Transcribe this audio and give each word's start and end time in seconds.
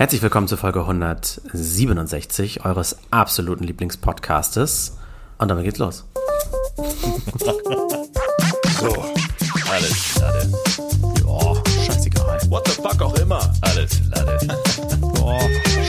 Herzlich 0.00 0.22
willkommen 0.22 0.48
zur 0.48 0.56
Folge 0.56 0.80
167 0.80 2.64
eures 2.64 2.96
absoluten 3.10 3.64
Lieblingspodcastes. 3.64 4.96
Und 5.36 5.48
damit 5.48 5.64
geht's 5.64 5.78
los. 5.78 6.06
So, 8.80 9.04
alles 9.70 10.18
Lade. 10.18 10.52
Ja, 11.18 11.54
scheißegal. 11.84 12.40
What 12.48 12.66
the 12.66 12.80
fuck 12.80 13.02
auch 13.02 13.14
immer. 13.18 13.52
Alles 13.60 14.00
Lade. 14.08 14.38
Boah, 15.00 15.38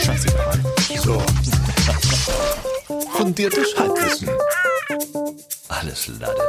scheißegal. 0.04 0.60
So. 1.02 1.22
Fundiertes 3.12 3.74
Halbwissen. 3.78 4.28
Alles 5.68 6.08
Lade. 6.20 6.42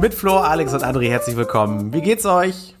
Mit 0.00 0.12
Flo, 0.12 0.38
Alex 0.38 0.74
und 0.74 0.82
André 0.82 1.08
herzlich 1.08 1.36
willkommen. 1.36 1.92
Wie 1.92 2.00
geht's 2.00 2.26
euch? 2.26 2.74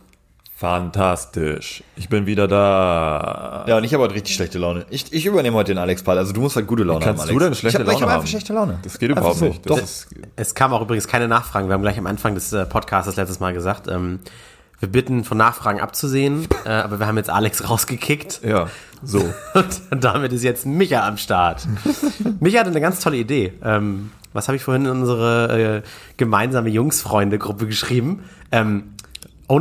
Fantastisch. 0.60 1.82
Ich 1.96 2.10
bin 2.10 2.26
wieder 2.26 2.46
da. 2.46 3.64
Ja, 3.66 3.78
und 3.78 3.84
ich 3.84 3.94
habe 3.94 4.02
heute 4.02 4.14
richtig 4.14 4.34
schlechte 4.34 4.58
Laune. 4.58 4.84
Ich, 4.90 5.10
ich 5.10 5.24
übernehme 5.24 5.56
heute 5.56 5.72
den 5.72 5.78
Alex-Part. 5.78 6.18
Also 6.18 6.34
du 6.34 6.42
musst 6.42 6.54
halt 6.54 6.66
gute 6.66 6.82
Laune 6.84 7.02
Kannst 7.02 7.22
haben, 7.22 7.30
du 7.30 7.34
Alex. 7.42 7.44
denn 7.46 7.54
schlechte 7.54 7.80
ich 7.82 7.88
hab, 7.88 7.94
Ich 7.94 8.00
Laune 8.00 8.02
habe 8.02 8.12
haben? 8.12 8.18
einfach 8.18 8.28
schlechte 8.30 8.52
Laune. 8.52 8.78
Das 8.82 8.98
geht 8.98 9.10
überhaupt 9.10 9.38
so. 9.38 9.46
nicht. 9.46 9.70
Doch. 9.70 9.80
Das 9.80 9.90
ist, 9.90 10.08
Es 10.36 10.54
kam 10.54 10.74
auch 10.74 10.82
übrigens 10.82 11.08
keine 11.08 11.28
Nachfragen. 11.28 11.68
Wir 11.68 11.72
haben 11.72 11.80
gleich 11.80 11.96
am 11.96 12.06
Anfang 12.06 12.34
des 12.34 12.52
äh, 12.52 12.66
Podcasts 12.66 13.16
letztes 13.16 13.40
Mal 13.40 13.54
gesagt, 13.54 13.88
ähm, 13.88 14.20
wir 14.80 14.90
bitten 14.90 15.24
von 15.24 15.38
Nachfragen 15.38 15.80
abzusehen, 15.80 16.46
äh, 16.66 16.68
aber 16.68 16.98
wir 16.98 17.06
haben 17.06 17.16
jetzt 17.16 17.30
Alex 17.30 17.66
rausgekickt. 17.66 18.42
ja, 18.44 18.66
so. 19.02 19.20
Und 19.90 20.04
damit 20.04 20.34
ist 20.34 20.44
jetzt 20.44 20.66
Micha 20.66 21.08
am 21.08 21.16
Start. 21.16 21.66
Micha 22.40 22.58
hatte 22.60 22.68
eine 22.68 22.82
ganz 22.82 23.00
tolle 23.00 23.16
Idee. 23.16 23.54
Ähm, 23.64 24.10
was 24.34 24.46
habe 24.48 24.56
ich 24.56 24.62
vorhin 24.62 24.84
in 24.84 24.90
unsere 24.90 25.78
äh, 25.78 25.82
gemeinsame 26.18 26.68
Jungsfreunde-Gruppe 26.68 27.66
geschrieben? 27.66 28.24
Ähm, 28.52 28.92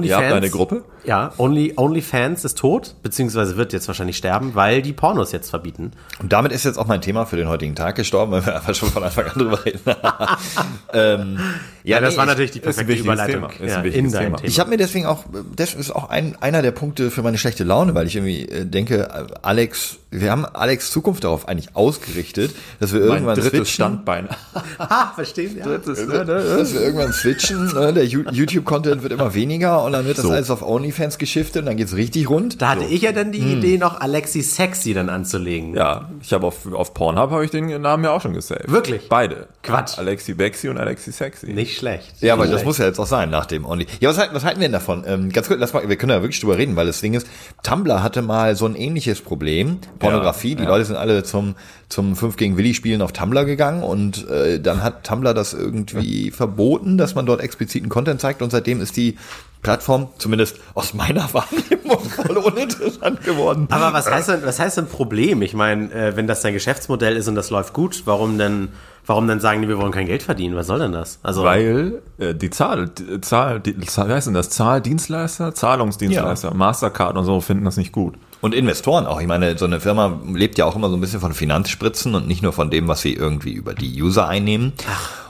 Ihr 0.04 0.16
habt 0.16 0.32
eine 0.32 0.50
Gruppe? 0.50 0.84
Ja, 1.04 1.32
Only, 1.38 1.74
OnlyFans 1.76 2.46
ist 2.46 2.58
tot, 2.58 2.96
beziehungsweise 3.02 3.58
wird 3.58 3.74
jetzt 3.74 3.88
wahrscheinlich 3.88 4.18
sterben, 4.18 4.54
weil 4.54 4.82
die 4.82 4.94
Pornos 4.94 5.32
jetzt 5.32 5.50
verbieten. 5.50 5.92
Und 6.22 6.32
damit 6.32 6.52
ist 6.52 6.66
jetzt 6.66 6.78
auch 6.78 6.88
mein 6.88 7.02
Thema 7.02 7.26
für 7.26 7.38
den 7.38 7.48
heutigen 7.48 7.76
Tag 7.76 7.96
gestorben, 7.96 8.32
weil 8.32 8.46
wir 8.46 8.56
einfach 8.58 8.76
schon 8.76 8.90
von 8.90 9.04
Anfang 9.04 9.26
an 9.26 9.34
drüber 9.34 9.66
reden. 9.66 9.80
ähm, 10.94 11.40
Ja, 11.84 12.00
das 12.00 12.14
nee, 12.14 12.18
war 12.18 12.24
ich- 12.26 12.30
natürlich 12.30 12.52
die 12.52 12.60
ist 12.60 12.68
ein 12.68 12.86
perfekte 12.86 13.04
Überleitung 13.04 13.36
Thema. 13.50 13.66
Ist 13.66 13.76
ein 13.76 13.86
ja, 13.86 13.92
in 13.92 14.12
dein 14.12 14.24
Thema. 14.24 14.38
Thema. 14.38 14.48
Ich 14.50 14.60
habe 14.60 14.70
mir 14.70 14.78
deswegen 14.78 15.06
auch, 15.06 15.24
das 15.56 15.74
ist 15.74 15.92
auch 15.92 16.10
ein, 16.10 16.36
einer 16.42 16.62
der 16.62 16.72
Punkte 16.72 17.10
für 17.12 17.24
meine 17.24 17.38
schlechte 17.38 17.64
Laune, 17.64 17.96
weil 17.96 18.08
ich 18.08 18.16
irgendwie 18.16 18.44
äh, 18.46 18.66
denke, 18.66 19.10
äh, 19.10 19.26
Alex, 19.42 19.98
wir 20.12 20.32
haben 20.32 20.46
Alex 20.46 20.92
Zukunft 20.92 21.24
darauf 21.24 21.48
eigentlich 21.48 21.76
ausgerichtet, 21.76 22.52
dass 22.80 22.94
wir 22.94 23.00
Mein 23.02 23.10
irgendwann 23.10 23.36
drittes 23.36 23.52
switchen. 23.52 23.66
Standbein. 23.74 24.30
ah, 24.80 25.12
verstehen 25.14 25.58
ja. 25.58 25.78
Dass 25.78 26.74
wir 26.74 26.82
irgendwann 26.82 27.14
switchen, 27.14 27.68
ne? 27.74 27.94
der 27.94 28.06
YouTube-Content 28.06 29.04
wird 29.04 29.14
immer 29.14 29.34
weniger 29.34 29.84
und 29.84 29.92
dann 29.94 30.06
wird 30.06 30.18
das 30.18 30.26
So. 30.26 30.32
alles 30.32 30.50
auf 30.50 30.62
OnlyFans 30.62 31.18
geschiftet 31.18 31.62
und 31.62 31.66
dann 31.68 31.78
geht's 31.78 31.96
richtig 31.96 32.30
rund. 32.30 32.62
Da 32.62 32.70
hatte 32.70 32.86
ich 32.86 33.02
ja 33.04 33.12
dann 33.12 33.32
die 33.32 33.40
Idee, 33.40 33.78
noch 33.78 34.02
Alexi 34.02 34.42
Sexy 34.42 34.94
dann 34.94 35.10
anzulegen. 35.10 35.76
Ja, 35.76 36.10
ich 36.22 36.34
habe 36.34 36.48
auf, 36.48 36.72
auf 36.72 36.94
Pornhub 36.94 37.32
habe 37.32 37.46
ich 37.46 37.52
den 37.52 37.68
Namen 37.82 38.04
ja 38.04 38.12
auch 38.12 38.22
schon 38.22 38.34
gesaved. 38.34 38.70
Wirklich? 38.72 39.10
Beide. 39.10 39.48
Quatsch. 39.64 39.98
Alexi 39.98 40.34
Bexi 40.34 40.70
und 40.70 40.78
Alexi 40.78 41.12
Sexy. 41.12 41.54
Nicht 41.54 41.69
schlecht. 41.78 42.14
Ja, 42.22 42.34
aber 42.34 42.44
Nicht 42.44 42.56
das 42.56 42.64
muss 42.64 42.78
ja 42.78 42.86
jetzt 42.86 43.00
auch 43.00 43.08
sein 43.08 43.30
nach 43.30 43.46
dem 43.46 43.66
Only. 43.66 43.88
Ja, 44.00 44.10
was 44.10 44.18
halten, 44.18 44.36
was 44.36 44.44
halten 44.44 44.60
wir 44.60 44.68
denn 44.68 44.74
davon? 44.74 45.04
Ähm, 45.06 45.32
ganz 45.32 45.48
kurz, 45.48 45.60
lass 45.60 45.74
mal, 45.74 45.88
wir 45.88 45.96
können 45.96 46.10
da 46.10 46.22
wirklich 46.22 46.40
drüber 46.40 46.58
reden, 46.58 46.76
weil 46.76 46.88
das 46.88 47.02
Ding 47.02 47.14
ist, 47.14 47.28
Tumblr 47.64 48.04
hatte 48.04 48.22
mal 48.22 48.56
so 48.56 48.66
ein 48.66 48.76
ähnliches 48.76 49.22
Problem. 49.22 49.80
Pornografie, 50.00 50.56
die 50.56 50.64
ja. 50.64 50.70
Leute 50.70 50.86
sind 50.86 50.96
alle 50.96 51.24
zum, 51.24 51.56
zum 51.90 52.16
5 52.16 52.36
gegen 52.36 52.58
Willi 52.58 52.74
spielen 52.74 53.02
auf 53.02 53.12
Tumblr 53.12 53.46
gegangen 53.46 53.84
und 53.84 54.28
äh, 54.30 54.60
dann 54.60 54.84
hat 54.84 55.04
Tumblr 55.04 55.34
das 55.34 55.54
irgendwie 55.54 56.32
verboten, 56.32 56.98
dass 56.98 57.16
man 57.16 57.26
dort 57.26 57.42
expliziten 57.42 57.90
Content 57.90 58.22
zeigt 58.22 58.42
und 58.42 58.52
seitdem 58.52 58.82
ist 58.82 58.98
die 58.98 59.18
Plattform, 59.62 60.08
zumindest 60.18 60.58
aus 60.74 60.94
meiner 60.94 61.28
Wahrnehmung, 61.34 62.00
voll 62.10 62.38
uninteressant 62.38 63.24
geworden. 63.24 63.68
Aber 63.70 63.94
was 63.94 64.10
heißt 64.10 64.30
denn, 64.30 64.44
was 64.44 64.60
heißt 64.60 64.78
denn 64.78 64.88
Problem? 64.88 65.42
Ich 65.42 65.54
meine, 65.54 65.92
äh, 65.92 66.16
wenn 66.16 66.28
das 66.28 66.42
dein 66.42 66.54
Geschäftsmodell 66.54 67.16
ist 67.18 67.28
und 67.28 67.36
das 67.36 67.50
läuft 67.50 67.74
gut, 67.74 68.04
warum 68.06 68.38
denn, 68.38 68.70
warum 69.06 69.28
denn 69.28 69.40
sagen 69.40 69.62
die, 69.62 69.68
wir 69.68 69.78
wollen 69.78 69.92
kein 69.92 70.06
Geld 70.06 70.24
verdienen? 70.24 70.56
Was 70.56 70.68
soll 70.68 70.80
denn 70.80 70.94
das? 70.94 71.20
Also, 71.24 71.44
Weil 71.44 72.02
äh, 72.20 72.34
die 72.34 72.50
Zahl, 72.50 72.90
die 72.90 73.20
Zahl, 73.22 73.60
die, 73.60 73.78
Zahl, 73.82 74.08
wie 74.08 74.14
heißt 74.14 74.28
denn 74.28 74.34
das? 74.34 74.50
Zahldienstleister, 74.50 75.54
Zahlungsdienstleister, 75.54 76.54
Mastercard 76.54 77.18
und 77.18 77.26
so 77.26 77.42
finden 77.42 77.66
das 77.66 77.76
nicht 77.76 77.92
gut. 77.92 78.16
Und 78.42 78.56
Investoren 78.56 79.06
auch. 79.06 79.20
Ich 79.20 79.28
meine, 79.28 79.58
so 79.58 79.66
eine 79.66 79.82
Firma 79.82 80.18
lebt 80.34 80.58
ja 80.58 80.64
auch 80.64 80.78
immer 80.78 80.90
so 80.90 80.96
ein 80.96 81.02
bisschen 81.02 81.20
von 81.20 81.34
Finanzspritzen 81.34 82.16
und 82.16 82.26
nicht 82.26 82.42
nur 82.42 82.54
von 82.54 82.70
dem, 82.70 82.88
was 82.88 83.02
sie 83.02 83.14
irgendwie 83.14 83.52
über 83.52 83.74
die 83.74 84.02
User 84.02 84.30
einnehmen. 84.30 84.72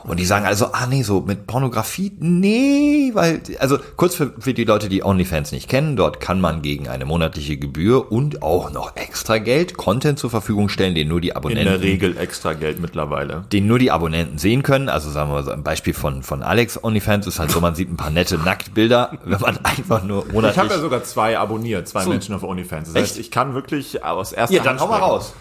Und 0.04 0.20
die 0.20 0.26
sagen 0.26 0.46
also, 0.46 0.68
ah 0.74 0.88
nee, 0.88 1.04
so 1.04 1.22
mit 1.22 1.48
Pornografie, 1.48 2.12
nee, 2.20 3.12
weil, 3.14 3.42
also 3.60 3.78
kurz 3.96 4.16
für, 4.16 4.34
für 4.40 4.54
die 4.54 4.64
Leute, 4.64 4.90
die 4.90 5.04
OnlyFans 5.04 5.52
nicht 5.52 5.70
kennen, 5.70 5.96
dort 5.96 6.20
kann 6.20 6.42
man 6.42 6.62
gegen 6.62 6.88
eine 6.88 7.06
monatliche 7.06 7.58
Gebühr 7.58 8.12
und 8.12 8.42
auch 8.42 8.72
noch 8.72 8.96
extra 8.96 9.38
Geld 9.38 9.78
Content 9.78 10.20
zur 10.20 10.30
Verfügung 10.30 10.70
stellen, 10.70 10.96
den 10.96 11.08
nur 11.08 11.22
die 11.22 11.30
In 11.30 11.36
Abonnenten 11.36 11.66
der 11.66 11.82
Regel 11.82 12.18
extra 12.18 12.54
Geld 12.54 12.80
mittlerweile. 12.80 13.46
den 13.52 13.68
nur 13.68 13.80
die 13.80 13.92
Abonnenten 13.92 14.38
sehen 14.38 14.64
können. 14.64 14.90
Also 14.90 15.10
sagen 15.10 15.30
wir 15.30 15.36
mal 15.36 15.44
so 15.44 15.52
ein 15.52 15.64
Beispiel 15.64 15.94
von, 15.94 16.24
von 16.24 16.44
Alex 16.44 16.84
OnlyFans 16.84 17.28
ist 17.28 17.40
halt 17.40 17.52
so, 17.52 17.60
man 17.60 17.76
sieht 17.76 17.92
ein 17.92 17.98
paar 17.98 18.12
nette 18.12 18.38
Nacktbilder, 18.38 19.12
wenn 19.26 19.40
man 19.42 19.58
einfach 19.64 20.04
nur 20.04 20.26
monatlich... 20.26 20.52
Ich 20.52 20.58
habe 20.60 20.70
ja 20.70 20.80
sogar 20.80 21.04
zwei 21.04 21.38
abonniert, 21.38 21.88
zwei 21.88 22.04
So. 22.04 22.10
Menschen 22.10 22.36
auf 22.36 22.44
OnlyFans. 22.44 22.88
Das 22.94 22.96
Echt? 22.96 23.12
heißt, 23.12 23.20
ich 23.20 23.32
kann 23.32 23.54
wirklich 23.54 24.04
aus 24.04 24.32
erster 24.32 24.56
ja, 24.56 24.64
dann 24.64 24.80
Hand 24.80 24.82
hau 24.82 24.88
mal 24.88 24.98
raus. 24.98 25.34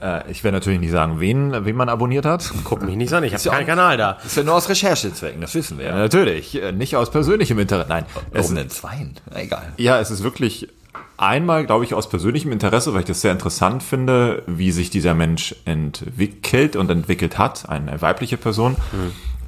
Äh, 0.00 0.30
ich 0.30 0.44
werde 0.44 0.56
natürlich 0.56 0.80
nicht 0.80 0.92
sagen, 0.92 1.20
wen, 1.20 1.64
wen 1.64 1.76
man 1.76 1.88
abonniert 1.88 2.24
hat. 2.24 2.52
guck 2.64 2.82
mich 2.82 2.96
nicht 2.96 3.12
an, 3.12 3.24
ich 3.24 3.34
habe 3.34 3.42
ja 3.42 3.50
keinen 3.52 3.66
Kanal 3.66 3.96
da. 3.96 4.14
Das 4.14 4.26
ist 4.26 4.36
ja 4.36 4.42
nur 4.44 4.54
aus 4.54 4.68
Recherchezwecken, 4.68 5.40
das 5.40 5.54
wissen 5.54 5.78
wir 5.78 5.86
Ja, 5.86 5.96
natürlich, 5.96 6.60
äh, 6.60 6.72
nicht 6.72 6.96
aus 6.96 7.10
persönlichem 7.10 7.58
Interesse. 7.58 7.88
Nein, 7.88 8.04
es, 8.32 8.44
Warum 8.44 8.56
denn 8.56 8.70
zweien? 8.70 9.14
Egal. 9.34 9.72
ja, 9.76 9.98
es 9.98 10.10
ist 10.10 10.22
wirklich 10.22 10.68
einmal, 11.16 11.66
glaube 11.66 11.84
ich, 11.84 11.94
aus 11.94 12.08
persönlichem 12.08 12.52
Interesse, 12.52 12.94
weil 12.94 13.00
ich 13.00 13.06
das 13.06 13.20
sehr 13.20 13.32
interessant 13.32 13.82
finde, 13.82 14.42
wie 14.46 14.70
sich 14.70 14.90
dieser 14.90 15.14
Mensch 15.14 15.54
entwickelt 15.64 16.76
und 16.76 16.90
entwickelt 16.90 17.38
hat, 17.38 17.68
eine 17.68 18.00
weibliche 18.00 18.36
Person. 18.36 18.76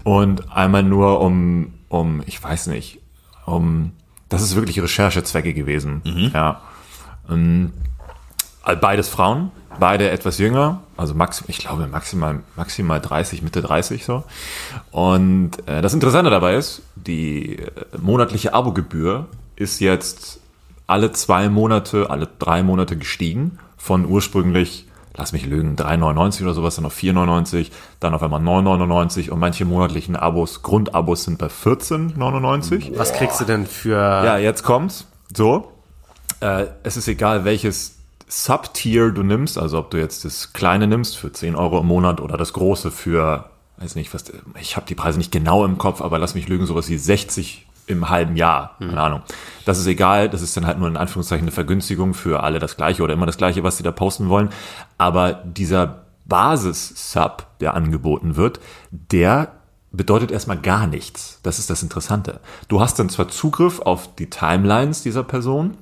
Und 0.02 0.50
einmal 0.50 0.82
nur 0.82 1.20
um, 1.20 1.74
um, 1.88 2.22
ich 2.26 2.42
weiß 2.42 2.66
nicht, 2.66 2.98
um, 3.46 3.92
das 4.28 4.42
ist 4.42 4.56
wirklich 4.56 4.82
Recherchezwecke 4.82 5.54
gewesen. 5.54 6.02
Ja. 6.34 6.60
Ähm, 7.30 7.72
Beides 8.80 9.08
Frauen, 9.08 9.50
beide 9.80 10.10
etwas 10.10 10.38
jünger, 10.38 10.82
also 10.96 11.14
max, 11.14 11.42
ich 11.48 11.58
glaube 11.58 11.88
maximal, 11.88 12.40
maximal 12.54 13.00
30, 13.00 13.42
Mitte 13.42 13.62
30 13.62 14.04
so. 14.04 14.22
Und 14.92 15.66
äh, 15.66 15.82
das 15.82 15.94
Interessante 15.94 16.30
dabei 16.30 16.54
ist, 16.54 16.82
die 16.94 17.58
äh, 17.58 17.70
monatliche 17.98 18.54
Abogebühr 18.54 19.26
ist 19.56 19.80
jetzt 19.80 20.40
alle 20.86 21.12
zwei 21.12 21.48
Monate, 21.48 22.10
alle 22.10 22.28
drei 22.38 22.62
Monate 22.62 22.96
gestiegen, 22.96 23.58
von 23.76 24.04
ursprünglich, 24.04 24.86
lass 25.16 25.32
mich 25.32 25.46
lügen, 25.46 25.76
3,99 25.76 26.42
oder 26.42 26.54
sowas, 26.54 26.76
dann 26.76 26.84
auf 26.84 26.96
4,99, 26.96 27.70
dann 28.00 28.14
auf 28.14 28.22
einmal 28.22 28.40
9,99 28.40 29.30
und 29.30 29.38
manche 29.38 29.64
monatlichen 29.64 30.16
Abos, 30.16 30.62
Grundabos 30.62 31.24
sind 31.24 31.38
bei 31.38 31.46
14,99. 31.46 32.98
Was 32.98 33.12
kriegst 33.12 33.40
du 33.40 33.44
denn 33.44 33.66
für, 33.66 33.96
Ja, 33.96 34.36
jetzt 34.36 34.62
kommt's. 34.62 35.06
So. 35.34 35.72
Äh, 36.40 36.66
es 36.82 36.96
ist 36.96 37.08
egal, 37.08 37.44
welches 37.44 37.99
Sub-Tier 38.30 39.10
du 39.10 39.22
nimmst, 39.22 39.58
also 39.58 39.78
ob 39.78 39.90
du 39.90 39.98
jetzt 39.98 40.24
das 40.24 40.52
kleine 40.52 40.86
nimmst 40.86 41.16
für 41.16 41.32
10 41.32 41.56
Euro 41.56 41.80
im 41.80 41.86
Monat 41.86 42.20
oder 42.20 42.36
das 42.36 42.52
große 42.52 42.90
für, 42.90 43.50
weiß 43.78 43.96
nicht, 43.96 44.14
was, 44.14 44.24
ich 44.60 44.76
habe 44.76 44.86
die 44.86 44.94
Preise 44.94 45.18
nicht 45.18 45.32
genau 45.32 45.64
im 45.64 45.78
Kopf, 45.78 46.00
aber 46.00 46.18
lass 46.18 46.34
mich 46.34 46.48
lügen, 46.48 46.64
sowas 46.64 46.88
wie 46.88 46.96
60 46.96 47.66
im 47.88 48.08
halben 48.08 48.36
Jahr, 48.36 48.76
keine 48.78 49.00
Ahnung. 49.00 49.22
Das 49.64 49.78
ist 49.78 49.86
egal, 49.88 50.28
das 50.28 50.42
ist 50.42 50.56
dann 50.56 50.64
halt 50.64 50.78
nur 50.78 50.86
in 50.86 50.96
Anführungszeichen 50.96 51.44
eine 51.44 51.50
Vergünstigung 51.50 52.14
für 52.14 52.44
alle 52.44 52.60
das 52.60 52.76
gleiche 52.76 53.02
oder 53.02 53.14
immer 53.14 53.26
das 53.26 53.36
gleiche, 53.36 53.64
was 53.64 53.78
sie 53.78 53.82
da 53.82 53.90
posten 53.90 54.28
wollen. 54.28 54.50
Aber 54.96 55.32
dieser 55.32 56.04
Basis-Sub, 56.26 57.46
der 57.58 57.74
angeboten 57.74 58.36
wird, 58.36 58.60
der 58.92 59.52
bedeutet 59.90 60.30
erstmal 60.30 60.58
gar 60.58 60.86
nichts. 60.86 61.40
Das 61.42 61.58
ist 61.58 61.68
das 61.68 61.82
Interessante. 61.82 62.38
Du 62.68 62.80
hast 62.80 63.00
dann 63.00 63.08
zwar 63.08 63.28
Zugriff 63.28 63.80
auf 63.80 64.14
die 64.14 64.30
Timelines 64.30 65.02
dieser 65.02 65.24
Person, 65.24 65.76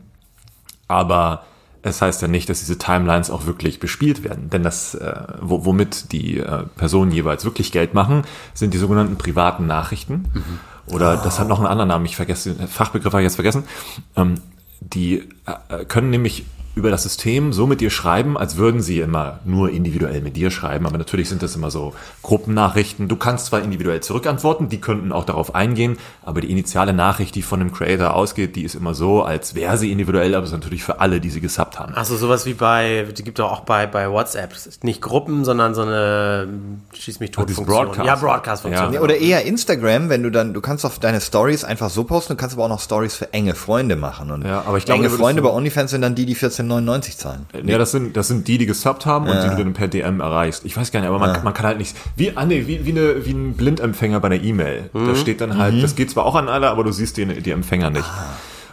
aber 0.87 1.44
es 1.82 2.02
heißt 2.02 2.22
ja 2.22 2.28
nicht, 2.28 2.48
dass 2.48 2.60
diese 2.60 2.78
Timelines 2.78 3.30
auch 3.30 3.46
wirklich 3.46 3.80
bespielt 3.80 4.25
werden. 4.25 4.50
Denn 4.50 4.62
das, 4.62 4.94
äh, 4.94 5.14
wo, 5.40 5.64
womit 5.64 6.12
die 6.12 6.38
äh, 6.38 6.64
Personen 6.76 7.10
jeweils 7.12 7.44
wirklich 7.44 7.72
Geld 7.72 7.94
machen, 7.94 8.22
sind 8.54 8.75
die 8.75 8.78
sogenannten 8.78 9.16
privaten 9.16 9.66
Nachrichten. 9.66 10.25
Oder 10.86 11.16
das 11.16 11.38
hat 11.38 11.48
noch 11.48 11.58
einen 11.58 11.66
anderen 11.66 11.88
Namen, 11.88 12.06
ich 12.06 12.16
vergesse 12.16 12.54
den 12.54 12.69
Fachbegriff 12.69 13.12
habe 13.12 13.22
ich 13.22 13.26
jetzt 13.26 13.34
vergessen. 13.34 13.64
Ähm, 14.16 14.36
die 14.80 15.28
äh, 15.46 15.84
können 15.84 16.10
nämlich 16.10 16.44
über 16.78 16.90
das 16.90 17.02
System 17.02 17.52
so 17.52 17.66
mit 17.66 17.80
dir 17.80 17.90
schreiben, 17.90 18.38
als 18.38 18.56
würden 18.56 18.80
sie 18.80 19.00
immer 19.00 19.40
nur 19.44 19.70
individuell 19.70 20.20
mit 20.20 20.36
dir 20.36 20.50
schreiben. 20.50 20.86
Aber 20.86 20.96
natürlich 20.96 21.28
sind 21.28 21.42
das 21.42 21.56
immer 21.56 21.70
so 21.70 21.92
Gruppennachrichten. 22.22 23.08
Du 23.08 23.16
kannst 23.16 23.46
zwar 23.46 23.62
individuell 23.62 24.00
zurückantworten, 24.00 24.69
die 24.69 24.80
könnten 24.80 25.12
auch 25.12 25.25
darauf 25.25 25.54
eingehen, 25.54 25.98
aber 26.25 26.40
die 26.40 26.50
initiale 26.50 26.92
Nachricht, 26.92 27.34
die 27.34 27.42
von 27.42 27.58
dem 27.58 27.72
Creator 27.72 28.14
ausgeht, 28.14 28.54
die 28.56 28.62
ist 28.62 28.76
immer 28.76 28.94
so, 28.94 29.22
als 29.22 29.54
wäre 29.54 29.76
sie 29.76 29.90
individuell, 29.90 30.34
aber 30.34 30.44
es 30.44 30.50
ist 30.50 30.56
natürlich 30.56 30.84
für 30.84 31.00
alle, 31.00 31.20
die 31.20 31.30
sie 31.30 31.40
gesubbt 31.40 31.78
haben. 31.78 31.94
also 31.94 32.16
sowas 32.16 32.46
wie 32.46 32.54
bei, 32.54 33.06
die 33.16 33.24
gibt 33.24 33.38
doch 33.38 33.50
auch 33.50 33.60
bei, 33.60 33.86
bei 33.86 34.10
WhatsApp, 34.10 34.54
nicht 34.82 35.02
Gruppen, 35.02 35.44
sondern 35.44 35.74
so 35.74 35.82
eine 35.82 36.48
Schieß 36.92 37.20
mich 37.20 37.32
tot 37.32 37.50
Funktion. 37.50 37.66
Broadcast. 37.66 38.06
Ja, 38.06 38.14
Broadcast-Funktion. 38.14 38.92
Ja. 38.92 39.00
Oder 39.00 39.16
eher 39.16 39.44
Instagram, 39.44 40.08
wenn 40.08 40.22
du 40.22 40.31
dann, 40.31 40.54
du 40.54 40.60
kannst 40.60 40.84
auf 40.84 40.98
deine 40.98 41.20
Stories 41.20 41.64
einfach 41.64 41.90
so 41.90 42.04
posten, 42.04 42.34
du 42.34 42.36
kannst 42.36 42.54
aber 42.54 42.64
auch 42.64 42.69
noch 42.69 42.81
Stories 42.81 43.14
für 43.14 43.32
enge 43.32 43.54
Freunde 43.54 43.96
machen. 43.96 44.31
Und 44.31 44.44
Ja, 44.44 44.62
aber 44.66 44.78
ich 44.78 44.84
glaube, 44.84 45.04
enge 45.04 45.10
Freunde 45.10 45.42
bei 45.42 45.50
OnlyFans 45.50 45.90
sind 45.90 46.02
dann 46.02 46.14
die, 46.14 46.26
die 46.26 46.34
14 46.34 46.68
13,99 46.70 47.17
zahlen. 47.17 47.47
Ja, 47.65 47.79
das 47.79 47.91
sind, 47.91 48.17
das 48.17 48.29
sind 48.29 48.49
die, 48.49 48.59
die 48.59 48.67
gesubbt 48.67 49.06
haben 49.06 49.29
und 49.29 49.43
die 49.43 49.49
du 49.49 49.56
dann 49.56 49.73
per 49.73 49.88
DM 49.88 50.20
erreichst. 50.20 50.65
Ich 50.65 50.76
weiß 50.76 50.93
gar 50.93 51.00
nicht, 51.00 51.09
aber 51.09 51.19
man, 51.19 51.43
man 51.43 51.55
kann 51.55 51.67
halt 51.67 51.79
nicht, 51.79 51.97
wie, 52.17 52.37
ah, 52.37 52.44
nee, 52.44 52.67
wie, 52.67 52.85
wie, 52.85 52.91
eine, 52.91 53.25
wie 53.25 53.32
ein 53.32 53.55
Blindempfänger 53.55 54.20
bei 54.20 54.26
einer 54.26 54.43
E-Mail. 54.43 54.91
Da 54.93 55.15
steht 55.15 55.41
dann 55.41 55.56
halt, 55.56 55.82
das 55.82 55.97
geht 55.97 56.11
zwar 56.11 56.25
auch 56.25 56.35
an 56.35 56.49
alle, 56.49 56.70
aber 56.70 56.85
du 56.85 56.93
siehst 56.93 57.17
die, 57.17 57.26
die 57.26 57.50
Empfänger 57.50 57.91
nicht. 57.91 58.09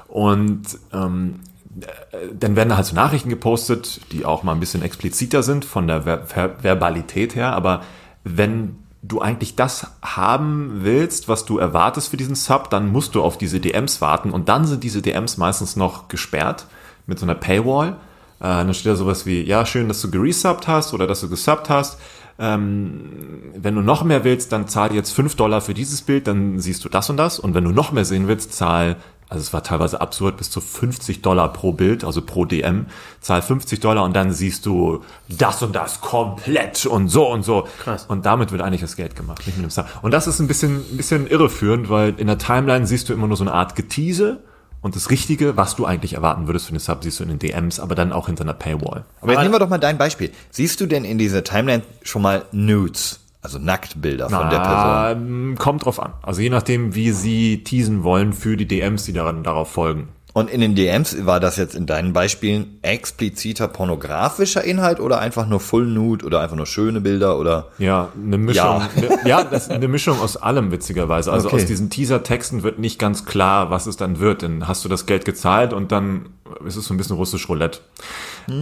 Und 0.08 0.64
ähm, 0.94 1.40
äh, 1.82 2.18
dann 2.34 2.56
werden 2.56 2.70
da 2.70 2.78
halt 2.78 2.86
so 2.86 2.96
Nachrichten 2.96 3.30
gepostet, 3.30 4.02
die 4.12 4.26
auch 4.26 4.44
mal 4.44 4.54
ein 4.54 4.60
bisschen 4.60 4.82
expliziter 4.82 5.44
sind 5.44 5.66
von 5.66 5.88
der 5.88 6.04
Ver 6.04 6.26
Ver 6.26 6.56
Verbalität 6.62 7.36
her, 7.36 7.54
aber 7.54 7.82
wenn 8.24 8.78
du 9.08 9.22
eigentlich 9.22 9.56
das 9.56 9.88
haben 10.02 10.80
willst, 10.82 11.28
was 11.28 11.46
du 11.46 11.58
erwartest 11.58 12.10
für 12.10 12.18
diesen 12.18 12.36
Sub, 12.36 12.70
dann 12.70 12.92
musst 12.92 13.14
du 13.14 13.22
auf 13.22 13.38
diese 13.38 13.60
DMs 13.60 14.02
warten. 14.02 14.32
Und 14.32 14.50
dann 14.50 14.66
sind 14.66 14.84
diese 14.84 15.02
DMs 15.02 15.38
meistens 15.38 15.76
noch 15.76 16.08
gesperrt 16.08 16.66
mit 17.08 17.20
so 17.20 17.26
einer 17.26 17.36
Paywall. 17.36 17.98
Äh, 18.40 18.44
dann 18.44 18.74
steht 18.74 18.92
da 18.92 18.96
sowas 18.96 19.26
wie, 19.26 19.42
ja, 19.44 19.66
schön, 19.66 19.88
dass 19.88 20.02
du 20.02 20.12
geresubbt 20.12 20.68
hast 20.68 20.94
oder 20.94 21.08
dass 21.08 21.22
du 21.22 21.30
gesubbt 21.30 21.70
hast. 21.70 22.00
Ähm, 22.38 23.54
wenn 23.56 23.76
du 23.76 23.82
noch 23.82 24.04
mehr 24.04 24.24
willst, 24.26 24.52
dann 24.52 24.68
zahl 24.68 24.94
jetzt 24.94 25.12
5 25.12 25.36
Dollar 25.36 25.62
für 25.62 25.74
dieses 25.74 26.02
Bild, 26.02 26.28
dann 26.28 26.60
siehst 26.60 26.84
du 26.84 26.90
das 26.90 27.10
und 27.10 27.18
das. 27.18 27.40
Und 27.40 27.54
wenn 27.54 27.64
du 27.64 27.72
noch 27.72 27.94
mehr 27.94 28.04
sehen 28.04 28.28
willst, 28.28 28.54
zahl, 28.54 28.98
also 29.30 29.42
es 29.42 29.54
war 29.54 29.64
teilweise 29.64 30.02
absurd, 30.02 30.36
bis 30.36 30.52
zu 30.52 30.60
50 30.60 31.22
Dollar 31.22 31.52
pro 31.54 31.72
Bild, 31.72 32.04
also 32.04 32.22
pro 32.22 32.44
DM, 32.44 32.88
zahl 33.22 33.42
50 33.42 33.80
Dollar 33.80 34.04
und 34.04 34.14
dann 34.16 34.32
siehst 34.32 34.66
du 34.66 35.02
das 35.30 35.64
und 35.64 35.76
das 35.76 36.02
komplett 36.02 36.86
und 36.86 37.08
so 37.08 37.32
und 37.32 37.44
so. 37.44 37.68
Krass. 37.80 38.06
Und 38.06 38.26
damit 38.26 38.52
wird 38.52 38.62
eigentlich 38.62 38.82
das 38.82 38.98
Geld 38.98 39.16
gemacht, 39.16 39.48
nicht 39.48 39.56
mit 39.56 39.66
dem 39.66 39.72
Sub. 39.72 39.88
Und 40.02 40.12
das 40.12 40.28
ist 40.28 40.40
ein 40.40 40.48
bisschen, 40.48 40.78
ein 40.92 40.98
bisschen 40.98 41.28
irreführend, 41.28 41.90
weil 41.90 42.16
in 42.18 42.28
der 42.28 42.38
Timeline 42.38 42.86
siehst 42.86 43.08
du 43.08 43.14
immer 43.14 43.28
nur 43.28 43.38
so 43.38 43.46
eine 43.46 43.54
Art 43.54 43.76
Getease 43.76 44.44
und 44.86 44.96
das 44.96 45.10
Richtige, 45.10 45.58
was 45.58 45.76
du 45.76 45.88
eigentlich 45.88 46.14
erwarten 46.14 46.46
würdest 46.46 46.68
für 46.68 46.72
den 46.72 46.78
Sub, 46.78 47.04
siehst 47.04 47.20
du 47.20 47.24
in 47.24 47.30
den 47.30 47.40
DMs, 47.40 47.80
aber 47.80 47.96
dann 47.96 48.14
auch 48.14 48.28
hinter 48.28 48.44
einer 48.44 48.54
Paywall. 48.54 49.04
Aber 49.20 49.32
jetzt 49.32 49.42
nehmen 49.42 49.52
wir 49.52 49.58
doch 49.58 49.68
mal 49.68 49.80
dein 49.80 49.98
Beispiel. 49.98 50.30
Siehst 50.52 50.80
du 50.80 50.86
denn 50.86 51.06
in 51.06 51.18
dieser 51.18 51.44
Timeline 51.44 51.82
schon 52.04 52.22
mal 52.22 52.46
Nudes, 52.52 53.22
also 53.42 53.58
Nacktbilder 53.58 54.30
von 54.30 54.48
der 54.52 54.60
Person? 54.60 55.28
Ähm, 55.28 55.56
kommt 55.58 55.86
drauf 55.86 56.00
an. 56.00 56.14
Also 56.22 56.42
je 56.42 56.52
nachdem, 56.52 56.94
wie 56.94 57.10
sie 57.10 57.64
teasen 57.64 58.04
wollen 58.04 58.32
für 58.32 58.58
die 58.58 58.68
DMs, 58.68 59.06
die 59.06 59.14
daran, 59.14 59.42
darauf 59.42 59.72
folgen. 59.72 60.10
Und 60.36 60.50
in 60.50 60.60
den 60.60 60.76
DMs 60.76 61.26
war 61.26 61.40
das 61.40 61.56
jetzt 61.56 61.76
in 61.76 61.86
deinen 61.86 62.12
Beispielen 62.12 62.78
expliziter 62.82 63.70
pornografischer 63.70 64.66
Inhalt 64.66 65.00
oder 65.00 65.20
einfach 65.20 65.48
nur 65.48 65.62
Full 65.62 65.86
Nude 65.88 66.26
oder 66.26 66.42
einfach 66.42 66.58
nur 66.58 66.66
schöne 66.66 67.00
Bilder 67.00 67.40
oder? 67.40 67.70
Ja, 67.78 68.10
eine 68.22 68.38
Mischung. 68.38 68.82
Ja. 68.82 68.90
Ne, 69.02 69.20
ja, 69.30 69.44
das 69.46 69.70
eine 69.70 69.88
Mischung 69.88 70.20
aus 70.20 70.36
allem, 70.36 70.72
witzigerweise. 70.72 71.32
Also 71.32 71.48
Okay. 71.48 71.56
aus 71.56 71.66
diesen 71.66 71.90
Teaser-Texten 71.90 72.64
wird 72.64 72.80
nicht 72.80 73.00
ganz 73.00 73.24
klar, 73.24 73.70
was 73.70 73.86
es 73.86 73.96
dann 73.96 74.20
wird. 74.20 74.44
Dann 74.44 74.68
hast 74.68 74.84
du 74.84 74.90
das 74.90 75.06
Geld 75.06 75.24
gezahlt 75.24 75.72
und 75.72 75.94
dann 75.94 76.26
ist 76.66 76.76
es 76.76 76.84
so 76.84 76.94
ein 76.94 76.98
bisschen 76.98 77.16
russisch 77.16 77.48
Roulette. 77.48 77.80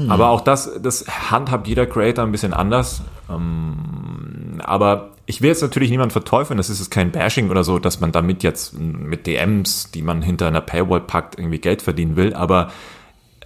Aber 0.10 0.30
auch 0.30 0.42
das, 0.42 0.70
das 0.80 1.06
handhabt 1.32 1.68
jeder 1.68 1.88
Creator 1.88 2.24
ein 2.24 2.32
bisschen 2.32 2.54
anders. 2.54 3.02
Ähm, 3.32 4.62
aber 4.64 5.13
ich 5.26 5.42
will 5.42 5.50
jetzt 5.50 5.62
natürlich 5.62 5.90
niemand 5.90 6.12
verteufeln, 6.12 6.58
das 6.58 6.70
ist 6.70 6.80
jetzt 6.80 6.92
kein 6.92 7.12
Bashing 7.12 7.50
oder 7.50 7.64
so, 7.64 7.80
dass 7.80 8.02
man 8.02 8.12
damit 8.12 8.44
jetzt 8.44 8.78
mit 8.78 9.26
DMs, 9.26 9.92
die 9.92 10.02
man 10.02 10.22
hinter 10.22 10.48
einer 10.48 10.62
Paywall 10.62 11.02
packt, 11.02 11.38
irgendwie 11.40 11.60
Geld 11.60 11.82
verdienen 11.82 12.16
will. 12.16 12.34
Aber 12.34 12.72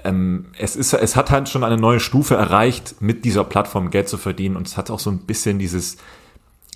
ähm, 0.03 0.47
es 0.57 0.75
ist, 0.75 0.93
es 0.93 1.15
hat 1.15 1.29
halt 1.29 1.49
schon 1.49 1.63
eine 1.63 1.77
neue 1.77 1.99
Stufe 1.99 2.35
erreicht, 2.35 2.95
mit 2.99 3.25
dieser 3.25 3.43
Plattform 3.43 3.91
Geld 3.91 4.09
zu 4.09 4.17
verdienen. 4.17 4.55
Und 4.55 4.67
es 4.67 4.75
hat 4.75 4.89
auch 4.89 4.99
so 4.99 5.11
ein 5.11 5.19
bisschen 5.19 5.59
dieses, 5.59 5.97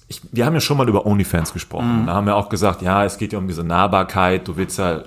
ich, 0.08 0.22
wir 0.32 0.46
haben 0.46 0.54
ja 0.54 0.62
schon 0.62 0.78
mal 0.78 0.88
über 0.88 1.06
OnlyFans 1.08 1.54
gesprochen. 1.54 2.04
Da 2.06 2.14
haben 2.14 2.28
wir 2.28 2.36
auch 2.36 2.50
gesagt, 2.50 2.84
ja, 2.84 3.04
es 3.04 3.18
geht 3.18 3.34
ja 3.34 3.40
um 3.40 3.48
diese 3.48 3.64
Nahbarkeit. 3.64 4.48
Du 4.48 4.56
willst 4.56 4.78
ja 4.78 5.04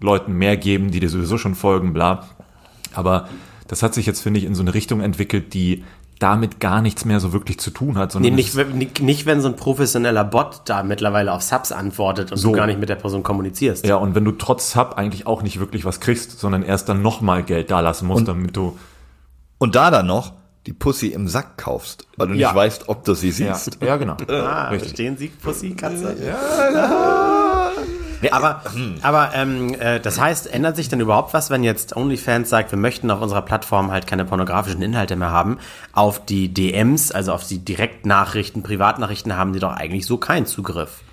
Leuten 0.00 0.32
mehr 0.32 0.56
geben, 0.56 0.90
die 0.90 1.00
dir 1.00 1.10
sowieso 1.10 1.36
schon 1.36 1.54
folgen, 1.54 1.92
bla. 1.92 2.28
Aber 2.94 3.28
das 3.68 3.82
hat 3.82 3.92
sich 3.92 4.06
jetzt, 4.06 4.22
finde 4.22 4.40
ich, 4.40 4.46
in 4.46 4.54
so 4.54 4.62
eine 4.62 4.72
Richtung 4.72 5.00
entwickelt, 5.00 5.52
die 5.52 5.84
damit 6.24 6.58
gar 6.58 6.80
nichts 6.80 7.04
mehr 7.04 7.20
so 7.20 7.32
wirklich 7.34 7.60
zu 7.60 7.70
tun 7.70 7.98
hat. 7.98 8.08
Nee, 8.08 8.12
Sondern 8.30 8.36
wenn- 8.56 8.78
nicht, 8.78 9.00
nicht, 9.02 9.26
wenn 9.26 9.40
so 9.42 9.48
ein 9.48 9.56
professioneller 9.56 10.24
Bot 10.24 10.62
da 10.64 10.82
mittlerweile 10.82 11.32
auf 11.32 11.42
Subs 11.42 11.70
antwortet 11.70 12.32
und 12.32 12.38
So. 12.38 12.48
du 12.50 12.56
gar 12.56 12.66
nicht 12.66 12.80
mit 12.80 12.88
der 12.88 12.94
Person 12.96 13.22
kommunizierst. 13.22 13.86
ja, 13.86 13.96
und 13.96 14.14
wenn 14.14 14.24
du 14.24 14.32
trotz 14.32 14.72
Sub 14.72 14.94
eigentlich 14.96 15.26
auch 15.26 15.42
nicht 15.42 15.60
wirklich 15.60 15.84
was 15.84 16.00
kriegst, 16.00 16.40
sondern 16.40 16.62
erst 16.62 16.88
dann 16.88 17.02
nochmal 17.02 17.42
Geld 17.42 17.70
dalassen 17.70 18.08
musst, 18.08 18.26
damit 18.26 18.56
du 18.56 18.76
Und 19.58 19.74
da 19.76 19.90
dann 19.90 20.06
noch 20.06 20.32
die 20.66 20.72
Pussy 20.72 21.08
im 21.08 21.28
Sack 21.28 21.58
kaufst, 21.58 22.06
weil 22.16 22.28
du 22.28 22.34
Ja. 22.34 22.48
nicht 22.48 22.56
weißt, 22.56 22.88
ob 22.88 23.04
du 23.04 23.12
sie 23.14 23.28
Ja, 23.28 23.54
siehst. 23.54 23.78
ja 23.82 23.96
genau. 23.98 24.16
Ah, 24.28 24.68
Richtig. 24.68 24.88
verstehen 24.88 25.16
Sie, 25.18 25.28
Pussy, 25.28 25.70
Katze? 25.74 26.16
Nee, 26.18 27.43
aber 28.32 28.62
aber 29.02 29.30
ähm, 29.34 29.74
äh, 29.74 30.00
das 30.00 30.20
heißt, 30.20 30.52
ändert 30.52 30.76
sich 30.76 30.88
denn 30.88 31.00
überhaupt 31.00 31.34
was, 31.34 31.50
wenn 31.50 31.62
jetzt 31.62 31.96
OnlyFans 31.96 32.48
sagt, 32.48 32.72
wir 32.72 32.78
möchten 32.78 33.10
auf 33.10 33.20
unserer 33.20 33.42
Plattform 33.42 33.90
halt 33.90 34.06
keine 34.06 34.24
pornografischen 34.24 34.82
Inhalte 34.82 35.16
mehr 35.16 35.30
haben? 35.30 35.58
Auf 35.92 36.24
die 36.24 36.52
DMs, 36.52 37.12
also 37.12 37.32
auf 37.32 37.46
die 37.46 37.58
Direktnachrichten, 37.58 38.62
Privatnachrichten 38.62 39.36
haben 39.36 39.52
die 39.52 39.60
doch 39.60 39.72
eigentlich 39.72 40.06
so 40.06 40.16
keinen 40.16 40.46
Zugriff. 40.46 41.03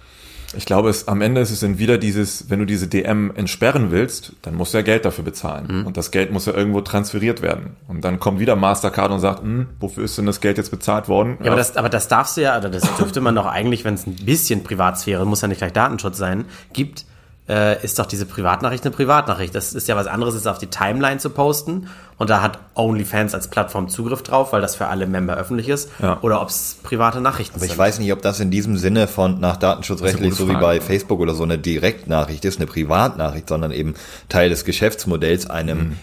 Ich 0.55 0.65
glaube, 0.65 0.89
es, 0.89 1.07
am 1.07 1.21
Ende 1.21 1.39
ist 1.41 1.51
es 1.51 1.61
dann 1.61 1.77
wieder 1.77 1.97
dieses, 1.97 2.49
wenn 2.49 2.59
du 2.59 2.65
diese 2.65 2.87
DM 2.87 3.31
entsperren 3.35 3.91
willst, 3.91 4.33
dann 4.41 4.55
musst 4.55 4.73
du 4.73 4.79
ja 4.79 4.83
Geld 4.83 5.05
dafür 5.05 5.23
bezahlen. 5.23 5.85
Und 5.85 5.97
das 5.97 6.11
Geld 6.11 6.31
muss 6.31 6.45
ja 6.45 6.53
irgendwo 6.53 6.81
transferiert 6.81 7.41
werden. 7.41 7.77
Und 7.87 8.03
dann 8.03 8.19
kommt 8.19 8.39
wieder 8.39 8.55
Mastercard 8.55 9.11
und 9.11 9.19
sagt, 9.19 9.41
hm, 9.41 9.67
wofür 9.79 10.03
ist 10.03 10.17
denn 10.17 10.25
das 10.25 10.41
Geld 10.41 10.57
jetzt 10.57 10.71
bezahlt 10.71 11.07
worden? 11.07 11.37
Ja, 11.41 11.47
aber 11.47 11.57
das, 11.57 11.77
aber 11.77 11.89
das 11.89 12.07
darfst 12.07 12.37
du 12.37 12.41
ja, 12.41 12.57
oder 12.57 12.69
das 12.69 12.83
dürfte 12.97 13.21
man 13.21 13.35
doch 13.35 13.45
eigentlich, 13.45 13.85
wenn 13.85 13.93
es 13.93 14.05
ein 14.05 14.15
bisschen 14.15 14.63
Privatsphäre, 14.63 15.25
muss 15.25 15.41
ja 15.41 15.47
nicht 15.47 15.59
gleich 15.59 15.73
Datenschutz 15.73 16.17
sein, 16.17 16.45
gibt, 16.73 17.05
äh, 17.49 17.83
ist 17.83 17.99
doch 17.99 18.05
diese 18.05 18.25
Privatnachricht 18.25 18.85
eine 18.85 18.95
Privatnachricht. 18.95 19.53
Das 19.55 19.73
ist 19.73 19.87
ja 19.87 19.95
was 19.95 20.07
anderes, 20.07 20.35
als 20.35 20.47
auf 20.47 20.57
die 20.57 20.67
Timeline 20.67 21.17
zu 21.19 21.29
posten. 21.31 21.87
Und 22.17 22.29
da 22.29 22.41
hat 22.41 22.59
OnlyFans 22.75 23.33
als 23.33 23.47
Plattform 23.49 23.89
Zugriff 23.89 24.21
drauf, 24.21 24.53
weil 24.53 24.61
das 24.61 24.75
für 24.75 24.87
alle 24.87 25.07
Member 25.07 25.35
öffentlich 25.35 25.67
ist. 25.69 25.89
Ja. 26.01 26.19
Oder 26.21 26.41
ob 26.41 26.49
es 26.49 26.77
private 26.83 27.19
Nachrichten 27.19 27.55
Aber 27.55 27.65
ich 27.65 27.71
sind. 27.71 27.79
weiß 27.79 27.99
nicht, 27.99 28.13
ob 28.13 28.21
das 28.21 28.39
in 28.39 28.51
diesem 28.51 28.77
Sinne 28.77 29.07
von 29.07 29.39
nach 29.39 29.57
datenschutzrechtlich, 29.57 30.35
so 30.35 30.47
wie 30.47 30.53
bei. 30.53 30.79
Facebook 30.79 31.19
oder 31.19 31.33
so 31.33 31.43
eine 31.43 31.57
Direktnachricht 31.57 32.45
ist, 32.45 32.57
eine 32.59 32.67
Privatnachricht, 32.67 33.49
sondern 33.49 33.71
eben 33.71 33.95
Teil 34.29 34.49
des 34.49 34.63
Geschäftsmodells, 34.65 35.49
einem 35.49 35.77
Mhm. 35.79 35.97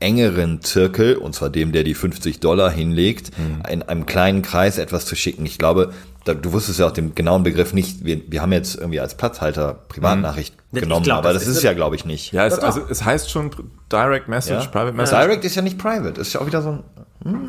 engeren 0.00 0.62
Zirkel, 0.62 1.16
und 1.16 1.34
zwar 1.34 1.50
dem, 1.50 1.72
der 1.72 1.84
die 1.84 1.94
50 1.94 2.40
Dollar 2.40 2.70
hinlegt, 2.70 3.30
Mhm. 3.38 3.62
in 3.70 3.82
einem 3.82 4.06
kleinen 4.06 4.42
Kreis 4.42 4.78
etwas 4.78 5.04
zu 5.04 5.14
schicken. 5.14 5.44
Ich 5.46 5.58
glaube, 5.58 5.92
du 6.24 6.52
wusstest 6.52 6.78
ja 6.78 6.86
auch 6.86 6.92
den 6.92 7.14
genauen 7.14 7.42
Begriff 7.42 7.72
nicht. 7.72 8.04
Wir, 8.04 8.20
wir 8.30 8.42
haben 8.42 8.52
jetzt 8.52 8.76
irgendwie 8.76 9.00
als 9.00 9.16
Platzhalter 9.16 9.74
Privatnachricht 9.88 10.54
Ich 10.72 10.80
genommen, 10.82 11.04
glaub, 11.04 11.18
aber 11.18 11.32
das 11.32 11.42
das, 11.42 11.52
ist 11.52 11.56
ist 11.58 11.62
ja, 11.64 11.72
glaube 11.72 11.96
ich, 11.96 12.04
nicht. 12.04 12.32
ja, 12.32 12.46
es, 12.46 12.58
also 12.58 12.82
es 12.88 13.04
heißt 13.04 13.30
schon 13.30 13.50
Direct 13.90 14.28
Message, 14.28 14.64
Ja? 14.64 14.70
Private 14.70 14.96
Message. 14.96 15.20
Direct 15.20 15.44
ist 15.44 15.54
ja 15.54 15.62
nicht 15.62 15.78
private, 15.78 16.20
ist 16.20 16.32
ja 16.32 16.40
auch 16.40 16.46
wieder 16.46 16.62
so 16.62 16.70
ein 16.70 16.84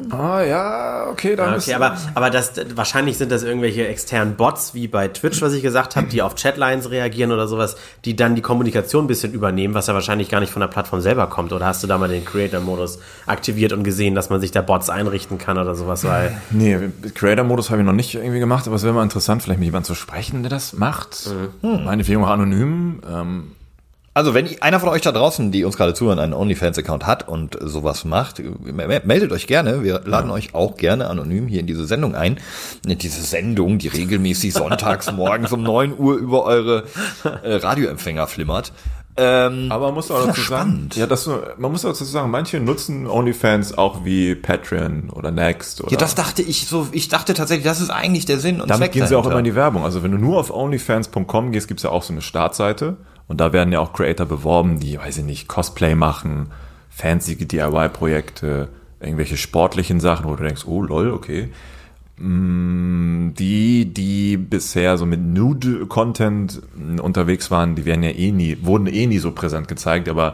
Ah, 0.09 0.41
ja, 0.41 1.07
okay, 1.09 1.37
dann 1.37 1.51
Ja, 1.51 1.57
Okay, 1.57 1.73
aber, 1.73 1.97
aber 2.13 2.29
das, 2.29 2.53
wahrscheinlich 2.75 3.17
sind 3.17 3.31
das 3.31 3.43
irgendwelche 3.43 3.87
externen 3.87 4.35
Bots, 4.35 4.73
wie 4.73 4.89
bei 4.89 5.07
Twitch, 5.07 5.41
was 5.41 5.53
ich 5.53 5.61
gesagt 5.61 5.95
habe, 5.95 6.07
die 6.07 6.21
auf 6.21 6.35
Chatlines 6.35 6.91
reagieren 6.91 7.31
oder 7.31 7.47
sowas, 7.47 7.77
die 8.03 8.17
dann 8.17 8.35
die 8.35 8.41
Kommunikation 8.41 9.05
ein 9.05 9.07
bisschen 9.07 9.31
übernehmen, 9.33 9.73
was 9.73 9.87
ja 9.87 9.93
wahrscheinlich 9.93 10.27
gar 10.29 10.41
nicht 10.41 10.51
von 10.51 10.59
der 10.59 10.67
Plattform 10.67 10.99
selber 10.99 11.27
kommt. 11.27 11.53
Oder 11.53 11.67
hast 11.67 11.83
du 11.83 11.87
da 11.87 11.97
mal 11.97 12.09
den 12.09 12.25
Creator-Modus 12.25 12.99
aktiviert 13.27 13.71
und 13.71 13.83
gesehen, 13.83 14.13
dass 14.13 14.29
man 14.29 14.41
sich 14.41 14.51
da 14.51 14.61
Bots 14.61 14.89
einrichten 14.89 15.37
kann 15.37 15.57
oder 15.57 15.73
sowas? 15.73 16.03
Weil 16.03 16.35
Nee, 16.49 16.77
Creator-Modus 17.15 17.69
habe 17.69 17.79
ich 17.79 17.85
noch 17.85 17.93
nicht 17.93 18.15
irgendwie 18.15 18.39
gemacht, 18.39 18.67
aber 18.67 18.75
es 18.75 18.83
wäre 18.83 18.93
mal 18.93 19.03
interessant, 19.03 19.41
vielleicht 19.41 19.59
mit 19.59 19.67
jemandem 19.67 19.87
zu 19.87 19.95
sprechen, 19.95 20.43
der 20.43 20.49
das 20.49 20.73
macht. 20.73 21.29
Mhm. 21.61 21.85
Meinetwegen 21.85 22.21
auch 22.23 22.29
anonym. 22.29 23.01
Ähm, 23.09 23.51
Also 24.13 24.33
wenn 24.33 24.61
einer 24.61 24.81
von 24.81 24.89
euch 24.89 25.01
da 25.01 25.13
draußen, 25.13 25.51
die 25.53 25.63
uns 25.63 25.77
gerade 25.77 25.93
zuhören, 25.93 26.19
einen 26.19 26.33
OnlyFans-Account 26.33 27.07
hat 27.07 27.29
und 27.29 27.57
sowas 27.61 28.03
macht, 28.03 28.39
me- 28.39 29.01
meldet 29.05 29.31
euch 29.31 29.47
gerne. 29.47 29.83
Wir 29.83 30.01
laden 30.03 30.31
euch 30.31 30.53
auch 30.53 30.75
gerne 30.75 31.07
anonym 31.09 31.47
hier 31.47 31.61
in 31.61 31.67
diese 31.67 31.85
Sendung 31.85 32.13
ein. 32.13 32.37
In 32.85 32.97
Diese 32.97 33.21
Sendung, 33.21 33.77
die 33.77 33.87
regelmäßig 33.87 34.53
sonntags 34.53 35.09
morgens 35.15 35.53
um 35.53 35.63
9 35.63 35.97
Uhr 35.97 36.15
über 36.15 36.43
eure 36.43 36.83
äh, 37.43 37.53
Radioempfänger 37.55 38.27
flimmert. 38.27 38.73
Ähm, 39.17 39.67
aber 39.69 39.87
man 39.87 39.95
muss 39.95 40.09
auch 40.11 40.25
dazu 40.25 40.41
sagen, 40.41 40.43
spannend. 40.43 40.95
ja, 40.95 41.05
das, 41.05 41.29
man 41.57 41.71
muss 41.71 41.83
auch 41.85 41.89
dazu 41.89 42.05
sagen, 42.05 42.31
manche 42.31 42.59
nutzen 42.61 43.07
OnlyFans 43.07 43.77
auch 43.77 44.03
wie 44.05 44.35
Patreon 44.35 45.09
oder 45.09 45.31
Next 45.31 45.81
oder 45.81 45.91
ja, 45.91 45.97
das 45.97 46.15
dachte 46.15 46.41
ich 46.41 46.67
so, 46.67 46.87
ich 46.93 47.09
dachte 47.09 47.33
tatsächlich, 47.33 47.65
das 47.65 47.81
ist 47.81 47.89
eigentlich 47.89 48.25
der 48.25 48.39
Sinn 48.39 48.61
und 48.61 48.69
Damit 48.69 48.83
Zweck 48.85 48.91
gehen 48.93 49.07
sie 49.07 49.15
auch 49.15 49.25
immer 49.25 49.39
in 49.39 49.43
die 49.45 49.55
Werbung. 49.55 49.83
Also 49.83 50.01
wenn 50.01 50.11
du 50.11 50.17
nur 50.17 50.37
auf 50.39 50.49
onlyfans.com 50.49 51.51
gehst, 51.51 51.67
gibt's 51.67 51.83
ja 51.83 51.89
auch 51.89 52.03
so 52.03 52.13
eine 52.13 52.21
Startseite. 52.21 52.97
Und 53.31 53.39
da 53.39 53.53
werden 53.53 53.71
ja 53.71 53.79
auch 53.79 53.93
Creator 53.93 54.25
beworben, 54.25 54.81
die, 54.81 54.97
weiß 54.99 55.19
ich 55.19 55.23
nicht, 55.23 55.47
Cosplay 55.47 55.95
machen, 55.95 56.47
fancy 56.89 57.37
DIY-Projekte, 57.37 58.67
irgendwelche 58.99 59.37
sportlichen 59.37 60.01
Sachen, 60.01 60.25
wo 60.25 60.35
du 60.35 60.43
denkst, 60.43 60.65
oh 60.67 60.81
lol, 60.81 61.11
okay. 61.13 61.47
Mm, 62.17 63.29
Die, 63.35 63.85
die 63.85 64.35
bisher 64.35 64.97
so 64.97 65.05
mit 65.05 65.21
Nude-Content 65.21 66.61
unterwegs 67.01 67.49
waren, 67.49 67.75
die 67.75 67.85
werden 67.85 68.03
ja 68.03 68.09
eh 68.09 68.33
nie, 68.33 68.57
wurden 68.63 68.87
eh 68.87 69.07
nie 69.07 69.19
so 69.19 69.31
präsent 69.31 69.69
gezeigt, 69.69 70.09
aber 70.09 70.33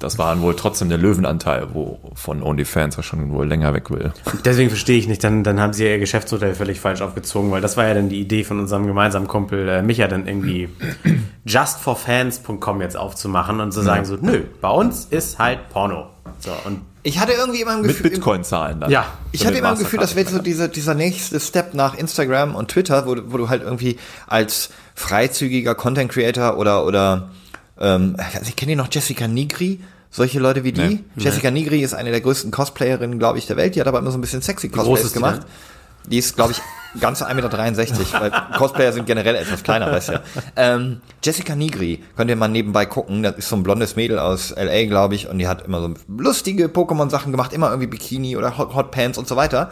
das 0.00 0.18
war 0.18 0.40
wohl 0.40 0.56
trotzdem 0.56 0.88
der 0.88 0.98
Löwenanteil, 0.98 1.68
wo 1.72 2.00
von 2.14 2.42
OnlyFans 2.42 2.96
ja 2.96 3.02
schon 3.04 3.30
wohl 3.30 3.46
länger 3.46 3.72
weg 3.74 3.90
will. 3.90 4.12
deswegen 4.44 4.68
verstehe 4.70 4.98
ich 4.98 5.06
nicht, 5.06 5.22
dann, 5.22 5.44
dann 5.44 5.60
haben 5.60 5.72
sie 5.72 5.84
ja 5.84 5.90
ihr 5.90 5.98
Geschäftsmodell 6.00 6.54
völlig 6.56 6.80
falsch 6.80 7.00
aufgezogen, 7.02 7.50
weil 7.52 7.60
das 7.60 7.76
war 7.76 7.86
ja 7.86 7.94
dann 7.94 8.08
die 8.08 8.20
Idee 8.20 8.42
von 8.42 8.58
unserem 8.58 8.86
gemeinsamen 8.88 9.28
Kumpel 9.28 9.68
äh, 9.68 9.82
Micha, 9.82 10.08
dann 10.08 10.26
irgendwie 10.26 10.68
justforfans.com 11.44 12.80
jetzt 12.80 12.96
aufzumachen 12.96 13.60
und 13.60 13.72
zu 13.72 13.82
sagen 13.82 14.04
so, 14.04 14.16
nö, 14.20 14.42
bei 14.60 14.70
uns 14.70 15.06
ist 15.10 15.38
halt 15.38 15.68
Porno. 15.70 16.06
So, 16.38 16.50
und 16.64 16.80
Ich 17.02 17.18
hatte 17.18 17.32
irgendwie 17.32 17.60
immer 17.60 17.72
ein 17.72 17.82
Mit 17.82 17.88
Gefühl, 17.90 18.10
Bitcoin-Zahlen 18.10 18.80
dann. 18.80 18.90
ja. 18.90 19.06
Ich 19.32 19.40
So 19.40 19.46
hatte 19.46 19.54
mit 19.54 19.60
immer 19.62 19.72
ein 19.72 19.78
Gefühl, 19.78 19.98
das 20.00 20.14
wäre 20.16 20.26
so 20.26 20.36
Mastercard. 20.36 20.46
dieser, 20.46 20.68
dieser 20.68 20.94
nächste 20.94 21.40
Step 21.40 21.74
nach 21.74 21.94
Instagram 21.96 22.54
und 22.54 22.68
Twitter, 22.68 23.06
wo, 23.06 23.14
du- 23.14 23.32
wo 23.32 23.36
du 23.36 23.48
halt 23.48 23.62
irgendwie 23.62 23.98
als 24.26 24.70
freizügiger 24.94 25.74
Content 25.74 26.10
Creator 26.10 26.56
oder, 26.58 26.86
oder 26.86 27.30
ähm, 27.80 28.16
also 28.16 28.48
ich 28.48 28.56
kenne 28.56 28.76
noch 28.76 28.88
Jessica 28.90 29.26
Nigri, 29.26 29.80
solche 30.10 30.38
Leute 30.38 30.64
wie 30.64 30.72
die. 30.72 30.80
Nee. 30.80 31.04
Jessica 31.16 31.50
Nigri 31.50 31.82
ist 31.82 31.94
eine 31.94 32.10
der 32.10 32.20
größten 32.20 32.50
Cosplayerinnen, 32.50 33.18
glaube 33.18 33.38
ich, 33.38 33.46
der 33.46 33.56
Welt. 33.56 33.74
Die 33.74 33.80
hat 33.80 33.88
aber 33.88 33.98
immer 33.98 34.10
so 34.10 34.18
ein 34.18 34.20
bisschen 34.20 34.42
sexy 34.42 34.68
Cosplays 34.68 35.04
ist 35.04 35.14
die 35.14 35.14
gemacht. 35.14 35.42
Die 36.06 36.18
ist, 36.18 36.34
glaube 36.34 36.52
ich, 36.52 36.62
ganze 37.00 37.28
1,63 37.28 37.98
Meter, 37.98 38.20
weil 38.20 38.32
Cosplayer 38.56 38.92
sind 38.92 39.06
generell 39.06 39.36
etwas 39.36 39.62
kleiner, 39.62 39.92
weißt 39.92 40.08
du 40.08 40.12
ja. 40.14 40.22
Ähm, 40.56 41.00
Jessica 41.22 41.54
Nigri, 41.54 42.02
könnt 42.16 42.30
ihr 42.30 42.36
mal 42.36 42.48
nebenbei 42.48 42.86
gucken, 42.86 43.22
das 43.22 43.36
ist 43.36 43.48
so 43.48 43.56
ein 43.56 43.62
blondes 43.62 43.96
Mädel 43.96 44.18
aus 44.18 44.50
L.A., 44.50 44.86
glaube 44.86 45.14
ich, 45.14 45.28
und 45.28 45.38
die 45.38 45.46
hat 45.46 45.62
immer 45.66 45.80
so 45.80 45.94
lustige 46.08 46.66
Pokémon-Sachen 46.66 47.32
gemacht, 47.32 47.52
immer 47.52 47.68
irgendwie 47.68 47.86
Bikini 47.86 48.36
oder 48.36 48.56
Hot, 48.56 48.74
Hot 48.74 48.90
Pants 48.90 49.18
und 49.18 49.28
so 49.28 49.36
weiter. 49.36 49.70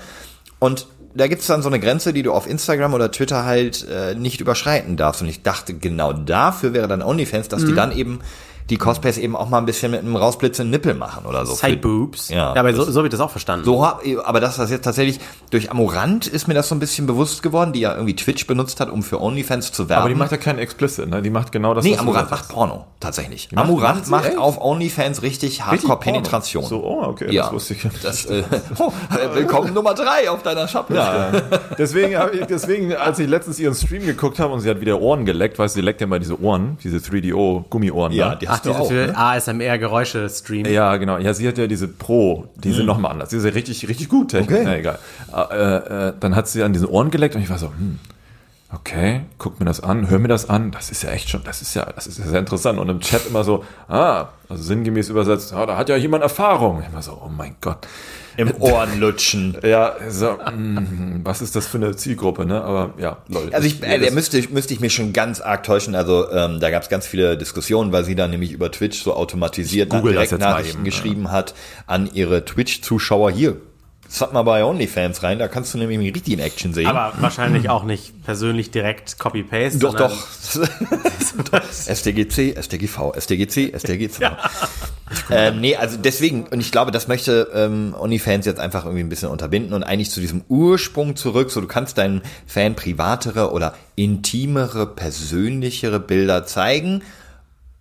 Und 0.58 0.86
da 1.14 1.26
gibt's 1.26 1.46
dann 1.46 1.62
so 1.62 1.68
eine 1.68 1.80
Grenze, 1.80 2.12
die 2.12 2.22
du 2.22 2.32
auf 2.32 2.46
Instagram 2.46 2.94
oder 2.94 3.10
Twitter 3.10 3.44
halt 3.44 3.86
äh, 3.88 4.14
nicht 4.14 4.40
überschreiten 4.40 4.96
darfst. 4.96 5.22
Und 5.22 5.28
ich 5.28 5.42
dachte, 5.42 5.74
genau 5.74 6.12
dafür 6.12 6.72
wäre 6.74 6.88
dann 6.88 7.02
OnlyFans, 7.02 7.48
dass 7.48 7.64
die 7.64 7.74
dann 7.74 7.92
eben 7.92 8.20
die 8.70 8.76
Cosplays 8.76 9.16
eben 9.18 9.34
auch 9.34 9.48
mal 9.48 9.58
ein 9.58 9.66
bisschen 9.66 9.90
mit 9.90 10.00
einem 10.00 10.14
rausblitzenden 10.16 10.70
Nippel 10.70 10.94
machen 10.94 11.24
oder 11.26 11.46
so. 11.46 11.54
Side 11.54 11.78
Boobs. 11.78 12.28
Ja. 12.28 12.54
aber 12.54 12.74
so, 12.74 12.84
so 12.84 12.98
habe 12.98 13.08
ich 13.08 13.12
das 13.12 13.20
auch 13.20 13.30
verstanden. 13.30 13.64
So, 13.64 13.84
hab- 13.84 14.02
aber 14.24 14.40
das 14.40 14.58
jetzt 14.70 14.82
tatsächlich 14.84 15.20
durch 15.50 15.70
Amorant 15.70 16.26
ist 16.26 16.48
mir 16.48 16.54
das 16.54 16.68
so 16.68 16.74
ein 16.74 16.78
bisschen 16.78 17.06
bewusst 17.06 17.42
geworden, 17.42 17.72
die 17.72 17.80
ja 17.80 17.94
irgendwie 17.94 18.14
Twitch 18.14 18.46
benutzt 18.46 18.80
hat, 18.80 18.90
um 18.90 19.02
für 19.02 19.20
OnlyFans 19.22 19.72
zu 19.72 19.88
werben. 19.88 20.00
Aber 20.02 20.08
die 20.10 20.14
macht 20.14 20.32
ja 20.32 20.36
keinen 20.36 20.58
Explicit, 20.58 21.08
ne? 21.08 21.22
Die 21.22 21.30
macht 21.30 21.50
genau 21.52 21.72
das, 21.72 21.84
nee, 21.84 21.96
Amorant 21.96 22.30
macht. 22.30 22.48
Porno, 22.48 22.84
tatsächlich. 23.00 23.50
macht- 23.52 23.64
Amorant 23.64 24.08
macht 24.08 24.24
macht 24.24 24.38
auf 24.38 24.60
OnlyFans 24.60 25.22
richtig 25.22 25.48
Richtig 25.48 25.66
Hardcore-Penetration. 25.66 26.64
So, 26.64 26.84
oh, 26.84 27.02
okay, 27.04 27.32
ja. 27.32 27.44
das 27.44 27.52
wusste 27.52 27.74
ich 27.74 27.84
nicht. 27.84 28.04
Das, 28.04 28.26
äh, 28.26 28.42
oh, 28.78 28.92
willkommen 29.32 29.72
Nummer 29.72 29.94
drei 29.94 30.28
auf 30.28 30.42
deiner 30.42 30.68
Shop. 30.68 30.90
Ja, 30.90 31.30
deswegen, 31.78 32.16
ich, 32.34 32.46
deswegen, 32.46 32.94
als 32.94 33.18
ich 33.18 33.28
letztens 33.28 33.58
ihren 33.58 33.74
Stream 33.74 34.04
geguckt 34.04 34.38
habe 34.38 34.52
und 34.52 34.60
sie 34.60 34.68
hat 34.68 34.80
wieder 34.80 35.00
Ohren 35.00 35.24
geleckt, 35.24 35.58
weißt 35.58 35.74
du, 35.74 35.80
sie 35.80 35.84
leckt 35.84 36.00
ja 36.00 36.06
mal 36.06 36.18
diese 36.18 36.40
Ohren, 36.40 36.76
diese 36.82 36.98
3DO-Gummiohren. 36.98 38.12
Ja, 38.12 38.30
ne? 38.30 38.38
die 38.40 38.48
hast 38.48 38.57
du 38.66 38.70
diese 38.70 38.80
auch. 38.80 38.88
für 38.88 39.06
Ne? 39.08 39.16
ASMR-Geräusche-Stream. 39.16 40.66
Ja, 40.66 40.96
genau. 40.96 41.18
Ja, 41.18 41.34
sie 41.34 41.46
hat 41.48 41.58
ja 41.58 41.66
diese 41.66 41.88
Pro, 41.88 42.46
die 42.56 42.72
sind 42.72 42.86
noch 42.86 42.98
mal 42.98 43.08
anders. 43.10 43.30
Die 43.30 43.36
ja 43.44 43.50
richtig, 43.50 43.88
richtig 43.88 44.08
gut. 44.08 44.30
Technik. 44.30 44.50
Okay. 44.50 44.62
Na, 44.64 44.76
egal. 44.76 44.98
Äh, 45.32 46.08
äh, 46.08 46.12
dann 46.18 46.34
hat 46.36 46.48
sie 46.48 46.62
an 46.62 46.72
diesen 46.72 46.88
Ohren 46.88 47.10
geleckt 47.10 47.34
und 47.34 47.42
ich 47.42 47.50
war 47.50 47.58
so, 47.58 47.68
hm, 47.68 47.98
okay, 48.72 49.22
guck 49.38 49.58
mir 49.60 49.66
das 49.66 49.80
an, 49.80 50.10
hör 50.10 50.18
mir 50.18 50.28
das 50.28 50.48
an. 50.48 50.70
Das 50.70 50.90
ist 50.90 51.02
ja 51.02 51.10
echt 51.10 51.30
schon, 51.30 51.42
das 51.44 51.62
ist 51.62 51.74
ja, 51.74 51.84
das 51.84 52.06
ist 52.06 52.18
ja 52.18 52.26
sehr 52.26 52.40
interessant. 52.40 52.78
Und 52.78 52.88
im 52.88 53.00
Chat 53.00 53.26
immer 53.26 53.44
so, 53.44 53.64
ah, 53.88 54.28
also 54.48 54.62
sinngemäß 54.62 55.08
übersetzt, 55.08 55.52
ah, 55.52 55.66
da 55.66 55.76
hat 55.76 55.88
ja 55.88 55.96
jemand 55.96 56.22
Erfahrung. 56.22 56.82
War 56.92 57.02
so, 57.02 57.20
oh 57.24 57.28
mein 57.28 57.56
Gott. 57.60 57.86
Im 58.36 58.54
Ohrenlutschen. 58.60 59.56
Ja, 59.64 59.96
so, 60.08 60.30
mm, 60.30 61.20
was 61.24 61.42
ist 61.42 61.56
das 61.56 61.66
für 61.66 61.78
eine 61.78 61.96
Zielgruppe, 61.96 62.46
ne? 62.46 62.62
Aber 62.62 62.94
ja, 62.96 63.18
Leute. 63.26 63.52
Also 63.52 63.66
ich, 63.66 63.82
äh, 63.82 63.98
der 63.98 64.12
müsste, 64.12 64.40
müsste 64.50 64.72
ich 64.72 64.80
mich 64.80 64.94
schon 64.94 65.12
ganz 65.12 65.40
arg 65.40 65.64
täuschen. 65.64 65.94
Also 65.94 66.30
ähm, 66.30 66.60
da 66.60 66.70
gab 66.70 66.84
es 66.84 66.88
ganz 66.88 67.06
viele 67.06 67.36
Diskussionen, 67.36 67.90
weil 67.92 68.04
sie 68.04 68.14
dann 68.14 68.30
nämlich 68.30 68.52
über 68.52 68.70
Twitch 68.70 69.02
so 69.02 69.14
automatisiert 69.14 69.90
google 69.90 70.16
eben, 70.16 70.84
geschrieben 70.84 71.32
hat 71.32 71.54
an 71.86 72.08
ihre 72.12 72.44
Twitch-Zuschauer. 72.44 73.32
Hier, 73.32 73.56
sag 74.08 74.32
mal 74.32 74.42
bei 74.42 74.64
OnlyFans 74.64 75.22
rein, 75.22 75.38
da 75.38 75.48
kannst 75.48 75.74
du 75.74 75.78
nämlich 75.78 75.98
richtig 76.14 76.32
in 76.32 76.40
Action 76.40 76.72
sehen. 76.72 76.86
Aber 76.86 77.12
wahrscheinlich 77.20 77.68
auch 77.68 77.84
nicht 77.84 78.24
persönlich 78.24 78.70
direkt 78.70 79.18
Copy-Paste. 79.18 79.78
doch, 79.78 79.94
doch. 79.94 80.10
STGC, 81.70 82.56
STGV, 82.60 83.12
STGC, 83.16 83.78
STGC. 83.78 84.30
Ähm, 85.30 85.60
nee, 85.60 85.76
also 85.76 85.96
deswegen, 85.96 86.46
und 86.46 86.60
ich 86.60 86.72
glaube, 86.72 86.90
das 86.90 87.08
möchte 87.08 87.48
ähm, 87.54 87.94
OnlyFans 87.98 88.46
jetzt 88.46 88.60
einfach 88.60 88.84
irgendwie 88.84 89.04
ein 89.04 89.08
bisschen 89.08 89.28
unterbinden 89.28 89.74
und 89.74 89.82
eigentlich 89.82 90.10
zu 90.10 90.20
diesem 90.20 90.42
Ursprung 90.48 91.16
zurück, 91.16 91.50
so 91.50 91.60
du 91.60 91.66
kannst 91.66 91.98
deinen 91.98 92.22
Fan 92.46 92.74
privatere 92.74 93.52
oder 93.52 93.74
intimere, 93.94 94.86
persönlichere 94.86 96.00
Bilder 96.00 96.46
zeigen, 96.46 97.02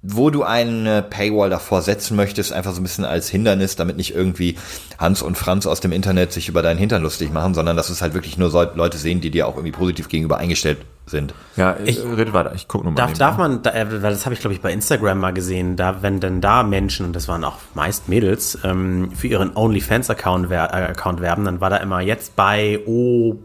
wo 0.04 0.30
du 0.30 0.44
eine 0.44 1.02
Paywall 1.02 1.50
davor 1.50 1.82
setzen 1.82 2.16
möchtest, 2.16 2.54
einfach 2.54 2.72
so 2.72 2.80
ein 2.80 2.84
bisschen 2.84 3.04
als 3.04 3.30
Hindernis, 3.30 3.76
damit 3.76 3.98
nicht 3.98 4.14
irgendwie 4.14 4.56
Hans 5.00 5.22
und 5.22 5.38
Franz 5.38 5.66
aus 5.66 5.80
dem 5.80 5.92
Internet 5.92 6.32
sich 6.32 6.50
über 6.50 6.62
deinen 6.62 6.78
Hintern 6.78 7.02
lustig 7.02 7.34
machen, 7.34 7.54
sondern 7.56 7.76
dass 7.76 7.90
es 7.90 8.02
halt 8.02 8.14
wirklich 8.14 8.38
nur 8.38 8.52
so 8.52 8.64
Leute 8.76 8.98
sehen, 8.98 9.22
die 9.22 9.32
dir 9.32 9.48
auch 9.48 9.56
irgendwie 9.56 9.72
positiv 9.72 10.08
gegenüber 10.08 10.38
eingestellt 10.38 10.78
sind. 11.08 11.34
ja, 11.56 11.78
ich, 11.84 12.00
red 12.04 12.34
weiter, 12.34 12.54
ich 12.54 12.68
guck 12.68 12.84
nur 12.84 12.94
mal. 12.94 12.98
Darf, 12.98 13.14
darf 13.14 13.38
man, 13.38 13.64
da, 13.64 13.72
äh, 13.72 13.90
weil 13.90 14.12
das 14.12 14.26
habe 14.26 14.36
ich 14.36 14.40
glaube 14.40 14.54
ich 14.54 14.62
bei 14.62 14.72
Instagram 14.72 15.20
mal 15.20 15.34
gesehen, 15.34 15.76
da 15.76 16.02
wenn 16.02 16.20
denn 16.20 16.42
da 16.42 16.64
Menschen, 16.64 17.06
und 17.06 17.16
das 17.16 17.28
waren 17.28 17.44
auch 17.44 17.58
meist 17.74 18.08
Mädels, 18.08 18.58
ähm, 18.64 19.12
für 19.16 19.28
ihren 19.28 19.56
OnlyFans-Account 19.56 20.50
wer 20.50 20.74
äh, 20.74 20.92
Account 20.92 21.22
werben, 21.22 21.46
dann 21.46 21.60
war 21.60 21.70
da 21.70 21.78
immer 21.78 22.02
jetzt 22.02 22.36
bei 22.36 22.80
O 22.86 23.38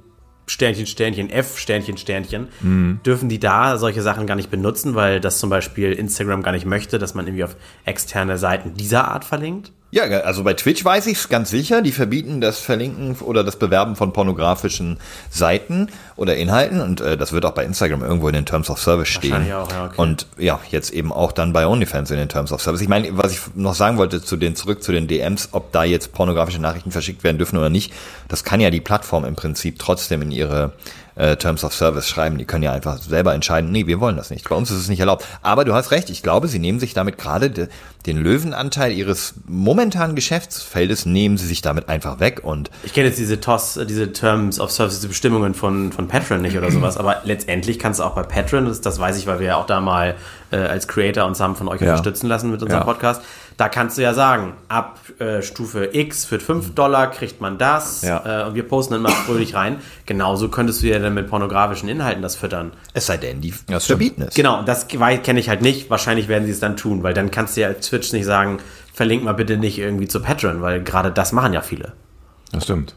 Sternchen, 0.46 0.87
Sternchen, 0.87 1.30
F, 1.30 1.58
Sternchen, 1.58 1.96
Sternchen, 1.96 2.49
Mhm. 2.61 3.00
dürfen 3.06 3.28
die 3.28 3.38
da 3.38 3.76
solche 3.78 4.02
Sachen 4.02 4.26
gar 4.26 4.34
nicht 4.34 4.50
benutzen, 4.50 4.94
weil 4.94 5.20
das 5.20 5.38
zum 5.38 5.50
Beispiel 5.50 5.92
Instagram 5.92 6.42
gar 6.42 6.52
nicht 6.52 6.66
möchte, 6.66 6.99
dass 6.99 7.14
man 7.14 7.26
irgendwie 7.26 7.44
auf 7.44 7.56
externe 7.84 8.38
Seiten 8.38 8.75
dieser 8.75 9.08
Art 9.08 9.25
verlinkt? 9.25 9.72
Ja, 9.94 10.04
also 10.04 10.42
bei 10.42 10.54
Twitch 10.54 10.82
weiß 10.82 11.06
ich 11.06 11.18
es 11.18 11.28
ganz 11.28 11.50
sicher. 11.50 11.82
Die 11.82 11.92
verbieten 11.92 12.40
das 12.40 12.58
Verlinken 12.58 13.14
oder 13.20 13.44
das 13.44 13.56
Bewerben 13.56 13.94
von 13.94 14.14
pornografischen 14.14 14.96
Seiten 15.28 15.88
oder 16.16 16.34
Inhalten 16.34 16.80
und 16.80 17.02
äh, 17.02 17.18
das 17.18 17.34
wird 17.34 17.44
auch 17.44 17.52
bei 17.52 17.62
Instagram 17.62 18.02
irgendwo 18.02 18.26
in 18.28 18.32
den 18.32 18.46
Terms 18.46 18.70
of 18.70 18.80
Service 18.80 19.08
stehen. 19.08 19.34
Auch, 19.34 19.70
ja, 19.70 19.84
okay. 19.84 19.94
Und 19.99 20.26
ja, 20.38 20.58
jetzt 20.70 20.94
eben 20.94 21.12
auch 21.12 21.30
dann 21.30 21.52
bei 21.52 21.66
OnlyFans 21.66 22.11
in 22.11 22.16
den 22.16 22.30
Terms 22.30 22.52
of 22.52 22.62
Service. 22.62 22.80
Ich 22.80 22.88
meine, 22.88 23.18
was 23.18 23.32
ich 23.32 23.40
noch 23.54 23.75
sagen 23.75 23.99
wollte 23.99 24.22
zu 24.22 24.38
den 24.38 24.56
zurück 24.56 24.82
zu 24.82 24.92
den 24.92 25.08
DMs, 25.08 25.50
ob 25.52 25.72
da 25.72 25.84
jetzt 25.84 26.14
pornografische 26.14 26.58
Nachrichten 26.58 26.90
verschickt 26.90 27.22
werden 27.22 27.37
dürfen 27.37 27.58
oder 27.58 27.68
nicht, 27.68 27.92
das 28.28 28.44
kann 28.44 28.61
ja 28.61 28.70
die 28.70 28.80
Plattform 28.80 29.26
im 29.26 29.37
Prinzip 29.37 29.78
trotzdem 29.78 30.22
in 30.22 30.30
ihre 30.30 30.72
äh, 31.14 31.37
Terms 31.37 31.64
of 31.64 31.75
Service 31.75 32.09
schreiben. 32.09 32.38
Die 32.38 32.45
können 32.45 32.62
ja 32.62 32.73
einfach 32.73 32.99
selber 32.99 33.35
entscheiden, 33.35 33.71
nee, 33.71 33.87
wir 33.87 34.00
wollen 34.00 34.16
das 34.16 34.31
nicht. 34.31 34.49
Bei 34.49 34.54
uns 34.54 34.71
ist 34.71 34.78
es 34.78 34.88
nicht 34.88 35.00
erlaubt. 35.00 35.26
Aber 35.42 35.64
du 35.64 35.75
hast 35.75 35.90
recht, 35.90 36.11
ich 36.11 36.23
glaube, 36.23 36.49
sie 36.49 36.59
nehmen 36.59 36.81
sich 36.81 36.95
damit 36.95 37.19
gerade 37.19 37.50
de, 37.50 37.69
den 38.07 38.19
Löwenanteil 38.19 38.92
ihres 38.92 39.35
momentanen 39.47 40.16
Geschäftsfeldes, 40.16 41.07
nehmen 41.07 41.37
sie 41.37 41.47
sich 41.47 41.62
damit 41.62 41.88
einfach 41.88 42.21
weg 42.21 42.40
und 42.42 42.71
Ich 42.83 42.92
kenne 42.92 43.09
jetzt 43.09 43.19
diese 43.19 43.40
TOS, 43.40 43.76
äh, 43.76 43.87
diese 43.87 44.12
Terms 44.12 44.59
of 44.59 44.71
Service, 44.71 44.97
diese 44.97 45.09
Bestimmungen 45.09 45.54
von, 45.54 45.92
von 45.92 46.09
Patreon 46.09 46.42
nicht 46.42 46.57
oder 46.57 46.71
sowas, 46.71 46.97
aber 46.97 47.23
letztendlich 47.25 47.78
kannst 47.78 48.00
du 48.00 48.04
auch 48.04 48.14
bei 48.14 48.23
Patreon, 48.23 48.66
das, 48.66 48.81
das 48.81 48.99
weiß 48.99 49.19
ich, 49.19 49.26
weil 49.26 49.38
wir 49.38 49.47
ja 49.49 49.57
auch 49.57 49.66
da 49.66 49.81
mal 49.81 50.16
äh, 50.52 50.56
als 50.56 50.87
Creator 50.88 51.25
uns 51.26 51.40
haben 51.40 51.56
von 51.56 51.68
euch 51.68 51.80
Ja. 51.80 51.88
unterstützen 51.90 52.26
lassen 52.28 52.50
mit 52.50 52.62
unserem 52.62 52.80
Ja. 52.80 52.85
Podcast, 52.85 53.23
da 53.56 53.68
kannst 53.68 53.99
du 53.99 54.02
ja 54.02 54.14
sagen, 54.14 54.54
ab 54.68 54.99
äh, 55.18 55.42
Stufe 55.42 55.90
X 55.92 56.25
für 56.25 56.38
5 56.40 56.75
Dollar 56.75 57.11
kriegt 57.11 57.40
man 57.40 57.59
das 57.59 58.02
Ja. 58.02 58.44
äh, 58.44 58.49
und 58.49 58.54
wir 58.54 58.66
posten 58.66 58.94
dann 58.94 59.02
mal 59.02 59.11
fröhlich 59.12 59.54
rein. 59.54 59.76
Genauso 60.06 60.49
könntest 60.49 60.82
du 60.82 60.87
ja 60.88 60.99
dann 60.99 61.14
mit 61.14 61.28
pornografischen 61.28 61.88
Inhalten 61.88 62.23
das 62.23 62.37
füttern. 62.37 62.73
es 62.94 63.06
sei 63.06 63.16
denn, 63.16 63.40
die 63.40 63.52
verbieten 63.52 64.23
es. 64.23 64.35
Genau, 64.35 64.62
das 64.62 64.87
kenne 64.88 65.38
ich 65.40 65.49
halt 65.49 65.62
nicht. 65.62 65.90
Wahrscheinlich 65.90 66.28
werden 66.28 66.44
sie 66.47 66.52
es 66.52 66.61
dann 66.61 66.76
tun, 66.76 67.02
weil 67.02 67.14
dann 67.14 67.30
kannst 67.30 67.56
du 67.56 67.62
ja 67.62 67.68
als 67.68 67.88
Twitch 67.88 68.12
nicht 68.12 68.25
sagen, 68.25 68.59
verlink 68.94 69.25
mal 69.25 69.32
bitte 69.32 69.56
nicht 69.56 69.78
irgendwie 69.78 70.09
zu 70.09 70.21
Patreon, 70.21 70.61
weil 70.62 70.82
gerade 70.82 71.11
das 71.11 71.32
machen 71.32 71.52
ja 71.52 71.61
viele. 71.62 71.92
Das 72.52 72.64
stimmt. 72.64 72.94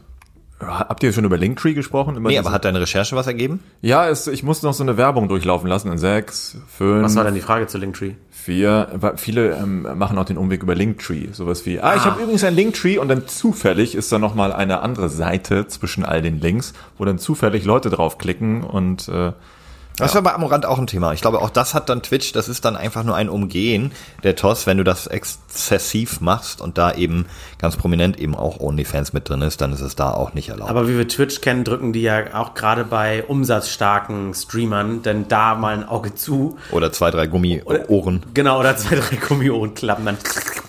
Habt 0.58 1.02
ihr 1.02 1.12
schon 1.12 1.24
über 1.24 1.36
Linktree 1.36 1.74
gesprochen? 1.74 2.16
Über 2.16 2.30
Nee, 2.30 2.38
aber 2.38 2.50
hat 2.50 2.64
deine 2.64 2.80
Recherche 2.80 3.14
was 3.14 3.26
ergeben? 3.26 3.60
ja, 3.82 4.08
es, 4.08 4.26
ich 4.26 4.42
musste 4.42 4.64
noch 4.66 4.72
so 4.72 4.82
eine 4.82 4.96
Werbung 4.96 5.28
durchlaufen 5.28 5.68
lassen 5.68 5.92
in 5.92 5.98
sechs, 5.98 6.56
fünf, 6.66 7.04
Was 7.04 7.14
war 7.14 7.24
denn 7.24 7.34
die 7.34 7.40
Frage 7.42 7.66
zu 7.66 7.78
Linktree? 7.78 8.12
vier. 8.30 8.88
Viele 9.16 9.56
ähm, 9.56 9.86
machen 9.96 10.16
auch 10.18 10.24
den 10.24 10.38
Umweg 10.38 10.62
über 10.62 10.76
Linktree. 10.76 11.26
Sowas 11.32 11.66
wie, 11.66 11.80
ah, 11.80 11.96
ich 11.96 12.04
habe 12.04 12.22
übrigens 12.22 12.44
ein 12.44 12.54
Linktree 12.54 12.96
und 12.98 13.08
dann 13.08 13.26
zufällig 13.26 13.96
ist 13.96 14.12
da 14.12 14.20
nochmal 14.20 14.52
eine 14.52 14.82
andere 14.82 15.08
Seite 15.08 15.66
zwischen 15.66 16.04
all 16.04 16.22
den 16.22 16.40
Links, 16.40 16.72
wo 16.96 17.04
dann 17.04 17.18
zufällig 17.18 17.64
Leute 17.64 17.90
draufklicken 17.90 18.62
und 18.62 19.08
äh, 19.08 19.32
Das 19.96 20.14
war 20.14 20.22
bei 20.22 20.34
Amorant 20.34 20.66
auch 20.66 20.78
ein 20.78 20.86
Thema. 20.86 21.12
Ich 21.14 21.22
glaube, 21.22 21.40
auch 21.40 21.48
das 21.48 21.72
hat 21.72 21.88
dann 21.88 22.02
Twitch, 22.02 22.32
das 22.32 22.48
ist 22.48 22.64
dann 22.66 22.76
einfach 22.76 23.02
nur 23.02 23.16
ein 23.16 23.30
Umgehen 23.30 23.92
der 24.22 24.36
TOS, 24.36 24.66
wenn 24.66 24.76
du 24.76 24.84
das 24.84 25.06
exzessiv 25.06 26.20
machst 26.20 26.60
und 26.60 26.76
da 26.76 26.92
eben 26.92 27.26
ganz 27.58 27.76
prominent 27.76 28.18
eben 28.18 28.34
auch 28.34 28.60
OnlyFans 28.60 29.14
mit 29.14 29.28
drin 29.28 29.40
ist, 29.40 29.60
dann 29.62 29.72
ist 29.72 29.80
es 29.80 29.96
da 29.96 30.10
auch 30.10 30.34
nicht 30.34 30.50
erlaubt. 30.50 30.70
Aber 30.70 30.86
wie 30.88 30.98
wir 30.98 31.08
Twitch 31.08 31.40
kennen, 31.40 31.64
drücken 31.64 31.94
die 31.94 32.02
ja 32.02 32.34
auch 32.34 32.54
gerade 32.54 32.84
bei 32.84 33.24
umsatzstarken 33.24 34.34
Streamern 34.34 35.02
denn 35.02 35.28
da 35.28 35.54
mal 35.54 35.74
ein 35.74 35.88
Auge 35.88 36.14
zu. 36.14 36.58
Oder 36.72 36.92
zwei, 36.92 37.10
drei 37.10 37.26
Gummiohren. 37.26 38.22
Genau, 38.34 38.60
oder 38.60 38.76
zwei, 38.76 38.96
drei 38.96 39.16
Gummiohren 39.16 39.74
klappen 39.74 40.04
dann 40.04 40.18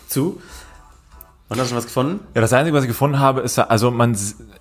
zu. 0.07 0.41
Und 1.49 1.57
hast 1.57 1.67
du 1.67 1.69
schon 1.69 1.77
was 1.77 1.85
gefunden? 1.85 2.19
Ja, 2.35 2.41
das 2.41 2.51
Einzige, 2.51 2.75
was 2.75 2.83
ich 2.83 2.89
gefunden 2.89 3.19
habe, 3.19 3.39
ist, 3.41 3.57
also 3.57 3.89
man 3.89 4.17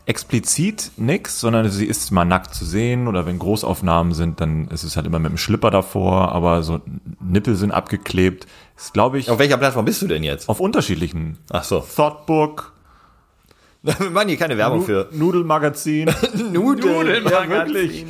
explizit 0.06 0.92
nix, 0.96 1.40
sondern 1.40 1.68
sie 1.68 1.84
ist 1.84 2.12
mal 2.12 2.24
nackt 2.24 2.54
zu 2.54 2.64
sehen 2.64 3.08
oder 3.08 3.26
wenn 3.26 3.40
Großaufnahmen 3.40 4.14
sind, 4.14 4.40
dann 4.40 4.68
ist 4.68 4.84
es 4.84 4.96
halt 4.96 5.04
immer 5.06 5.18
mit 5.18 5.32
dem 5.32 5.38
Schlipper 5.38 5.70
davor, 5.72 6.30
aber 6.32 6.62
so 6.62 6.80
Nippel 7.20 7.56
sind 7.56 7.72
abgeklebt. 7.72 8.46
Ist, 8.76 8.92
glaube 8.92 9.18
ich, 9.18 9.30
Auf 9.30 9.38
welcher 9.40 9.56
Plattform 9.56 9.84
bist 9.84 10.00
du 10.02 10.06
denn 10.06 10.22
jetzt? 10.22 10.48
auf 10.48 10.60
unterschiedlichen. 10.60 11.38
Ach 11.50 11.64
so. 11.64 11.80
Thoughtbook, 11.80 12.72
Wir 13.82 14.10
machen 14.10 14.28
hier 14.28 14.36
keine 14.36 14.56
Werbung 14.56 14.82
für 14.82 15.08
Nudelmagazin. 15.12 16.10
Nudeln. 16.52 17.24
ja, 17.24 17.48
wirklich. 17.48 18.04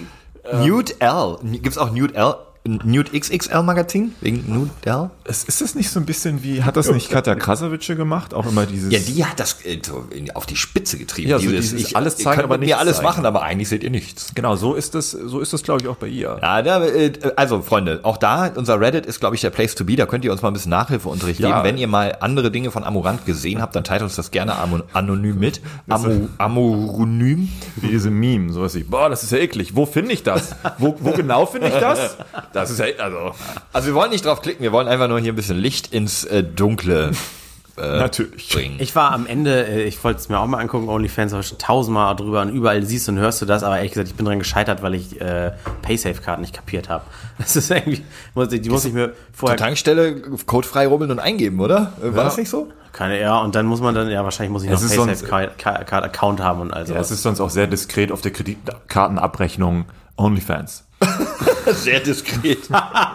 Nude 0.64 0.92
L. 1.00 1.38
Gibt's 1.42 1.76
auch 1.76 1.90
Nude 1.90 2.14
L? 2.14 2.34
Nude 2.66 3.18
XXL 3.18 3.62
Magazin? 3.62 4.12
Wegen 4.20 4.44
Nude? 4.52 5.10
Es, 5.24 5.44
ist 5.44 5.60
das 5.60 5.74
nicht 5.74 5.90
so 5.90 5.98
ein 6.00 6.06
bisschen 6.06 6.42
wie, 6.42 6.62
hat 6.62 6.76
das 6.76 6.90
nicht 6.90 7.10
Katja 7.10 7.34
Krasavice 7.34 7.96
gemacht? 7.96 8.34
Auch 8.34 8.46
immer 8.46 8.66
dieses. 8.66 8.92
Ja, 8.92 8.98
die 8.98 9.24
hat 9.24 9.40
das 9.40 9.64
äh, 9.64 9.80
so 9.84 10.04
auf 10.34 10.46
die 10.46 10.56
Spitze 10.56 10.98
getrieben. 10.98 11.30
Ja, 11.30 11.38
so 11.38 11.48
Dieses, 11.48 11.70
dieses 11.70 11.90
ich, 11.90 11.96
alles 11.96 12.16
zeigen, 12.16 12.42
aber 12.42 12.58
nichts 12.58 12.74
alles 12.76 12.96
zeigen. 12.96 13.06
machen, 13.08 13.26
aber 13.26 13.42
eigentlich 13.42 13.68
seht 13.68 13.82
ihr 13.82 13.90
nichts. 13.90 14.32
Genau, 14.34 14.56
so 14.56 14.74
ist 14.74 14.94
das, 14.94 15.10
so 15.10 15.40
ist 15.40 15.52
das, 15.52 15.62
glaube 15.62 15.80
ich, 15.82 15.88
auch 15.88 15.96
bei 15.96 16.08
ihr. 16.08 16.38
Ja, 16.42 16.62
da, 16.62 16.84
äh, 16.84 17.12
also 17.36 17.62
Freunde, 17.62 18.00
auch 18.02 18.16
da, 18.16 18.50
unser 18.54 18.80
Reddit 18.80 19.06
ist, 19.06 19.20
glaube 19.20 19.34
ich, 19.34 19.40
der 19.40 19.50
Place 19.50 19.74
to 19.74 19.84
be. 19.84 19.96
Da 19.96 20.06
könnt 20.06 20.24
ihr 20.24 20.32
uns 20.32 20.42
mal 20.42 20.48
ein 20.48 20.54
bisschen 20.54 20.70
Nachhilfeunterricht 20.70 21.40
Ja. 21.40 21.48
geben. 21.48 21.64
Wenn 21.64 21.78
ihr 21.78 21.88
mal 21.88 22.16
andere 22.20 22.50
Dinge 22.50 22.70
von 22.70 22.84
Amorant 22.84 23.26
gesehen 23.26 23.60
habt, 23.62 23.74
dann 23.76 23.84
teilt 23.84 24.02
uns 24.02 24.16
das 24.16 24.30
gerne 24.30 24.54
anonym 24.92 25.38
mit. 25.38 25.60
Amo, 25.88 26.28
amoronym. 26.38 27.48
Wie 27.76 27.88
diese 27.88 28.10
Meme, 28.10 28.52
sowas 28.52 28.74
wie, 28.74 28.82
boah, 28.84 29.08
das 29.08 29.22
ist 29.22 29.32
ja 29.32 29.38
eklig. 29.38 29.74
Wo 29.76 29.86
finde 29.86 30.12
ich 30.12 30.22
das? 30.22 30.54
Wo, 30.78 30.96
wo 31.00 31.12
genau 31.12 31.46
finde 31.46 31.68
ich 31.68 31.74
das? 31.74 32.16
Das 32.56 32.70
ist 32.70 32.78
ja, 32.78 32.86
also, 32.98 33.32
Also 33.72 33.88
wir 33.88 33.94
wollen 33.94 34.10
nicht 34.10 34.24
drauf 34.24 34.42
klicken, 34.42 34.62
wir 34.62 34.72
wollen 34.72 34.88
einfach 34.88 35.08
nur 35.08 35.20
hier 35.20 35.32
ein 35.32 35.36
bisschen 35.36 35.58
Licht 35.58 35.92
ins 35.92 36.24
äh, 36.24 36.42
Dunkle 36.42 37.12
natürlich. 37.76 38.48
bringen. 38.48 38.76
Ich 38.78 38.96
war 38.96 39.12
am 39.12 39.26
Ende, 39.26 39.66
äh, 39.66 39.82
ich 39.84 40.02
wollte 40.02 40.20
es 40.20 40.28
mir 40.28 40.38
auch 40.38 40.46
mal 40.46 40.58
angucken, 40.58 40.88
OnlyFans, 40.88 41.32
habe 41.32 41.42
ich 41.42 41.48
schon 41.48 41.58
tausendmal 41.58 42.16
drüber 42.16 42.42
und 42.42 42.48
überall 42.48 42.82
siehst 42.82 43.08
und 43.08 43.18
hörst 43.18 43.42
du 43.42 43.46
das, 43.46 43.62
aber 43.62 43.76
ehrlich 43.76 43.92
gesagt, 43.92 44.08
ich 44.08 44.14
bin 44.14 44.24
dran 44.24 44.38
gescheitert, 44.38 44.82
weil 44.82 44.94
ich 44.94 45.20
äh, 45.20 45.52
Paysafe-Karten 45.82 46.40
nicht 46.42 46.54
kapiert 46.54 46.88
habe. 46.88 47.04
Das 47.38 47.54
ist 47.54 47.70
irgendwie, 47.70 48.02
muss 48.34 48.50
ich, 48.50 48.62
die 48.62 48.70
muss 48.70 48.86
ich 48.86 48.94
mir 48.94 49.08
Zur 49.08 49.16
vorher 49.34 49.58
Tankstelle 49.58 50.22
codefrei 50.46 50.86
rubbeln 50.86 51.10
und 51.10 51.18
eingeben, 51.18 51.60
oder? 51.60 51.92
Äh, 52.02 52.16
War 52.16 52.24
das 52.24 52.38
nicht 52.38 52.48
so? 52.48 52.68
keine, 52.96 53.20
ja, 53.20 53.38
und 53.40 53.54
dann 53.54 53.66
muss 53.66 53.82
man 53.82 53.94
dann, 53.94 54.08
ja, 54.08 54.24
wahrscheinlich 54.24 54.52
muss 54.52 54.62
ich 54.64 54.70
noch 54.70 54.80
Paysafe-Card-Account 54.80 56.40
haben 56.40 56.62
und 56.62 56.72
also. 56.72 56.94
Ja, 56.94 57.00
es 57.00 57.10
ist 57.10 57.22
sonst 57.22 57.40
auch 57.40 57.50
sehr 57.50 57.66
diskret 57.66 58.10
auf 58.10 58.22
der 58.22 58.32
Kreditkartenabrechnung 58.32 59.84
OnlyFans. 60.16 60.85
Sehr 61.66 62.00
diskret. 62.00 62.68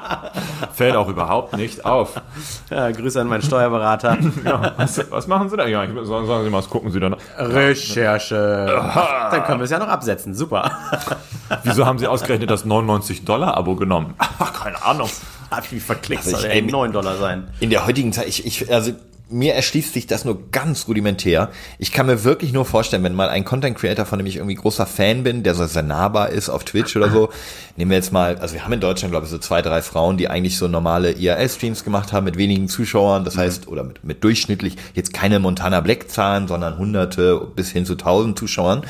Fällt 0.74 0.96
auch 0.96 1.08
überhaupt 1.08 1.56
nicht 1.58 1.86
auf. 1.86 2.22
ja, 2.70 2.92
Grüße 2.92 3.22
an 3.22 3.28
meinen 3.28 3.42
Steuerberater. 3.42 4.18
Ja, 4.46 4.74
was, 4.78 5.12
was 5.12 5.28
machen 5.28 5.50
Sie 5.50 5.58
da? 5.58 5.68
Ja, 5.68 5.84
ich, 5.84 5.90
sagen, 5.90 6.28
sagen 6.28 6.44
Sie 6.44 6.50
mal, 6.50 6.58
was 6.58 6.70
gucken 6.70 6.92
Sie 6.92 7.00
da 7.00 7.10
noch? 7.10 7.18
Recherche. 7.38 8.66
Dann 9.32 9.44
können 9.44 9.60
wir 9.60 9.66
es 9.66 9.72
ja 9.72 9.80
noch 9.80 9.88
absetzen. 9.88 10.34
Super. 10.34 10.72
Wieso 11.64 11.86
haben 11.86 12.00
Sie 12.00 12.08
ausgerechnet 12.08 12.50
das 12.50 12.66
99-Dollar-Abo 12.66 13.76
genommen? 13.76 14.16
Ach, 14.18 14.64
keine 14.64 14.84
Ahnung. 14.84 15.10
Hab 15.52 15.66
ich 15.66 15.72
mich 15.74 15.84
verklickt, 15.84 16.26
Also 16.26 16.38
soll 16.38 16.50
ey, 16.50 16.62
ey, 16.62 16.72
9 16.72 16.92
Dollar 16.92 17.18
sein. 17.18 17.50
In 17.60 17.70
der 17.70 17.86
heutigen 17.86 18.14
Zeit, 18.14 18.28
ich, 18.28 18.46
ich, 18.46 18.72
also 18.74 18.94
mir 19.32 19.54
erschließt 19.54 19.94
sich 19.94 20.08
das 20.08 20.26
nur 20.26 20.52
ganz 20.52 20.88
rudimentär. 20.88 21.50
Ich 21.80 21.92
kann 21.92 22.06
mir 22.06 22.24
wirklich 22.24 22.54
nur 22.54 22.66
vorstellen, 22.66 23.04
wenn 23.04 23.16
mal 23.16 23.30
ein 23.30 23.46
Content 23.46 23.78
Creator, 23.78 24.06
von 24.06 24.20
dem 24.20 24.26
ich 24.26 24.38
irgendwie 24.38 24.56
großer 24.56 24.86
Fan 24.86 25.24
bin, 25.24 25.44
der 25.44 25.56
so 25.56 25.66
sehr 25.66 25.84
nahbar 25.84 26.30
ist 26.30 26.50
auf 26.50 26.64
Twitch 26.64 26.96
oder 26.96 27.10
so, 27.10 27.30
nehmen 27.78 27.92
wir 27.92 27.98
jetzt 27.98 28.12
mal, 28.12 28.38
also 28.38 28.54
wir 28.54 28.64
haben 28.64 28.74
in 28.74 28.82
Deutschland, 28.82 29.12
glaube 29.12 29.26
ich, 29.26 29.32
so 29.32 29.38
zwei, 29.38 29.62
drei 29.62 29.82
Frauen, 29.82 30.18
die 30.18 30.30
eigentlich 30.30 30.58
so 30.58 30.68
normale 30.68 31.14
IRL-Streams 31.14 31.84
gemacht 31.84 32.14
haben 32.14 32.26
mit 32.26 32.38
wenigen 32.38 32.68
Zuschauern, 32.68 33.24
das 33.24 33.38
heißt, 33.38 33.68
oder 33.68 33.84
mit, 33.84 34.04
mit 34.04 34.24
durchschnittlich, 34.24 34.76
jetzt 34.94 35.14
keine 35.14 35.40
Montana 35.40 35.82
Black-Zahlen, 35.82 36.48
sondern 36.48 36.78
hunderte 36.78 37.48
bis 37.56 37.72
hin 37.72 37.86
zu 37.86 37.96
tausend 37.96 38.38
Zuschauern, 38.38 38.84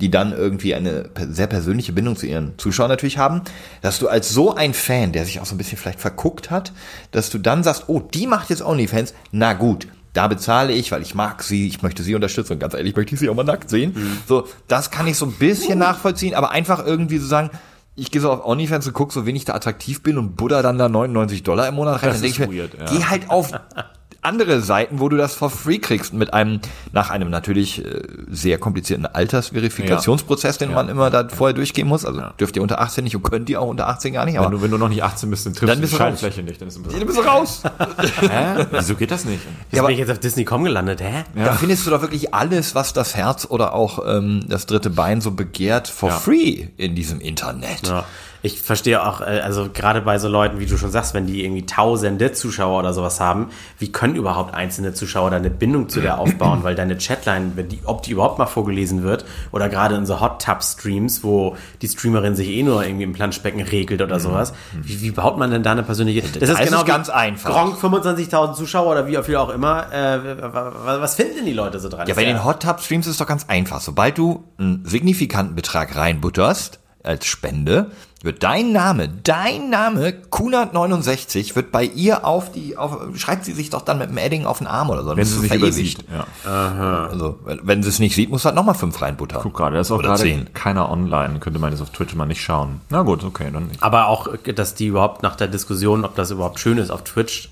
die 0.00 0.10
dann 0.10 0.32
irgendwie 0.32 0.74
eine 0.74 1.10
sehr 1.30 1.46
persönliche 1.46 1.92
Bindung 1.92 2.16
zu 2.16 2.26
ihren 2.26 2.58
Zuschauern 2.58 2.88
natürlich 2.88 3.18
haben, 3.18 3.42
dass 3.82 3.98
du 3.98 4.08
als 4.08 4.30
so 4.30 4.54
ein 4.54 4.74
Fan, 4.74 5.12
der 5.12 5.24
sich 5.24 5.40
auch 5.40 5.46
so 5.46 5.54
ein 5.54 5.58
bisschen 5.58 5.78
vielleicht 5.78 6.00
verguckt 6.00 6.50
hat, 6.50 6.72
dass 7.10 7.30
du 7.30 7.38
dann 7.38 7.62
sagst, 7.62 7.84
oh, 7.88 8.00
die 8.00 8.26
macht 8.26 8.50
jetzt 8.50 8.62
OnlyFans, 8.62 9.14
na 9.32 9.52
gut, 9.52 9.87
da 10.18 10.26
bezahle 10.26 10.72
ich, 10.72 10.90
weil 10.90 11.00
ich 11.00 11.14
mag 11.14 11.44
sie, 11.44 11.68
ich 11.68 11.80
möchte 11.80 12.02
sie 12.02 12.16
unterstützen 12.16 12.54
und 12.54 12.58
ganz 12.58 12.74
ehrlich 12.74 12.96
möchte 12.96 13.14
ich 13.14 13.20
sie 13.20 13.28
auch 13.28 13.36
mal 13.36 13.44
nackt 13.44 13.70
sehen. 13.70 13.94
So, 14.26 14.48
das 14.66 14.90
kann 14.90 15.06
ich 15.06 15.16
so 15.16 15.26
ein 15.26 15.32
bisschen 15.32 15.78
nachvollziehen, 15.78 16.34
aber 16.34 16.50
einfach 16.50 16.84
irgendwie 16.84 17.18
so 17.18 17.28
sagen, 17.28 17.50
ich 17.94 18.10
gehe 18.10 18.20
so 18.20 18.32
auf 18.32 18.44
OnlyFans 18.44 18.88
und 18.88 18.94
gucke, 18.94 19.12
so 19.12 19.26
wen 19.26 19.36
ich 19.36 19.44
da 19.44 19.54
attraktiv 19.54 20.02
bin 20.02 20.18
und 20.18 20.34
buddha 20.34 20.60
dann 20.60 20.76
da 20.76 20.88
99 20.88 21.44
Dollar 21.44 21.68
im 21.68 21.76
Monat 21.76 22.02
rein. 22.02 22.08
Das 22.08 22.20
dann 22.20 22.22
denke 22.22 22.42
ich 22.42 22.48
mir, 22.48 22.62
weird, 22.62 22.74
ja. 22.74 22.86
geh 22.86 23.04
halt 23.04 23.30
auf 23.30 23.52
andere 24.22 24.60
Seiten, 24.60 25.00
wo 25.00 25.08
du 25.08 25.16
das 25.16 25.34
for 25.34 25.48
free 25.50 25.78
kriegst 25.78 26.12
mit 26.12 26.34
einem, 26.34 26.60
nach 26.92 27.10
einem 27.10 27.30
natürlich 27.30 27.84
äh, 27.84 28.02
sehr 28.30 28.58
komplizierten 28.58 29.06
Altersverifikationsprozess, 29.06 30.58
den 30.58 30.72
man 30.72 30.88
immer 30.88 31.10
da 31.10 31.28
vorher 31.28 31.54
durchgehen 31.54 31.86
muss. 31.88 32.04
Also 32.04 32.22
dürft 32.38 32.56
ihr 32.56 32.62
unter 32.62 32.80
18 32.80 33.04
nicht 33.04 33.16
und 33.16 33.22
könnt 33.22 33.48
ihr 33.48 33.60
auch 33.60 33.68
unter 33.68 33.88
18 33.88 34.12
gar 34.12 34.24
nicht, 34.24 34.34
Wenn 34.34 34.40
aber 34.42 34.50
du, 34.56 34.62
wenn 34.62 34.70
du 34.70 34.78
noch 34.78 34.88
nicht 34.88 35.02
18 35.02 35.30
bist, 35.30 35.46
dann 35.46 35.52
triffst 35.54 35.68
Dann 35.70 35.78
du 35.78 35.82
bist 35.82 35.92
die 35.94 35.96
du 35.98 36.02
raus. 36.02 36.20
Scheinfläche 36.20 36.42
nicht. 36.42 36.60
Dann 36.60 36.68
ist 36.68 36.76
ein 36.76 36.82
bisschen, 36.82 37.00
du 37.00 37.06
bist 37.06 37.24
raus. 37.26 37.62
Hä? 38.20 38.66
Wieso 38.72 38.94
geht 38.96 39.10
das 39.10 39.24
nicht? 39.24 39.40
Jetzt 39.70 39.80
bin 39.82 39.90
ich 39.92 39.98
jetzt 39.98 40.10
auf 40.10 40.18
Disney.com 40.18 40.64
gelandet, 40.64 41.00
hä? 41.00 41.24
Da 41.34 41.52
findest 41.52 41.86
du 41.86 41.90
doch 41.90 42.00
wirklich 42.02 42.34
alles, 42.34 42.74
was 42.74 42.92
das 42.92 43.14
Herz 43.14 43.46
oder 43.48 43.72
auch 43.74 44.00
ähm, 44.06 44.44
das 44.48 44.66
dritte 44.66 44.90
Bein 44.90 45.20
so 45.20 45.30
begehrt, 45.32 45.88
for 45.88 46.10
Ja. 46.10 46.16
free 46.16 46.68
in 46.76 46.94
diesem 46.94 47.20
Internet. 47.20 47.86
Ja. 47.86 48.04
Ich 48.42 48.62
verstehe 48.62 49.04
auch, 49.04 49.20
äh, 49.20 49.40
also 49.40 49.68
gerade 49.72 50.00
bei 50.00 50.18
so 50.18 50.28
Leuten, 50.28 50.60
wie 50.60 50.66
du 50.66 50.76
schon 50.78 50.90
sagst, 50.90 51.12
wenn 51.14 51.26
die 51.26 51.44
irgendwie 51.44 51.66
tausende 51.66 52.32
Zuschauer 52.32 52.78
oder 52.78 52.92
sowas 52.92 53.18
haben, 53.20 53.50
wie 53.78 53.90
können 53.90 54.14
überhaupt 54.14 54.54
einzelne 54.54 54.94
Zuschauer 54.94 55.30
da 55.30 55.36
eine 55.36 55.50
Bindung 55.50 55.88
zu 55.88 56.00
dir 56.00 56.18
aufbauen? 56.18 56.62
Weil 56.62 56.74
deine 56.76 56.96
Chatline, 56.96 57.52
wenn 57.56 57.68
die, 57.68 57.80
ob 57.84 58.02
die 58.02 58.12
überhaupt 58.12 58.38
mal 58.38 58.46
vorgelesen 58.46 59.02
wird, 59.02 59.24
oder 59.50 59.68
gerade 59.68 59.96
in 59.96 60.06
so 60.06 60.20
Hot 60.20 60.40
Tub 60.44 60.62
Streams, 60.62 61.24
wo 61.24 61.56
die 61.82 61.88
Streamerin 61.88 62.36
sich 62.36 62.48
eh 62.48 62.62
nur 62.62 62.84
irgendwie 62.84 63.04
im 63.04 63.12
Planschbecken 63.12 63.60
regelt 63.60 64.02
oder 64.02 64.20
sowas, 64.20 64.52
wie, 64.82 65.00
wie 65.02 65.10
baut 65.10 65.36
man 65.38 65.50
denn 65.50 65.62
da 65.62 65.72
eine 65.72 65.82
persönliche. 65.82 66.22
Das 66.22 66.48
ist 66.48 66.58
wie 66.72 66.84
ganz 66.86 67.08
einfach. 67.08 67.50
Gronk 67.50 67.76
25.000 67.82 68.54
Zuschauer 68.54 68.92
oder 68.92 69.06
wie 69.08 69.16
viel 69.24 69.36
auch 69.36 69.48
immer. 69.50 69.92
Äh, 69.92 70.40
wa- 70.42 70.72
wa- 70.84 71.00
was 71.00 71.16
finden 71.16 71.36
denn 71.36 71.46
die 71.46 71.52
Leute 71.54 71.80
so 71.80 71.88
dran? 71.88 72.00
Ja, 72.00 72.06
Das 72.06 72.16
bei 72.16 72.22
ist 72.22 72.28
den 72.28 72.44
Hot 72.44 72.62
Tub 72.62 72.80
Streams 72.80 73.06
ist 73.06 73.20
doch 73.20 73.26
ganz 73.26 73.46
einfach. 73.48 73.80
Sobald 73.80 74.16
du 74.18 74.44
einen 74.58 74.84
signifikanten 74.84 75.54
Betrag 75.56 75.96
reinbutterst 75.96 76.78
als 77.02 77.26
Spende, 77.26 77.90
wird 78.22 78.42
dein 78.42 78.72
Name, 78.72 79.08
dein 79.08 79.70
Name, 79.70 80.12
Kunert69, 80.30 81.54
wird 81.54 81.70
bei 81.70 81.84
ihr 81.84 82.24
auf 82.24 82.50
die, 82.50 82.76
auf, 82.76 82.98
schreibt 83.16 83.44
sie 83.44 83.52
sich 83.52 83.70
doch 83.70 83.82
dann 83.82 83.98
mit 83.98 84.10
dem 84.10 84.18
Edding 84.18 84.44
auf 84.44 84.58
den 84.58 84.66
Arm 84.66 84.90
oder 84.90 85.02
so. 85.04 85.10
Wenn 85.10 85.18
Das 85.18 85.28
sie 85.28 85.34
ist 85.36 85.40
sich 85.42 85.48
verewigt. 85.50 86.02
übersieht. 86.02 86.04
Ja. 86.44 87.08
Also, 87.10 87.38
wenn 87.44 87.60
wenn 87.62 87.82
sie 87.82 87.88
es 87.88 87.98
nicht 87.98 88.14
sieht, 88.14 88.30
muss 88.30 88.44
halt 88.44 88.54
nochmal 88.54 88.74
fünf 88.74 89.00
reinbuttern. 89.00 89.40
Guck 89.42 89.54
gerade, 89.54 89.74
da 89.76 89.80
ist 89.80 89.90
auch 89.90 89.98
Oder 89.98 90.08
gerade 90.08 90.22
zehn. 90.22 90.52
keiner 90.52 90.90
online. 90.90 91.38
Könnte 91.38 91.58
man 91.60 91.70
das 91.70 91.80
auf 91.80 91.90
Twitch 91.90 92.14
mal 92.14 92.26
nicht 92.26 92.42
schauen. 92.42 92.80
Na 92.90 93.02
gut, 93.02 93.22
okay, 93.24 93.50
dann 93.52 93.68
nicht. 93.68 93.82
Aber 93.82 94.08
auch, 94.08 94.28
dass 94.54 94.74
die 94.74 94.86
überhaupt 94.86 95.22
nach 95.22 95.36
der 95.36 95.48
Diskussion, 95.48 96.04
ob 96.04 96.14
das 96.16 96.30
überhaupt 96.30 96.58
schön 96.58 96.78
ist 96.78 96.90
auf 96.90 97.04
Twitch, 97.04 97.50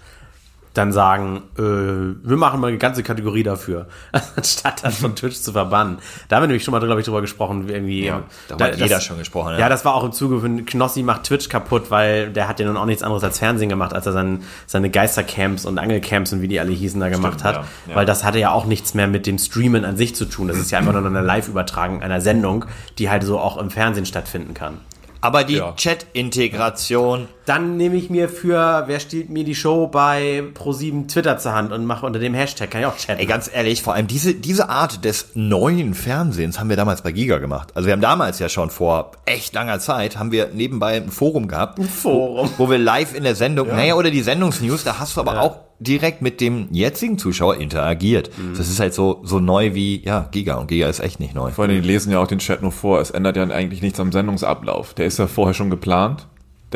dann 0.77 0.93
sagen, 0.93 1.43
äh, 1.59 1.63
wir 1.63 2.37
machen 2.37 2.61
mal 2.61 2.69
eine 2.69 2.79
ganze 2.79 3.03
Kategorie 3.03 3.43
dafür, 3.43 3.87
anstatt 4.37 4.85
das 4.85 4.99
von 4.99 5.15
Twitch 5.15 5.37
zu 5.41 5.53
verbannen. 5.53 5.99
Da 6.29 6.37
haben 6.37 6.43
wir 6.45 6.49
nämlich 6.49 6.65
schon 6.65 6.73
mal, 6.73 6.81
glaube 6.81 7.01
ich, 7.01 7.07
drüber 7.07 7.21
gesprochen, 7.21 7.69
wie 7.69 7.73
irgendwie. 7.73 8.05
Ja, 8.07 8.23
darüber 8.49 8.65
hat 8.67 8.77
jeder 8.77 9.01
schon 9.01 9.19
gesprochen, 9.19 9.53
ja. 9.53 9.59
Ja. 9.61 9.69
das 9.69 9.85
war 9.85 9.95
auch 9.95 10.05
im 10.05 10.13
Zuge 10.13 10.41
von 10.41 10.65
Knossi 10.67 11.03
macht 11.03 11.25
Twitch 11.25 11.49
kaputt, 11.49 11.91
weil 11.91 12.33
der 12.33 12.49
hat 12.49 12.61
ja 12.61 12.67
nun 12.67 12.77
auch 12.77 12.85
nichts 12.87 13.03
anderes 13.03 13.25
als 13.25 13.39
Fernsehen 13.39 13.69
gemacht, 13.69 13.93
als 13.93 14.07
er 14.07 14.13
sein, 14.13 14.43
seine 14.67 14.91
Geistercamps 14.91 15.65
und 15.65 15.79
Angelcamps 15.79 16.33
und 16.33 16.43
wie 16.43 16.49
die 16.49 16.61
alle 16.61 16.73
hießen 16.73 17.01
da 17.01 17.09
gemacht 17.09 17.45
hat. 17.45 17.57
ja, 17.57 17.65
ja. 17.89 17.95
Weil 17.95 18.07
das 18.07 18.25
hatte 18.25 18.39
ja 18.39 18.51
auch 18.53 18.67
nichts 18.67 18.95
mehr 18.95 19.07
mit 19.07 19.27
dem 19.27 19.39
Streamen 19.39 19.85
an 19.85 19.97
sich 19.97 20.15
zu 20.15 20.25
tun. 20.27 20.49
Das 20.49 20.59
ist 20.59 20.71
ja 20.71 20.79
einfach 20.79 20.93
nur 20.93 21.05
eine 21.07 21.23
Live-Übertragung 21.23 22.03
einer 22.03 22.21
Sendung, 22.21 22.65
die 22.99 23.11
halt 23.11 23.23
so 23.23 23.39
auch 23.39 23.57
im 23.57 23.71
Fernsehen 23.71 24.07
stattfinden 24.07 24.55
kann. 24.55 24.79
Aber 25.21 25.45
die 25.45 25.57
Ja. 25.57 25.73
Chat-Integration, 25.75 27.29
Dann 27.47 27.77
nehme 27.77 27.95
ich 27.95 28.11
mir 28.11 28.29
für, 28.29 28.85
wer 28.89 28.99
stiehlt 28.99 29.31
mir 29.31 29.45
die 29.45 29.55
Show 29.55 29.87
bei 29.87 30.43
Pro7 30.55 31.07
Twitter 31.07 31.39
zur 31.39 31.55
Hand 31.55 31.73
und 31.73 31.87
mache 31.87 32.05
unter 32.05 32.19
dem 32.19 32.35
Hashtag, 32.35 32.73
kann 32.73 32.81
ich 32.81 32.87
auch 32.89 32.97
chatten. 32.97 33.21
Ey, 33.21 33.27
ganz 33.27 33.49
ehrlich, 33.53 33.83
vor 33.83 33.95
allem 33.95 34.09
diese, 34.09 34.35
diese 34.35 34.69
Art 34.69 35.05
des 35.05 35.29
neuen 35.35 35.95
Fernsehens 35.95 36.59
haben 36.59 36.69
wir 36.69 36.77
damals 36.77 37.03
bei 37.03 37.13
Giga 37.13 37.39
gemacht. 37.39 37.71
Also 37.75 37.87
wir 37.87 37.93
haben 37.93 38.01
damals 38.01 38.41
ja 38.41 38.49
schon 38.49 38.71
vor 38.71 39.13
echt 39.27 39.55
langer 39.55 39.79
Zeit, 39.79 40.19
haben 40.19 40.33
wir 40.33 40.49
nebenbei 40.53 40.97
ein 40.97 41.09
Forum 41.09 41.47
gehabt. 41.47 41.79
Ein 41.79 41.89
Forum. 41.89 42.51
Wo, 42.57 42.67
wo 42.67 42.71
wir 42.71 42.79
live 42.79 43.15
in 43.15 43.23
der 43.23 43.37
Sendung, 43.37 43.69
naja, 43.69 43.95
oder 43.95 44.11
die 44.11 44.23
Sendungsnews, 44.23 44.83
da 44.83 44.99
hast 44.99 45.17
du 45.17 45.21
aber 45.21 45.41
auch 45.41 45.59
direkt 45.79 46.23
mit 46.23 46.41
dem 46.41 46.67
jetzigen 46.73 47.17
Zuschauer 47.17 47.59
interagiert. 47.59 48.31
Das 48.57 48.69
ist 48.69 48.81
halt 48.81 48.93
so, 48.93 49.21
so 49.23 49.39
neu 49.39 49.75
wie, 49.75 50.03
ja, 50.05 50.27
Giga. 50.33 50.57
Und 50.57 50.67
Giga 50.67 50.89
ist 50.89 50.99
echt 50.99 51.21
nicht 51.21 51.35
neu. 51.35 51.53
Vor 51.53 51.65
allem, 51.67 51.81
die 51.81 51.87
lesen 51.87 52.11
ja 52.11 52.19
auch 52.19 52.27
den 52.27 52.39
Chat 52.39 52.63
nur 52.63 52.73
vor. 52.73 53.01
Es 53.01 53.11
ändert 53.11 53.37
ja 53.37 53.45
eigentlich 53.45 53.83
nichts 53.83 54.01
am 54.01 54.11
Sendungsablauf. 54.11 54.95
Der 54.95 55.07
ist 55.07 55.19
ja 55.19 55.29
vorher 55.29 55.55
schon 55.55 55.71
geplant. 55.71 56.27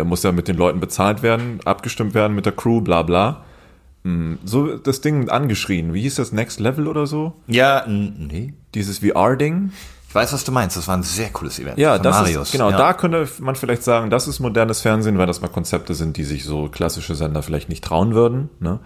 Der 0.01 0.07
muss 0.07 0.23
ja 0.23 0.33
mit 0.33 0.49
den 0.49 0.57
Leuten 0.57 0.81
bezahlt 0.81 1.23
werden, 1.23 1.61
abgestimmt 1.67 2.15
werden 2.15 2.35
mit 2.35 2.47
der 2.47 2.55
Crew, 2.55 2.81
bla 2.81 3.03
bla. 3.03 3.45
Hm, 4.05 4.39
So 4.47 4.79
das 4.79 5.03
Ding 5.03 5.29
angeschrien. 5.29 5.93
Wie 5.93 6.01
hieß 6.01 6.15
das? 6.15 6.33
Next 6.33 6.59
Level 6.59 6.89
oder 6.89 7.07
so? 7.07 7.35
Ja, 7.49 7.85
nee. 7.87 8.55
Dieses 8.75 9.01
VR-Ding? 9.01 9.73
Ich 10.09 10.15
weiß, 10.15 10.33
was 10.33 10.43
du 10.45 10.53
meinst. 10.53 10.79
Das 10.79 10.89
war 10.89 10.97
ein 10.97 11.03
sehr 11.03 11.29
cooles 11.29 11.59
Event. 11.59 11.77
Ja, 11.79 11.99
das 11.99 12.17
Marius. 12.17 12.49
ist, 12.49 12.53
genau, 12.53 12.71
ja. 12.71 12.79
da 12.79 12.95
könnte 12.95 13.29
man 13.41 13.57
vielleicht 13.57 13.83
sagen, 13.83 14.09
das 14.09 14.27
ist 14.27 14.41
modernes 14.41 14.81
Fernsehen, 14.81 15.19
weil 15.19 15.27
das 15.27 15.43
mal 15.43 15.49
Konzepte 15.49 15.93
sind, 15.93 16.17
die 16.17 16.25
sich 16.25 16.45
so 16.45 16.71
klassische 16.71 17.15
Sender 17.15 17.43
vielleicht 17.43 17.69
nicht 17.69 17.85
trauen 17.85 18.15
würden. 18.15 18.49
Ne? 18.59 18.79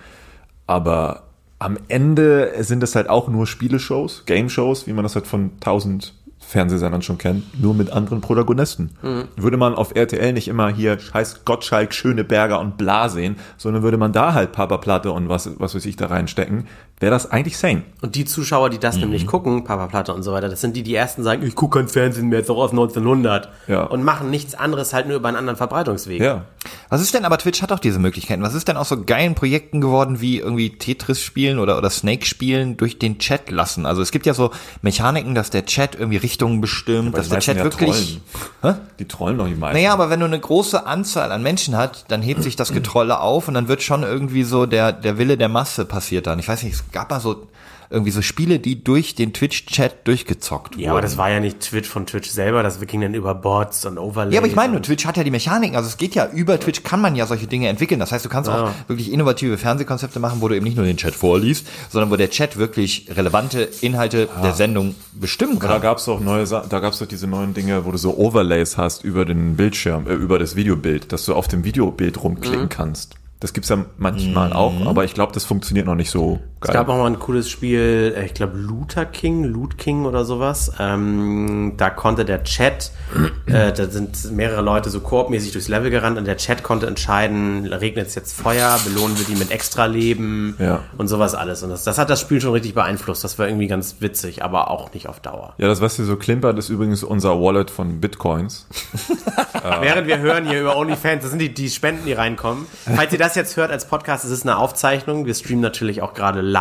Aber 0.67 1.29
am 1.61 1.79
Ende 1.87 2.53
sind 2.65 2.83
es 2.83 2.97
halt 2.97 3.09
auch 3.09 3.29
nur 3.29 3.47
Spieleshows, 3.47 4.25
Game-Shows, 4.27 4.89
wie 4.89 4.93
man 4.95 5.05
das 5.05 5.15
halt 5.15 5.29
von 5.29 5.61
tausend 5.61 6.13
Fernsehsendern 6.47 7.03
schon 7.03 7.19
kennt, 7.19 7.61
nur 7.61 7.75
mit 7.75 7.91
anderen 7.91 8.21
Protagonisten. 8.21 8.91
Würde 9.37 9.57
man 9.57 9.75
auf 9.75 9.95
RTL 9.95 10.33
nicht 10.33 10.49
immer 10.49 10.69
hier 10.69 10.99
scheiß 10.99 11.45
Gottschalk, 11.45 11.95
Schöneberger 11.95 12.61
und 12.61 12.77
Bla 12.77 13.09
sehen, 13.09 13.37
sondern 13.57 13.83
würde 13.83 13.97
man 13.97 14.13
da 14.13 14.35
halt 14.35 14.53
Papa 14.53 14.79
Platte 14.79 15.13
und 15.13 15.29
was, 15.29 15.51
was 15.59 15.75
weiß 15.75 15.85
ich 15.87 15.97
da 15.97 16.07
reinstecken, 16.07 16.67
wäre 17.01 17.11
das 17.11 17.31
eigentlich 17.31 17.59
sane. 17.59 17.83
Und 18.03 18.15
die 18.15 18.25
Zuschauer, 18.25 18.71
die 18.71 18.79
das 18.79 18.97
nämlich 18.97 19.27
gucken, 19.27 19.65
Papa 19.65 19.89
Platte 19.89 20.15
und 20.15 20.23
so 20.23 20.33
weiter, 20.33 20.49
das 20.49 20.61
sind 20.61 20.77
die, 20.77 20.83
die 20.83 20.95
ersten 20.95 21.23
sagen, 21.23 21.43
ich 21.43 21.55
gucke 21.55 21.79
kein 21.79 21.89
Fernsehen 21.89 22.29
mehr, 22.29 22.41
ist 22.41 22.49
doch 22.49 22.57
aus 22.57 22.71
1900. 22.71 23.49
Ja. 23.67 23.83
Und 23.85 24.05
machen 24.05 24.31
nichts 24.31 24.55
anderes 24.55 24.93
halt 24.93 25.09
nur 25.09 25.17
über 25.17 25.29
einen 25.29 25.37
anderen 25.37 25.57
Verbreitungsweg. 25.57 26.21
Ja. 26.21 26.45
Was 26.89 27.03
ist 27.03 27.13
denn, 27.13 27.25
aber 27.25 27.37
Twitch 27.39 27.63
hat 27.63 27.73
auch 27.73 27.79
diese 27.79 27.99
Möglichkeiten. 27.99 28.43
Was 28.43 28.55
ist 28.55 28.69
denn 28.69 28.77
aus 28.77 28.89
so 28.89 29.03
geilen 29.03 29.35
Projekten 29.35 29.81
geworden, 29.81 30.21
wie 30.21 30.39
irgendwie 30.39 30.71
Tetris 30.71 31.21
spielen 31.21 31.59
oder, 31.59 31.77
oder 31.77 31.91
Snake 31.91 32.25
spielen 32.25 32.77
durch 32.77 32.99
den 32.99 33.19
Chat 33.19 33.51
lassen? 33.51 33.87
Also 33.87 34.01
es 34.01 34.13
gibt 34.13 34.25
ja 34.25 34.35
so 34.35 34.51
Mechaniken, 34.83 35.35
dass 35.35 35.51
der 35.51 35.67
Chat 35.67 35.97
irgendwie 35.97 36.19
Richtungen 36.35 36.61
bestimmt, 36.61 37.17
dass 37.17 37.27
die 37.27 37.31
der 37.31 37.41
Chat 37.41 37.57
ja 37.59 37.65
wirklich, 37.65 38.21
trollen. 38.61 38.81
Die 38.99 39.05
trollen 39.07 39.39
doch 39.39 39.47
die 39.47 39.55
meisten. 39.55 39.77
Naja, 39.77 39.93
aber 39.93 40.11
wenn 40.11 40.19
du 40.19 40.27
eine 40.27 40.39
große 40.39 40.85
Anzahl 40.85 41.31
an 41.31 41.43
Menschen 41.45 41.77
hat, 41.77 42.07
dann 42.09 42.23
hebt 42.23 42.43
sich 42.43 42.57
das 42.57 42.73
Getrolle 42.73 43.21
auf 43.21 43.47
und 43.47 43.55
dann 43.55 43.69
wird 43.69 43.83
schon 43.83 44.03
irgendwie 44.03 44.43
so 44.43 44.67
der, 44.67 44.93
der 44.93 45.17
Wille 45.17 45.37
der 45.37 45.49
Masse 45.49 45.85
passiert 45.85 46.27
dann. 46.27 46.41
Ich 46.41 46.49
weiß 46.49 46.65
nicht, 46.65 46.75
es 46.75 46.91
gab 46.91 47.11
mal 47.11 47.21
so 47.21 47.47
irgendwie 47.91 48.11
so 48.11 48.23
Spiele, 48.23 48.59
die 48.59 48.83
durch 48.83 49.15
den 49.15 49.33
Twitch-Chat 49.33 50.07
durchgezockt 50.07 50.75
wurden. 50.75 50.83
Ja, 50.85 50.91
aber 50.93 51.01
das 51.01 51.17
war 51.17 51.31
ja 51.31 51.41
nicht 51.41 51.61
Twitch 51.61 51.89
von 51.89 52.07
Twitch 52.07 52.31
selber, 52.31 52.63
das 52.63 52.81
ging 52.81 53.01
dann 53.01 53.15
über 53.15 53.35
Bots 53.35 53.85
und 53.87 53.99
Overlays. 53.99 54.35
Ja, 54.35 54.41
aber 54.41 54.47
ich 54.49 54.55
meine, 54.57 54.81
Twitch 54.83 55.05
hat 55.07 55.17
ja 55.17 55.25
die 55.25 55.31
Mechaniken. 55.31 55.77
Also 55.77 55.89
es 55.89 55.97
geht 55.97 56.15
ja 56.15 56.29
über 56.31 56.59
Twitch 56.59 56.83
kann 56.83 57.01
man 57.01 57.17
ja 57.17 57.27
solche 57.27 57.47
Dinge 57.47 57.69
entwickeln. 57.69 58.01
Das 58.01 58.13
heißt, 58.13 58.25
du 58.25 58.29
kannst 58.29 58.51
auch 58.51 58.71
wirklich 58.89 59.13
innovative 59.13 59.59
Fernsehkonzepte 59.59 60.19
machen, 60.21 60.41
wo 60.41 60.49
du 60.49 60.57
eben 60.57 60.65
nicht 60.65 60.77
nur 60.77 60.87
den 60.87 60.97
Chat 60.97 61.15
vorliest, 61.15 61.67
sondern 61.91 62.11
wo 62.11 62.17
der 62.17 62.31
Chat 62.31 62.57
wirklich 62.57 63.09
relevante 63.15 63.69
Inhalte 63.81 64.29
der 64.43 64.53
Sendung 64.55 64.95
bestimmen 65.13 65.59
Da 65.59 65.67
kann. 65.69 65.81
gab's 65.83 66.05
doch 66.07 66.21
neue, 66.21 66.45
da 66.47 66.79
gab's 66.81 66.99
doch 66.99 67.07
diese 67.07 67.27
neuen 67.27 67.55
Dinge, 67.55 67.85
wo 67.85 67.91
du 67.93 67.99
so 67.99 68.17
Overlays 68.17 68.77
hast 68.79 69.05
über 69.05 69.25
den 69.25 69.57
Bildschirm, 69.57 70.07
äh, 70.07 70.15
über 70.15 70.39
das 70.39 70.57
Videobild, 70.57 71.13
dass 71.13 71.25
du 71.25 71.35
auf 71.35 71.49
dem 71.49 71.65
Videobild 71.65 72.17
Mhm. 72.17 72.23
rumklicken 72.23 72.69
kannst. 72.69 73.15
Das 73.41 73.53
gibt's 73.53 73.69
ja 73.69 73.85
manchmal 73.99 74.53
auch, 74.55 74.87
aber 74.87 75.05
ich 75.05 75.13
glaube, 75.13 75.33
das 75.33 75.45
funktioniert 75.45 75.87
noch 75.87 75.97
nicht 75.97 76.11
so 76.11 76.41
Es 76.65 76.69
geil. 76.69 76.77
gab 76.77 76.89
auch 76.89 76.97
mal 76.99 77.07
ein 77.07 77.19
cooles 77.19 77.49
Spiel, 77.51 78.15
äh, 78.17 78.25
ich 78.25 78.35
glaube 78.35 78.57
Looter 78.59 79.05
King, 79.05 79.45
Loot 79.45 79.79
King 79.79 80.05
oder 80.07 80.25
sowas. 80.25 80.73
Ähm, 80.81 81.75
da 81.77 81.91
konnte 81.91 82.25
der 82.25 82.43
Chat, 82.45 82.91
äh, 83.47 83.73
da 83.73 83.87
sind 83.87 84.33
mehrere 84.33 84.63
Leute 84.63 84.91
so 84.91 85.01
koopmäßig 85.01 85.53
durchs 85.53 85.69
Level 85.69 85.91
gerannt 85.91 86.19
und 86.19 86.25
der 86.27 86.37
Chat 86.39 86.63
konnte 86.63 86.87
entscheiden, 86.87 87.67
regnet 87.73 88.07
es 88.09 88.15
jetzt 88.15 88.33
Feuer, 88.39 88.79
belohnen 88.85 89.17
wir 89.19 89.25
die 89.27 89.37
mit 89.37 89.51
Extra-Leben 89.51 90.57
Ja. 90.59 90.81
und 90.99 91.09
sowas 91.09 91.35
alles. 91.35 91.63
Und 91.63 91.71
das, 91.71 91.85
das 91.85 91.99
hat 91.99 92.09
das 92.11 92.21
Spiel 92.21 92.41
schon 92.41 92.53
richtig 92.53 92.75
beeinflusst. 92.75 93.23
Das 93.25 93.39
war 93.39 93.47
irgendwie 93.47 93.67
ganz 93.67 93.97
witzig, 94.01 94.43
aber 94.43 94.71
auch 94.71 94.93
nicht 94.95 95.09
auf 95.09 95.21
Dauer. 95.21 95.55
ja, 95.59 95.69
das, 95.69 95.81
was 95.81 95.97
hier 95.97 96.05
so 96.07 96.17
klimpert, 96.17 96.59
ist 96.59 96.71
übrigens 96.71 97.03
unser 97.05 97.41
Wallet 97.41 97.71
von 97.71 98.01
Bitcoins. 98.01 98.67
Während 99.81 100.07
wir 100.07 100.19
hören 100.19 100.47
hier 100.47 100.61
über 100.61 100.77
OnlyFans, 100.77 101.23
das 101.23 101.31
sind 101.31 101.39
die, 101.41 101.53
die 101.53 101.71
Spenden, 101.71 102.05
die 102.07 102.13
reinkommen. 102.13 102.67
Falls 102.95 103.13
ihr 103.13 103.19
das 103.19 103.35
jetzt 103.35 103.57
hört 103.57 103.71
als 103.71 103.87
Podcast, 103.87 104.25
es 104.25 104.31
ist 104.31 104.43
eine 104.43 104.57
Aufzeichnung. 104.59 105.27
Wir 105.27 105.35
streamen 105.35 105.61
natürlich 105.63 106.03
auch 106.03 106.15
gerade 106.15 106.41
live 106.41 106.54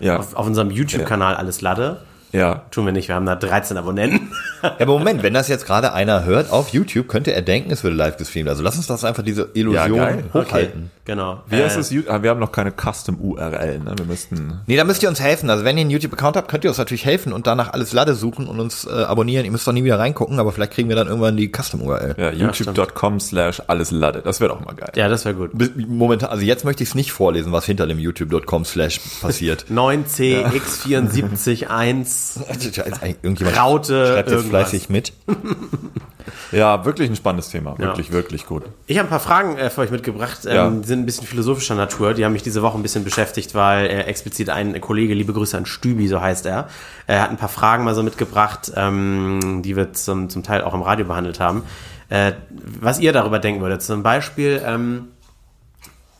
Ja. 0.00 0.18
auf, 0.18 0.34
auf 0.34 0.46
unserem 0.46 0.70
YouTube-Kanal 0.70 1.36
Alles 1.36 1.60
Lade. 1.60 2.02
Ja. 2.32 2.62
Tun 2.70 2.86
wir 2.86 2.92
nicht, 2.92 3.08
wir 3.08 3.14
haben 3.16 3.26
da 3.26 3.34
13 3.36 3.76
Abonnenten. 3.76 4.30
Ja, 4.62 4.72
aber 4.78 4.98
Moment, 4.98 5.22
wenn 5.22 5.34
das 5.34 5.48
jetzt 5.48 5.66
gerade 5.66 5.92
einer 5.92 6.24
hört 6.24 6.50
auf 6.52 6.68
YouTube, 6.68 7.08
könnte 7.08 7.32
er 7.32 7.42
denken, 7.42 7.70
es 7.72 7.82
würde 7.82 7.96
live 7.96 8.16
gestreamt. 8.18 8.48
Also 8.48 8.62
lass 8.62 8.76
uns 8.76 8.86
das 8.86 9.04
einfach 9.04 9.22
diese 9.22 9.48
Illusion 9.54 9.96
Ja, 9.98 10.14
hochhalten. 10.34 10.90
Genau. 11.06 11.42
Wie 11.48 11.56
heißt 11.56 11.76
es? 11.78 11.90
Ah, 12.08 12.22
Wir 12.22 12.30
haben 12.30 12.38
noch 12.38 12.52
keine 12.52 12.72
Custom-URL, 12.72 13.80
ne? 13.80 13.94
Wir 13.96 14.04
müssten. 14.06 14.60
Nee, 14.66 14.76
da 14.76 14.84
müsst 14.84 15.02
ihr 15.02 15.08
uns 15.08 15.20
helfen. 15.20 15.50
Also 15.50 15.64
wenn 15.64 15.76
ihr 15.76 15.80
einen 15.80 15.90
YouTube-Account 15.90 16.36
habt, 16.36 16.48
könnt 16.48 16.62
ihr 16.62 16.70
uns 16.70 16.78
natürlich 16.78 17.04
helfen 17.04 17.32
und 17.32 17.48
danach 17.48 17.72
alles 17.72 17.92
Lade 17.92 18.14
suchen 18.14 18.46
und 18.46 18.60
uns 18.60 18.86
äh, 18.86 18.90
abonnieren. 18.90 19.44
Ihr 19.44 19.50
müsst 19.50 19.66
doch 19.66 19.72
nie 19.72 19.82
wieder 19.82 19.98
reingucken, 19.98 20.38
aber 20.38 20.52
vielleicht 20.52 20.72
kriegen 20.72 20.88
wir 20.88 20.94
dann 20.96 21.08
irgendwann 21.08 21.36
die 21.36 21.50
Custom-URL. 21.50 22.14
Ja, 22.16 22.30
youtube.com 22.30 23.18
slash 23.18 23.60
alles 23.66 23.90
Ladde. 23.90 24.20
Das 24.22 24.40
wäre 24.40 24.50
doch 24.50 24.64
mal 24.64 24.74
geil. 24.74 24.92
Ja, 24.94 25.08
das 25.08 25.24
wäre 25.24 25.34
gut. 25.34 25.50
Momentan, 25.88 26.30
also 26.30 26.44
jetzt 26.44 26.64
möchte 26.64 26.84
ich 26.84 26.90
es 26.90 26.94
nicht 26.94 27.10
vorlesen, 27.12 27.50
was 27.50 27.64
hinter 27.64 27.88
dem 27.88 27.98
youtube.com 27.98 28.64
slash 28.64 29.00
passiert. 29.20 29.64
9CX741 29.70 31.66
Irgendjemand 33.22 33.58
Raute 33.58 34.06
schreibt 34.14 34.30
jetzt 34.30 34.46
fleißig 34.48 34.88
mit. 34.88 35.12
Ja, 36.52 36.84
wirklich 36.84 37.08
ein 37.08 37.16
spannendes 37.16 37.50
Thema. 37.50 37.78
Wirklich, 37.78 38.12
wirklich 38.12 38.46
gut. 38.46 38.64
Ich 38.86 38.98
habe 38.98 39.06
ein 39.06 39.10
paar 39.10 39.20
Fragen 39.20 39.56
äh, 39.56 39.70
für 39.70 39.82
euch 39.82 39.90
mitgebracht, 39.90 40.40
ähm, 40.46 40.54
Ja. 40.54 40.70
die 40.70 40.86
sind 40.86 41.00
ein 41.00 41.06
bisschen 41.06 41.26
philosophischer 41.26 41.74
Natur. 41.74 42.14
Die 42.14 42.24
haben 42.24 42.32
mich 42.32 42.42
diese 42.42 42.62
Woche 42.62 42.76
ein 42.78 42.82
bisschen 42.82 43.04
beschäftigt, 43.04 43.54
weil 43.54 43.86
äh, 43.86 44.00
explizit 44.02 44.50
ein 44.50 44.80
Kollege, 44.80 45.14
liebe 45.14 45.32
Grüße 45.32 45.56
an 45.56 45.66
Stübi, 45.66 46.08
so 46.08 46.20
heißt 46.20 46.46
er, 46.46 46.68
er 47.06 47.22
hat 47.22 47.30
ein 47.30 47.36
paar 47.36 47.48
Fragen 47.48 47.84
mal 47.84 47.94
so 47.94 48.02
mitgebracht, 48.02 48.72
ähm, 48.74 49.62
die 49.64 49.76
wir 49.76 49.92
zum, 49.92 50.28
zum 50.28 50.42
Teil 50.42 50.62
auch 50.62 50.74
im 50.74 50.82
Radio 50.82 51.06
behandelt 51.06 51.40
haben. 51.40 51.62
Äh, 52.08 52.32
was 52.80 52.98
ihr 52.98 53.12
darüber 53.12 53.38
denken 53.38 53.60
würdet. 53.60 53.82
Zum 53.82 54.02
Beispiel, 54.02 54.60
ähm, 54.64 55.08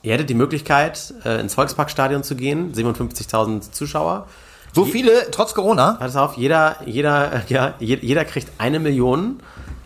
ihr 0.02 0.14
hättet 0.14 0.30
die 0.30 0.34
Möglichkeit, 0.34 1.12
äh, 1.24 1.40
ins 1.40 1.54
Volksparkstadion 1.54 2.22
zu 2.22 2.36
gehen, 2.36 2.72
57.000 2.72 3.72
Zuschauer. 3.72 4.28
So 4.74 4.84
viele, 4.84 5.30
trotz 5.30 5.54
Corona. 5.54 5.94
Pass 5.98 6.16
auf, 6.16 6.36
jeder, 6.36 6.76
jeder, 6.86 7.42
ja, 7.48 7.74
je- 7.80 7.98
jeder 8.00 8.24
kriegt 8.24 8.48
eine 8.58 8.78
Million 8.78 9.40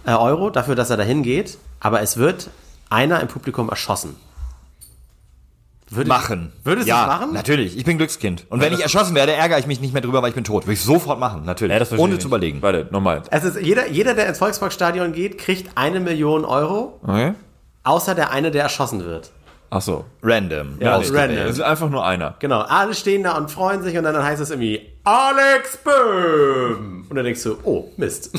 äh, 0.07 0.13
Euro 0.13 0.51
dafür, 0.51 0.75
dass 0.75 0.91
er 0.91 0.97
dahin 0.97 1.23
geht, 1.23 1.59
aber 1.81 2.03
es 2.03 2.17
wird 2.17 2.51
einer 2.91 3.21
im 3.21 3.29
Publikum 3.29 3.69
erschossen. 3.71 4.17
Würde 5.91 6.09
Machen. 6.09 6.53
Würdest 6.65 6.87
du 6.87 6.91
ja, 6.91 7.03
es 7.03 7.07
machen? 7.21 7.35
natürlich. 7.35 7.77
Ich 7.77 7.85
bin 7.85 7.99
Glückskind. 7.99 8.47
Und 8.49 8.61
wenn 8.61 8.73
ich 8.73 8.81
erschossen 8.81 9.15
werde, 9.15 9.33
ärgere 9.35 9.59
ich 9.59 9.67
mich 9.67 9.81
nicht 9.81 9.93
mehr 9.93 10.01
drüber, 10.03 10.23
weil 10.23 10.31
ich 10.31 10.35
bin 10.35 10.43
tot. 10.43 10.65
Würde 10.65 10.73
ich 10.73 10.81
sofort 10.83 11.21
machen, 11.21 11.45
natürlich. 11.45 11.77
verstehe 11.77 11.99
Ohne 12.01 12.15
ich 12.15 12.21
zu 12.21 12.29
überlegen. 12.29 12.63
Warte, 12.63 12.89
nochmal. 12.91 13.23
Es 13.31 13.45
ist 13.45 13.61
jeder, 13.61 13.89
jeder, 13.89 14.15
der 14.15 14.27
ins 14.27 14.39
Volksparkstadion 14.39 15.13
geht, 15.13 15.39
kriegt 15.39 15.77
eine 15.77 16.01
Million 16.01 16.45
Euro, 16.45 16.99
Okay. 17.03 17.35
außer 17.85 18.15
der 18.15 18.31
eine, 18.33 18.51
der 18.51 18.63
erschossen 18.65 19.05
wird. 19.05 19.31
Ach 19.77 19.83
so. 19.83 20.05
Random. 20.23 20.77
Ja, 20.79 20.97
random. 20.99 21.37
Es 21.49 21.55
ist 21.57 21.61
einfach 21.61 21.91
nur 21.91 22.07
einer. 22.07 22.37
Genau, 22.39 22.61
alle 22.61 22.95
stehen 22.95 23.25
da 23.25 23.37
und 23.37 23.51
freuen 23.51 23.83
sich 23.83 23.97
und 23.99 24.05
dann 24.05 24.23
heißt 24.23 24.41
es 24.41 24.51
irgendwie 24.51 24.81
Alex 25.03 25.79
Böhm. 25.79 27.07
Und 27.09 27.17
dann 27.17 27.25
denkst 27.25 27.43
du, 27.43 27.57
oh, 27.65 27.89
Mist. 27.97 28.31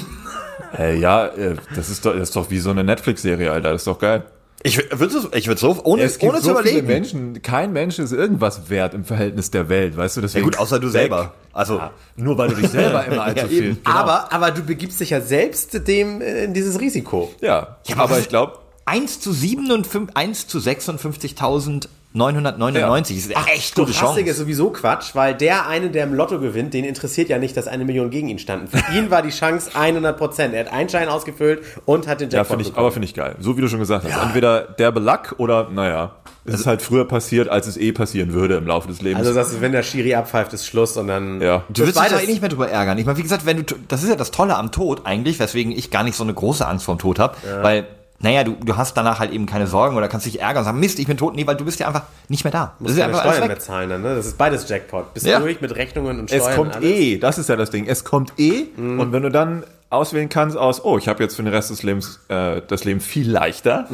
Hey, 0.71 0.97
ja, 0.97 1.25
äh, 1.27 1.55
das 1.75 1.89
ist 1.89 2.05
doch, 2.05 2.13
das 2.13 2.29
ist 2.29 2.35
doch 2.37 2.49
wie 2.51 2.59
so 2.59 2.69
eine 2.69 2.85
Netflix-Serie, 2.85 3.51
Alter. 3.51 3.71
Das 3.73 3.81
ist 3.81 3.87
doch 3.87 3.99
geil. 3.99 4.23
Ich 4.63 4.77
würde 4.97 5.17
es 5.17 5.27
ich 5.33 5.47
würd 5.47 5.59
so, 5.59 5.77
ohne, 5.83 6.09
ohne 6.21 6.41
zu 6.41 6.51
überlegen. 6.51 6.87
Menschen, 6.87 7.41
kein 7.41 7.71
Mensch 7.73 7.99
ist 7.99 8.13
irgendwas 8.13 8.69
wert 8.69 8.93
im 8.93 9.03
Verhältnis 9.03 9.51
der 9.51 9.67
Welt, 9.69 9.95
weißt 9.95 10.15
du? 10.15 10.21
Ja 10.21 10.27
Deswegen 10.27 10.45
gut, 10.45 10.57
außer 10.57 10.79
du 10.79 10.87
weg. 10.87 10.93
selber. 10.93 11.33
Also, 11.53 11.81
Nur 12.15 12.37
weil 12.37 12.49
du 12.49 12.55
dich 12.55 12.69
selber 12.69 13.05
immer 13.11 13.23
allzu 13.23 13.41
Ja, 13.43 13.47
viel. 13.47 13.63
eben. 13.65 13.81
Aber, 13.83 14.31
aber 14.33 14.51
du 14.51 14.63
begibst 14.63 14.99
dich 15.01 15.11
ja 15.11 15.19
selbst 15.21 15.87
dem 15.87 16.21
äh, 16.21 16.45
in 16.45 16.53
dieses 16.53 16.79
Risiko. 16.79 17.31
Ja, 17.41 17.77
aber 17.91 18.03
aber 18.03 18.19
ich 18.19 18.29
glaube, 18.29 18.57
1 18.85 19.19
zu 19.19 19.33
57, 19.33 20.15
1 20.15 20.47
zu 20.47 20.59
56.999 20.59 23.15
ist 23.15 23.35
eine 23.35 23.47
echt 23.47 23.73
gute 23.75 23.91
Klassik 23.91 24.27
ist 24.27 24.33
Chance. 24.33 24.43
sowieso 24.43 24.69
Quatsch, 24.69 25.15
weil 25.15 25.33
der 25.33 25.67
eine, 25.67 25.89
der 25.89 26.03
im 26.03 26.13
Lotto 26.13 26.39
gewinnt, 26.39 26.75
den 26.75 26.85
interessiert 26.85 27.29
ja 27.29 27.39
nicht, 27.39 27.57
dass 27.57 27.65
eine 27.67 27.83
Million 27.83 28.11
gegen 28.11 28.29
ihn 28.29 28.37
standen. 28.37 28.67
Für 28.67 28.83
ihn 28.95 29.09
war 29.09 29.23
die 29.23 29.31
Chance 29.31 29.71
100 29.73 30.15
Prozent. 30.15 30.53
Er 30.53 30.65
hat 30.65 30.71
einen 30.71 30.87
Schein 30.87 31.09
ausgefüllt 31.09 31.63
und 31.85 32.07
hat 32.07 32.21
den 32.21 32.29
ja, 32.29 32.37
Jackpot 32.37 32.57
finde 32.57 32.61
ich, 32.61 32.67
bekommen. 32.69 32.85
aber 32.85 32.93
finde 32.93 33.07
ich 33.07 33.15
geil. 33.15 33.35
So 33.39 33.57
wie 33.57 33.61
du 33.61 33.67
schon 33.67 33.79
gesagt 33.79 34.05
hast. 34.07 34.23
Entweder 34.23 34.61
der 34.61 34.91
Belack 34.91 35.33
oder, 35.39 35.67
naja, 35.71 36.11
es 36.45 36.59
ist 36.59 36.67
halt 36.67 36.83
früher 36.83 37.05
passiert, 37.05 37.49
als 37.49 37.65
es 37.65 37.77
eh 37.77 37.91
passieren 37.91 38.33
würde 38.33 38.57
im 38.57 38.67
Laufe 38.67 38.87
des 38.87 39.01
Lebens. 39.01 39.25
Also, 39.25 39.33
dass, 39.33 39.61
wenn 39.61 39.71
der 39.71 39.81
Schiri 39.81 40.13
abpfeift, 40.13 40.53
ist 40.53 40.67
Schluss 40.67 40.95
und 40.95 41.07
dann. 41.07 41.41
ja. 41.41 41.63
Du 41.69 41.87
wirst 41.87 41.99
dich 41.99 42.07
doch 42.11 42.21
eh 42.21 42.27
nicht 42.27 42.41
mehr 42.41 42.51
drüber 42.51 42.69
ärgern. 42.69 42.99
Ich 42.99 43.05
meine, 43.07 43.17
wie 43.17 43.23
gesagt, 43.23 43.47
wenn 43.47 43.65
du, 43.65 43.75
das 43.87 44.03
ist 44.03 44.09
ja 44.09 44.15
das 44.15 44.29
Tolle 44.29 44.55
am 44.55 44.71
Tod 44.71 45.01
eigentlich, 45.05 45.39
weswegen 45.39 45.71
ich 45.71 45.89
gar 45.89 46.03
nicht 46.03 46.15
so 46.15 46.23
eine 46.23 46.35
große 46.35 46.67
Angst 46.67 46.85
vorm 46.85 46.99
Tod 46.99 47.17
habe, 47.17 47.35
weil, 47.63 47.87
naja, 48.25 48.43
du, 48.43 48.55
du 48.63 48.75
hast 48.75 48.97
danach 48.97 49.19
halt 49.19 49.31
eben 49.31 49.45
keine 49.45 49.67
Sorgen 49.67 49.95
oder 49.95 50.07
kannst 50.07 50.25
dich 50.25 50.41
ärgern 50.41 50.57
und 50.61 50.65
sagen, 50.65 50.79
Mist, 50.79 50.97
ich 50.99 51.05
bin 51.07 51.15
tot. 51.15 51.35
Nee, 51.35 51.45
weil 51.45 51.55
du 51.55 51.63
bist 51.63 51.79
ja 51.79 51.87
einfach 51.87 52.01
nicht 52.27 52.43
mehr 52.43 52.51
da. 52.51 52.73
Das 52.79 52.91
ist 52.93 52.97
ja 52.97 53.07
keine 53.07 53.19
Steuern 53.19 53.47
mehr 53.47 53.59
zahlen 53.59 53.89
dann, 53.89 54.01
ne? 54.01 54.15
Das 54.15 54.25
ist 54.25 54.37
beides 54.37 54.67
Jackpot. 54.67 55.13
Bist 55.13 55.25
Ja. 55.27 55.37
du 55.37 55.45
durch 55.45 55.61
mit 55.61 55.75
Rechnungen 55.75 56.19
und 56.19 56.31
Es 56.31 56.41
Steuern 56.41 56.55
kommt 56.55 56.75
und 56.75 56.83
alles? 56.83 56.89
eh, 56.89 57.17
das 57.19 57.37
ist 57.37 57.47
ja 57.49 57.55
das 57.55 57.69
Ding. 57.69 57.85
Es 57.85 58.03
kommt 58.03 58.33
eh 58.39 58.65
und 58.77 59.11
wenn 59.11 59.21
du 59.23 59.29
dann 59.29 59.63
auswählen 59.95 60.29
kannst 60.29 60.57
aus, 60.57 60.83
oh, 60.83 60.97
ich 60.97 61.07
habe 61.07 61.23
jetzt 61.23 61.35
für 61.35 61.43
den 61.43 61.53
Rest 61.53 61.69
des 61.69 61.83
Lebens 61.83 62.19
äh, 62.27 62.61
das 62.67 62.83
Leben 62.83 62.99
viel 62.99 63.29
leichter 63.29 63.87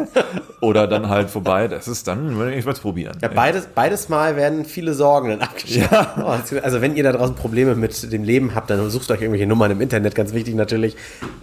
oder 0.60 0.86
dann 0.86 1.08
halt 1.08 1.30
vorbei, 1.30 1.68
das 1.68 1.88
ist 1.88 2.06
dann, 2.08 2.36
würde 2.36 2.54
ich 2.54 2.64
mal 2.64 2.74
probieren. 2.74 3.16
Ja, 3.22 3.28
beides, 3.28 3.66
beides 3.74 4.08
Mal 4.08 4.36
werden 4.36 4.64
viele 4.64 4.94
Sorgen 4.94 5.30
dann 5.30 5.40
abgeschafft. 5.40 6.18
Oh, 6.18 6.60
Also 6.62 6.80
wenn 6.80 6.96
ihr 6.96 7.04
da 7.04 7.12
draußen 7.12 7.34
Probleme 7.34 7.74
mit 7.74 8.12
dem 8.12 8.24
Leben 8.24 8.54
habt, 8.54 8.70
dann 8.70 8.90
sucht 8.90 9.10
euch 9.10 9.20
irgendwelche 9.20 9.46
Nummern 9.46 9.70
im 9.70 9.80
Internet, 9.80 10.14
ganz 10.14 10.32
wichtig 10.32 10.54
natürlich. 10.54 10.96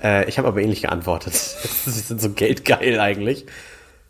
Äh, 0.03 0.27
ich 0.29 0.37
habe 0.37 0.47
aber 0.47 0.61
ähnlich 0.61 0.81
geantwortet. 0.83 1.33
Das 1.85 2.07
sind 2.07 2.21
so 2.21 2.29
geldgeil 2.29 2.99
eigentlich. 2.99 3.45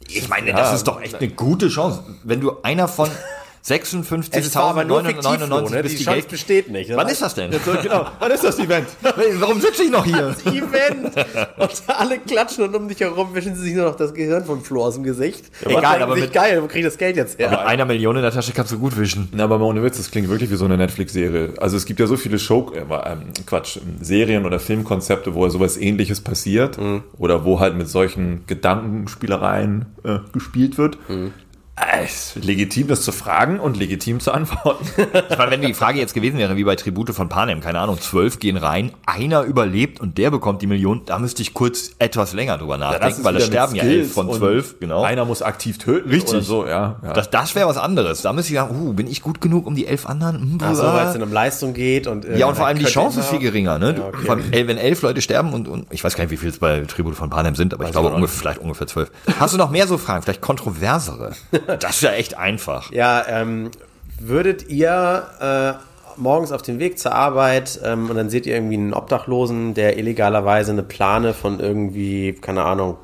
Ich 0.07 0.27
meine, 0.27 0.51
das 0.51 0.73
ist 0.73 0.87
doch 0.87 1.01
echt 1.01 1.15
eine 1.15 1.29
gute 1.29 1.69
Chance. 1.69 2.03
Wenn 2.23 2.41
du 2.41 2.61
einer 2.63 2.87
von 2.87 3.09
56.999 3.63 5.81
bis 5.81 5.91
Die 5.91 5.97
die 5.97 6.03
Chance 6.03 6.19
Geld. 6.21 6.29
besteht 6.29 6.69
nicht. 6.71 6.91
Wann 6.95 7.07
ist 7.07 7.21
das 7.21 7.35
denn? 7.35 7.51
genau. 7.81 8.07
Wann 8.19 8.31
ist 8.31 8.43
das 8.43 8.59
Event? 8.59 8.87
Warum 9.39 9.61
sitze 9.61 9.83
ich 9.83 9.91
noch 9.91 10.05
hier? 10.05 10.35
Event. 10.45 11.15
Und 11.57 11.71
alle 11.87 12.19
klatschen 12.19 12.63
und 12.63 12.75
um 12.75 12.87
dich 12.87 12.99
herum 12.99 13.33
wischen 13.33 13.55
sie 13.55 13.63
sich 13.63 13.73
nur 13.75 13.85
noch 13.85 13.95
das 13.95 14.13
Gehirn 14.13 14.45
vom 14.45 14.63
Flo 14.63 14.83
aus 14.83 14.95
dem 14.95 15.03
Gesicht. 15.03 15.45
egal, 15.61 15.75
Und 15.75 15.81
denken 15.83 16.01
aber 16.03 16.15
mit- 16.15 16.33
geil, 16.33 16.61
wo 16.63 16.67
krieg 16.67 16.79
ich 16.79 16.85
das 16.85 16.97
Geld 16.97 17.15
jetzt 17.17 17.37
her? 17.39 17.49
Mit 17.51 17.59
einer 17.59 17.85
Million 17.85 18.15
in 18.15 18.21
der 18.23 18.31
Tasche 18.31 18.51
kannst 18.53 18.71
du 18.71 18.79
gut 18.79 18.97
wischen. 18.97 19.29
Na, 19.31 19.43
aber 19.43 19.59
mal 19.59 19.65
ohne 19.65 19.83
Witz, 19.83 19.97
das 19.97 20.09
klingt 20.11 20.29
wirklich 20.29 20.49
wie 20.49 20.55
so 20.55 20.65
eine 20.65 20.77
Netflix-Serie. 20.77 21.53
Also 21.59 21.77
es 21.77 21.85
gibt 21.85 21.99
ja 21.99 22.07
so 22.07 22.17
viele 22.17 22.39
Show, 22.39 22.71
äh, 22.75 22.79
ähm, 22.79 23.21
Quatsch, 23.45 23.77
Serien 24.01 24.45
oder 24.45 24.59
Filmkonzepte, 24.59 25.35
wo 25.35 25.47
sowas 25.49 25.77
ähnliches 25.77 26.21
passiert 26.21 26.77
oder 27.17 27.45
wo 27.45 27.59
halt 27.59 27.75
mit 27.75 27.87
solchen 27.89 28.43
Gedankenspielereien 28.47 29.85
äh, 30.03 30.19
gespielt 30.33 30.77
wird. 30.77 30.95
Ist 30.95 31.01
legitim, 32.35 32.87
das 32.87 33.01
zu 33.01 33.11
fragen 33.11 33.59
und 33.59 33.77
legitim 33.77 34.19
zu 34.19 34.31
antworten. 34.31 34.85
Ich 35.29 35.37
meine, 35.37 35.51
wenn 35.51 35.61
die 35.61 35.73
Frage 35.73 35.99
jetzt 35.99 36.13
gewesen 36.13 36.37
wäre, 36.37 36.55
wie 36.55 36.63
bei 36.63 36.75
Tribute 36.75 37.11
von 37.11 37.29
Panem, 37.29 37.61
keine 37.61 37.79
Ahnung, 37.79 37.99
zwölf 37.99 38.39
gehen 38.39 38.57
rein, 38.57 38.91
einer 39.05 39.43
überlebt 39.43 39.99
und 39.99 40.17
der 40.17 40.31
bekommt 40.31 40.61
die 40.61 40.67
Million, 40.67 41.01
da 41.05 41.19
müsste 41.19 41.41
ich 41.41 41.53
kurz 41.53 41.91
etwas 41.99 42.33
länger 42.33 42.57
drüber 42.57 42.77
nachdenken, 42.77 43.23
weil 43.23 43.33
da 43.33 43.39
sterben 43.39 43.75
ja 43.75 43.83
elf 43.83 44.13
von 44.13 44.31
zwölf, 44.31 44.79
genau. 44.79 45.03
Einer 45.03 45.25
muss 45.25 45.41
aktiv 45.41 45.77
töten 45.77 46.09
Richtig. 46.09 46.33
oder 46.33 46.41
so, 46.41 46.67
ja. 46.67 46.99
ja. 47.03 47.13
Das, 47.13 47.29
das 47.29 47.55
wäre 47.55 47.67
was 47.67 47.77
anderes. 47.77 48.21
Da 48.21 48.33
müsste 48.33 48.53
ich 48.53 48.59
sagen, 48.59 48.75
uh, 48.79 48.93
bin 48.93 49.07
ich 49.07 49.21
gut 49.21 49.41
genug 49.41 49.67
um 49.67 49.75
die 49.75 49.87
elf 49.87 50.05
anderen? 50.05 50.41
Hm, 50.41 50.57
Ach 50.61 50.75
so, 50.75 50.83
weil 50.83 51.07
es 51.07 51.15
in 51.15 51.23
um 51.23 51.31
Leistung 51.31 51.73
geht 51.73 52.07
und 52.07 52.25
ja, 52.25 52.47
und 52.47 52.55
vor 52.55 52.67
allem 52.67 52.79
die 52.79 52.85
Chance 52.85 53.19
ist 53.19 53.29
viel 53.29 53.39
geringer. 53.39 53.79
Ne? 53.79 53.95
Ja, 53.97 54.07
okay. 54.07 54.29
allem, 54.29 54.67
wenn 54.67 54.77
elf 54.77 55.01
Leute 55.01 55.21
sterben 55.21 55.53
und, 55.53 55.67
und 55.67 55.87
ich 55.91 56.03
weiß 56.03 56.15
gar 56.15 56.23
nicht, 56.23 56.31
wie 56.31 56.37
viel 56.37 56.49
es 56.49 56.59
bei 56.59 56.81
Tribute 56.81 57.15
von 57.15 57.29
Panem 57.29 57.55
sind, 57.55 57.73
aber 57.73 57.85
ich 57.85 57.91
glaube 57.91 58.07
ich 58.07 58.13
auch 58.13 58.15
ungefähr, 58.15 58.39
vielleicht 58.39 58.59
ungefähr 58.59 58.87
zwölf. 58.87 59.11
Hast 59.39 59.53
du 59.53 59.57
noch 59.57 59.69
mehr 59.69 59.87
so 59.87 59.97
Fragen, 59.97 60.23
vielleicht 60.23 60.41
kontroversere? 60.41 61.31
Das 61.77 61.95
ist 61.95 62.01
ja 62.01 62.11
echt 62.11 62.37
einfach. 62.37 62.91
Ja, 62.91 63.25
ähm, 63.27 63.71
würdet 64.19 64.69
ihr 64.69 65.79
äh, 65.79 65.91
morgens 66.17 66.51
auf 66.51 66.61
dem 66.61 66.79
Weg 66.79 66.99
zur 66.99 67.13
Arbeit 67.13 67.79
ähm, 67.83 68.09
und 68.09 68.15
dann 68.15 68.29
seht 68.29 68.45
ihr 68.45 68.55
irgendwie 68.55 68.75
einen 68.77 68.93
Obdachlosen, 68.93 69.73
der 69.73 69.97
illegalerweise 69.97 70.71
eine 70.71 70.83
Plane 70.83 71.33
von 71.33 71.59
irgendwie, 71.59 72.33
keine 72.33 72.63
Ahnung, 72.63 72.97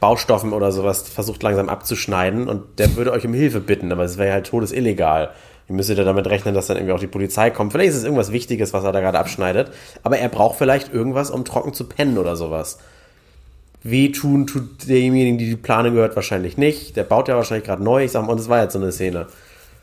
Baustoffen 0.00 0.52
oder 0.52 0.72
sowas 0.72 1.02
versucht 1.08 1.42
langsam 1.42 1.68
abzuschneiden 1.68 2.48
und 2.48 2.78
der 2.78 2.96
würde 2.96 3.12
euch 3.12 3.26
um 3.26 3.34
Hilfe 3.34 3.60
bitten, 3.60 3.92
aber 3.92 4.04
es 4.04 4.18
wäre 4.18 4.32
halt 4.32 4.46
todesillegal. 4.46 5.30
Ihr 5.68 5.74
müsstet 5.74 5.98
ja 5.98 6.04
damit 6.04 6.26
rechnen, 6.26 6.54
dass 6.54 6.66
dann 6.66 6.78
irgendwie 6.78 6.94
auch 6.94 7.00
die 7.00 7.06
Polizei 7.06 7.50
kommt. 7.50 7.72
Vielleicht 7.72 7.90
ist 7.90 7.96
es 7.96 8.04
irgendwas 8.04 8.32
Wichtiges, 8.32 8.72
was 8.72 8.84
er 8.84 8.92
da 8.92 9.00
gerade 9.00 9.18
abschneidet, 9.18 9.70
aber 10.02 10.18
er 10.18 10.28
braucht 10.28 10.58
vielleicht 10.58 10.92
irgendwas, 10.92 11.30
um 11.30 11.44
trocken 11.44 11.74
zu 11.74 11.84
pennen 11.84 12.18
oder 12.18 12.36
sowas. 12.36 12.78
Wehtun 13.90 14.46
tut 14.46 14.88
demjenigen, 14.88 15.38
die 15.38 15.50
die 15.50 15.56
Plane 15.56 15.90
gehört, 15.90 16.16
wahrscheinlich 16.16 16.56
nicht. 16.56 16.96
Der 16.96 17.04
baut 17.04 17.28
ja 17.28 17.36
wahrscheinlich 17.36 17.66
gerade 17.66 17.82
neu. 17.82 18.04
Ich 18.04 18.12
sag 18.12 18.26
mal, 18.26 18.32
und 18.32 18.40
es 18.40 18.48
war 18.48 18.62
jetzt 18.62 18.72
so 18.72 18.78
eine 18.78 18.92
Szene. 18.92 19.26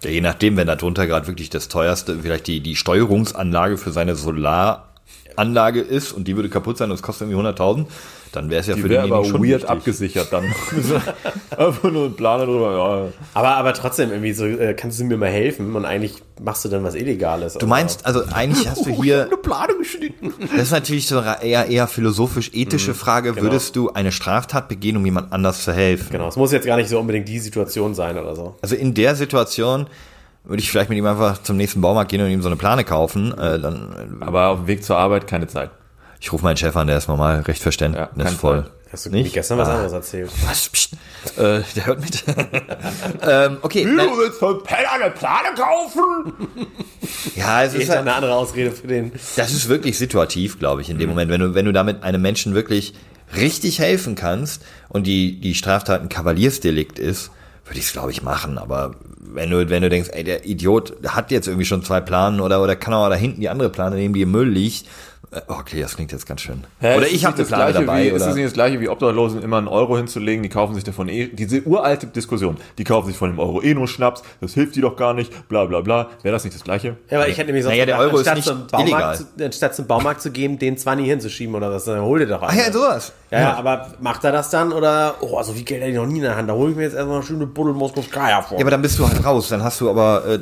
Ja, 0.03 0.09
je 0.09 0.21
nachdem, 0.21 0.57
wenn 0.57 0.67
da 0.67 0.75
drunter 0.75 1.07
gerade 1.07 1.27
wirklich 1.27 1.49
das 1.49 1.67
teuerste, 1.67 2.19
vielleicht 2.21 2.47
die, 2.47 2.59
die 2.59 2.75
Steuerungsanlage 2.75 3.77
für 3.77 3.91
seine 3.91 4.15
Solaranlage 5.29 5.81
ist 5.81 6.11
und 6.13 6.27
die 6.27 6.35
würde 6.35 6.49
kaputt 6.49 6.77
sein 6.77 6.89
und 6.89 6.95
es 6.95 7.01
kostet 7.01 7.29
irgendwie 7.29 7.47
100.000, 7.47 7.85
dann 8.31 8.49
wäre 8.49 8.61
es 8.61 8.67
ja 8.67 8.75
Die 8.75 8.81
für 8.81 8.89
wäre 8.89 9.03
aber 9.03 9.23
schon 9.25 9.41
weird 9.41 9.61
wichtig. 9.61 9.69
abgesichert 9.69 10.27
dann. 10.31 10.43
Einfach 11.57 11.91
nur 11.91 12.05
ein 12.05 12.15
Planer 12.15 12.45
drüber, 12.45 12.71
ja. 12.73 13.11
Aber, 13.33 13.55
aber 13.55 13.73
trotzdem, 13.73 14.11
irgendwie 14.11 14.33
so, 14.33 14.45
äh, 14.45 14.73
kannst 14.73 14.99
du 14.99 15.05
mir 15.05 15.17
mal 15.17 15.29
helfen 15.29 15.75
und 15.75 15.85
eigentlich 15.85 16.15
machst 16.41 16.65
du 16.65 16.69
dann 16.69 16.83
was 16.83 16.95
Illegales. 16.95 17.53
Du 17.53 17.67
meinst, 17.67 18.05
also 18.05 18.23
eigentlich 18.33 18.67
hast 18.69 18.85
du 18.85 18.89
hier, 19.03 19.29
Plane 19.41 19.73
geschnitten. 19.77 20.33
das 20.53 20.63
ist 20.63 20.71
natürlich 20.71 21.07
so 21.07 21.19
eine 21.19 21.41
eher, 21.43 21.67
eher 21.67 21.87
philosophisch-ethische 21.87 22.91
Mhm, 22.91 22.95
Frage, 22.95 23.31
genau. 23.33 23.43
würdest 23.43 23.75
du 23.75 23.91
eine 23.91 24.11
Straftat 24.11 24.67
begehen, 24.67 24.97
um 24.97 25.05
jemand 25.05 25.31
anders 25.31 25.63
zu 25.63 25.71
helfen? 25.73 26.07
Genau, 26.11 26.27
es 26.27 26.35
muss 26.35 26.51
jetzt 26.51 26.65
gar 26.65 26.77
nicht 26.77 26.89
so 26.89 26.99
unbedingt 26.99 27.27
die 27.29 27.39
Situation 27.39 27.93
sein 27.93 28.17
oder 28.17 28.35
so. 28.35 28.55
Also 28.61 28.75
in 28.75 28.93
der 28.93 29.15
Situation 29.15 29.87
würde 30.45 30.61
ich 30.61 30.69
vielleicht 30.69 30.89
mit 30.89 30.97
ihm 30.97 31.05
einfach 31.05 31.41
zum 31.43 31.57
nächsten 31.57 31.81
Baumarkt 31.81 32.11
gehen 32.11 32.21
und 32.21 32.29
ihm 32.29 32.41
so 32.41 32.47
eine 32.49 32.55
Plane 32.55 32.83
kaufen, 32.83 33.31
äh, 33.37 33.59
dann, 33.59 34.17
Aber 34.21 34.47
auf 34.49 34.59
dem 34.59 34.67
Weg 34.67 34.83
zur 34.83 34.97
Arbeit 34.97 35.27
keine 35.27 35.47
Zeit. 35.47 35.71
ich 36.19 36.31
rufe 36.31 36.43
meinen 36.43 36.57
Chef 36.57 36.75
an, 36.75 36.87
der 36.87 36.97
ist 36.97 37.07
normal 37.07 37.41
recht 37.41 37.61
verständnisvoll. 37.61 38.63
Fall. 38.63 38.71
Hast 38.91 39.07
du 39.07 39.09
Nicht? 39.09 39.33
gestern 39.33 39.57
was 39.57 39.67
Ah. 39.67 39.73
anderes 39.73 39.91
erzählt? 39.93 40.29
Was? 40.47 40.69
Psst. 40.69 40.93
Äh, 41.37 41.61
der 41.75 41.85
hört 41.87 41.99
mit. 42.01 42.23
ähm, 43.27 43.57
okay. 43.61 43.83
nein, 43.83 44.07
willst 44.17 44.39
von 44.39 44.61
Penner 44.63 44.91
eine 44.93 45.11
Plane 45.11 45.49
kaufen? 45.57 46.47
ja, 47.35 47.63
es 47.63 47.73
Ich 47.73 47.81
ist 47.81 47.89
halt, 47.89 47.99
eine 48.01 48.13
andere 48.13 48.35
Ausrede 48.35 48.71
für 48.71 48.87
den. 48.87 49.11
das 49.35 49.51
ist 49.51 49.67
wirklich 49.67 49.97
situativ, 49.97 50.59
glaube 50.59 50.81
ich, 50.81 50.89
in 50.89 50.97
dem 50.99 51.09
Moment, 51.09 51.29
wenn 51.31 51.41
du, 51.41 51.53
wenn 51.55 51.65
du 51.65 51.73
damit 51.73 52.03
einem 52.03 52.21
Menschen 52.21 52.53
wirklich 52.53 52.93
richtig 53.35 53.79
helfen 53.79 54.15
kannst 54.15 54.63
und 54.87 55.07
die, 55.07 55.39
die 55.41 55.55
Straftat 55.55 56.01
ein 56.01 56.09
Kavaliersdelikt 56.09 56.99
ist, 56.99 57.31
würde 57.65 57.79
ich 57.79 57.85
es, 57.85 57.93
glaube 57.93 58.11
ich, 58.11 58.21
machen. 58.21 58.57
Aber 58.57 58.95
wenn 59.19 59.49
du, 59.49 59.69
wenn 59.69 59.81
du 59.81 59.89
denkst, 59.89 60.09
ey, 60.13 60.23
der 60.23 60.45
Idiot 60.45 60.93
hat 61.07 61.31
jetzt 61.31 61.47
irgendwie 61.47 61.65
schon 61.65 61.83
zwei 61.83 61.99
Planen 61.99 62.39
oder, 62.39 62.61
oder 62.61 62.75
kann 62.75 62.93
auch 62.93 63.09
da 63.09 63.15
hinten 63.15 63.41
die 63.41 63.49
andere 63.49 63.69
Plane 63.69 63.95
nehmen, 63.95 64.13
die 64.13 64.21
im 64.21 64.31
Müll 64.31 64.49
liegt. 64.49 64.85
Äh, 65.31 65.41
Okay, 65.47 65.81
das 65.81 65.95
klingt 65.95 66.11
jetzt 66.11 66.25
ganz 66.25 66.41
schön. 66.41 66.63
oder 66.79 66.97
Ist 66.99 67.07
es 67.07 67.11
ich 67.13 67.25
habe 67.25 67.37
nicht 67.37 67.49
das 67.51 67.57
Gleiche 67.57 67.73
dabei. 67.79 68.03
Wie, 68.03 68.07
ist 68.09 68.21
oder? 68.21 68.29
es 68.29 68.35
nicht 68.35 68.45
das 68.45 68.53
gleiche 68.53 68.79
wie 68.79 68.89
Obdachlosen 68.89 69.41
immer 69.41 69.57
einen 69.57 69.67
Euro 69.67 69.97
hinzulegen, 69.97 70.43
die 70.43 70.49
kaufen 70.49 70.75
sich 70.75 70.83
davon 70.83 71.07
eh, 71.09 71.27
diese 71.27 71.61
uralte 71.63 72.07
Diskussion, 72.07 72.57
die 72.77 72.83
kaufen 72.83 73.07
sich 73.07 73.17
von 73.17 73.29
dem 73.29 73.39
Euro 73.39 73.61
eh 73.61 73.73
nur 73.73 73.87
Schnaps, 73.87 74.23
das 74.41 74.53
hilft 74.53 74.75
die 74.75 74.81
doch 74.81 74.95
gar 74.95 75.13
nicht, 75.13 75.47
bla 75.47 75.65
bla 75.65 75.81
bla. 75.81 76.09
Wäre 76.21 76.33
das 76.33 76.43
nicht 76.43 76.55
das 76.55 76.63
gleiche? 76.63 76.97
Ja, 77.09 77.17
aber 77.19 77.27
ich 77.27 77.37
hätte 77.37 77.47
nämlich 77.47 77.63
sonst 77.63 77.73
Naja, 77.73 77.85
der 77.85 77.95
gedacht, 77.97 78.11
Euro 78.13 78.21
ist 78.21 78.27
anstatt 78.27 78.55
nicht 78.57 78.69
zum 78.69 78.79
Baumarkt 78.79 79.19
illegal. 79.19 79.37
Zu, 79.37 79.45
anstatt 79.45 79.75
zum 79.75 79.87
Baumarkt 79.87 80.21
zu 80.21 80.31
gehen, 80.31 80.59
den 80.59 80.77
20 80.77 81.05
hinzuschieben 81.07 81.55
oder 81.55 81.71
was, 81.71 81.85
dann 81.85 82.01
hol 82.01 82.19
dir 82.19 82.27
doch 82.27 82.41
Ah 82.41 82.47
einen. 82.47 82.59
ja, 82.59 82.71
sowas. 82.71 83.13
Ja, 83.31 83.39
ja, 83.41 83.53
aber 83.55 83.93
macht 84.01 84.23
er 84.23 84.31
das 84.31 84.49
dann 84.49 84.71
oder, 84.71 85.15
oh, 85.21 85.41
so 85.43 85.51
viel 85.53 85.63
Geld 85.63 85.81
hätte 85.81 85.91
ich 85.91 85.97
noch 85.97 86.05
nie 86.05 86.17
in 86.17 86.23
der 86.23 86.35
Hand, 86.35 86.49
da 86.49 86.53
hole 86.53 86.71
ich 86.71 86.77
mir 86.77 86.83
jetzt 86.83 86.93
erstmal 86.95 87.17
eine 87.17 87.25
schöne 87.25 87.47
Buddel 87.47 87.73
Moskowskaja 87.73 88.41
vor. 88.43 88.57
Ja, 88.57 88.63
aber 88.63 88.71
dann 88.71 88.81
bist 88.81 88.97
du 88.99 89.07
halt 89.07 89.25
raus. 89.25 89.49
Dann 89.49 89.63
hast 89.63 89.81
du 89.81 89.89
aber, 89.89 90.23
äh, 90.25 90.39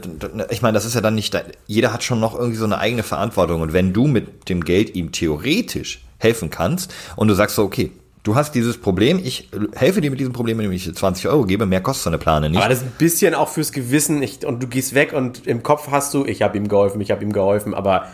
ich 0.51 0.61
meine, 0.61 0.73
das 0.73 0.85
ist 0.85 0.93
ja 0.93 1.01
dann 1.01 1.15
nicht, 1.15 1.33
dein, 1.33 1.43
jeder 1.65 1.91
hat 1.93 2.03
schon 2.03 2.19
noch 2.19 2.35
irgendwie 2.37 2.57
so 2.57 2.65
eine 2.65 2.77
eigene 2.77 3.03
Verantwortung. 3.03 3.61
Und 3.61 3.73
wenn 3.73 3.93
du 3.93 4.05
mit 4.07 4.49
dem 4.49 4.63
Geld 4.63 4.82
ihm 4.91 5.11
theoretisch 5.11 6.03
helfen 6.19 6.49
kannst 6.49 6.93
und 7.15 7.27
du 7.27 7.33
sagst 7.33 7.55
so, 7.55 7.63
okay, 7.63 7.91
du 8.23 8.35
hast 8.35 8.55
dieses 8.55 8.79
Problem, 8.79 9.19
ich 9.23 9.49
helfe 9.75 10.01
dir 10.01 10.09
mit 10.09 10.19
diesem 10.19 10.33
Problem, 10.33 10.59
indem 10.59 10.71
ich 10.71 10.85
dir 10.85 10.93
20 10.93 11.27
Euro 11.27 11.43
gebe, 11.43 11.65
mehr 11.65 11.81
kostet 11.81 12.03
so 12.03 12.09
eine 12.09 12.17
Plane 12.17 12.49
nicht. 12.49 12.59
Aber 12.59 12.69
das 12.69 12.79
ist 12.79 12.85
ein 12.85 12.93
bisschen 12.97 13.35
auch 13.35 13.49
fürs 13.49 13.71
Gewissen 13.71 14.23
ich, 14.23 14.45
und 14.45 14.63
du 14.63 14.67
gehst 14.67 14.93
weg 14.95 15.13
und 15.13 15.45
im 15.45 15.63
Kopf 15.63 15.89
hast 15.91 16.13
du, 16.13 16.25
ich 16.25 16.41
habe 16.41 16.57
ihm 16.57 16.67
geholfen, 16.67 17.01
ich 17.01 17.11
habe 17.11 17.23
ihm 17.23 17.33
geholfen, 17.33 17.73
aber 17.73 18.07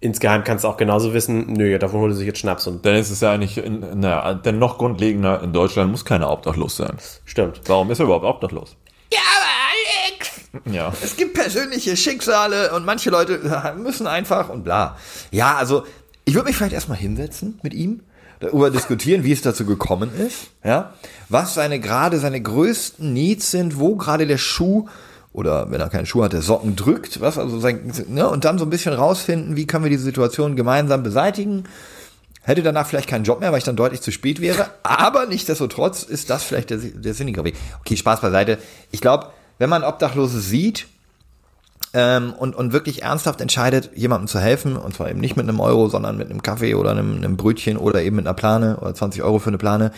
insgeheim 0.00 0.44
kannst 0.44 0.64
du 0.64 0.68
auch 0.68 0.76
genauso 0.76 1.14
wissen, 1.14 1.52
nö, 1.52 1.78
davon 1.78 2.00
holt 2.00 2.12
er 2.12 2.16
sich 2.16 2.26
jetzt 2.26 2.38
Schnaps 2.38 2.66
und 2.66 2.84
Dann 2.86 2.94
ist 2.96 3.10
es 3.10 3.20
ja 3.20 3.32
eigentlich, 3.32 3.58
in, 3.58 4.00
naja, 4.00 4.34
denn 4.34 4.58
noch 4.58 4.78
grundlegender, 4.78 5.42
in 5.42 5.52
Deutschland 5.52 5.90
muss 5.90 6.04
keiner 6.04 6.30
obdachlos 6.30 6.76
sein. 6.76 6.96
stimmt. 7.24 7.60
Warum 7.66 7.90
ist 7.90 7.98
er 7.98 8.04
überhaupt 8.04 8.24
obdachlos? 8.24 8.76
ja, 9.12 9.20
aber 9.36 9.46
Alex! 10.12 10.74
Ja. 10.74 10.92
Es 11.02 11.16
gibt 11.16 11.34
persönliche 11.34 11.96
Schicksale 11.96 12.72
und 12.74 12.84
manche 12.84 13.10
Leute 13.10 13.74
müssen 13.76 14.06
einfach 14.06 14.48
und 14.48 14.64
bla. 14.64 14.96
Ja, 15.30 15.56
also 15.56 15.84
ich 16.26 16.34
würde 16.34 16.48
mich 16.48 16.56
vielleicht 16.56 16.74
erstmal 16.74 16.98
hinsetzen 16.98 17.58
mit 17.62 17.72
ihm, 17.72 18.00
darüber 18.40 18.70
diskutieren, 18.70 19.24
wie 19.24 19.32
es 19.32 19.40
dazu 19.40 19.64
gekommen 19.64 20.10
ist, 20.18 20.48
ja, 20.62 20.92
was 21.28 21.54
seine 21.54 21.80
gerade 21.80 22.18
seine 22.18 22.42
größten 22.42 23.12
Needs 23.12 23.50
sind, 23.50 23.78
wo 23.78 23.96
gerade 23.96 24.26
der 24.26 24.36
Schuh 24.36 24.88
oder 25.32 25.70
wenn 25.70 25.80
er 25.80 25.88
keinen 25.88 26.06
Schuh 26.06 26.24
hat, 26.24 26.32
der 26.32 26.42
Socken 26.42 26.76
drückt, 26.76 27.20
was 27.20 27.38
also 27.38 27.58
sein, 27.60 27.92
ne, 28.08 28.28
und 28.28 28.44
dann 28.44 28.58
so 28.58 28.64
ein 28.64 28.70
bisschen 28.70 28.92
rausfinden, 28.92 29.56
wie 29.56 29.66
können 29.66 29.84
wir 29.84 29.90
diese 29.90 30.04
Situation 30.04 30.56
gemeinsam 30.56 31.02
beseitigen. 31.02 31.64
Hätte 32.42 32.62
danach 32.62 32.86
vielleicht 32.86 33.08
keinen 33.08 33.24
Job 33.24 33.40
mehr, 33.40 33.50
weil 33.52 33.58
ich 33.58 33.64
dann 33.64 33.76
deutlich 33.76 34.00
zu 34.00 34.12
spät 34.12 34.40
wäre. 34.40 34.70
Aber 34.82 35.26
nichtsdestotrotz 35.26 36.04
ist 36.04 36.30
das 36.30 36.44
vielleicht 36.44 36.70
der, 36.70 36.78
der 36.78 37.12
sinnigere 37.12 37.44
Weg. 37.44 37.56
Okay, 37.80 37.96
Spaß 37.96 38.20
beiseite. 38.20 38.58
Ich 38.92 39.00
glaube, 39.00 39.30
wenn 39.58 39.68
man 39.68 39.82
Obdachlose 39.82 40.40
sieht 40.40 40.86
ähm, 41.92 42.32
und, 42.32 42.54
und 42.56 42.72
wirklich 42.72 43.02
ernsthaft 43.02 43.40
entscheidet, 43.40 43.90
jemandem 43.94 44.28
zu 44.28 44.40
helfen, 44.40 44.76
und 44.76 44.94
zwar 44.94 45.10
eben 45.10 45.20
nicht 45.20 45.36
mit 45.36 45.48
einem 45.48 45.60
Euro, 45.60 45.88
sondern 45.88 46.16
mit 46.16 46.30
einem 46.30 46.42
Kaffee 46.42 46.74
oder 46.74 46.90
einem, 46.90 47.16
einem 47.16 47.36
Brötchen 47.36 47.76
oder 47.76 48.02
eben 48.02 48.16
mit 48.16 48.26
einer 48.26 48.34
Plane 48.34 48.78
oder 48.78 48.94
20 48.94 49.22
Euro 49.22 49.38
für 49.38 49.48
eine 49.48 49.58
Plane, 49.58 49.92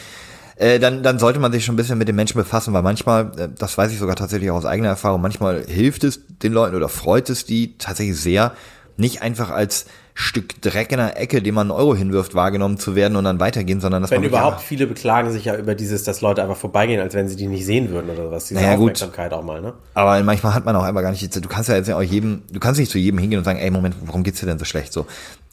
äh, 0.57 0.79
dann, 0.79 1.03
dann 1.03 1.19
sollte 1.19 1.39
man 1.39 1.53
sich 1.53 1.65
schon 1.65 1.75
ein 1.75 1.77
bisschen 1.77 1.99
mit 1.99 2.09
den 2.09 2.17
Menschen 2.17 2.37
befassen, 2.37 2.75
weil 2.75 2.83
manchmal, 2.83 3.33
äh, 3.39 3.49
das 3.57 3.79
weiß 3.79 3.93
ich 3.93 3.99
sogar 3.99 4.17
tatsächlich 4.17 4.51
auch 4.51 4.57
aus 4.57 4.67
eigener 4.67 4.89
Erfahrung, 4.89 5.21
manchmal 5.21 5.65
hilft 5.65 6.05
es 6.05 6.21
den 6.43 6.53
Leuten 6.53 6.75
oder 6.75 6.89
freut 6.89 7.31
es 7.31 7.45
die 7.45 7.79
tatsächlich 7.79 8.21
sehr, 8.21 8.53
nicht 8.97 9.23
einfach 9.23 9.51
als 9.51 9.87
Stück 10.21 10.61
Dreck 10.63 10.91
in 10.91 10.99
der 10.99 11.17
Ecke, 11.21 11.41
dem 11.41 11.55
man 11.55 11.71
einen 11.71 11.79
Euro 11.79 11.95
hinwirft, 11.95 12.35
wahrgenommen 12.35 12.77
zu 12.77 12.97
werden 12.97 13.15
und 13.15 13.23
dann 13.23 13.39
weitergehen, 13.39 13.81
sondern 13.81 14.03
dass 14.03 14.11
Wenn 14.11 14.17
man 14.19 14.25
wirklich 14.25 14.41
überhaupt, 14.41 14.61
viele 14.63 14.89
beklagen 14.89 15.31
sich 15.31 15.45
ja 15.45 15.55
über 15.57 15.77
dieses, 15.77 16.03
dass 16.03 16.21
Leute 16.23 16.43
einfach 16.43 16.57
vorbeigehen, 16.57 17.01
als 17.01 17.15
wenn 17.15 17.29
sie 17.29 17.37
die 17.37 17.47
nicht 17.47 17.65
sehen 17.65 17.91
würden 17.91 18.11
oder 18.11 18.29
was. 18.33 18.47
Diese 18.47 18.61
Naja, 18.61 18.71
gut. 18.75 18.81
Aufmerksamkeit 19.01 19.33
auch 19.33 19.45
mal, 19.45 19.61
ne? 19.63 19.75
Aber 19.95 20.21
manchmal 20.25 20.55
hat 20.55 20.65
man 20.65 20.75
auch 20.75 20.83
einfach 20.83 21.03
gar 21.03 21.13
nicht, 21.13 21.37
du 21.37 21.49
kannst 21.49 21.69
ja 21.69 21.77
jetzt 21.77 21.89
auch 21.93 22.03
jedem, 22.03 22.43
du 22.53 22.59
kannst 22.59 22.81
nicht 22.81 22.91
zu 22.91 22.99
jedem 22.99 23.19
hingehen 23.21 23.39
und 23.39 23.45
sagen, 23.45 23.61
ey, 23.61 23.71
Moment, 23.71 23.95
warum 24.07 24.25
geht's 24.25 24.41
dir 24.41 24.47
denn 24.47 24.59
so 24.59 24.65
schlecht 24.65 24.93
so? 24.93 25.07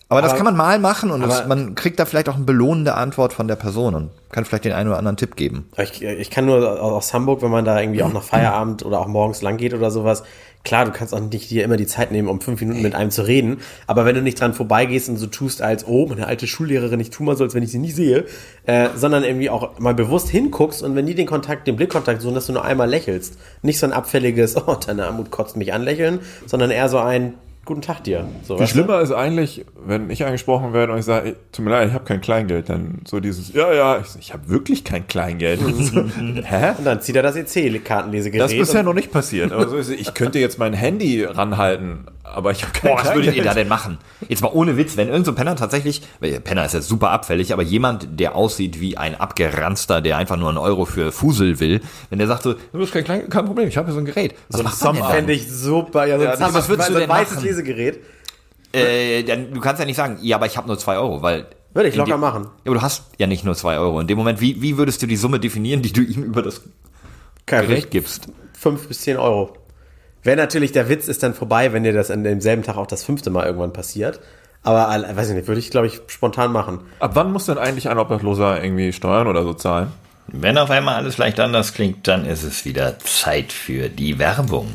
Aber, 0.10 0.22
das 0.24 0.32
Aber- 0.32 0.38
kann 0.38 0.46
man 0.46 0.56
mal 0.58 0.80
machen 0.80 1.12
und 1.12 1.22
das, 1.22 1.48
man 1.48 1.76
kriegt 1.76 2.00
da 2.00 2.06
vielleicht 2.06 2.30
auch 2.30 2.36
eine 2.36 2.44
belohnende 2.46 2.96
Antwort 2.96 3.34
von 3.34 3.48
der 3.48 3.56
Person 3.56 3.94
und 3.96 4.10
kann 4.32 4.46
vielleicht 4.46 4.66
den 4.66 4.74
einen 4.74 4.90
oder 4.90 4.98
anderen 4.98 5.18
Tipp 5.18 5.36
geben. 5.36 5.68
Ich, 5.78 6.02
ich 6.02 6.30
kann 6.32 6.46
nur 6.46 6.82
aus 6.82 7.14
Hamburg, 7.14 7.42
wenn 7.42 7.50
man 7.52 7.66
da 7.66 7.80
irgendwie 7.80 8.02
auch 8.04 8.14
nach 8.14 8.24
Feierabend 8.24 8.84
oder 8.86 9.00
auch 9.00 9.08
morgens 9.08 9.42
lang 9.42 9.58
geht 9.58 9.74
oder 9.74 9.90
sowas, 9.92 10.24
klar, 10.66 10.84
du 10.84 10.92
kannst 10.92 11.14
auch 11.14 11.20
nicht 11.22 11.50
dir 11.50 11.64
immer 11.64 11.78
die 11.78 11.88
Zeit 11.88 12.12
nehmen, 12.12 12.28
um 12.28 12.42
fünf 12.42 12.60
Minuten 12.60 12.82
mit 12.82 12.96
einem 12.96 13.12
zu 13.12 13.26
reden, 13.26 13.60
aber 13.88 14.04
wenn 14.04 14.16
du 14.16 14.22
nicht 14.22 14.40
dran 14.40 14.54
vorbeigehst 14.54 15.08
und 15.08 15.18
so 15.18 15.28
tust, 15.28 15.62
als, 15.62 15.88
oh, 15.88 16.08
meine 16.08 16.28
alte 16.28 16.48
Schullehrerin, 16.48 17.00
ich 17.00 17.12
tu 17.12 17.24
mal 17.24 17.38
so, 17.38 17.44
als 17.44 17.54
wenn 17.54 17.64
ich 17.64 17.72
sie 17.72 17.80
nie 17.80 17.92
sehe, 17.92 18.26
äh, 18.66 18.90
sondern 18.96 19.24
irgendwie 19.24 19.50
auch 19.50 19.80
mal 19.80 19.94
bewusst 19.94 20.28
hinguckst 20.30 20.84
und 20.84 20.96
wenn 20.96 21.06
die 21.06 21.16
den 21.16 21.28
Kontakt, 21.28 21.68
den 21.68 21.76
Blickkontakt 21.76 22.22
suchen, 22.22 22.36
dass 22.36 22.48
du 22.48 22.54
nur 22.54 22.66
einmal 22.66 22.90
lächelst. 22.90 23.38
Nicht 23.62 23.80
so 23.80 23.86
ein 23.86 23.94
abfälliges, 23.94 24.58
oh, 24.68 24.76
deine 24.76 25.06
Armut 25.06 25.32
kotzt 25.32 25.56
mich 25.56 25.72
an 25.72 25.84
lächeln, 25.84 26.20
sondern 26.46 26.72
eher 26.72 26.90
so 26.90 26.98
ein, 26.98 27.36
guten 27.66 27.82
Tag 27.82 28.04
dir. 28.04 28.28
So, 28.44 28.56
Viel 28.56 28.62
weißt 28.62 28.72
du? 28.72 28.78
schlimmer 28.78 29.02
ist 29.02 29.12
eigentlich, 29.12 29.66
wenn 29.86 30.10
ich 30.10 30.24
angesprochen 30.26 30.74
werde 30.74 30.94
und 30.94 31.00
ich 31.00 31.06
sage, 31.06 31.30
ey, 31.30 31.36
tut 31.52 31.66
mir 31.66 31.72
leid, 31.72 31.88
ich 31.90 31.94
habe 31.94 32.06
kein 32.06 32.22
Kleingeld, 32.22 32.70
dann 32.70 33.02
so 33.06 33.20
dieses, 33.20 33.52
ja, 33.54 33.74
ja, 33.74 34.00
ich, 34.00 34.20
ich 34.20 34.34
habe 34.34 34.48
wirklich 34.50 34.84
kein 34.84 35.08
Kleingeld. 35.08 35.60
so, 35.80 36.04
hä? 36.04 36.74
Und 36.78 36.86
dann 36.86 37.02
zieht 37.02 37.16
er 37.16 37.24
das 37.24 37.36
EC-Kartenlesegerät. 37.36 38.44
Das 38.44 38.52
ist 38.54 38.60
bisher 38.60 38.84
noch 38.84 38.94
nicht 38.94 39.12
passiert. 39.12 39.52
Aber 39.52 39.68
so 39.68 39.92
ich 39.92 40.14
könnte 40.14 40.40
jetzt 40.40 40.60
mein 40.60 40.74
Handy 40.74 41.24
ranhalten, 41.24 42.06
aber 42.34 42.52
ich 42.52 42.64
habe 42.64 42.74
kein 42.74 42.92
Boah, 42.92 43.04
was 43.04 43.14
würdet 43.14 43.36
ihr 43.36 43.44
da 43.44 43.54
denn 43.54 43.68
machen? 43.68 43.98
Jetzt 44.28 44.42
mal 44.42 44.52
ohne 44.52 44.78
Witz, 44.78 44.98
wenn 44.98 45.08
irgendein 45.08 45.26
so 45.26 45.32
ein 45.32 45.36
Penner 45.36 45.56
tatsächlich, 45.56 46.02
weil 46.20 46.40
Penner 46.40 46.66
ist 46.66 46.74
jetzt 46.74 46.88
super 46.88 47.12
abfällig, 47.12 47.54
aber 47.54 47.64
jemand, 47.64 48.20
der 48.20 48.36
aussieht 48.36 48.80
wie 48.80 48.98
ein 48.98 49.16
Abgeranzter, 49.16 50.02
der 50.02 50.18
einfach 50.18 50.38
nur 50.38 50.50
einen 50.50 50.58
Euro 50.58 50.86
für 50.86 51.12
Fusel 51.12 51.60
will, 51.60 51.82
wenn 52.10 52.20
der 52.20 52.28
sagt 52.28 52.44
so, 52.44 52.54
du 52.54 52.82
hast 52.82 52.92
kein 52.92 53.04
Kleingeld, 53.04 53.32
kein 53.32 53.46
Problem, 53.46 53.68
ich 53.68 53.78
habe 53.78 53.88
hier 53.88 53.94
so 53.94 54.00
ein 54.00 54.06
Gerät. 54.06 54.36
Was 54.50 54.64
macht 54.64 54.82
man 54.84 54.96
denn 54.96 55.04
dann? 55.04 55.12
Fände 55.12 55.34
ich 55.34 55.52
super. 55.52 56.06
Ja, 56.06 56.18
so 56.18 56.26
ein, 56.26 56.40
Ja, 56.40 56.54
was 56.54 56.68
würdest 56.70 56.90
du 56.90 56.94
so 56.94 57.00
ein 57.00 57.02
denn 57.02 57.10
weißes 57.10 57.36
machen? 57.36 57.46
Lesegerät. 57.46 58.00
Äh, 58.74 59.24
dann, 59.24 59.54
du 59.54 59.62
kannst 59.62 59.80
ja 59.80 59.86
nicht 59.86 59.96
sagen, 59.96 60.18
ja, 60.22 60.36
aber 60.36 60.48
ich 60.48 60.58
habe 60.58 60.68
nur 60.68 60.78
zwei 60.78 60.98
Euro, 60.98 61.22
weil... 61.22 61.48
Würde 61.74 61.90
ich 61.90 61.96
locker 61.96 62.18
machen. 62.18 62.44
Ja, 62.44 62.72
aber 62.72 62.76
du 62.76 62.82
hast 62.82 63.04
ja 63.18 63.28
nicht 63.28 63.44
nur 63.44 63.54
zwei 63.56 63.78
Euro. 63.78 64.00
In 64.00 64.08
dem 64.08 64.18
Moment, 64.18 64.40
wie, 64.40 64.62
wie 64.62 64.78
würdest 64.78 65.02
du 65.02 65.08
die 65.08 65.18
Summe 65.18 65.40
definieren, 65.42 65.82
die 65.82 65.92
du 65.92 66.02
ihm 66.02 66.24
über 66.24 66.42
das 66.42 66.62
Kein 67.46 67.68
Gerät 67.68 67.92
gibst? 67.92 68.30
Fünf 68.58 68.88
bis 68.88 69.02
zehn 69.02 69.18
Euro. 69.18 69.58
Wäre 70.26 70.38
natürlich, 70.38 70.72
der 70.72 70.90
Witz 70.90 71.08
ist 71.08 71.22
dann 71.22 71.36
vorbei, 71.36 71.72
wenn 71.72 71.84
dir 71.84 71.94
das 71.94 72.10
an 72.10 72.24
demselben 72.24 72.64
Tag 72.64 72.78
auch 72.78 72.88
das 72.88 73.04
fünfte 73.04 73.30
Mal 73.30 73.46
irgendwann 73.46 73.74
passiert. 73.74 74.20
Aber, 74.64 74.88
weiß 74.88 75.30
ich 75.30 75.36
nicht, 75.36 75.48
würde 75.48 75.60
ich, 75.60 75.70
glaube 75.70 75.86
ich, 75.86 76.02
spontan 76.08 76.52
machen. 76.52 76.80
Ab 77.00 77.12
wann 77.14 77.32
muss 77.32 77.46
denn 77.46 77.60
eigentlich 77.60 77.88
ein 77.90 78.00
Obdachloser 78.00 78.64
irgendwie 78.64 78.92
Steuern 78.92 79.28
oder 79.28 79.44
so 79.44 79.54
zahlen? 79.54 79.92
Wenn 80.26 80.58
auf 80.58 80.72
einmal 80.72 80.96
alles 80.96 81.20
leicht 81.20 81.40
anders 81.40 81.76
klingt, 81.76 82.08
dann 82.08 82.26
ist 82.26 82.42
es 82.42 82.66
wieder 82.66 82.98
Zeit 82.98 83.54
für 83.54 83.88
die 83.90 84.18
Werbung. 84.18 84.72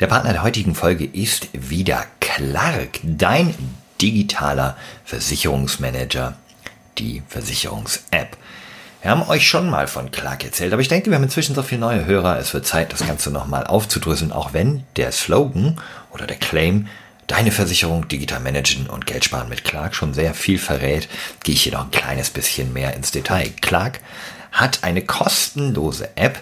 Der 0.00 0.06
Partner 0.06 0.32
der 0.32 0.42
heutigen 0.42 0.74
Folge 0.74 1.04
ist 1.04 1.48
wieder 1.52 2.02
Clark, 2.20 3.00
dein 3.02 3.54
digitaler 4.00 4.78
Versicherungsmanager, 5.04 6.38
die 6.96 7.22
Versicherungs-App. 7.28 8.38
Wir 9.06 9.12
haben 9.12 9.28
euch 9.28 9.46
schon 9.46 9.70
mal 9.70 9.86
von 9.86 10.10
Clark 10.10 10.42
erzählt, 10.42 10.72
aber 10.72 10.82
ich 10.82 10.88
denke, 10.88 11.10
wir 11.10 11.14
haben 11.14 11.22
inzwischen 11.22 11.54
so 11.54 11.62
viele 11.62 11.80
neue 11.80 12.06
Hörer, 12.06 12.40
es 12.40 12.52
wird 12.52 12.66
Zeit, 12.66 12.92
das 12.92 13.06
Ganze 13.06 13.30
nochmal 13.30 13.64
aufzudröseln, 13.64 14.32
auch 14.32 14.52
wenn 14.52 14.82
der 14.96 15.12
Slogan 15.12 15.80
oder 16.10 16.26
der 16.26 16.34
Claim 16.34 16.88
Deine 17.28 17.52
Versicherung 17.52 18.08
digital 18.08 18.40
managen 18.40 18.88
und 18.88 19.06
Geld 19.06 19.24
sparen 19.24 19.48
mit 19.48 19.62
Clark 19.62 19.94
schon 19.94 20.12
sehr 20.12 20.34
viel 20.34 20.58
verrät, 20.58 21.08
gehe 21.44 21.54
ich 21.54 21.62
hier 21.62 21.74
noch 21.74 21.84
ein 21.84 21.92
kleines 21.92 22.30
bisschen 22.30 22.72
mehr 22.72 22.94
ins 22.94 23.12
Detail. 23.12 23.52
Clark 23.60 24.00
hat 24.50 24.82
eine 24.82 25.02
kostenlose 25.02 26.08
App, 26.16 26.40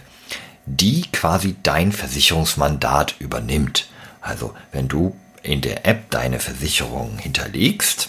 die 0.64 1.02
quasi 1.12 1.56
dein 1.62 1.92
Versicherungsmandat 1.92 3.16
übernimmt. 3.18 3.88
Also 4.22 4.54
wenn 4.72 4.88
du 4.88 5.14
in 5.42 5.60
der 5.60 5.84
App 5.84 6.10
deine 6.10 6.40
Versicherung 6.40 7.18
hinterlegst, 7.18 8.08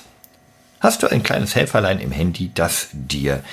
hast 0.80 1.04
du 1.04 1.08
ein 1.08 1.24
kleines 1.24 1.56
Helferlein 1.56 2.00
im 2.00 2.14
Handy, 2.14 2.52
das 2.54 2.88
dir 2.94 3.44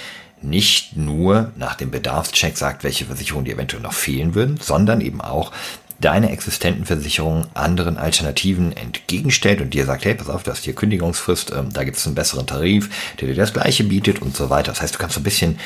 nicht 0.45 0.97
nur 0.97 1.53
nach 1.57 1.75
dem 1.75 1.91
Bedarfscheck 1.91 2.57
sagt, 2.57 2.85
welche 2.85 3.07
Versicherungen 3.07 3.45
dir 3.45 3.55
eventuell 3.55 3.83
noch 3.83 3.93
fehlen 3.93 4.35
würden, 4.35 4.59
sondern 4.61 5.01
eben 5.01 5.21
auch 5.21 5.53
deine 6.01 6.31
existenten 6.31 6.85
Versicherungen 6.85 7.47
anderen 7.55 7.97
Alternativen 7.97 8.77
entgegenstellt 8.77 9.61
und 9.61 9.73
dir 9.73 9.87
sagt, 9.87 10.05
hey, 10.05 10.15
pass 10.15 10.29
auf, 10.29 10.43
du 10.43 10.51
hast 10.51 10.65
hier 10.65 10.75
Kündigungsfrist, 10.75 11.53
ähm, 11.53 11.73
da 11.73 11.85
gibt 11.85 11.97
es 11.97 12.07
einen 12.07 12.15
besseren 12.15 12.47
Tarif, 12.47 12.91
der 13.21 13.29
dir 13.29 13.35
das 13.35 13.53
gleiche 13.53 13.85
bietet 13.85 14.21
und 14.21 14.37
so 14.37 14.51
weiter. 14.51 14.73
Das 14.73 14.83
heißt, 14.83 14.95
du 14.95 14.99
kannst 14.99 15.17
ein 15.17 15.23
bisschen 15.23 15.59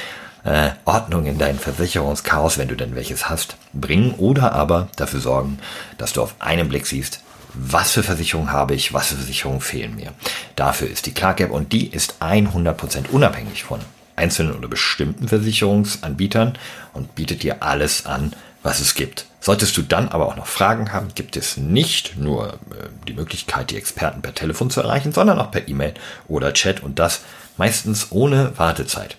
äh, 0.45 0.71
Ordnung 0.85 1.27
in 1.27 1.39
dein 1.39 1.59
Versicherungschaos, 1.59 2.59
wenn 2.59 2.69
du 2.69 2.77
denn 2.77 2.95
welches 2.95 3.29
hast, 3.29 3.57
bringen 3.73 4.15
oder 4.19 4.53
aber 4.53 4.89
dafür 4.97 5.21
sorgen, 5.21 5.59
dass 5.99 6.13
du 6.13 6.23
auf 6.23 6.35
einen 6.39 6.69
Blick 6.69 6.87
siehst, 6.87 7.21
was 7.55 7.93
für 7.93 8.03
Versicherungen 8.03 8.53
habe 8.53 8.75
ich, 8.75 8.93
was 8.93 9.09
für 9.09 9.17
Versicherungen 9.17 9.63
fehlen 9.63 9.97
mir. 9.97 10.13
Dafür 10.55 10.89
ist 10.89 11.07
die 11.07 11.15
Clark 11.15 11.41
App 11.41 11.51
und 11.51 11.73
die 11.73 11.87
ist 11.87 12.17
100% 12.21 13.11
unabhängig 13.11 13.65
von 13.65 13.81
einzelnen 14.17 14.57
oder 14.57 14.69
bestimmten 14.69 15.29
Versicherungsanbietern 15.29 16.59
und 16.93 17.15
bietet 17.15 17.43
dir 17.43 17.63
alles 17.63 18.07
an, 18.07 18.33
was 18.63 18.81
es 18.81 18.95
gibt. 18.95 19.27
Solltest 19.41 19.77
du 19.77 19.83
dann 19.83 20.09
aber 20.09 20.27
auch 20.27 20.37
noch 20.37 20.49
Fragen 20.49 20.93
haben, 20.93 21.09
gibt 21.15 21.37
es 21.37 21.57
nicht 21.57 22.17
nur 22.17 22.55
äh, 22.55 22.89
die 23.07 23.13
Möglichkeit, 23.13 23.71
die 23.71 23.77
Experten 23.77 24.23
per 24.23 24.35
Telefon 24.35 24.71
zu 24.71 24.81
erreichen, 24.81 25.13
sondern 25.13 25.39
auch 25.39 25.53
per 25.53 25.69
E-Mail 25.69 25.95
oder 26.27 26.53
Chat 26.53 26.83
und 26.83 26.99
das 26.99 27.21
meistens 27.57 28.09
ohne 28.11 28.59
Wartezeit. 28.59 29.17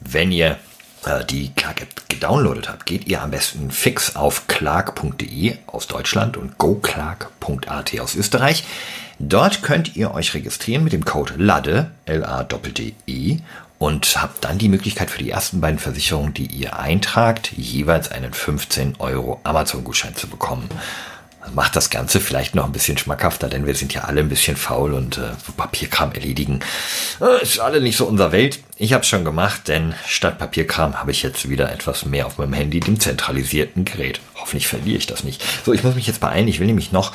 Wenn 0.00 0.30
ihr 0.30 0.58
äh, 1.06 1.24
die 1.24 1.52
Clark 1.54 1.80
App 1.80 2.08
gedownloadet 2.08 2.68
habt, 2.68 2.84
geht 2.84 3.06
ihr 3.08 3.22
am 3.22 3.30
besten 3.30 3.70
fix 3.70 4.16
auf 4.16 4.46
clark.de 4.46 5.56
aus 5.66 5.86
Deutschland 5.86 6.36
und 6.36 6.58
goclark.at 6.58 7.98
aus 7.98 8.14
Österreich. 8.14 8.64
Dort 9.18 9.62
könnt 9.62 9.96
ihr 9.96 10.12
euch 10.12 10.34
registrieren 10.34 10.84
mit 10.84 10.92
dem 10.92 11.04
Code 11.04 11.34
LADE, 11.36 11.90
L-A-D-D-E, 12.06 13.38
und 13.80 14.20
habt 14.20 14.44
dann 14.44 14.58
die 14.58 14.68
Möglichkeit 14.68 15.10
für 15.10 15.22
die 15.22 15.30
ersten 15.30 15.62
beiden 15.62 15.78
Versicherungen, 15.78 16.34
die 16.34 16.44
ihr 16.44 16.78
eintragt, 16.78 17.50
jeweils 17.56 18.12
einen 18.12 18.34
15 18.34 18.96
Euro 18.98 19.40
Amazon-Gutschein 19.42 20.14
zu 20.14 20.28
bekommen. 20.28 20.68
Das 21.40 21.54
macht 21.54 21.76
das 21.76 21.88
Ganze 21.88 22.20
vielleicht 22.20 22.54
noch 22.54 22.66
ein 22.66 22.72
bisschen 22.72 22.98
schmackhafter, 22.98 23.48
denn 23.48 23.66
wir 23.66 23.74
sind 23.74 23.94
ja 23.94 24.02
alle 24.02 24.20
ein 24.20 24.28
bisschen 24.28 24.58
faul 24.58 24.92
und 24.92 25.16
äh, 25.16 25.30
Papierkram 25.56 26.12
erledigen 26.12 26.60
äh, 27.22 27.42
ist 27.42 27.58
alle 27.58 27.80
nicht 27.80 27.96
so 27.96 28.04
unser 28.04 28.32
Welt. 28.32 28.60
Ich 28.76 28.92
habe 28.92 29.00
es 29.00 29.08
schon 29.08 29.24
gemacht, 29.24 29.66
denn 29.68 29.94
statt 30.06 30.38
Papierkram 30.38 31.00
habe 31.00 31.12
ich 31.12 31.22
jetzt 31.22 31.48
wieder 31.48 31.72
etwas 31.72 32.04
mehr 32.04 32.26
auf 32.26 32.36
meinem 32.36 32.52
Handy, 32.52 32.80
dem 32.80 33.00
zentralisierten 33.00 33.86
Gerät. 33.86 34.20
Hoffentlich 34.34 34.68
verliere 34.68 34.98
ich 34.98 35.06
das 35.06 35.24
nicht. 35.24 35.42
So, 35.64 35.72
ich 35.72 35.82
muss 35.82 35.94
mich 35.94 36.06
jetzt 36.06 36.20
beeilen. 36.20 36.48
Ich 36.48 36.60
will 36.60 36.66
nämlich 36.66 36.92
noch, 36.92 37.14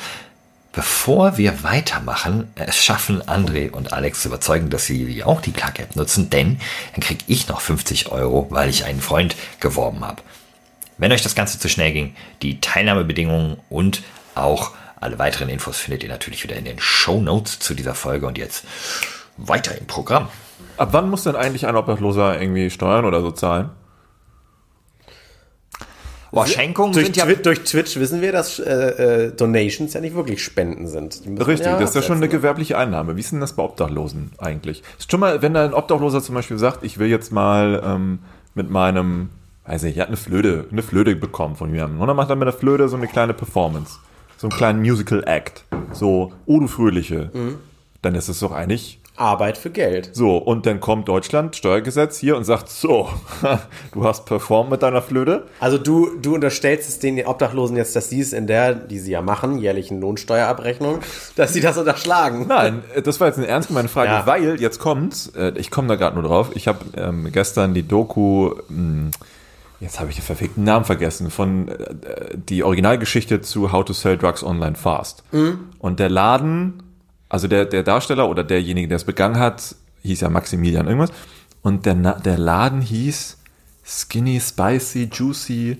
bevor 0.76 1.38
wir 1.38 1.64
weitermachen, 1.64 2.52
es 2.54 2.84
schaffen, 2.84 3.22
André 3.22 3.70
und 3.70 3.94
Alex 3.94 4.20
zu 4.20 4.28
überzeugen, 4.28 4.68
dass 4.68 4.84
sie 4.84 5.24
auch 5.24 5.40
die 5.40 5.52
Clark-App 5.52 5.96
nutzen, 5.96 6.28
denn 6.28 6.60
dann 6.92 7.00
kriege 7.00 7.24
ich 7.26 7.48
noch 7.48 7.62
50 7.62 8.12
Euro, 8.12 8.46
weil 8.50 8.68
ich 8.68 8.84
einen 8.84 9.00
Freund 9.00 9.36
geworben 9.58 10.04
habe. 10.04 10.22
Wenn 10.98 11.12
euch 11.12 11.22
das 11.22 11.34
Ganze 11.34 11.58
zu 11.58 11.70
schnell 11.70 11.92
ging, 11.92 12.14
die 12.42 12.60
Teilnahmebedingungen 12.60 13.56
und 13.70 14.02
auch 14.34 14.72
alle 15.00 15.18
weiteren 15.18 15.48
Infos 15.48 15.78
findet 15.78 16.02
ihr 16.02 16.10
natürlich 16.10 16.44
wieder 16.44 16.56
in 16.56 16.66
den 16.66 16.78
Show 16.78 17.22
Notes 17.22 17.58
zu 17.58 17.72
dieser 17.72 17.94
Folge 17.94 18.26
und 18.26 18.36
jetzt 18.36 18.64
weiter 19.38 19.76
im 19.78 19.86
Programm. 19.86 20.28
Ab 20.76 20.90
wann 20.92 21.08
muss 21.08 21.22
denn 21.22 21.36
eigentlich 21.36 21.66
ein 21.66 21.76
Obdachloser 21.76 22.38
irgendwie 22.38 22.68
Steuern 22.68 23.06
oder 23.06 23.22
so 23.22 23.30
zahlen? 23.30 23.70
Boah, 26.36 26.46
Schenkungen 26.46 26.92
Durch, 26.92 27.06
sind 27.06 27.16
ja 27.16 27.24
Twi 27.24 27.36
durch 27.36 27.60
Twitch 27.60 27.96
wissen 27.96 28.20
wir, 28.20 28.30
dass 28.30 28.58
äh, 28.58 29.28
äh, 29.28 29.32
Donations 29.32 29.94
ja 29.94 30.02
nicht 30.02 30.14
wirklich 30.14 30.44
Spenden 30.44 30.86
sind. 30.86 31.22
Richtig, 31.24 31.66
das 31.78 31.90
ist 31.90 31.94
ja 31.96 32.02
schon 32.02 32.18
eine 32.18 32.28
gewerbliche 32.28 32.76
Einnahme. 32.76 33.16
Wie 33.16 33.20
ist 33.20 33.32
denn 33.32 33.40
das 33.40 33.54
bei 33.54 33.62
Obdachlosen 33.62 34.32
eigentlich? 34.36 34.82
Ist 34.98 35.10
schon 35.10 35.20
mal, 35.20 35.40
wenn 35.40 35.54
da 35.54 35.64
ein 35.64 35.72
Obdachloser 35.72 36.22
zum 36.22 36.34
Beispiel 36.34 36.58
sagt, 36.58 36.84
ich 36.84 36.98
will 36.98 37.08
jetzt 37.08 37.32
mal 37.32 37.82
ähm, 37.82 38.18
mit 38.54 38.68
meinem, 38.68 39.30
weiß 39.64 39.84
nicht, 39.84 39.96
er 39.96 40.02
hat 40.02 40.08
eine 40.08 40.18
Flöte, 40.18 40.66
eine 40.70 40.82
Flöte 40.82 41.16
bekommen 41.16 41.56
von 41.56 41.72
jemandem. 41.72 42.02
Und 42.02 42.06
dann 42.06 42.16
macht 42.16 42.28
er 42.28 42.36
mit 42.36 42.44
der 42.44 42.52
Flöte 42.52 42.90
so 42.90 42.98
eine 42.98 43.08
kleine 43.08 43.32
Performance. 43.32 43.94
So 44.36 44.48
einen 44.48 44.56
kleinen 44.58 44.80
Musical 44.80 45.24
Act. 45.26 45.64
So, 45.92 46.34
oh 46.44 46.60
du 46.60 46.68
Fröhliche. 46.68 47.30
Dann 48.02 48.14
ist 48.14 48.28
es 48.28 48.40
doch 48.40 48.52
eigentlich 48.52 49.00
Arbeit 49.18 49.58
für 49.58 49.70
Geld. 49.70 50.10
so. 50.12 50.36
Und 50.36 50.66
dann 50.66 50.80
kommt 50.80 51.08
Deutschland, 51.08 51.56
Steuergesetz 51.56 52.18
hier 52.18 52.36
und 52.36 52.44
sagt, 52.44 52.68
so, 52.68 53.08
du 53.92 54.04
hast 54.04 54.26
performt 54.26 54.70
mit 54.70 54.82
deiner 54.82 55.02
Flöte. 55.02 55.46
Also 55.60 55.78
du, 55.78 56.16
du 56.20 56.34
unterstellst 56.34 56.88
es 56.88 56.98
den 56.98 57.24
Obdachlosen 57.26 57.76
jetzt, 57.76 57.96
dass 57.96 58.10
sie 58.10 58.20
es 58.20 58.32
in 58.32 58.46
der, 58.46 58.74
die 58.74 58.98
sie 58.98 59.12
ja 59.12 59.22
machen, 59.22 59.58
jährlichen 59.58 60.00
Lohnsteuerabrechnung, 60.00 61.00
dass 61.36 61.52
sie 61.52 61.60
das 61.60 61.78
unterschlagen. 61.78 62.46
Nein, 62.48 62.82
das 63.04 63.20
war 63.20 63.28
jetzt 63.28 63.38
eine 63.38 63.46
ernst 63.46 63.68
gemeinte 63.68 63.90
Frage, 63.90 64.08
Ja. 64.10 64.26
weil 64.26 64.60
jetzt 64.60 64.78
kommt's, 64.78 65.28
äh, 65.36 65.52
ich 65.56 65.70
komme 65.70 65.88
da 65.88 65.96
gerade 65.96 66.14
nur 66.18 66.24
drauf, 66.28 66.50
ich 66.54 66.68
habe 66.68 66.80
ähm, 66.96 67.28
gestern 67.32 67.74
die 67.74 67.82
Doku, 67.86 68.54
mh, 68.68 69.10
jetzt 69.80 70.00
habe 70.00 70.08
ich 70.10 70.16
den 70.16 70.22
verfickten 70.24 70.64
Namen 70.64 70.84
vergessen, 70.84 71.30
von 71.30 71.68
äh, 71.68 71.76
die 72.34 72.62
Originalgeschichte 72.64 73.40
zu 73.42 73.72
How 73.72 73.84
to 73.84 73.92
Sell 73.92 74.16
Drugs 74.18 74.42
Online 74.42 74.74
Fast. 74.76 75.22
Und 75.78 76.00
der 76.00 76.08
Laden, 76.10 76.82
also 77.28 77.48
der, 77.48 77.64
der 77.64 77.82
Darsteller 77.82 78.28
oder 78.28 78.44
derjenige, 78.44 78.88
der 78.88 78.96
es 78.96 79.04
begangen 79.04 79.38
hat, 79.38 79.74
hieß 80.02 80.20
ja 80.20 80.30
Maximilian 80.30 80.86
irgendwas. 80.86 81.12
Und 81.62 81.86
der, 81.86 81.94
der 81.94 82.38
Laden 82.38 82.80
hieß 82.80 83.38
Skinny, 83.84 84.40
Spicy, 84.40 85.08
Juicy, 85.12 85.78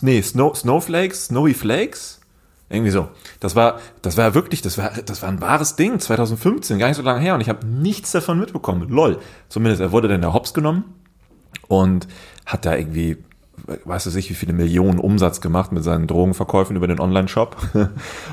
nee, 0.00 0.22
Snow, 0.22 0.56
Snowflakes, 0.56 1.26
Snowy 1.26 1.54
Flakes. 1.54 2.20
Irgendwie 2.68 2.90
so. 2.90 3.08
Das 3.38 3.54
war, 3.54 3.80
das 4.00 4.16
war 4.16 4.34
wirklich, 4.34 4.62
das 4.62 4.78
war, 4.78 4.92
das 5.04 5.20
war 5.20 5.28
ein 5.28 5.42
wahres 5.42 5.76
Ding, 5.76 6.00
2015, 6.00 6.78
gar 6.78 6.88
nicht 6.88 6.96
so 6.96 7.02
lange 7.02 7.20
her. 7.20 7.34
Und 7.34 7.42
ich 7.42 7.50
habe 7.50 7.66
nichts 7.66 8.12
davon 8.12 8.40
mitbekommen. 8.40 8.88
Lol. 8.88 9.18
Zumindest, 9.48 9.82
er 9.82 9.92
wurde 9.92 10.08
dann 10.08 10.22
der 10.22 10.32
Hops 10.32 10.54
genommen 10.54 10.84
und 11.68 12.08
hat 12.46 12.64
da 12.64 12.74
irgendwie, 12.74 13.18
weißt 13.84 14.06
du 14.06 14.10
sich, 14.10 14.30
wie 14.30 14.34
viele 14.34 14.54
Millionen 14.54 14.98
Umsatz 14.98 15.42
gemacht 15.42 15.72
mit 15.72 15.84
seinen 15.84 16.06
Drogenverkäufen 16.06 16.74
über 16.76 16.86
den 16.86 16.98
Online-Shop. 16.98 17.56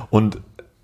Und 0.10 0.40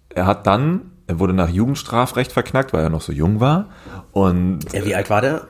er 0.10 0.26
hat 0.26 0.46
dann, 0.48 0.92
er 1.08 1.20
wurde 1.20 1.34
nach 1.34 1.50
Jugendstrafrecht 1.50 2.32
verknackt, 2.32 2.74
weil 2.74 2.84
er 2.84 2.90
noch 2.90 3.02
so 3.02 3.12
jung 3.12 3.40
war. 3.40 3.68
Und 4.12 4.72
Ja, 4.74 4.86
wie 4.86 4.96
alt 4.96 5.10
war 5.10 5.22
der? 5.22 5.48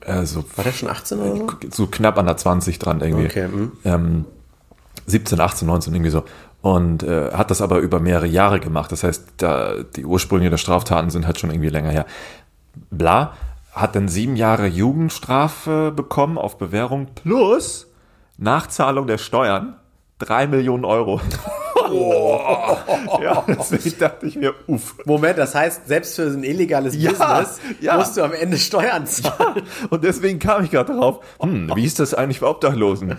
äh, 0.00 0.24
so, 0.24 0.44
War 0.56 0.64
der 0.64 0.72
schon 0.72 0.88
18 0.88 1.18
oder 1.18 1.36
so? 1.36 1.46
so 1.70 1.86
knapp 1.86 2.18
an 2.18 2.26
der 2.26 2.36
20 2.36 2.78
dran 2.78 3.00
irgendwie. 3.00 3.26
Okay, 3.26 3.44
hm. 3.44 3.72
ähm, 3.84 4.24
17, 5.06 5.38
18, 5.40 5.66
19, 5.68 5.94
irgendwie 5.94 6.10
so. 6.10 6.24
Und 6.62 7.02
äh, 7.02 7.32
hat 7.32 7.50
das 7.50 7.60
aber 7.60 7.78
über 7.78 8.00
mehrere 8.00 8.26
Jahre 8.26 8.58
gemacht. 8.58 8.90
Das 8.90 9.04
heißt, 9.04 9.24
da, 9.36 9.74
die 9.94 10.04
Ursprünge 10.04 10.50
der 10.50 10.56
Straftaten 10.56 11.10
sind 11.10 11.26
halt 11.26 11.38
schon 11.38 11.50
irgendwie 11.50 11.68
länger 11.68 11.90
her. 11.90 12.06
Bla, 12.90 13.34
hat 13.72 13.94
dann 13.94 14.08
sieben 14.08 14.36
Jahre 14.36 14.66
Jugendstrafe 14.66 15.92
bekommen 15.94 16.38
auf 16.38 16.58
Bewährung 16.58 17.08
plus 17.14 17.86
Nachzahlung 18.38 19.06
der 19.06 19.18
Steuern. 19.18 19.76
Drei 20.18 20.46
Millionen 20.46 20.84
Euro. 20.84 21.20
ja, 21.92 23.44
deswegen 23.48 23.98
dachte 23.98 24.26
ich 24.26 24.36
mir, 24.36 24.54
uff. 24.66 24.94
Moment, 25.04 25.38
das 25.38 25.54
heißt, 25.54 25.86
selbst 25.86 26.16
für 26.16 26.22
ein 26.22 26.44
illegales 26.44 26.94
Ja, 26.96 27.10
Business 27.10 27.60
ja. 27.80 27.96
musst 27.96 28.16
du 28.16 28.22
am 28.22 28.32
Ende 28.32 28.58
Steuern 28.58 29.06
zahlen. 29.06 29.62
Und 29.90 30.04
deswegen 30.04 30.38
kam 30.38 30.64
ich 30.64 30.70
gerade 30.70 30.94
drauf, 30.94 31.20
hm, 31.40 31.70
wie 31.74 31.84
ist 31.84 31.98
das 31.98 32.14
eigentlich 32.14 32.40
bei 32.40 32.48
Obdachlosen? 32.48 33.16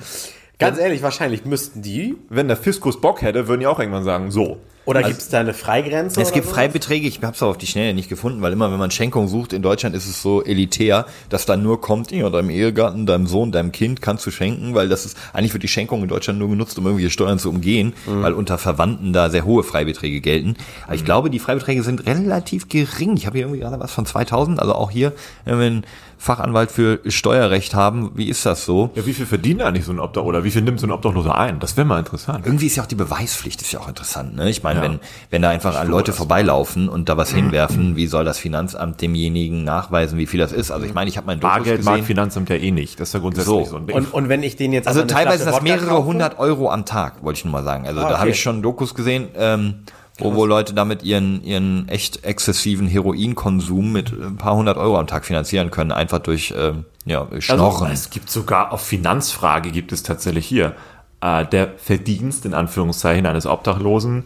Ganz 0.59 0.79
ehrlich, 0.79 1.03
wahrscheinlich 1.03 1.45
müssten 1.45 1.81
die. 1.81 2.15
Wenn 2.29 2.47
der 2.47 2.57
Fiskus 2.57 2.99
Bock 2.99 3.21
hätte, 3.21 3.47
würden 3.47 3.59
die 3.61 3.67
auch 3.67 3.79
irgendwann 3.79 4.03
sagen, 4.03 4.31
so. 4.31 4.57
Oder 4.87 5.03
gibt 5.03 5.19
es 5.19 5.27
da 5.27 5.41
eine 5.41 5.53
Freigrenze? 5.53 6.21
Es 6.21 6.31
gibt 6.31 6.45
sowas? 6.45 6.55
Freibeträge, 6.55 7.09
ich 7.09 7.21
habe 7.21 7.35
es 7.35 7.43
auf 7.43 7.57
die 7.57 7.67
Schnelle 7.67 7.93
nicht 7.93 8.07
gefunden, 8.07 8.41
weil 8.41 8.53
immer, 8.53 8.71
wenn 8.71 8.79
man 8.79 8.89
Schenkung 8.89 9.27
sucht 9.27 9.51
in 9.51 9.61
Deutschland, 9.61 9.93
ist 9.95 10.07
es 10.07 10.21
so 10.21 10.41
elitär, 10.41 11.05
dass 11.29 11.45
dann 11.45 11.61
nur 11.61 11.81
kommt, 11.81 12.11
ja, 12.11 12.29
deinem 12.29 12.49
Ehegatten, 12.49 13.05
deinem 13.05 13.27
Sohn, 13.27 13.51
deinem 13.51 13.73
Kind 13.73 14.01
kannst 14.01 14.25
du 14.25 14.31
schenken, 14.31 14.75
weil 14.75 14.87
das 14.87 15.05
ist, 15.05 15.17
eigentlich 15.33 15.51
wird 15.51 15.63
die 15.63 15.67
Schenkung 15.67 16.03
in 16.03 16.07
Deutschland 16.07 16.39
nur 16.39 16.47
genutzt, 16.47 16.79
um 16.79 16.85
irgendwelche 16.85 17.11
Steuern 17.11 17.37
zu 17.37 17.49
umgehen, 17.49 17.93
weil 18.05 18.31
unter 18.31 18.57
Verwandten 18.57 19.11
da 19.11 19.29
sehr 19.29 19.43
hohe 19.43 19.63
Freibeträge 19.63 20.21
gelten. 20.21 20.55
Aber 20.85 20.95
ich 20.95 21.03
glaube, 21.03 21.29
die 21.29 21.39
Freibeträge 21.39 21.83
sind 21.83 22.05
relativ 22.07 22.69
gering. 22.69 23.17
Ich 23.17 23.25
habe 23.25 23.37
hier 23.37 23.47
irgendwie 23.47 23.59
gerade 23.59 23.81
was 23.81 23.91
von 23.91 24.05
2000, 24.05 24.61
also 24.61 24.73
auch 24.73 24.89
hier, 24.89 25.11
wenn 25.43 25.59
einen 25.59 25.85
Fachanwalt 26.19 26.71
für 26.71 26.99
Steuerrecht 27.05 27.75
haben, 27.75 28.11
wie 28.15 28.27
ist 28.27 28.45
das 28.45 28.65
so? 28.65 28.89
Ja, 28.95 29.05
wie 29.05 29.13
viel 29.13 29.25
verdient 29.25 29.61
eigentlich 29.61 29.85
so 29.85 29.91
ein 29.91 29.99
Obdach 29.99 30.23
oder 30.23 30.43
wie 30.43 30.51
viel 30.51 30.61
nimmt 30.63 30.79
so 30.79 30.87
ein 30.87 30.91
Obdachloser 30.91 31.37
ein? 31.37 31.59
Das 31.59 31.77
wäre 31.77 31.85
mal 31.85 31.99
interessant. 31.99 32.45
Irgendwie 32.45 32.65
ist 32.65 32.75
ja 32.75 32.83
auch 32.83 32.87
die 32.87 32.95
Beweispflicht 32.95 33.61
ist 33.61 33.71
ja 33.71 33.79
auch 33.79 33.87
interessant. 33.87 34.35
Ne? 34.35 34.49
Ich 34.49 34.63
meine, 34.63 34.79
Ja. 34.79 34.83
wenn, 34.85 34.99
wenn 35.29 35.41
da 35.41 35.49
einfach 35.49 35.79
an 35.79 35.87
Leute 35.87 36.11
das. 36.11 36.17
vorbeilaufen 36.17 36.89
und 36.89 37.07
da 37.07 37.17
was 37.17 37.31
hinwerfen, 37.31 37.95
wie 37.95 38.07
soll 38.07 38.25
das 38.25 38.39
Finanzamt 38.39 38.99
demjenigen 39.01 39.63
nachweisen, 39.63 40.17
wie 40.17 40.25
viel 40.25 40.39
das 40.39 40.51
ist? 40.51 40.71
Also 40.71 40.85
ich 40.85 40.93
meine, 40.93 41.09
ich 41.09 41.17
habe 41.17 41.27
mein 41.27 41.39
Dokus 41.39 41.55
Bargeld 41.57 41.83
mag 41.83 41.93
gesehen. 41.95 42.05
Finanzamt 42.07 42.49
ja 42.49 42.55
eh 42.55 42.71
nicht. 42.71 42.99
Das 42.99 43.09
ist 43.09 43.13
ja 43.13 43.19
grundsätzlich 43.19 43.47
So. 43.65 43.65
so, 43.65 43.77
ein 43.77 43.85
Ding. 43.87 43.95
Und, 43.95 44.13
und 44.13 44.29
wenn 44.29 44.43
ich 44.43 44.55
den 44.55 44.73
jetzt 44.73 44.87
Also 44.87 45.03
teilweise 45.03 45.43
ist 45.43 45.51
das 45.53 45.61
mehrere 45.61 46.03
hundert 46.03 46.39
Euro 46.39 46.71
am 46.71 46.85
Tag, 46.85 47.23
wollte 47.23 47.37
ich 47.37 47.45
nur 47.45 47.51
mal 47.51 47.63
sagen. 47.63 47.85
Also 47.87 47.99
Ah, 47.99 48.03
da 48.03 48.09
okay. 48.09 48.17
habe 48.19 48.29
ich 48.31 48.41
schon 48.41 48.61
Dokus 48.61 48.95
gesehen, 48.95 49.27
ähm, 49.37 49.75
wo, 50.19 50.35
wo 50.35 50.45
Leute 50.45 50.73
damit 50.73 51.03
ihren, 51.03 51.43
ihren 51.43 51.87
echt 51.89 52.23
exzessiven 52.23 52.87
Heroinkonsum 52.87 53.91
mit 53.91 54.11
ein 54.11 54.37
paar 54.37 54.55
hundert 54.55 54.77
Euro 54.77 54.97
am 54.97 55.07
Tag 55.07 55.25
finanzieren 55.25 55.71
können, 55.71 55.91
einfach 55.91 56.19
durch 56.19 56.53
ähm, 56.57 56.85
ja, 57.05 57.27
Schnorren. 57.39 57.87
Also, 57.87 57.93
es 57.93 58.09
gibt 58.09 58.29
sogar 58.29 58.71
auf 58.71 58.81
Finanzfrage 58.81 59.71
gibt 59.71 59.91
es 59.91 60.03
tatsächlich 60.03 60.45
hier 60.45 60.75
äh, 61.21 61.45
der 61.45 61.77
Verdienst 61.77 62.45
in 62.45 62.53
Anführungszeichen 62.53 63.25
eines 63.25 63.45
Obdachlosen 63.45 64.23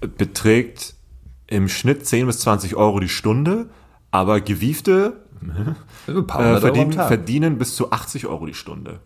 beträgt 0.00 0.94
im 1.46 1.68
Schnitt 1.68 2.06
10 2.06 2.26
bis 2.26 2.40
20 2.40 2.76
Euro 2.76 3.00
die 3.00 3.08
Stunde, 3.08 3.66
aber 4.10 4.40
Gewiefte 4.40 5.24
äh, 6.06 6.60
verdienen, 6.60 6.92
verdienen 6.92 7.58
bis 7.58 7.74
zu 7.74 7.90
80 7.90 8.26
Euro 8.26 8.46
die 8.46 8.54
Stunde. 8.54 9.00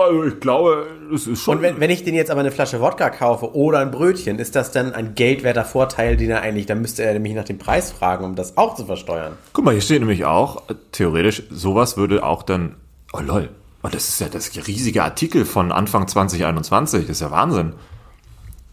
Also 0.00 0.24
ich 0.24 0.40
glaube, 0.40 0.86
es 1.14 1.26
ist 1.26 1.42
schon. 1.42 1.58
Und 1.58 1.62
wenn, 1.62 1.78
wenn 1.78 1.90
ich 1.90 2.04
den 2.04 2.14
jetzt 2.14 2.30
aber 2.30 2.40
eine 2.40 2.50
Flasche 2.50 2.80
Wodka 2.80 3.10
kaufe 3.10 3.54
oder 3.54 3.80
ein 3.80 3.90
Brötchen, 3.90 4.38
ist 4.38 4.56
das 4.56 4.72
dann 4.72 4.94
ein 4.94 5.14
geldwerter 5.14 5.64
Vorteil, 5.64 6.16
den 6.16 6.30
er 6.30 6.40
eigentlich, 6.40 6.64
dann 6.64 6.80
müsste 6.80 7.02
er 7.04 7.12
nämlich 7.12 7.34
nach 7.34 7.44
dem 7.44 7.58
Preis 7.58 7.92
fragen, 7.92 8.24
um 8.24 8.34
das 8.34 8.56
auch 8.56 8.74
zu 8.74 8.86
versteuern. 8.86 9.32
Guck 9.52 9.66
mal, 9.66 9.72
hier 9.72 9.82
steht 9.82 10.00
nämlich 10.00 10.24
auch, 10.24 10.62
theoretisch, 10.92 11.42
sowas 11.50 11.98
würde 11.98 12.24
auch 12.24 12.42
dann, 12.42 12.76
oh 13.12 13.20
lol, 13.20 13.50
und 13.82 13.94
das 13.94 14.08
ist 14.08 14.20
ja 14.20 14.28
das 14.28 14.50
riesige 14.66 15.02
Artikel 15.04 15.44
von 15.44 15.70
Anfang 15.70 16.08
2021, 16.08 17.02
das 17.02 17.10
ist 17.10 17.20
ja 17.20 17.30
Wahnsinn. 17.30 17.74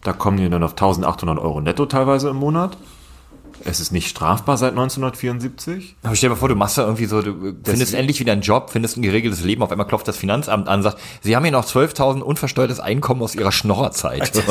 Da 0.04 0.14
kommen 0.14 0.38
die 0.38 0.50
dann 0.50 0.64
auf 0.64 0.72
1800 0.72 1.40
Euro 1.40 1.60
netto 1.60 1.86
teilweise 1.88 2.30
im 2.30 2.38
Monat. 2.38 2.78
Es 3.66 3.80
ist 3.80 3.92
nicht 3.92 4.08
strafbar 4.08 4.58
seit 4.58 4.72
1974. 4.72 5.96
Aber 6.04 6.16
stell 6.16 6.30
dir 6.30 6.36
mal 6.36 6.40
vor, 6.40 6.50
du 6.50 6.56
machst 6.56 6.78
da 6.78 6.84
irgendwie 6.84 7.06
so, 7.06 7.22
du 7.22 7.56
findest 7.64 7.94
endlich 7.94 8.20
wieder 8.20 8.34
einen 8.34 8.42
Job, 8.42 8.70
findest 8.72 8.98
ein 8.98 9.02
geregeltes 9.02 9.44
Leben, 9.44 9.64
auf 9.64 9.72
einmal 9.72 9.88
klopft 9.88 10.08
das 10.08 10.18
Finanzamt 10.18 10.68
an 10.68 10.80
und 10.80 10.84
sagt, 10.84 10.98
sie 11.22 11.36
haben 11.36 11.44
hier 11.44 11.52
noch 11.52 11.66
12.000 11.66 12.22
unversteuertes 12.22 12.80
Einkommen 12.80 13.22
aus 13.22 13.36
ihrer 13.36 13.52
Schnorrerzeit. 13.52 14.32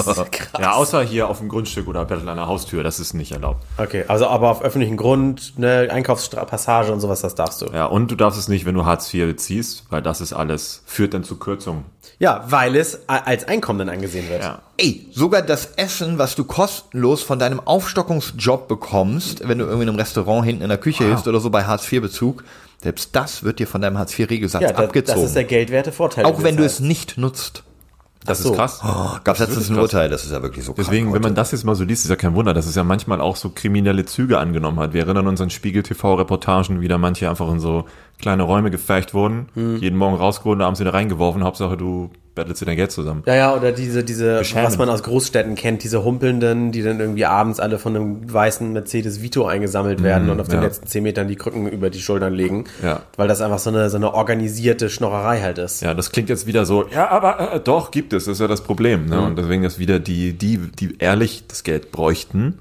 Ja, 0.59 0.73
außer 0.73 1.03
hier 1.03 1.29
auf 1.29 1.39
dem 1.39 1.49
Grundstück 1.49 1.89
oder 1.89 2.01
an 2.11 2.25
der 2.25 2.47
Haustür, 2.47 2.83
das 2.83 3.01
ist 3.01 3.15
nicht 3.15 3.33
erlaubt. 3.33 3.65
Okay, 3.77 4.05
also 4.09 4.27
aber 4.27 4.51
auf 4.51 4.63
öffentlichen 4.63 4.97
Grund, 4.97 5.55
eine 5.57 5.89
Einkaufspassage 5.91 6.93
und 6.93 7.01
sowas, 7.01 7.21
das 7.21 7.35
darfst 7.35 7.63
du. 7.63 7.67
Ja, 7.67 7.87
und 7.87 8.11
du 8.11 8.17
darfst 8.17 8.39
es 8.39 8.49
nicht, 8.49 8.65
wenn 8.65 8.75
du 8.75 8.85
Hartz 8.85 9.13
IV 9.13 9.27
beziehst, 9.27 9.85
weil 9.91 10.03
das 10.03 10.21
ist 10.21 10.33
alles, 10.33 10.83
führt 10.87 11.15
dann 11.15 11.25
zu 11.25 11.37
Kürzungen. 11.37 11.85
Ja, 12.19 12.45
weil 12.49 12.77
es 12.77 13.01
als 13.09 13.47
Einkommen 13.47 13.79
dann 13.81 13.89
angesehen 13.89 14.29
wird. 14.29 14.43
Ja. 14.43 14.61
Ey, 14.79 15.07
sogar 15.13 15.43
das 15.43 15.67
Essen, 15.77 16.19
was 16.19 16.35
du 16.35 16.45
kostenlos 16.45 17.23
von 17.23 17.39
deinem 17.39 17.61
Aufstockungsjob 17.61 18.69
bekommst, 18.69 19.47
wenn 19.49 19.59
du 19.59 19.65
irgendwie 19.65 19.83
in 19.85 19.89
einem 19.91 19.99
Restaurant 19.99 20.45
hinten 20.47 20.63
in 20.63 20.69
der 20.69 20.79
Küche 20.79 21.05
hilfst 21.05 21.29
oder 21.29 21.41
so 21.41 21.51
bei 21.51 21.65
Hartz-IV-Bezug, 21.65 22.45
selbst 22.83 23.15
das 23.17 23.43
wird 23.43 23.59
dir 23.59 23.67
von 23.67 23.81
deinem 23.81 23.99
Hartz-IV-Regelsatz 23.99 24.63
Ja, 24.63 24.71
abgezogen. 24.75 25.21
das 25.21 25.29
ist 25.31 25.37
der 25.37 25.45
geldwerte 25.45 25.93
Vorteil. 25.93 26.25
auch 26.25 26.43
wenn 26.43 26.57
du 26.57 26.65
es 26.65 26.81
nicht 26.81 27.19
nutzt. 27.19 27.63
Das 28.25 28.41
so. 28.41 28.51
ist 28.51 28.57
krass. 28.57 28.81
Oh, 28.85 29.19
Gab 29.23 29.37
es 29.37 29.41
letztens 29.41 29.69
ein 29.71 29.75
krass. 29.77 29.83
Urteil, 29.85 30.09
das 30.09 30.25
ist 30.25 30.33
ja 30.33 30.43
wirklich 30.43 30.65
so 30.65 30.73
Deswegen, 30.73 31.07
krank 31.07 31.15
wenn 31.15 31.23
man 31.23 31.35
das 31.37 31.53
jetzt 31.53 31.63
mal 31.65 31.77
so 31.77 31.85
liest, 31.85 32.05
ist 32.05 32.11
ja 32.11 32.17
kein 32.17 32.35
Wunder, 32.35 32.55
dass 32.55 32.67
es 32.67 32.75
ja 32.75 32.83
manchmal 32.83 33.21
auch 33.21 33.37
so 33.37 33.51
kriminelle 33.51 34.05
Züge 34.05 34.39
angenommen 34.39 34.81
hat. 34.81 34.95
Wir 34.95 35.03
erinnern 35.03 35.29
uns 35.29 35.41
an 35.41 35.49
Spiegel-TV-Reportagen, 35.49 36.81
wie 36.81 36.89
da 36.89 36.99
manche 36.99 37.31
einfach 37.31 37.49
in 37.51 37.61
so 37.61 37.85
kleine 38.21 38.43
Räume 38.45 38.71
gefecht 38.71 39.15
wurden, 39.15 39.49
Hm. 39.55 39.77
jeden 39.79 39.97
Morgen 39.97 40.17
rausgeholt 40.17 40.59
und 40.59 40.63
abends 40.63 40.81
wieder 40.81 40.95
reingeworfen. 40.95 41.45
Hauptsache, 41.45 41.77
du 41.77 42.11
bettelst 42.37 42.61
dir 42.61 42.67
dein 42.67 42.77
Geld 42.77 42.93
zusammen. 42.93 43.23
Ja, 43.27 43.35
ja, 43.35 43.55
oder 43.57 43.73
diese, 43.73 44.05
diese, 44.05 44.39
Beschämend. 44.39 44.67
was 44.69 44.79
man 44.79 44.89
aus 44.91 45.03
Großstädten 45.03 45.55
kennt, 45.55 45.83
diese 45.83 46.05
Humpelnden, 46.05 46.71
die 46.71 46.83
dann 46.83 47.01
irgendwie 47.01 47.25
abends 47.25 47.59
alle 47.59 47.79
von 47.79 47.97
einem 47.97 48.33
weißen 48.33 48.73
Mercedes 48.73 49.23
Vito 49.23 49.47
eingesammelt 49.47 50.03
werden 50.03 50.29
und 50.31 50.39
auf 50.39 50.49
den 50.49 50.59
ja. 50.59 50.65
letzten 50.65 50.87
zehn 50.87 51.03
Metern 51.03 51.29
die 51.29 51.37
Krücken 51.37 51.67
über 51.67 51.89
die 51.91 51.99
Schultern 52.01 52.35
legen. 52.35 52.65
Ja. 52.83 53.01
Weil 53.17 53.27
das 53.27 53.41
einfach 53.41 53.59
so 53.59 53.71
eine, 53.71 53.89
so 53.91 53.97
eine 53.97 54.13
organisierte 54.13 54.91
Schnorrerei 54.91 55.41
halt 55.41 55.59
ist. 55.59 55.81
Ja, 55.81 55.95
das 55.95 56.13
klingt 56.13 56.29
jetzt 56.29 56.47
wieder 56.47 56.67
so, 56.67 56.87
ja, 56.89 57.09
aber 57.09 57.55
äh, 57.55 57.61
doch, 57.61 57.91
gibt 57.91 58.13
es, 58.13 58.27
das 58.27 58.33
ist 58.33 58.41
ja 58.41 58.49
das 58.49 58.61
Problem. 58.61 59.07
Ne? 59.07 59.21
Und 59.21 59.37
deswegen 59.39 59.65
ist 59.65 59.79
wieder 59.79 59.99
die, 59.99 60.35
die, 60.35 60.59
die 60.59 60.97
ehrlich 60.99 61.45
das 61.49 61.65
Geld 61.65 61.91
bräuchten, 61.91 62.59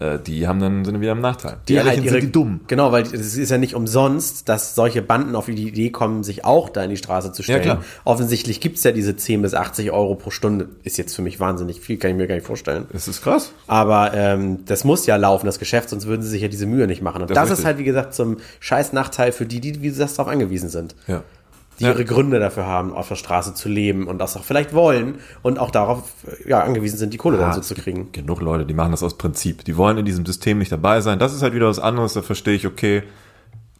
die 0.00 0.48
haben 0.48 0.60
dann, 0.60 0.84
sind 0.84 1.00
wieder 1.00 1.12
im 1.12 1.20
Nachteil. 1.20 1.58
Die, 1.68 1.74
Ehrlichen 1.74 2.08
sind 2.08 2.22
die 2.22 2.32
dumm. 2.32 2.60
Genau, 2.68 2.90
weil 2.90 3.02
es 3.02 3.36
ist 3.36 3.50
ja 3.50 3.58
nicht 3.58 3.74
umsonst, 3.74 4.48
dass 4.48 4.74
solche 4.74 5.02
Banden 5.02 5.36
auf 5.36 5.46
die 5.46 5.68
Idee 5.68 5.90
kommen, 5.90 6.24
sich 6.24 6.44
auch 6.44 6.70
da 6.70 6.82
in 6.82 6.90
die 6.90 6.96
Straße 6.96 7.32
zu 7.32 7.42
stellen. 7.42 7.62
klar. 7.62 7.84
Offensichtlich 8.04 8.60
gibt's 8.60 8.82
ja 8.82 8.92
diese 8.92 9.14
10 9.14 9.42
bis 9.42 9.54
80 9.54 9.90
Euro 9.90 10.14
pro 10.14 10.30
Stunde. 10.30 10.68
Ist 10.84 10.96
jetzt 10.96 11.14
für 11.14 11.22
mich 11.22 11.38
wahnsinnig 11.38 11.80
viel, 11.80 11.98
kann 11.98 12.12
ich 12.12 12.16
mir 12.16 12.26
gar 12.26 12.34
nicht 12.34 12.46
vorstellen. 12.46 12.86
Das 12.92 13.08
ist 13.08 13.22
krass. 13.22 13.52
Aber 13.66 14.14
ähm, 14.14 14.64
das 14.64 14.84
muss 14.84 15.06
ja 15.06 15.16
laufen, 15.16 15.46
das 15.46 15.58
Geschäft, 15.58 15.90
sonst 15.90 16.06
würden 16.06 16.22
sie 16.22 16.28
sich 16.28 16.42
ja 16.42 16.48
diese 16.48 16.66
Mühe 16.66 16.86
nicht 16.86 17.02
machen. 17.02 17.20
Und 17.20 17.30
Das 17.30 17.50
das, 17.50 17.58
ist 17.58 17.64
halt, 17.64 17.78
wie 17.78 17.84
gesagt, 17.84 18.14
zum 18.14 18.38
scheiß 18.60 18.92
Nachteil 18.92 19.32
für 19.32 19.44
die, 19.44 19.60
die, 19.60 19.82
wie 19.82 19.88
du 19.88 19.94
sagst, 19.94 20.18
darauf 20.18 20.32
angewiesen 20.32 20.70
sind. 20.70 20.94
Ja. 21.06 21.22
Die 21.80 21.86
ihre 21.86 22.04
Gründe 22.04 22.38
dafür 22.38 22.66
haben, 22.66 22.94
auf 22.94 23.08
der 23.08 23.16
Straße 23.16 23.54
zu 23.54 23.68
leben 23.68 24.06
und 24.06 24.18
das 24.18 24.36
auch 24.36 24.44
vielleicht 24.44 24.74
wollen 24.74 25.16
und 25.42 25.58
auch 25.58 25.70
darauf 25.70 26.12
ja, 26.46 26.62
angewiesen 26.62 26.98
sind, 26.98 27.12
die 27.12 27.16
Kohle 27.16 27.38
dann 27.38 27.52
so 27.52 27.60
zu 27.60 27.74
kriegen. 27.74 28.12
Genug 28.12 28.40
Leute, 28.40 28.66
die 28.66 28.74
machen 28.74 28.92
das 28.92 29.02
aus 29.02 29.16
Prinzip. 29.16 29.64
Die 29.64 29.76
wollen 29.76 29.98
in 29.98 30.04
diesem 30.04 30.24
System 30.24 30.58
nicht 30.58 30.70
dabei 30.70 31.00
sein. 31.00 31.18
Das 31.18 31.34
ist 31.34 31.42
halt 31.42 31.54
wieder 31.54 31.68
was 31.68 31.78
anderes, 31.78 32.12
da 32.12 32.22
verstehe 32.22 32.54
ich, 32.54 32.66
okay, 32.66 33.02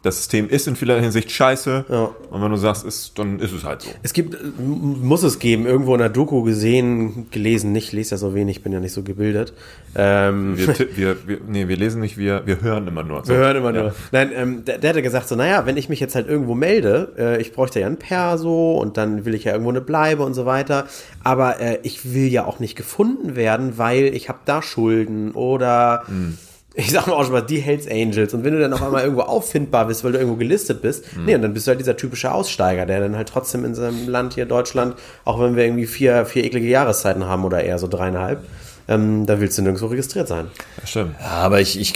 das 0.03 0.17
System 0.17 0.49
ist 0.49 0.67
in 0.67 0.75
vieler 0.75 0.99
Hinsicht 0.99 1.29
scheiße. 1.31 1.85
Ja. 1.87 2.09
Und 2.31 2.41
wenn 2.41 2.49
du 2.49 2.57
sagst, 2.57 2.83
ist, 2.85 3.19
dann 3.19 3.39
ist 3.39 3.51
es 3.53 3.63
halt 3.63 3.83
so. 3.83 3.89
Es 4.01 4.13
gibt, 4.13 4.33
äh, 4.33 4.37
muss 4.59 5.21
es 5.21 5.37
geben, 5.37 5.67
irgendwo 5.67 5.93
in 5.93 5.99
der 5.99 6.09
Doku 6.09 6.41
gesehen, 6.41 7.27
gelesen, 7.29 7.71
nicht, 7.71 7.91
lese 7.93 8.11
ja 8.11 8.17
so 8.17 8.33
wenig, 8.33 8.63
bin 8.63 8.71
ja 8.73 8.79
nicht 8.79 8.93
so 8.93 9.03
gebildet. 9.03 9.53
Ähm, 9.95 10.57
Wir, 10.57 10.67
wir, 10.97 11.27
wir, 11.27 11.37
nee, 11.47 11.67
wir 11.67 11.77
lesen 11.77 12.01
nicht, 12.01 12.17
wir, 12.17 12.41
wir 12.47 12.61
hören 12.61 12.87
immer 12.87 13.03
nur. 13.03 13.23
So. 13.23 13.33
Wir 13.33 13.39
hören 13.39 13.57
immer 13.57 13.73
Ja. 13.75 13.81
nur. 13.83 13.95
Nein, 14.11 14.31
ähm, 14.33 14.65
der, 14.65 14.79
der 14.79 14.89
hatte 14.89 15.01
gesagt 15.03 15.27
so, 15.27 15.35
naja, 15.35 15.65
wenn 15.67 15.77
ich 15.77 15.87
mich 15.87 15.99
jetzt 15.99 16.15
halt 16.15 16.27
irgendwo 16.27 16.55
melde, 16.55 17.13
äh, 17.17 17.41
ich 17.41 17.51
bräuchte 17.53 17.79
ja 17.79 17.85
ein 17.87 17.97
Perso 17.97 18.77
und 18.79 18.97
dann 18.97 19.25
will 19.25 19.35
ich 19.35 19.43
ja 19.43 19.51
irgendwo 19.51 19.69
eine 19.69 19.81
Bleibe 19.81 20.23
und 20.23 20.33
so 20.33 20.45
weiter, 20.47 20.87
aber 21.23 21.59
äh, 21.59 21.77
ich 21.83 22.13
will 22.13 22.27
ja 22.27 22.45
auch 22.45 22.59
nicht 22.59 22.75
gefunden 22.75 23.35
werden, 23.35 23.77
weil 23.77 24.05
ich 24.15 24.29
habe 24.29 24.39
da 24.45 24.61
Schulden 24.63 25.31
oder 25.31 26.05
ich 26.73 26.91
sag 26.91 27.07
mal 27.07 27.13
auch 27.13 27.23
schon 27.23 27.33
mal, 27.33 27.41
die 27.41 27.59
Hells 27.59 27.87
Angels. 27.89 28.33
Und 28.33 28.43
wenn 28.43 28.53
du 28.53 28.59
dann 28.59 28.71
auf 28.71 28.81
einmal 28.81 29.03
irgendwo 29.03 29.23
auffindbar 29.23 29.87
bist, 29.87 30.03
weil 30.03 30.13
du 30.13 30.19
irgendwo 30.19 30.37
gelistet 30.37 30.81
bist, 30.81 31.05
nee, 31.25 31.35
und 31.35 31.41
dann 31.41 31.53
bist 31.53 31.67
du 31.67 31.69
halt 31.69 31.81
dieser 31.81 31.97
typische 31.97 32.31
Aussteiger, 32.31 32.85
der 32.85 33.01
dann 33.01 33.17
halt 33.17 33.27
trotzdem 33.27 33.65
in 33.65 33.75
seinem 33.75 34.07
Land 34.07 34.35
hier, 34.35 34.45
Deutschland, 34.45 34.95
auch 35.25 35.39
wenn 35.41 35.55
wir 35.55 35.65
irgendwie 35.65 35.85
vier, 35.85 36.25
vier 36.25 36.45
eklige 36.45 36.67
Jahreszeiten 36.67 37.25
haben 37.25 37.43
oder 37.43 37.63
eher 37.63 37.77
so 37.77 37.87
dreieinhalb, 37.87 38.43
ähm, 38.87 39.25
da 39.25 39.39
willst 39.39 39.57
du 39.57 39.61
nirgendwo 39.61 39.87
registriert 39.87 40.27
sein. 40.27 40.47
Stimmt. 40.85 41.15
Ja, 41.19 41.27
aber 41.27 41.61
ich, 41.61 41.79
ich 41.79 41.93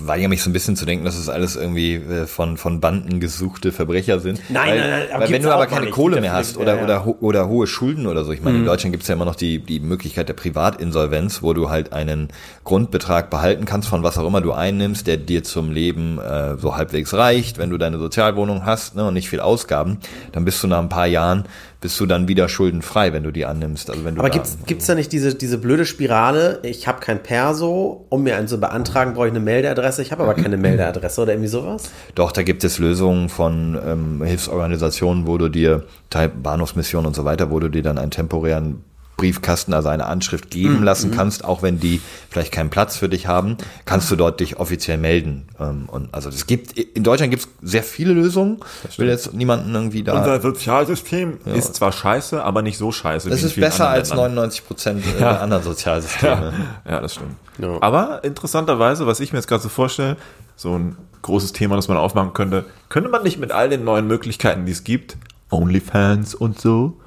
weigere 0.00 0.28
mich 0.28 0.42
so 0.42 0.50
ein 0.50 0.52
bisschen 0.52 0.76
zu 0.76 0.86
denken, 0.86 1.04
dass 1.04 1.16
es 1.18 1.28
alles 1.28 1.56
irgendwie 1.56 1.94
äh, 1.94 2.26
von, 2.26 2.56
von 2.56 2.80
Banden 2.80 3.20
gesuchte 3.20 3.72
Verbrecher 3.72 4.20
sind. 4.20 4.40
Nein, 4.48 4.70
weil, 4.70 4.78
nein, 4.80 4.90
nein, 4.90 5.02
aber 5.12 5.24
Weil 5.24 5.30
wenn 5.32 5.42
du 5.42 5.52
aber 5.52 5.66
keine. 5.66 5.90
Kohle 5.90 6.20
mehr 6.20 6.30
ja 6.30 6.36
hast 6.36 6.56
oder, 6.56 6.72
ja, 6.72 6.78
ja. 6.78 6.84
oder, 6.84 7.04
ho- 7.04 7.16
oder 7.20 7.48
hohe 7.48 7.66
Schulden 7.66 8.06
oder 8.06 8.24
so, 8.24 8.32
ich 8.32 8.42
meine, 8.42 8.58
in 8.58 8.64
Deutschland 8.64 8.92
gibt 8.92 9.02
es 9.02 9.08
ja 9.08 9.14
immer 9.14 9.24
noch 9.24 9.34
die, 9.36 9.58
die 9.58 9.80
Möglichkeit 9.80 10.28
der 10.28 10.34
Privatinsolvenz, 10.34 11.42
wo 11.42 11.52
du 11.54 11.70
halt 11.70 11.92
einen 11.92 12.28
Grundbetrag 12.64 13.30
behalten 13.30 13.64
kannst, 13.64 13.88
von 13.88 14.02
was 14.02 14.18
auch 14.18 14.26
immer 14.26 14.40
du 14.40 14.52
einnimmst, 14.52 15.06
der 15.06 15.16
dir 15.16 15.42
zum 15.44 15.70
Leben 15.70 16.18
äh, 16.18 16.56
so 16.58 16.76
halbwegs 16.76 17.14
reicht. 17.14 17.58
Wenn 17.58 17.70
du 17.70 17.78
deine 17.78 17.98
Sozialwohnung 17.98 18.64
hast 18.64 18.94
ne, 18.96 19.06
und 19.06 19.14
nicht 19.14 19.28
viel 19.30 19.40
Ausgaben, 19.40 19.98
dann 20.32 20.44
bist 20.44 20.62
du 20.62 20.66
nach 20.66 20.78
ein 20.80 20.88
paar 20.88 21.06
Jahren, 21.06 21.44
bist 21.80 21.98
du 22.00 22.06
dann 22.06 22.26
wieder 22.26 22.48
schuldenfrei, 22.48 23.12
wenn 23.12 23.22
du 23.22 23.30
die 23.30 23.44
annimmst. 23.44 23.88
Also 23.88 24.04
wenn 24.04 24.16
du 24.16 24.20
Aber 24.20 24.30
gibt's, 24.30 24.58
gibt's 24.66 24.86
da 24.86 24.94
nicht 24.96 25.12
diese, 25.12 25.34
diese 25.34 25.58
blöde 25.58 25.84
Spirale, 25.84 26.58
ich 26.62 26.88
habe 26.88 27.00
kein 27.00 27.22
Perso, 27.22 28.06
um 28.08 28.24
mir 28.24 28.36
einen 28.36 28.48
zu 28.48 28.58
beantragen, 28.58 29.14
brauche 29.14 29.28
ich 29.28 29.32
eine 29.32 29.40
Meldeadresse, 29.40 30.02
ich 30.02 30.10
habe 30.10 30.24
aber 30.24 30.34
keine 30.34 30.56
Meldeadresse 30.56 31.22
oder 31.22 31.32
irgendwie 31.32 31.48
sowas? 31.48 31.90
Doch, 32.16 32.32
da 32.32 32.42
gibt 32.42 32.64
es 32.64 32.78
Lösungen 32.78 33.28
von 33.28 33.78
ähm, 33.84 34.22
Hilfsorganisationen, 34.24 35.26
wo 35.26 35.38
du 35.38 35.48
dir, 35.48 35.84
Teil 36.10 36.28
Bahnhofsmission 36.28 37.06
und 37.06 37.14
so 37.14 37.24
weiter, 37.24 37.50
wo 37.50 37.60
du 37.60 37.68
dir 37.68 37.82
dann 37.82 37.98
einen 37.98 38.10
temporären 38.10 38.82
Briefkasten, 39.18 39.74
also 39.74 39.90
eine 39.90 40.06
Anschrift 40.06 40.50
geben 40.50 40.82
lassen 40.82 41.10
kannst, 41.10 41.44
auch 41.44 41.60
wenn 41.60 41.78
die 41.78 42.00
vielleicht 42.30 42.52
keinen 42.52 42.70
Platz 42.70 42.96
für 42.96 43.10
dich 43.10 43.26
haben, 43.26 43.58
kannst 43.84 44.10
du 44.10 44.16
dort 44.16 44.40
dich 44.40 44.56
offiziell 44.58 44.96
melden. 44.96 45.48
Ähm, 45.60 45.88
und 45.88 46.14
also 46.14 46.30
es 46.30 46.46
gibt 46.46 46.78
in 46.78 47.04
Deutschland 47.04 47.30
gibt 47.30 47.42
es 47.42 47.48
sehr 47.60 47.82
viele 47.82 48.14
Lösungen. 48.14 48.60
Ich 48.88 48.98
will 48.98 49.08
jetzt 49.08 49.34
niemanden 49.34 49.74
irgendwie 49.74 50.02
da. 50.02 50.16
Unser 50.16 50.40
Sozialsystem 50.40 51.38
ist 51.44 51.74
zwar 51.74 51.92
scheiße, 51.92 52.42
aber 52.42 52.62
nicht 52.62 52.78
so 52.78 52.92
scheiße. 52.92 53.28
das 53.28 53.42
ist 53.42 53.56
besser 53.56 53.88
anderen 53.88 54.00
als 54.00 54.08
Ländern. 54.10 54.34
99 54.34 54.66
Prozent 54.66 55.04
der 55.18 55.42
anderen 55.42 55.62
Sozialsysteme. 55.62 56.52
Ja, 56.88 57.00
das 57.00 57.14
stimmt. 57.14 57.34
Ja. 57.58 57.76
Aber 57.80 58.22
interessanterweise, 58.24 59.06
was 59.06 59.20
ich 59.20 59.32
mir 59.32 59.40
jetzt 59.40 59.48
gerade 59.48 59.62
so 59.62 59.68
vorstelle, 59.68 60.16
so 60.56 60.78
ein 60.78 60.96
großes 61.22 61.52
Thema, 61.52 61.76
das 61.76 61.88
man 61.88 61.96
aufmachen 61.96 62.32
könnte, 62.32 62.64
könnte 62.88 63.08
man 63.08 63.24
nicht 63.24 63.38
mit 63.38 63.50
all 63.50 63.68
den 63.68 63.84
neuen 63.84 64.06
Möglichkeiten, 64.06 64.64
die 64.64 64.72
es 64.72 64.84
gibt, 64.84 65.16
OnlyFans 65.50 66.34
und 66.34 66.60
so, 66.60 67.00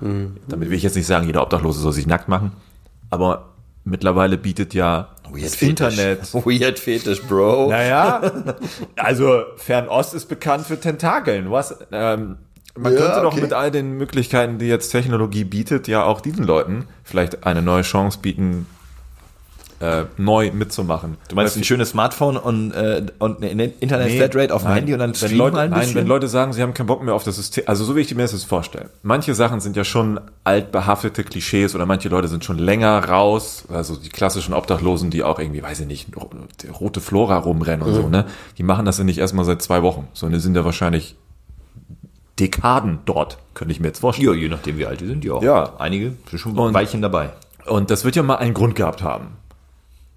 damit 0.47 0.69
will 0.69 0.77
ich 0.77 0.83
jetzt 0.83 0.95
nicht 0.95 1.07
sagen, 1.07 1.27
jeder 1.27 1.41
Obdachlose 1.43 1.79
soll 1.79 1.93
sich 1.93 2.07
nackt 2.07 2.27
machen, 2.27 2.51
aber 3.09 3.49
mittlerweile 3.83 4.37
bietet 4.37 4.73
ja 4.73 5.09
das 5.33 5.61
Internet 5.61 6.33
Weird 6.33 6.77
Fetisch, 6.79 7.21
Bro. 7.23 7.69
naja, 7.69 8.21
also 8.97 9.43
Fernost 9.57 10.13
ist 10.13 10.27
bekannt 10.27 10.65
für 10.65 10.79
Tentakeln. 10.79 11.49
Was? 11.51 11.77
Ähm, 11.91 12.37
man 12.75 12.93
Ja, 12.93 12.99
könnte 12.99 13.21
doch 13.21 13.33
okay. 13.33 13.41
mit 13.41 13.53
all 13.53 13.69
den 13.71 13.93
Möglichkeiten, 13.97 14.57
die 14.57 14.67
jetzt 14.67 14.89
Technologie 14.91 15.43
bietet, 15.43 15.87
ja 15.87 16.03
auch 16.03 16.21
diesen 16.21 16.43
Leuten 16.45 16.85
vielleicht 17.03 17.45
eine 17.45 17.61
neue 17.61 17.81
Chance 17.83 18.19
bieten, 18.21 18.65
äh, 19.81 20.05
neu 20.17 20.51
mitzumachen. 20.53 21.17
Du 21.27 21.35
meinst 21.35 21.57
ein 21.57 21.63
schönes 21.63 21.89
Smartphone 21.89 22.37
und, 22.37 22.71
äh, 22.71 23.03
und 23.19 23.43
eine 23.43 23.65
Internet-Flatrate 23.65 24.53
auf 24.53 24.61
dem 24.61 24.67
nein. 24.69 24.75
Handy 24.77 24.93
und 24.93 24.99
dann 24.99 25.13
wenn 25.19 25.37
Leute, 25.37 25.59
ein 25.59 25.69
nein, 25.71 25.79
bisschen? 25.79 25.95
wenn 25.95 26.07
Leute 26.07 26.27
sagen, 26.27 26.53
sie 26.53 26.61
haben 26.61 26.73
keinen 26.73 26.85
Bock 26.87 27.03
mehr 27.03 27.15
auf 27.15 27.23
das 27.23 27.35
System, 27.37 27.63
also 27.67 27.83
so 27.83 27.95
wie 27.95 28.01
ich 28.01 28.13
mir 28.13 28.21
das 28.21 28.31
jetzt 28.31 28.45
vorstelle. 28.45 28.89
Manche 29.03 29.33
Sachen 29.33 29.59
sind 29.59 29.75
ja 29.75 29.83
schon 29.83 30.19
altbehaftete 30.43 31.23
Klischees 31.23 31.73
oder 31.75 31.85
manche 31.85 32.09
Leute 32.09 32.27
sind 32.27 32.45
schon 32.45 32.57
länger 32.59 33.03
raus, 33.09 33.65
also 33.73 33.95
die 33.95 34.09
klassischen 34.09 34.53
Obdachlosen, 34.53 35.09
die 35.09 35.23
auch 35.23 35.39
irgendwie, 35.39 35.63
weiß 35.63 35.79
ich 35.81 35.87
nicht, 35.87 36.09
rote 36.79 37.01
Flora 37.01 37.37
rumrennen 37.37 37.85
und 37.87 37.93
so, 37.93 38.03
Mhm. 38.03 38.11
ne? 38.11 38.25
Die 38.57 38.63
machen 38.63 38.85
das 38.85 38.99
ja 38.99 39.03
nicht 39.03 39.17
erstmal 39.17 39.45
seit 39.45 39.61
zwei 39.61 39.81
Wochen, 39.81 40.07
sondern 40.13 40.39
die 40.39 40.43
sind 40.43 40.55
ja 40.55 40.63
wahrscheinlich 40.63 41.15
Dekaden 42.39 42.99
dort, 43.05 43.37
könnte 43.53 43.71
ich 43.71 43.79
mir 43.79 43.87
jetzt 43.87 43.99
vorstellen. 43.99 44.29
Ja, 44.29 44.33
je 44.35 44.49
nachdem, 44.49 44.77
wie 44.77 44.85
alt 44.85 45.01
die 45.01 45.07
sind, 45.07 45.23
ja. 45.23 45.39
Ja. 45.41 45.73
Einige 45.77 46.13
sind 46.29 46.39
schon 46.39 46.57
ein 46.57 46.73
Weilchen 46.73 47.01
dabei. 47.01 47.29
Und 47.65 47.91
das 47.91 48.03
wird 48.05 48.15
ja 48.15 48.23
mal 48.23 48.37
einen 48.37 48.53
Grund 48.53 48.75
gehabt 48.75 49.03
haben. 49.03 49.27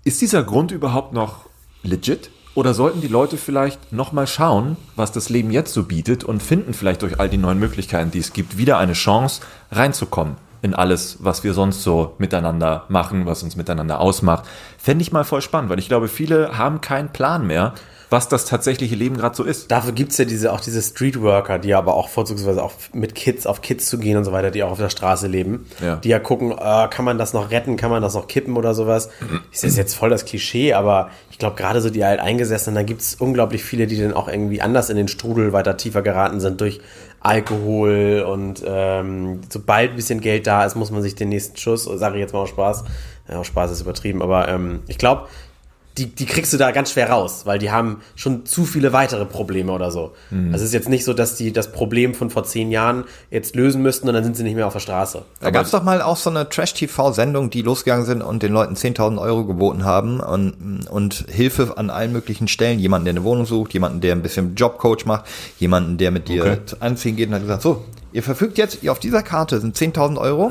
Ist 0.06 0.20
dieser 0.20 0.42
Grund 0.42 0.70
überhaupt 0.70 1.14
noch 1.14 1.46
legit? 1.82 2.30
Oder 2.54 2.74
sollten 2.74 3.00
die 3.00 3.08
Leute 3.08 3.38
vielleicht 3.38 3.90
nochmal 3.90 4.26
schauen, 4.26 4.76
was 4.96 5.12
das 5.12 5.30
Leben 5.30 5.50
jetzt 5.50 5.72
so 5.72 5.84
bietet 5.84 6.24
und 6.24 6.42
finden 6.42 6.74
vielleicht 6.74 7.00
durch 7.00 7.18
all 7.18 7.30
die 7.30 7.38
neuen 7.38 7.58
Möglichkeiten, 7.58 8.10
die 8.10 8.18
es 8.18 8.34
gibt, 8.34 8.58
wieder 8.58 8.76
eine 8.76 8.92
Chance 8.92 9.40
reinzukommen 9.72 10.36
in 10.60 10.74
alles, 10.74 11.16
was 11.20 11.42
wir 11.42 11.54
sonst 11.54 11.82
so 11.82 12.14
miteinander 12.18 12.84
machen, 12.88 13.24
was 13.24 13.42
uns 13.42 13.56
miteinander 13.56 13.98
ausmacht. 13.98 14.44
Fände 14.76 15.00
ich 15.00 15.10
mal 15.10 15.24
voll 15.24 15.40
spannend, 15.40 15.70
weil 15.70 15.78
ich 15.78 15.88
glaube, 15.88 16.08
viele 16.08 16.58
haben 16.58 16.82
keinen 16.82 17.08
Plan 17.08 17.46
mehr, 17.46 17.72
was 18.14 18.28
das 18.28 18.44
tatsächliche 18.44 18.94
Leben 18.94 19.16
gerade 19.16 19.34
so 19.34 19.42
ist. 19.42 19.72
Dafür 19.72 19.90
gibt's 19.90 20.16
ja 20.18 20.24
diese, 20.24 20.52
auch 20.52 20.60
diese 20.60 20.80
Streetworker, 20.80 21.58
die 21.58 21.74
aber 21.74 21.94
auch 21.94 22.08
vorzugsweise 22.08 22.62
auch 22.62 22.72
mit 22.92 23.16
Kids 23.16 23.44
auf 23.44 23.60
Kids 23.60 23.86
zu 23.86 23.98
gehen 23.98 24.16
und 24.16 24.24
so 24.24 24.30
weiter, 24.30 24.52
die 24.52 24.62
auch 24.62 24.70
auf 24.70 24.78
der 24.78 24.88
Straße 24.88 25.26
leben. 25.26 25.66
Ja. 25.82 25.96
Die 25.96 26.10
ja 26.10 26.20
gucken, 26.20 26.52
äh, 26.52 26.88
kann 26.88 27.04
man 27.04 27.18
das 27.18 27.32
noch 27.32 27.50
retten, 27.50 27.76
kann 27.76 27.90
man 27.90 28.02
das 28.02 28.14
noch 28.14 28.28
kippen 28.28 28.56
oder 28.56 28.72
sowas. 28.72 29.10
Ist 29.52 29.64
das 29.64 29.76
jetzt 29.76 29.94
voll 29.94 30.10
das 30.10 30.24
Klischee, 30.24 30.74
aber 30.74 31.10
ich 31.32 31.38
glaube 31.38 31.56
gerade 31.56 31.80
so 31.80 31.90
die 31.90 32.04
Alteingesessenen, 32.04 32.76
da 32.76 32.82
gibt's 32.84 33.16
unglaublich 33.16 33.64
viele, 33.64 33.88
die 33.88 34.00
dann 34.00 34.14
auch 34.14 34.28
irgendwie 34.28 34.62
anders 34.62 34.90
in 34.90 34.96
den 34.96 35.08
Strudel 35.08 35.52
weiter 35.52 35.76
tiefer 35.76 36.02
geraten 36.02 36.38
sind 36.38 36.60
durch 36.60 36.80
Alkohol 37.18 38.24
und 38.30 38.62
ähm, 38.64 39.40
sobald 39.48 39.90
ein 39.90 39.96
bisschen 39.96 40.20
Geld 40.20 40.46
da 40.46 40.64
ist, 40.64 40.76
muss 40.76 40.92
man 40.92 41.02
sich 41.02 41.16
den 41.16 41.30
nächsten 41.30 41.56
Schuss, 41.56 41.84
sage 41.84 42.16
ich 42.16 42.20
jetzt 42.20 42.32
mal 42.32 42.40
aus 42.40 42.50
Spaß, 42.50 42.84
ja, 43.28 43.42
Spaß 43.42 43.72
ist 43.72 43.80
übertrieben, 43.80 44.22
aber 44.22 44.46
ähm, 44.48 44.80
ich 44.86 44.98
glaube, 44.98 45.26
die, 45.96 46.06
die 46.06 46.26
kriegst 46.26 46.52
du 46.52 46.56
da 46.56 46.72
ganz 46.72 46.90
schwer 46.90 47.10
raus, 47.10 47.42
weil 47.44 47.58
die 47.60 47.70
haben 47.70 48.00
schon 48.16 48.46
zu 48.46 48.64
viele 48.64 48.92
weitere 48.92 49.24
Probleme 49.24 49.70
oder 49.70 49.92
so. 49.92 50.12
Mhm. 50.30 50.52
Also 50.52 50.64
es 50.64 50.70
ist 50.70 50.74
jetzt 50.74 50.88
nicht 50.88 51.04
so, 51.04 51.14
dass 51.14 51.36
die 51.36 51.52
das 51.52 51.70
Problem 51.70 52.14
von 52.14 52.30
vor 52.30 52.42
zehn 52.44 52.72
Jahren 52.72 53.04
jetzt 53.30 53.54
lösen 53.54 53.80
müssten 53.80 54.08
und 54.08 54.14
dann 54.14 54.24
sind 54.24 54.36
sie 54.36 54.42
nicht 54.42 54.56
mehr 54.56 54.66
auf 54.66 54.72
der 54.72 54.80
Straße. 54.80 55.22
Da 55.40 55.50
gab 55.50 55.64
es 55.64 55.70
doch 55.70 55.84
mal 55.84 56.02
auch 56.02 56.16
so 56.16 56.30
eine 56.30 56.48
Trash-TV-Sendung, 56.48 57.50
die 57.50 57.62
losgegangen 57.62 58.06
sind 58.06 58.22
und 58.22 58.42
den 58.42 58.52
Leuten 58.52 58.74
10.000 58.74 59.20
Euro 59.20 59.44
geboten 59.44 59.84
haben 59.84 60.18
und, 60.18 60.86
und 60.90 61.26
Hilfe 61.28 61.78
an 61.78 61.90
allen 61.90 62.12
möglichen 62.12 62.48
Stellen. 62.48 62.80
Jemanden, 62.80 63.04
der 63.04 63.12
eine 63.12 63.24
Wohnung 63.24 63.46
sucht, 63.46 63.72
jemanden, 63.72 64.00
der 64.00 64.16
ein 64.16 64.22
bisschen 64.22 64.56
Jobcoach 64.56 65.06
macht, 65.06 65.26
jemanden, 65.58 65.96
der 65.98 66.10
mit 66.10 66.28
dir 66.28 66.34
Okay. 66.44 66.58
anziehen 66.80 67.14
geht 67.14 67.28
und 67.28 67.34
hat 67.34 67.42
gesagt, 67.42 67.62
so, 67.62 67.84
ihr 68.12 68.22
verfügt 68.22 68.58
jetzt, 68.58 68.82
ihr 68.82 68.90
auf 68.90 68.98
dieser 68.98 69.22
Karte 69.22 69.60
sind 69.60 69.76
10.000 69.76 70.18
Euro. 70.18 70.50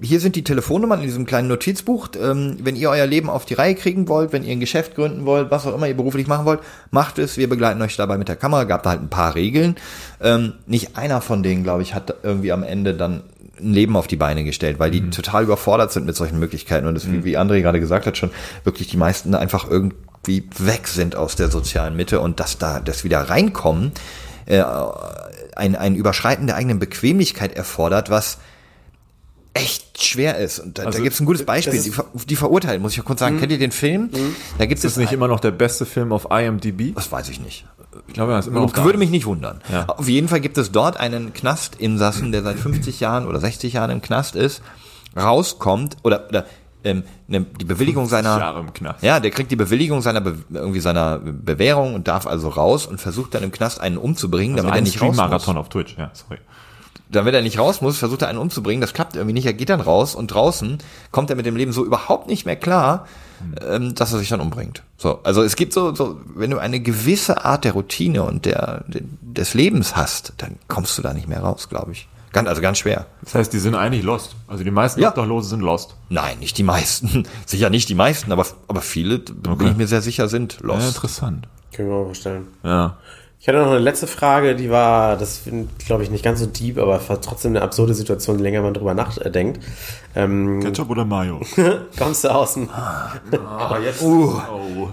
Hier 0.00 0.20
sind 0.20 0.36
die 0.36 0.44
Telefonnummern 0.44 1.00
in 1.00 1.06
diesem 1.06 1.26
kleinen 1.26 1.48
Notizbuch. 1.48 2.08
Ähm, 2.20 2.56
wenn 2.62 2.76
ihr 2.76 2.88
euer 2.88 3.06
Leben 3.06 3.28
auf 3.28 3.44
die 3.46 3.54
Reihe 3.54 3.74
kriegen 3.74 4.06
wollt, 4.06 4.32
wenn 4.32 4.44
ihr 4.44 4.52
ein 4.52 4.60
Geschäft 4.60 4.94
gründen 4.94 5.26
wollt, 5.26 5.50
was 5.50 5.66
auch 5.66 5.74
immer 5.74 5.88
ihr 5.88 5.96
beruflich 5.96 6.28
machen 6.28 6.44
wollt, 6.46 6.60
macht 6.92 7.18
es. 7.18 7.36
Wir 7.36 7.48
begleiten 7.48 7.82
euch 7.82 7.96
dabei 7.96 8.16
mit 8.16 8.28
der 8.28 8.36
Kamera. 8.36 8.62
Gab 8.62 8.84
da 8.84 8.90
halt 8.90 9.02
ein 9.02 9.08
paar 9.10 9.34
Regeln. 9.34 9.74
Ähm, 10.20 10.52
nicht 10.66 10.96
einer 10.96 11.20
von 11.20 11.42
denen, 11.42 11.64
glaube 11.64 11.82
ich, 11.82 11.94
hat 11.94 12.14
irgendwie 12.22 12.52
am 12.52 12.62
Ende 12.62 12.94
dann 12.94 13.24
ein 13.60 13.72
Leben 13.72 13.96
auf 13.96 14.06
die 14.06 14.16
Beine 14.16 14.44
gestellt, 14.44 14.78
weil 14.78 14.92
die 14.92 15.10
total 15.10 15.42
überfordert 15.42 15.90
sind 15.92 16.06
mit 16.06 16.14
solchen 16.14 16.38
Möglichkeiten. 16.38 16.86
Und 16.86 16.94
das, 16.94 17.10
wie- 17.10 17.24
wie 17.24 17.36
André 17.36 17.60
gerade 17.60 17.80
gesagt 17.80 18.06
hat, 18.06 18.16
schon 18.16 18.30
wirklich 18.62 18.86
die 18.86 18.96
meisten 18.96 19.34
einfach 19.34 19.68
irgendwie 19.68 20.44
weg 20.58 20.86
sind 20.86 21.16
aus 21.16 21.34
der 21.34 21.48
sozialen 21.48 21.96
Mitte 21.96 22.20
und 22.20 22.38
dass 22.38 22.56
da 22.58 22.78
das 22.78 23.02
wieder 23.02 23.18
reinkommen, 23.20 23.90
äh, 24.46 24.62
ein, 25.56 25.74
ein 25.74 25.96
Überschreiten 25.96 26.46
der 26.46 26.54
eigenen 26.56 26.78
Bequemlichkeit 26.78 27.56
erfordert, 27.56 28.08
was 28.10 28.38
echt 29.54 30.02
schwer 30.02 30.38
ist. 30.38 30.58
Und 30.60 30.78
da, 30.78 30.84
Also, 30.84 30.98
da 30.98 31.02
gibt 31.04 31.14
es 31.14 31.20
ein 31.20 31.26
gutes 31.26 31.44
Beispiel. 31.44 31.80
Die, 31.82 31.90
Ver- 31.90 32.06
die 32.26 32.36
verurteilen, 32.36 32.80
muss 32.80 32.92
ich 32.92 32.96
ja 32.98 33.02
kurz 33.02 33.20
sagen. 33.20 33.38
Kennt 33.38 33.52
ihr 33.52 33.58
den 33.58 33.72
Film? 33.72 34.10
Da 34.58 34.66
gibt 34.66 34.78
Ist 34.78 34.84
es 34.84 34.94
das 34.94 34.96
nicht 34.98 35.12
immer 35.12 35.28
noch 35.28 35.40
der 35.40 35.50
beste 35.50 35.84
Film 35.86 36.12
auf 36.12 36.28
IMDb? 36.30 36.94
Das 36.94 37.12
weiß 37.12 37.28
ich 37.28 37.40
nicht. 37.40 37.66
Ich 38.08 38.14
glaube, 38.14 38.32
er 38.32 38.38
ist 38.38 38.46
immer 38.48 38.60
noch 38.60 38.72
da. 38.72 38.84
Würde 38.84 38.98
mich 38.98 39.10
nicht 39.10 39.26
wundern. 39.26 39.60
Ja. 39.70 39.84
Auf 39.86 40.08
jeden 40.08 40.28
Fall 40.28 40.40
gibt 40.40 40.56
es 40.56 40.72
dort 40.72 40.96
einen 40.98 41.32
Knastinsassen, 41.34 42.32
der 42.32 42.42
seit 42.42 42.58
50 42.58 43.00
Jahren 43.00 43.26
oder 43.26 43.38
60 43.40 43.74
Jahren 43.74 43.90
im 43.90 44.00
Knast 44.00 44.34
ist, 44.34 44.62
rauskommt 45.16 45.96
oder, 46.02 46.26
oder 46.28 46.46
ähm, 46.84 47.04
ne, 47.28 47.44
die 47.60 47.64
Bewilligung 47.64 48.08
seiner 48.08 48.38
Jahre 48.38 48.60
im 48.60 48.72
Knast. 48.72 49.02
ja, 49.04 49.20
der 49.20 49.30
kriegt 49.30 49.50
die 49.50 49.56
Bewilligung 49.56 50.00
seiner 50.02 50.20
Be 50.20 50.36
irgendwie 50.52 50.80
seiner 50.80 51.18
Bewährung 51.18 51.94
und 51.94 52.08
darf 52.08 52.26
also 52.26 52.48
raus 52.48 52.86
und 52.86 53.00
versucht 53.00 53.34
dann 53.34 53.42
im 53.44 53.52
Knast 53.52 53.80
einen 53.80 53.98
umzubringen, 53.98 54.54
Also 54.56 54.62
damit 54.68 54.74
er 54.74 54.78
ein 54.78 54.84
nicht 54.84 55.00
raus 55.00 55.08
muss. 55.08 55.16
Stream-Marathon 55.16 55.56
auf 55.58 55.68
Twitch, 55.68 55.96
ja, 55.98 56.10
sorry. 56.14 56.38
Damit 57.12 57.34
er 57.34 57.42
nicht 57.42 57.58
raus 57.58 57.80
muss, 57.80 57.98
versucht 57.98 58.22
er 58.22 58.28
einen 58.28 58.38
umzubringen, 58.38 58.80
das 58.80 58.92
klappt 58.94 59.14
irgendwie 59.16 59.34
nicht, 59.34 59.46
er 59.46 59.52
geht 59.52 59.68
dann 59.68 59.80
raus 59.80 60.14
und 60.14 60.28
draußen 60.28 60.78
kommt 61.12 61.30
er 61.30 61.36
mit 61.36 61.46
dem 61.46 61.54
Leben 61.56 61.72
so 61.72 61.84
überhaupt 61.84 62.26
nicht 62.26 62.44
mehr 62.46 62.56
klar, 62.56 63.06
ähm, 63.68 63.94
dass 63.94 64.12
er 64.12 64.18
sich 64.18 64.28
dann 64.30 64.40
umbringt. 64.40 64.82
So, 64.96 65.20
also 65.22 65.42
es 65.42 65.56
gibt 65.56 65.72
so, 65.72 65.94
so, 65.94 66.20
wenn 66.34 66.50
du 66.50 66.58
eine 66.58 66.80
gewisse 66.80 67.44
Art 67.44 67.64
der 67.64 67.72
Routine 67.72 68.22
und 68.24 68.44
der, 68.46 68.84
de- 68.88 69.02
des 69.22 69.54
Lebens 69.54 69.94
hast, 69.96 70.32
dann 70.38 70.56
kommst 70.68 70.96
du 70.98 71.02
da 71.02 71.12
nicht 71.12 71.28
mehr 71.28 71.40
raus, 71.40 71.68
glaube 71.68 71.92
ich. 71.92 72.08
Ganz, 72.32 72.48
also 72.48 72.62
ganz 72.62 72.78
schwer. 72.78 73.04
Das 73.22 73.34
heißt, 73.34 73.52
die 73.52 73.58
sind 73.58 73.74
eigentlich 73.74 74.04
lost. 74.04 74.36
Also 74.48 74.64
die 74.64 74.70
meisten 74.70 75.00
Ja. 75.02 75.10
Obdachlosen 75.10 75.50
sind 75.50 75.60
lost. 75.60 75.96
Nein, 76.08 76.38
nicht 76.38 76.56
die 76.56 76.62
meisten. 76.62 77.24
Sicher 77.46 77.68
nicht 77.68 77.90
die 77.90 77.94
meisten, 77.94 78.32
aber, 78.32 78.46
aber 78.68 78.80
viele, 78.80 79.18
bin 79.18 79.66
ich 79.68 79.76
mir 79.76 79.86
sehr 79.86 80.00
sicher, 80.00 80.28
sind 80.28 80.58
Ja, 80.62 80.68
lost. 80.68 80.88
interessant. 80.96 81.46
Können 81.74 81.88
wir 81.90 81.96
mal 81.98 82.04
vorstellen. 82.06 82.46
Ja. 82.64 82.96
Ich 83.42 83.48
hatte 83.48 83.58
noch 83.58 83.70
eine 83.72 83.80
letzte 83.80 84.06
Frage, 84.06 84.54
die 84.54 84.70
war, 84.70 85.16
das 85.16 85.40
glaube 85.84 86.04
ich 86.04 86.12
nicht 86.12 86.22
ganz 86.24 86.38
so 86.38 86.46
deep, 86.46 86.78
aber 86.78 87.00
trotzdem 87.20 87.50
eine 87.50 87.62
absurde 87.62 87.92
Situation, 87.92 88.36
je 88.38 88.44
länger 88.44 88.62
man 88.62 88.72
drüber 88.72 88.94
nachdenkt. 88.94 89.60
Ähm, 90.14 90.60
Ketchup 90.62 90.90
oder 90.90 91.04
Mayo? 91.04 91.40
kommst 91.98 92.22
du 92.22 92.32
aus 92.32 92.54
dem, 92.54 92.68
Oh, 93.32 93.76
jetzt. 93.84 93.98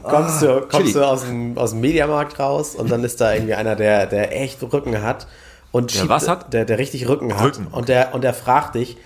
kommst 0.01 0.41
du, 0.41 0.61
kommst 0.67 0.95
du 0.95 1.07
aus 1.07 1.25
dem, 1.25 1.59
aus 1.59 1.71
dem 1.71 1.81
Mediamarkt 1.81 2.39
raus 2.39 2.73
und 2.73 2.89
dann 2.89 3.03
ist 3.03 3.21
da 3.21 3.35
irgendwie 3.35 3.53
einer, 3.53 3.75
der, 3.75 4.07
der 4.07 4.35
echt 4.35 4.63
Rücken 4.73 4.99
hat 5.03 5.27
und 5.71 5.91
schiebt, 5.91 6.09
was 6.09 6.27
hat? 6.27 6.51
Der, 6.51 6.65
der 6.65 6.79
richtig 6.79 7.07
Rücken 7.07 7.35
hat 7.39 7.55
Rücken. 7.59 7.67
und 7.71 7.87
der, 7.87 8.15
und 8.15 8.23
der 8.23 8.33
fragt 8.33 8.73
dich, 8.73 8.97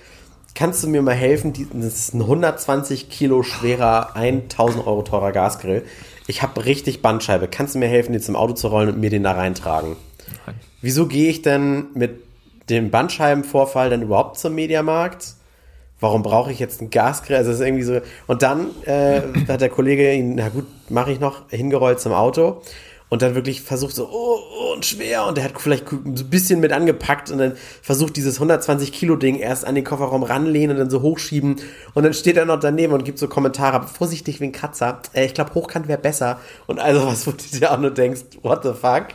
kannst 0.56 0.82
du 0.86 0.88
mir 0.88 1.02
mal 1.02 1.16
helfen, 1.16 1.52
das 1.74 1.96
ist 1.96 2.14
ein 2.14 2.22
120 2.22 3.10
Kilo 3.10 3.44
schwerer, 3.44 4.16
1000 4.16 4.88
Euro 4.88 5.02
teurer 5.02 5.34
Gasgrill. 5.34 5.84
Ich 6.28 6.42
habe 6.42 6.66
richtig 6.66 7.02
Bandscheibe. 7.02 7.48
Kannst 7.48 7.76
du 7.76 7.80
mir 7.80 7.88
helfen, 7.88 8.14
den 8.14 8.22
zum 8.22 8.36
Auto 8.36 8.54
zu 8.54 8.68
rollen 8.68 8.90
und 8.90 9.00
mir 9.00 9.10
den 9.10 9.24
da 9.24 9.34
reintragen? 9.34 9.96
Nein. 10.46 10.56
Wieso 10.82 11.08
gehe 11.08 11.30
ich 11.30 11.42
denn 11.42 11.88
mit 11.94 12.22
dem 12.70 12.92
Bandscheibenvorfall 12.92 13.90
dann 13.90 14.02
überhaupt 14.02 14.38
zum 14.38 14.56
Mediamarkt? 14.56 15.36
Warum 16.00 16.22
brauche 16.22 16.52
ich 16.52 16.60
jetzt 16.60 16.82
einen 16.82 16.90
Gasgrill? 16.90 17.38
Also 17.38 17.52
das 17.52 17.60
ist 17.60 17.66
irgendwie 17.66 17.84
so. 17.84 18.02
Und 18.28 18.42
dann 18.42 18.72
äh, 18.86 19.22
hat 19.48 19.62
der 19.62 19.70
Kollege 19.70 20.14
ihn, 20.14 20.36
na 20.36 20.50
gut, 20.50 20.66
mache 20.90 21.12
ich 21.12 21.20
noch, 21.20 21.50
hingerollt 21.50 22.00
zum 22.00 22.12
Auto. 22.12 22.62
Und 23.14 23.22
dann 23.22 23.36
wirklich 23.36 23.62
versucht 23.62 23.94
so, 23.94 24.10
oh, 24.12 24.40
oh, 24.58 24.74
und 24.74 24.88
schwer. 24.88 25.28
Und 25.28 25.38
der 25.38 25.44
hat 25.44 25.62
vielleicht 25.62 25.88
so 25.88 25.98
ein 25.98 26.30
bisschen 26.32 26.60
mit 26.60 26.72
angepackt 26.72 27.30
und 27.30 27.38
dann 27.38 27.54
versucht 27.84 28.16
dieses 28.16 28.38
120 28.38 28.92
Kilo 28.92 29.16
Ding 29.18 29.36
erst 29.36 29.66
an 29.66 29.76
den 29.76 29.84
Kofferraum 29.84 30.24
ranlehnen 30.24 30.72
und 30.72 30.80
dann 30.80 30.90
so 30.90 31.04
hochschieben. 31.04 31.58
Und 31.94 32.04
dann 32.04 32.16
steht 32.16 32.38
er 32.38 32.46
noch 32.46 32.60
daneben 32.60 32.92
und 32.92 33.06
gibt 33.06 33.20
so 33.20 33.28
Kommentare, 33.28 33.86
vorsichtig 33.86 34.40
wie 34.40 34.46
ein 34.46 34.52
Kratzer. 34.52 35.00
Äh, 35.14 35.26
ich 35.26 35.36
glaube, 35.36 35.54
hochkant 35.54 35.88
wäre 35.88 36.00
besser. 36.00 36.40
Und 36.66 36.80
also 36.80 37.06
was, 37.06 37.28
wo 37.28 37.32
du 37.34 37.38
dir 37.60 37.72
auch 37.72 37.78
nur 37.78 37.92
denkst, 37.92 38.22
what 38.42 38.64
the 38.64 38.74
fuck? 38.74 39.10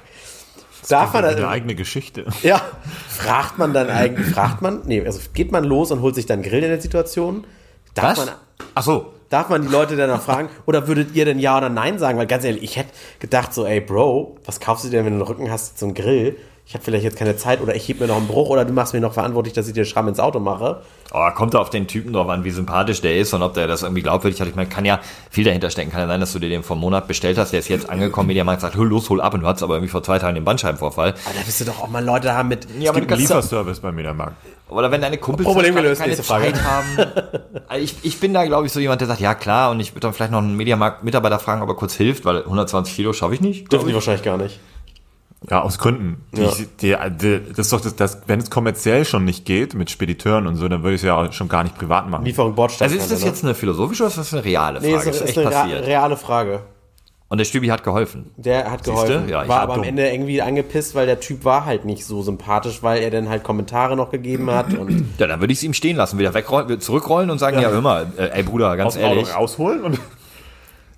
Darf 0.88 1.12
man 1.12 1.24
Eine 1.24 1.40
das? 1.40 1.50
eigene 1.50 1.74
Geschichte. 1.74 2.24
Ja, 2.44 2.62
fragt 3.08 3.58
man 3.58 3.74
dann 3.74 3.90
eigentlich, 3.90 4.28
fragt 4.28 4.62
man, 4.62 4.82
nee, 4.86 5.04
also 5.04 5.18
geht 5.34 5.50
man 5.50 5.64
los 5.64 5.90
und 5.90 6.02
holt 6.02 6.14
sich 6.14 6.26
dann 6.26 6.42
Grill 6.42 6.62
in 6.62 6.70
der 6.70 6.80
Situation? 6.80 7.48
Darf 7.94 8.16
Was? 8.16 8.26
man, 8.26 8.34
Ach 8.76 8.82
so. 8.84 9.12
Darf 9.28 9.48
man 9.48 9.62
die 9.62 9.68
Leute 9.68 9.96
dann 9.96 10.10
noch 10.10 10.22
fragen? 10.22 10.48
Oder 10.66 10.88
würdet 10.88 11.14
ihr 11.14 11.24
denn 11.24 11.38
Ja 11.38 11.56
oder 11.56 11.68
Nein 11.68 11.98
sagen? 11.98 12.18
Weil 12.18 12.26
ganz 12.26 12.44
ehrlich, 12.44 12.62
ich 12.62 12.76
hätte 12.76 12.90
gedacht 13.18 13.54
so, 13.54 13.66
ey 13.66 13.80
Bro, 13.80 14.36
was 14.44 14.60
kaufst 14.60 14.84
du 14.84 14.88
dir, 14.88 15.04
wenn 15.04 15.18
du 15.18 15.20
einen 15.20 15.22
Rücken 15.22 15.50
hast, 15.50 15.78
zum 15.78 15.94
Grill? 15.94 16.36
Ich 16.68 16.74
habe 16.74 16.84
vielleicht 16.84 17.04
jetzt 17.04 17.16
keine 17.16 17.34
Zeit 17.34 17.62
oder 17.62 17.74
ich 17.74 17.88
heb 17.88 17.98
mir 17.98 18.08
noch 18.08 18.18
einen 18.18 18.26
Bruch 18.26 18.50
oder 18.50 18.66
du 18.66 18.74
machst 18.74 18.92
mir 18.92 19.00
noch 19.00 19.14
verantwortlich, 19.14 19.54
dass 19.54 19.66
ich 19.68 19.72
dir 19.72 19.86
Schramm 19.86 20.06
ins 20.06 20.20
Auto 20.20 20.38
mache. 20.38 20.82
Oh, 21.14 21.26
kommt 21.34 21.56
auf 21.56 21.70
den 21.70 21.86
Typen 21.86 22.12
drauf 22.12 22.28
an, 22.28 22.44
wie 22.44 22.50
sympathisch 22.50 23.00
der 23.00 23.16
ist 23.16 23.32
und 23.32 23.42
ob 23.42 23.54
der 23.54 23.66
das 23.66 23.84
irgendwie 23.84 24.02
glaubwürdig 24.02 24.38
hat. 24.38 24.48
Ich 24.48 24.54
meine, 24.54 24.68
kann 24.68 24.84
ja 24.84 25.00
viel 25.30 25.44
dahinter 25.44 25.70
stecken. 25.70 25.90
Kann 25.90 26.00
ja 26.02 26.06
sein, 26.06 26.20
dass 26.20 26.34
du 26.34 26.38
dir 26.38 26.50
den 26.50 26.62
vor 26.62 26.76
einem 26.76 26.82
Monat 26.82 27.08
bestellt 27.08 27.38
hast, 27.38 27.54
der 27.54 27.60
ist 27.60 27.68
jetzt 27.68 27.88
angekommen, 27.88 28.26
Mediamarkt 28.26 28.60
sagt, 28.60 28.76
hol 28.76 28.86
los, 28.86 29.08
hol 29.08 29.22
ab 29.22 29.32
und 29.32 29.40
du 29.40 29.46
hattest 29.46 29.62
aber 29.62 29.76
irgendwie 29.76 29.90
vor 29.90 30.02
zwei 30.02 30.18
Tagen 30.18 30.34
den 30.34 30.44
Bandscheibenvorfall. 30.44 31.14
Aber 31.24 31.34
da 31.38 31.40
bist 31.42 31.58
du 31.58 31.64
doch 31.64 31.84
auch 31.84 31.88
mal 31.88 32.04
Leute 32.04 32.34
haben 32.34 32.50
mit. 32.50 32.66
Ja, 32.78 32.90
aber 32.90 32.98
einen 32.98 33.18
Lieferservice 33.18 33.80
bei 33.80 33.90
Mediamarkt. 33.90 34.36
Oder 34.68 34.90
wenn 34.90 35.00
deine 35.00 35.16
Kumpels 35.16 35.48
Problem 35.48 35.74
gelöst, 35.74 36.02
keine. 36.02 36.16
Zeit 36.16 36.62
haben. 36.62 36.98
Also 37.70 37.84
ich, 37.84 37.96
ich 38.02 38.20
bin 38.20 38.32
da, 38.32 38.46
glaube 38.46 38.66
ich, 38.66 38.72
so 38.72 38.80
jemand, 38.80 39.00
der 39.00 39.08
sagt, 39.08 39.20
ja 39.20 39.34
klar, 39.34 39.70
und 39.70 39.80
ich 39.80 39.92
würde 39.92 40.00
dann 40.00 40.14
vielleicht 40.14 40.32
noch 40.32 40.38
einen 40.38 40.56
Mediamarkt-Mitarbeiter 40.56 41.38
fragen, 41.38 41.60
ob 41.60 41.68
er 41.68 41.74
kurz 41.74 41.94
hilft, 41.94 42.24
weil 42.24 42.38
120 42.38 42.94
Kilo 42.94 43.12
schaffe 43.12 43.34
ich 43.34 43.40
nicht. 43.42 43.70
Dürfen 43.72 43.86
die 43.86 43.90
ich. 43.90 43.94
wahrscheinlich 43.94 44.22
gar 44.22 44.36
nicht. 44.38 44.58
Ja, 45.48 45.62
aus 45.62 45.78
Gründen. 45.78 46.24
Die, 46.32 46.42
Ja. 46.42 47.08
die, 47.08 47.16
die, 47.16 47.40
das 47.50 47.66
ist 47.66 47.72
doch 47.72 47.80
das, 47.80 47.94
das, 47.94 48.22
wenn 48.26 48.40
es 48.40 48.50
kommerziell 48.50 49.04
schon 49.04 49.24
nicht 49.24 49.44
geht 49.44 49.74
mit 49.74 49.88
Spediteuren 49.90 50.46
und 50.48 50.56
so, 50.56 50.66
dann 50.68 50.82
würde 50.82 50.96
ich 50.96 51.02
es 51.02 51.06
ja 51.06 51.16
auch 51.16 51.32
schon 51.32 51.48
gar 51.48 51.62
nicht 51.62 51.78
privat 51.78 52.08
machen. 52.10 52.24
Lieferung 52.24 52.54
Bordstein. 52.56 52.86
Also 52.88 52.98
ist 52.98 53.10
das 53.12 53.22
jetzt 53.22 53.44
eine 53.44 53.54
philosophische 53.54 54.02
oder 54.02 54.08
ist 54.10 54.18
das 54.18 54.32
eine 54.34 54.44
reale 54.44 54.80
Frage? 54.80 54.92
Nee, 54.92 54.98
ist, 54.98 55.06
ist 55.06 55.20
ist 55.30 55.36
echt 55.36 55.54
eine 55.54 55.86
reale 55.86 56.16
Frage. 56.16 56.62
Und 57.30 57.36
der 57.36 57.44
Stübi 57.44 57.66
hat 57.68 57.84
geholfen. 57.84 58.32
Der 58.38 58.70
hat 58.70 58.86
Siehste? 58.86 59.06
geholfen, 59.06 59.28
Ja, 59.28 59.42
ich 59.42 59.48
war 59.50 59.60
aber 59.60 59.74
am 59.74 59.80
dumm. 59.80 59.88
Ende 59.88 60.08
irgendwie 60.10 60.40
angepisst, 60.40 60.94
weil 60.94 61.04
der 61.06 61.20
Typ 61.20 61.44
war 61.44 61.66
halt 61.66 61.84
nicht 61.84 62.06
so 62.06 62.22
sympathisch, 62.22 62.82
weil 62.82 63.02
er 63.02 63.10
dann 63.10 63.28
halt 63.28 63.44
Kommentare 63.44 63.96
noch 63.96 64.10
gegeben 64.10 64.50
hat 64.50 64.72
und 64.78 65.10
Ja, 65.18 65.26
dann 65.26 65.38
würde 65.40 65.52
ich 65.52 65.58
es 65.58 65.62
ihm 65.62 65.74
stehen 65.74 65.96
lassen, 65.96 66.18
wieder 66.18 66.32
wegrollen, 66.32 66.68
wieder 66.70 66.80
zurückrollen 66.80 67.28
und 67.30 67.38
sagen, 67.38 67.60
ja, 67.60 67.68
hör 67.68 67.82
mal, 67.82 68.06
äh, 68.16 68.28
ey 68.38 68.42
Bruder, 68.44 68.76
ganz 68.78 68.96
aus 68.96 69.02
Auto 69.02 69.06
ehrlich, 69.14 69.36
rausholen 69.36 69.82
und 69.84 70.00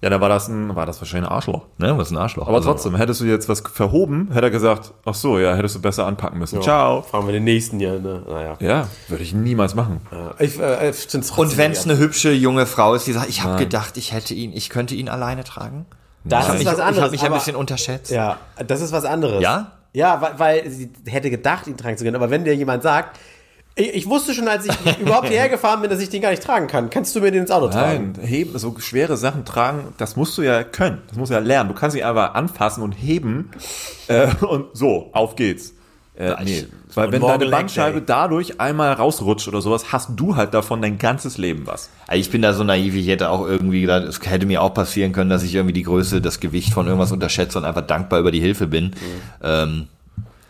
ja, 0.03 0.09
dann 0.11 0.21
war 0.21 0.29
das 0.29 0.49
ein, 0.49 0.75
war 0.75 0.87
das 0.87 1.01
wahrscheinlich 1.01 1.29
ein 1.29 1.35
Arschloch. 1.35 1.67
ne, 1.79 1.97
was 1.99 2.09
ist 2.09 2.13
ein 2.13 2.17
Arschloch. 2.19 2.47
Aber 2.49 2.57
Also, 2.57 2.71
trotzdem, 2.71 2.97
hättest 2.97 3.21
du 3.21 3.27
jetzt 3.27 3.49
was 3.49 3.61
verhoben, 3.61 4.29
hätte 4.33 4.47
er 4.47 4.51
gesagt, 4.51 4.93
ach 5.05 5.15
so, 5.15 5.39
ja, 5.39 5.55
hättest 5.55 5.75
du 5.77 5.81
besser 5.83 6.07
anpacken 6.07 6.39
müssen. 6.39 6.63
Ciao. 6.63 7.03
fragen 7.03 7.27
wir 7.27 7.33
den 7.33 7.45
nächsten 7.45 7.79
hier. 7.79 7.99
Ne? 8.01 8.23
Naja. 8.29 8.57
Ja, 8.61 8.89
würde 9.09 9.23
ich 9.23 9.35
niemals 9.35 9.75
machen. 9.75 10.01
Ich, 10.39 10.59
äh, 10.59 10.91
ich 10.91 11.09
Und 11.37 11.57
wenn 11.59 11.73
es 11.73 11.85
eine 11.85 11.99
hübsche 11.99 12.33
junge 12.33 12.67
Frau 12.67 12.95
ist, 12.95 13.07
die 13.07 13.13
sagt, 13.13 13.29
ich 13.29 13.43
habe 13.45 13.57
gedacht, 13.59 13.97
ich 13.97 14.13
hätte 14.13 14.33
ihn, 14.35 14.53
ich 14.53 14.71
könnte 14.71 14.95
ihn 14.95 15.09
alleine 15.09 15.45
tragen. 15.45 15.87
das 16.25 16.45
Ich 16.45 16.49
habe 16.49 16.59
ist 16.59 16.65
mich, 16.65 16.67
was 16.73 16.79
ich 16.79 16.85
anderes. 16.85 17.05
hab 17.05 17.11
mich 17.13 17.21
ein 17.23 17.27
aber- 17.27 17.37
bisschen 17.37 17.57
unterschätzt. 17.57 18.11
Ja, 18.11 18.39
das 18.67 18.81
ist 18.81 18.93
was 18.93 19.05
anderes. 19.05 19.43
Ja? 19.43 19.73
Ja, 19.93 20.21
weil, 20.23 20.39
weil 20.39 20.71
sie 20.71 20.91
hätte 21.07 21.31
gedacht, 21.31 21.67
ihn 21.67 21.77
tragen 21.77 21.97
zu 21.99 22.05
können. 22.05 22.15
Aber 22.17 22.31
wenn 22.31 22.45
dir 22.45 22.55
jemand 22.55 22.83
sagt, 22.85 23.19
ich, 23.81 23.95
ich 23.95 24.07
wusste 24.07 24.35
schon, 24.35 24.49
als 24.49 24.67
ich 24.67 24.99
überhaupt 25.01 25.29
hierher 25.29 25.49
gefahren 25.49 25.81
bin, 25.81 25.91
dass 25.91 26.01
ich 26.01 26.09
den 26.09 26.23
gar 26.23 26.31
nicht 26.31 26.43
tragen 26.43 26.67
kann. 26.67 26.91
Kannst 26.91 27.15
du 27.17 27.21
mir 27.21 27.31
den 27.31 27.43
ins 27.43 27.51
Auto 27.51 27.69
tragen? 27.69 28.13
Nein, 28.17 28.27
heben, 28.27 28.59
so 28.59 28.75
schwere 28.79 29.17
Sachen 29.17 29.45
tragen, 29.45 29.95
das 29.97 30.17
musst 30.17 30.37
du 30.39 30.43
ja 30.43 30.63
können. 30.63 31.03
Das 31.09 31.17
musst 31.17 31.31
du 31.31 31.35
ja 31.35 31.41
lernen. 31.41 31.69
Du 31.69 31.75
kannst 31.75 31.95
sie 31.97 32.05
einfach 32.05 32.35
anfassen 32.35 32.83
und 32.83 32.93
heben 32.93 33.51
äh, 34.09 34.29
und 34.45 34.67
so, 34.75 35.11
auf 35.13 35.37
geht's. 35.37 35.75
Äh, 36.17 36.35
nee, 36.45 36.67
weil 36.95 37.13
wenn 37.13 37.23
deine 37.23 37.47
Bandscheibe 37.47 38.03
dadurch 38.03 38.61
einmal 38.61 38.93
rausrutscht 38.93 39.49
oder 39.49 39.63
sowas, 39.63 39.91
hast 39.91 40.11
du 40.17 40.37
halt 40.37 40.53
davon 40.53 40.83
dein 40.83 40.99
ganzes 40.99 41.39
Leben 41.39 41.67
was. 41.67 41.89
Also 42.07 42.21
Ich 42.21 42.31
bin 42.31 42.43
da 42.43 42.53
so 42.53 42.63
naiv, 42.63 42.95
ich 42.95 43.09
hätte 43.09 43.31
auch 43.31 43.47
irgendwie 43.47 43.81
gedacht, 43.81 44.03
es 44.03 44.21
hätte 44.29 44.45
mir 44.45 44.61
auch 44.61 44.75
passieren 44.75 45.13
können, 45.13 45.31
dass 45.31 45.43
ich 45.43 45.55
irgendwie 45.55 45.73
die 45.73 45.85
Größe, 45.85 46.21
das 46.21 46.41
Gewicht 46.41 46.75
von 46.75 46.87
irgendwas 46.87 47.13
unterschätze 47.13 47.57
und 47.57 47.65
einfach 47.65 47.87
dankbar 47.87 48.21
über 48.21 48.33
die 48.33 48.41
Hilfe 48.41 48.67
bin. 48.67 48.93
Ähm, 49.43 49.87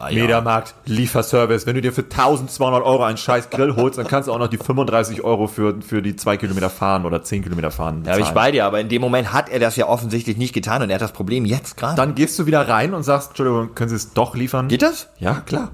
ah, 0.00 0.10
ja. 0.10 0.22
Mediamarkt, 0.22 0.74
Lieferservice. 0.86 1.66
Wenn 1.66 1.74
du 1.74 1.80
dir 1.80 1.92
für 1.92 2.02
1200 2.02 2.82
Euro 2.82 3.04
einen 3.04 3.16
scheiß 3.16 3.50
Grill 3.50 3.76
holst, 3.76 3.98
dann 3.98 4.06
kannst 4.06 4.28
du 4.28 4.32
auch 4.32 4.38
noch 4.38 4.48
die 4.48 4.56
35 4.56 5.22
Euro 5.22 5.46
für, 5.46 5.80
für 5.80 6.02
die 6.02 6.16
zwei 6.16 6.36
Kilometer 6.36 6.70
fahren 6.70 7.04
oder 7.04 7.22
10 7.22 7.42
Kilometer 7.42 7.70
fahren. 7.70 8.02
Da 8.04 8.14
bin 8.14 8.24
ich 8.24 8.30
bei 8.30 8.50
dir, 8.50 8.64
aber 8.64 8.80
in 8.80 8.88
dem 8.88 9.00
Moment 9.00 9.32
hat 9.32 9.48
er 9.48 9.60
das 9.60 9.76
ja 9.76 9.86
offensichtlich 9.86 10.36
nicht 10.36 10.52
getan 10.52 10.82
und 10.82 10.90
er 10.90 10.94
hat 10.94 11.02
das 11.02 11.12
Problem 11.12 11.44
jetzt 11.44 11.76
gerade. 11.76 11.96
Dann 11.96 12.14
gehst 12.14 12.38
du 12.38 12.46
wieder 12.46 12.68
rein 12.68 12.94
und 12.94 13.02
sagst, 13.02 13.28
Entschuldigung, 13.30 13.74
können 13.74 13.90
Sie 13.90 13.96
es 13.96 14.12
doch 14.12 14.34
liefern? 14.34 14.68
Geht 14.68 14.82
das? 14.82 15.08
Ja, 15.18 15.34
klar. 15.46 15.70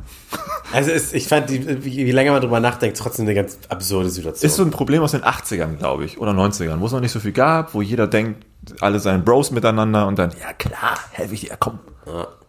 Also 0.73 0.91
es, 0.91 1.13
ich 1.13 1.29
fand, 1.29 1.49
die, 1.49 1.85
wie, 1.85 2.07
wie 2.07 2.13
länger 2.13 2.33
man 2.33 2.43
drüber 2.43 2.61
nachdenkt, 2.61 2.99
trotzdem 2.99 3.25
eine 3.25 3.35
ganz 3.35 3.59
absurde 3.69 4.11
Situation. 4.11 4.47
Ist 4.47 4.57
so 4.57 4.65
ein 4.65 4.71
Problem 4.71 5.03
aus 5.03 5.13
den 5.13 5.23
80ern, 5.23 5.77
glaube 5.77 6.05
ich, 6.05 6.19
oder 6.19 6.33
90ern, 6.33 6.81
wo 6.81 6.87
es 6.87 6.93
noch 6.93 7.01
nicht 7.01 7.13
so 7.13 7.21
viel 7.21 7.33
gab, 7.33 7.75
wo 7.75 7.83
jeder 7.83 8.07
denkt, 8.07 8.45
alle 8.81 8.99
seien 8.99 9.25
Bros 9.25 9.53
miteinander 9.53 10.07
und 10.07 10.19
dann, 10.19 10.31
ja 10.31 10.53
klar, 10.53 10.99
helfe 11.13 11.35
ich 11.35 11.43
dir, 11.43 11.57
komm, 11.59 11.79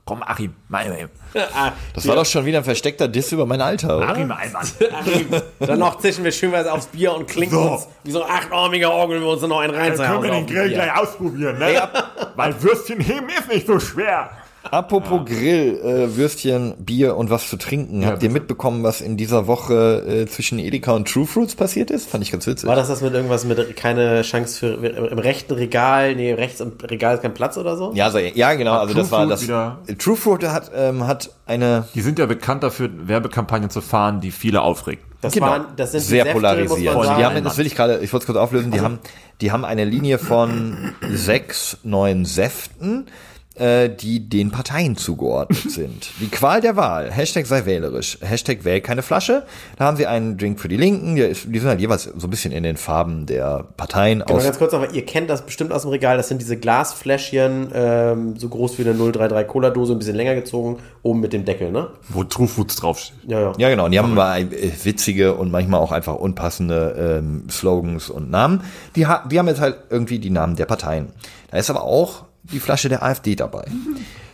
komm 0.07 0.23
Achim, 0.23 0.55
mein, 0.69 0.89
mein, 0.89 1.09
ah, 1.53 1.73
Das 1.93 2.07
war 2.07 2.15
doch 2.15 2.25
schon 2.25 2.45
wieder 2.45 2.59
ein 2.59 2.63
versteckter 2.63 3.07
Diss 3.07 3.31
über 3.31 3.45
mein 3.45 3.61
Alter, 3.61 3.97
oder? 3.97 4.09
Achim, 4.09 4.27
mein 4.27 4.51
Mann. 4.51 4.65
dann 5.59 5.79
noch 5.79 5.99
zischen 5.99 6.23
wir 6.23 6.31
schön 6.31 6.51
was 6.51 6.65
aufs 6.65 6.87
Bier 6.87 7.13
und 7.13 7.27
klinken 7.27 7.57
So. 7.57 7.71
uns 7.73 7.87
wie 8.03 8.11
so 8.11 8.23
ein 8.23 8.31
achtarmiger 8.31 8.89
Orgel, 8.91 9.17
wenn 9.17 9.23
wir 9.23 9.29
uns 9.31 9.41
dann 9.41 9.49
noch 9.49 9.59
einen 9.59 9.75
rein 9.75 9.91
ausprobieren, 10.91 11.59
ne? 11.59 11.89
Weil 12.35 12.61
Würstchen 12.63 13.01
heben 13.01 13.27
ist 13.29 13.49
nicht 13.49 13.67
so 13.67 13.79
schwer. 13.79 14.29
Apropos 14.71 15.21
Grill, 15.25 15.79
äh, 15.83 16.15
Würstchen, 16.17 16.73
Bier 16.77 17.15
und 17.15 17.29
was 17.29 17.49
zu 17.49 17.57
trinken. 17.57 18.05
Habt 18.05 18.21
ihr 18.23 18.29
mitbekommen, 18.29 18.83
was 18.83 19.01
in 19.01 19.17
dieser 19.17 19.47
Woche 19.47 20.03
äh, 20.07 20.25
zwischen 20.27 20.59
Edeka 20.59 20.91
und 20.93 21.07
True 21.07 21.25
Fruits 21.25 21.55
passiert 21.55 21.91
ist? 21.91 22.09
Fand 22.09 22.23
ich 22.23 22.31
ganz 22.31 22.45
witzig. 22.47 22.67
War 22.67 22.75
das 22.75 22.87
das 22.87 23.01
mit 23.01 23.13
irgendwas 23.13 23.45
mit 23.45 23.75
keine 23.75 24.21
Chance 24.23 24.59
für 24.59 24.73
im 24.87 25.19
rechten 25.19 25.53
Regal, 25.53 26.15
nee, 26.15 26.33
rechts 26.33 26.59
im 26.59 26.73
Regal 26.83 27.15
ist 27.15 27.21
kein 27.21 27.33
Platz 27.33 27.57
oder 27.57 27.77
so? 27.77 27.91
Ja, 27.93 28.09
so, 28.11 28.17
ja, 28.19 28.53
genau. 28.55 28.73
Also 28.77 28.93
True 28.93 29.01
das 29.03 29.11
war 29.11 29.19
Fruit 29.21 29.31
das. 29.31 29.43
wieder- 29.43 29.77
True 29.97 30.15
Fruit 30.15 30.43
hat 30.43 30.71
ähm, 30.75 31.07
hat 31.07 31.29
eine 31.45 31.87
Die 31.95 32.01
sind 32.01 32.19
ja 32.19 32.25
bekannt 32.25 32.63
dafür, 32.63 32.89
Werbekampagnen 33.07 33.69
zu 33.69 33.81
fahren, 33.81 34.21
die 34.21 34.31
viele 34.31 34.61
aufregt. 34.61 35.03
Das 35.21 35.33
Genau. 35.33 35.47
waren, 35.47 35.65
das 35.75 35.93
sind 35.93 36.01
sehr 36.01 36.23
Säfte, 36.25 36.33
polarisiert. 36.39 36.79
Die 36.79 36.89
haben, 37.25 37.43
das 37.43 37.57
will 37.57 37.65
ich 37.65 37.75
gerade, 37.75 37.99
ich 38.03 38.13
wollte 38.13 38.23
es 38.23 38.25
kurz 38.27 38.37
auflösen, 38.37 38.69
die 38.71 38.81
haben, 38.81 38.99
die 39.41 39.51
haben 39.51 39.65
eine 39.65 39.83
Linie 39.83 40.19
von 40.19 40.93
sechs 41.09 41.77
neuen 41.83 42.23
Säften, 42.25 43.07
die 43.89 44.29
den 44.29 44.51
Parteien 44.51 44.95
zugeordnet 44.95 45.59
sind. 45.71 46.09
Die 46.19 46.27
Qual 46.27 46.61
der 46.61 46.75
Wahl, 46.75 47.11
Hashtag 47.11 47.45
sei 47.45 47.65
wählerisch, 47.65 48.17
Hashtag 48.21 48.63
wähl 48.65 48.81
keine 48.81 49.01
Flasche. 49.01 49.43
Da 49.77 49.85
haben 49.85 49.97
sie 49.97 50.05
einen 50.07 50.37
Drink 50.37 50.59
für 50.59 50.67
die 50.67 50.77
Linken, 50.77 51.15
die 51.15 51.33
sind 51.59 51.67
halt 51.67 51.79
jeweils 51.79 52.03
so 52.03 52.27
ein 52.27 52.29
bisschen 52.29 52.51
in 52.51 52.63
den 52.63 52.77
Farben 52.77 53.25
der 53.25 53.65
Parteien 53.77 54.19
Mal 54.19 54.25
aus. 54.27 54.43
ganz 54.43 54.57
kurz 54.57 54.71
noch, 54.73 54.91
ihr 54.93 55.05
kennt 55.05 55.29
das 55.29 55.45
bestimmt 55.45 55.71
aus 55.71 55.83
dem 55.83 55.91
Regal, 55.91 56.17
das 56.17 56.27
sind 56.27 56.41
diese 56.41 56.57
Glasfläschchen, 56.57 57.69
ähm, 57.73 58.37
so 58.37 58.49
groß 58.49 58.77
wie 58.77 58.83
eine 58.87 58.93
033 58.93 59.47
Cola-Dose, 59.47 59.93
ein 59.93 59.99
bisschen 59.99 60.15
länger 60.15 60.35
gezogen, 60.35 60.77
oben 61.03 61.19
mit 61.19 61.33
dem 61.33 61.45
Deckel, 61.45 61.71
ne? 61.71 61.89
Wo 62.09 62.23
True 62.23 62.47
Foods 62.47 62.75
draufsteht. 62.77 63.17
Ja, 63.27 63.39
ja. 63.39 63.53
Ja, 63.57 63.69
genau. 63.69 63.85
Und 63.85 63.91
die 63.91 63.99
haben 63.99 64.13
mal 64.13 64.41
äh, 64.41 64.71
witzige 64.83 65.35
und 65.35 65.51
manchmal 65.51 65.79
auch 65.79 65.91
einfach 65.91 66.15
unpassende 66.15 67.19
ähm, 67.19 67.49
Slogans 67.49 68.09
und 68.09 68.29
Namen. 68.29 68.61
Die, 68.95 69.07
ha 69.07 69.23
die 69.29 69.39
haben 69.39 69.47
jetzt 69.47 69.61
halt 69.61 69.77
irgendwie 69.89 70.19
die 70.19 70.29
Namen 70.29 70.55
der 70.55 70.65
Parteien. 70.65 71.07
Da 71.51 71.57
ist 71.57 71.69
aber 71.69 71.83
auch 71.83 72.25
die 72.51 72.59
Flasche 72.59 72.89
der 72.89 73.03
AfD 73.03 73.35
dabei. 73.35 73.65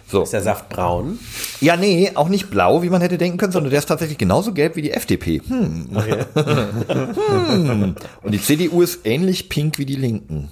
So. 0.08 0.24
Ist 0.24 0.34
der 0.34 0.42
Saft 0.42 0.70
braun? 0.70 1.18
Ja, 1.60 1.76
nee, 1.76 2.12
auch 2.14 2.30
nicht 2.30 2.52
blau, 2.52 2.84
wie 2.84 2.90
man 2.90 3.02
hätte 3.02 3.18
denken 3.18 3.38
können, 3.38 3.52
sondern 3.52 3.72
der 3.72 3.80
ist 3.80 3.88
tatsächlich 3.88 4.20
genauso 4.20 4.54
gelb 4.54 4.76
wie 4.76 4.84
die 4.84 4.92
FDP. 4.92 5.42
Hm. 5.48 5.88
hm. 6.36 7.96
Und 8.22 8.32
die 8.32 8.42
CDU 8.42 8.82
ist 8.82 9.00
ähnlich 9.06 9.50
pink 9.50 9.80
wie 9.80 9.86
die 9.86 9.96
Linken. 9.96 10.50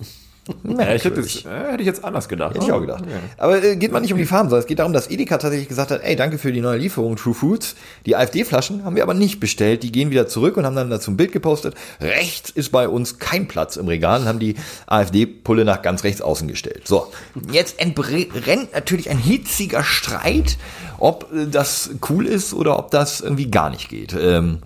Ja, 0.63 0.95
ich 0.95 1.05
hätte, 1.05 1.19
es, 1.19 1.45
äh, 1.45 1.49
hätte 1.49 1.81
ich 1.81 1.85
jetzt 1.85 2.03
anders 2.03 2.27
gedacht. 2.27 2.55
Hätte 2.55 2.65
ich 2.65 2.71
auch 2.71 2.81
gedacht. 2.81 3.03
Aber 3.37 3.63
äh, 3.63 3.75
geht 3.75 3.91
man 3.91 4.01
nicht 4.01 4.11
um 4.11 4.17
die 4.17 4.25
Farben, 4.25 4.49
sondern 4.49 4.61
es 4.61 4.67
geht 4.67 4.79
darum, 4.79 4.91
dass 4.91 5.09
Edeka 5.09 5.37
tatsächlich 5.37 5.67
gesagt 5.67 5.91
hat, 5.91 6.01
ey, 6.03 6.15
danke 6.15 6.39
für 6.39 6.51
die 6.51 6.61
neue 6.61 6.79
Lieferung, 6.79 7.15
True 7.15 7.35
Foods. 7.35 7.75
Die 8.07 8.15
AfD-Flaschen 8.15 8.83
haben 8.83 8.95
wir 8.95 9.03
aber 9.03 9.13
nicht 9.13 9.39
bestellt. 9.39 9.83
Die 9.83 9.91
gehen 9.91 10.09
wieder 10.09 10.27
zurück 10.27 10.57
und 10.57 10.65
haben 10.65 10.75
dann 10.75 10.89
dazu 10.89 11.11
ein 11.11 11.17
Bild 11.17 11.31
gepostet. 11.31 11.75
Rechts 11.99 12.49
ist 12.49 12.71
bei 12.71 12.87
uns 12.89 13.19
kein 13.19 13.47
Platz 13.47 13.75
im 13.75 13.87
Regal 13.87 14.21
und 14.21 14.27
haben 14.27 14.39
die 14.39 14.55
AfD-Pulle 14.87 15.63
nach 15.63 15.83
ganz 15.83 16.03
rechts 16.03 16.21
außen 16.23 16.47
gestellt. 16.47 16.87
So, 16.87 17.11
jetzt 17.51 17.79
entbrennt 17.79 18.73
natürlich 18.73 19.11
ein 19.11 19.19
hitziger 19.19 19.83
Streit, 19.83 20.57
ob 20.97 21.31
äh, 21.31 21.45
das 21.45 21.91
cool 22.09 22.25
ist 22.25 22.55
oder 22.55 22.79
ob 22.79 22.89
das 22.89 23.21
irgendwie 23.21 23.51
gar 23.51 23.69
nicht 23.69 23.89
geht. 23.89 24.15
Ähm, 24.19 24.59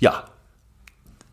ja. 0.00 0.24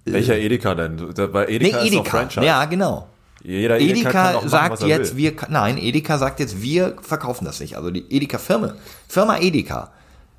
Welcher 0.05 0.37
Edeka 0.37 0.75
denn? 0.75 1.13
Bei 1.31 1.45
Nee, 1.47 1.55
Edeka 1.55 1.77
ist 1.79 1.87
doch 1.87 2.01
Edeka. 2.01 2.09
Franchise. 2.09 2.45
Ja, 2.45 2.65
genau. 2.65 3.07
Jeder 3.43 3.79
Edeka, 3.79 4.11
kann 4.11 4.27
auch 4.27 4.33
machen, 4.35 4.49
sagt 4.49 4.71
was 4.71 4.81
er 4.81 4.87
jetzt, 4.87 5.15
will. 5.15 5.35
wir, 5.35 5.47
nein, 5.49 5.77
Edeka 5.77 6.17
sagt 6.17 6.39
jetzt, 6.39 6.61
wir 6.61 6.95
verkaufen 7.01 7.45
das 7.45 7.59
nicht. 7.59 7.77
Also 7.77 7.91
die 7.91 8.05
Edeka-Firma, 8.09 8.73
Firma 9.07 9.37
Edeka. 9.37 9.91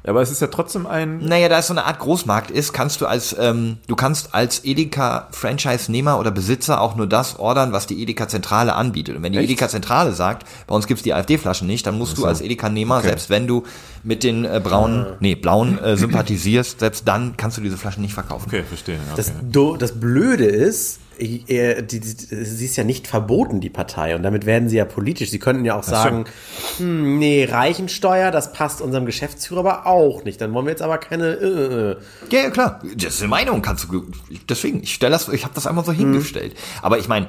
Ja, 0.02 0.10
aber 0.10 0.22
es 0.22 0.30
ist 0.30 0.40
ja 0.40 0.46
trotzdem 0.46 0.86
ein. 0.86 1.18
Naja, 1.18 1.50
da 1.50 1.58
es 1.58 1.66
so 1.66 1.74
eine 1.74 1.84
Art 1.84 1.98
Großmarkt 1.98 2.50
ist, 2.50 2.72
kannst 2.72 3.02
du 3.02 3.06
als, 3.06 3.36
ähm, 3.38 3.76
du 3.86 3.96
kannst 3.96 4.34
als 4.34 4.64
Edeka-Franchise-Nehmer 4.64 6.18
oder 6.18 6.30
Besitzer 6.30 6.80
auch 6.80 6.96
nur 6.96 7.06
das 7.06 7.38
ordern, 7.38 7.72
was 7.72 7.86
die 7.86 8.00
Edeka-Zentrale 8.00 8.74
anbietet. 8.74 9.16
Und 9.16 9.22
wenn 9.22 9.32
die? 9.32 9.38
Edeka-Zentrale 9.40 10.14
sagt, 10.14 10.46
bei 10.66 10.74
uns 10.74 10.86
gibt's 10.86 11.02
die 11.02 11.12
AfD-Flaschen 11.12 11.66
nicht, 11.66 11.86
dann 11.86 11.98
musst 11.98 12.16
du 12.16 12.24
als 12.24 12.40
Edeka-Nehmer, 12.40 13.02
selbst 13.02 13.28
wenn 13.28 13.46
du 13.46 13.64
mit 14.02 14.24
den 14.24 14.46
äh, 14.46 14.60
braunen, 14.64 15.04
nee, 15.20 15.34
blauen 15.34 15.78
äh, 15.78 15.98
sympathisierst, 15.98 16.80
selbst 16.80 17.06
dann 17.06 17.36
kannst 17.36 17.58
du 17.58 17.60
diese 17.60 17.76
Flaschen 17.76 18.02
nicht 18.02 18.14
verkaufen. 18.14 18.46
Okay, 18.46 18.62
verstehe. 18.62 18.98
Okay. 19.12 19.30
Das, 19.52 19.78
das 19.78 20.00
Blöde 20.00 20.46
ist, 20.46 20.96
äh, 20.96 20.99
die, 21.20 21.86
die, 21.86 22.00
sie 22.00 22.64
ist 22.64 22.76
ja 22.76 22.84
nicht 22.84 23.06
verboten, 23.06 23.60
die 23.60 23.70
Partei. 23.70 24.14
Und 24.16 24.22
damit 24.22 24.46
werden 24.46 24.68
sie 24.68 24.78
ja 24.78 24.84
politisch. 24.84 25.30
Sie 25.30 25.38
könnten 25.38 25.64
ja 25.64 25.78
auch 25.78 25.84
sagen, 25.84 26.24
hm, 26.78 27.18
nee, 27.18 27.44
Reichensteuer, 27.44 28.30
das 28.30 28.52
passt 28.52 28.80
unserem 28.80 29.06
Geschäftsführer 29.06 29.60
aber 29.60 29.86
auch 29.86 30.24
nicht. 30.24 30.40
Dann 30.40 30.52
wollen 30.52 30.66
wir 30.66 30.70
jetzt 30.70 30.82
aber 30.82 30.98
keine. 30.98 31.34
Äh, 31.34 31.46
äh. 31.46 31.96
Ja, 32.30 32.42
ja, 32.42 32.50
klar. 32.50 32.82
Das 32.96 33.14
ist 33.14 33.20
eine 33.20 33.28
Meinung, 33.28 33.62
kannst 33.62 33.84
du. 33.84 34.06
Deswegen, 34.48 34.82
ich 34.82 34.94
stelle 34.94 35.12
das, 35.12 35.28
ich 35.28 35.44
habe 35.44 35.54
das 35.54 35.66
einfach 35.66 35.84
so 35.84 35.92
hingestellt. 35.92 36.56
Aber 36.82 36.98
ich 36.98 37.08
meine, 37.08 37.28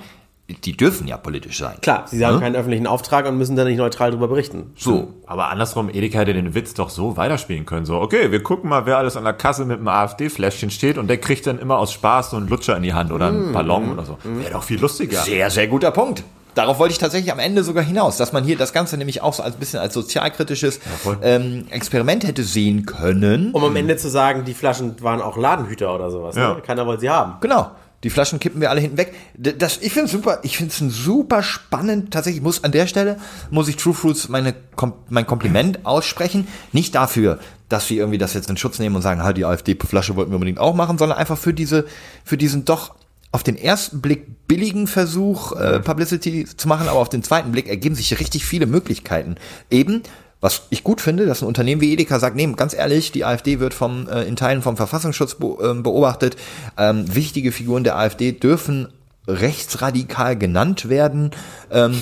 die 0.54 0.76
dürfen 0.76 1.08
ja 1.08 1.18
politisch 1.18 1.60
sein. 1.60 1.76
Klar, 1.82 2.06
sie 2.08 2.26
haben 2.26 2.36
Ja? 2.36 2.40
keinen 2.40 2.56
öffentlichen 2.56 2.88
Auftrag 2.88 3.28
und 3.28 3.38
müssen 3.38 3.56
da 3.56 3.64
nicht 3.64 3.78
neutral 3.78 4.12
drüber 4.12 4.28
berichten. 4.28 4.72
So. 4.76 5.14
aber 5.26 5.50
andersrum, 5.50 5.90
Edeka 5.90 6.20
hätte 6.20 6.34
den 6.34 6.54
Witz 6.56 6.74
doch 6.74 6.90
so 6.90 7.16
weiterspielen 7.18 7.66
können. 7.66 7.86
So, 7.86 8.00
okay, 8.00 8.32
wir 8.32 8.44
gucken 8.44 8.70
mal, 8.70 8.86
wer 8.86 8.98
alles 8.98 9.16
an 9.18 9.24
der 9.24 9.34
Kasse 9.34 9.66
mit 9.66 9.78
einem 9.78 9.88
AfD-Fläschchen 9.88 10.70
steht 10.72 10.98
und 10.98 11.08
der 11.08 11.18
kriegt 11.18 11.48
dann 11.48 11.60
immer 11.60 11.78
aus 11.78 11.94
Spaß 11.94 12.32
so 12.32 12.38
einen 12.38 12.48
Lutscher 12.48 12.76
in 12.78 12.84
die 12.84 12.94
Hand 12.94 13.12
oder 13.12 13.28
einen 13.28 13.54
Ballon 13.54 13.92
oder 13.94 14.04
so. 14.06 14.18
Wäre 14.24 14.52
doch 14.52 14.64
viel 14.64 14.80
lustiger. 14.80 15.20
Sehr, 15.22 15.50
sehr 15.50 15.68
guter 15.68 15.92
Punkt. 15.92 16.24
Darauf 16.54 16.80
wollte 16.80 16.92
ich 16.92 16.98
tatsächlich 16.98 17.32
am 17.32 17.40
Ende 17.40 17.64
sogar 17.64 17.82
hinaus, 17.82 18.18
dass 18.18 18.34
man 18.34 18.44
hier 18.44 18.58
das 18.58 18.74
Ganze 18.74 18.98
nämlich 18.98 19.22
auch 19.22 19.34
so 19.34 19.42
ein 19.42 19.54
bisschen 19.54 19.80
als 19.80 19.94
sozialkritisches 19.94 20.82
ähm, 21.22 21.66
Experiment 21.70 22.26
hätte 22.28 22.44
sehen 22.44 22.86
können. 22.86 23.52
Um 23.54 23.64
am 23.64 23.74
Ende 23.78 23.96
zu 23.96 24.10
sagen, 24.10 24.44
die 24.44 24.54
Flaschen 24.54 25.02
waren 25.02 25.22
auch 25.22 25.38
Ladenhüter 25.38 25.96
oder 25.96 26.12
sowas. 26.12 26.36
Ja. 26.36 26.56
Ne? 26.56 26.62
Keiner 26.62 26.86
wollte 26.86 27.02
sie 27.02 27.10
haben. 27.10 27.36
Genau. 27.40 27.72
Die 28.04 28.10
Flaschen 28.10 28.40
kippen 28.40 28.62
wir 28.62 28.70
alle 28.70 28.82
hinten 28.82 28.98
weg. 28.98 29.14
Das, 29.36 29.78
ich 29.82 29.94
finde 29.94 30.06
es 30.06 30.12
super, 30.12 30.40
ich 30.44 30.58
finde 30.58 30.74
es 30.74 30.96
super 30.96 31.44
spannend. 31.44 32.12
Tatsächlich 32.12 32.42
muss 32.42 32.64
an 32.64 32.72
der 32.72 32.88
Stelle, 32.88 33.18
muss 33.52 33.68
ich 33.68 33.78
True 33.78 33.94
Fruits 33.94 34.30
meine, 34.30 34.56
mein 35.10 35.28
Kompliment 35.28 35.86
aussprechen. 35.86 36.48
Nicht 36.72 36.96
dafür, 36.96 37.40
dass 37.70 37.88
sie 37.88 37.98
irgendwie 37.98 38.18
das 38.18 38.34
jetzt 38.34 38.50
in 38.50 38.58
Schutz 38.58 38.80
nehmen 38.80 38.96
und 38.96 39.02
sagen, 39.02 39.24
halt, 39.24 39.38
die 39.38 39.46
AfD-Flasche 39.46 40.16
wollten 40.16 40.32
wir 40.32 40.36
unbedingt 40.36 40.60
auch 40.60 40.76
machen, 40.76 40.98
sondern 40.98 41.18
einfach 41.18 41.38
für 41.38 41.54
diese, 41.54 41.86
für 42.26 42.38
diesen 42.38 42.66
doch 42.66 42.96
auf 43.32 43.44
den 43.44 43.56
ersten 43.56 44.02
Blick 44.02 44.48
billigen 44.48 44.88
Versuch, 44.88 45.54
äh, 45.54 45.80
Publicity 45.80 46.46
zu 46.46 46.68
machen, 46.68 46.90
aber 46.90 47.00
auf 47.00 47.08
den 47.08 47.24
zweiten 47.24 47.52
Blick 47.52 47.70
ergeben 47.70 47.96
sich 47.96 48.20
richtig 48.20 48.46
viele 48.46 48.66
Möglichkeiten. 48.66 49.36
Eben, 49.70 50.04
was 50.42 50.64
ich 50.72 50.84
gut 50.84 51.00
finde, 51.02 51.26
dass 51.28 51.42
ein 51.42 51.48
Unternehmen 51.48 51.82
wie 51.82 51.94
Edeka 51.94 52.20
sagt, 52.20 52.36
nee, 52.36 52.52
ganz 52.58 52.74
ehrlich, 52.74 53.12
die 53.12 53.24
AfD 53.24 53.60
wird 53.60 53.74
vom, 53.74 54.10
äh, 54.10 54.24
in 54.24 54.36
Teilen 54.36 54.64
vom 54.64 54.76
Verfassungsschutz 54.76 55.38
ähm, 55.62 55.84
beobachtet. 55.84 56.36
Ähm, 56.78 57.14
wichtige 57.14 57.52
Figuren 57.52 57.84
der 57.84 57.98
AfD 57.98 58.32
dürfen 58.32 58.88
rechtsradikal 59.28 60.36
genannt 60.36 60.90
werden. 60.90 61.32
Ähm, 61.72 62.02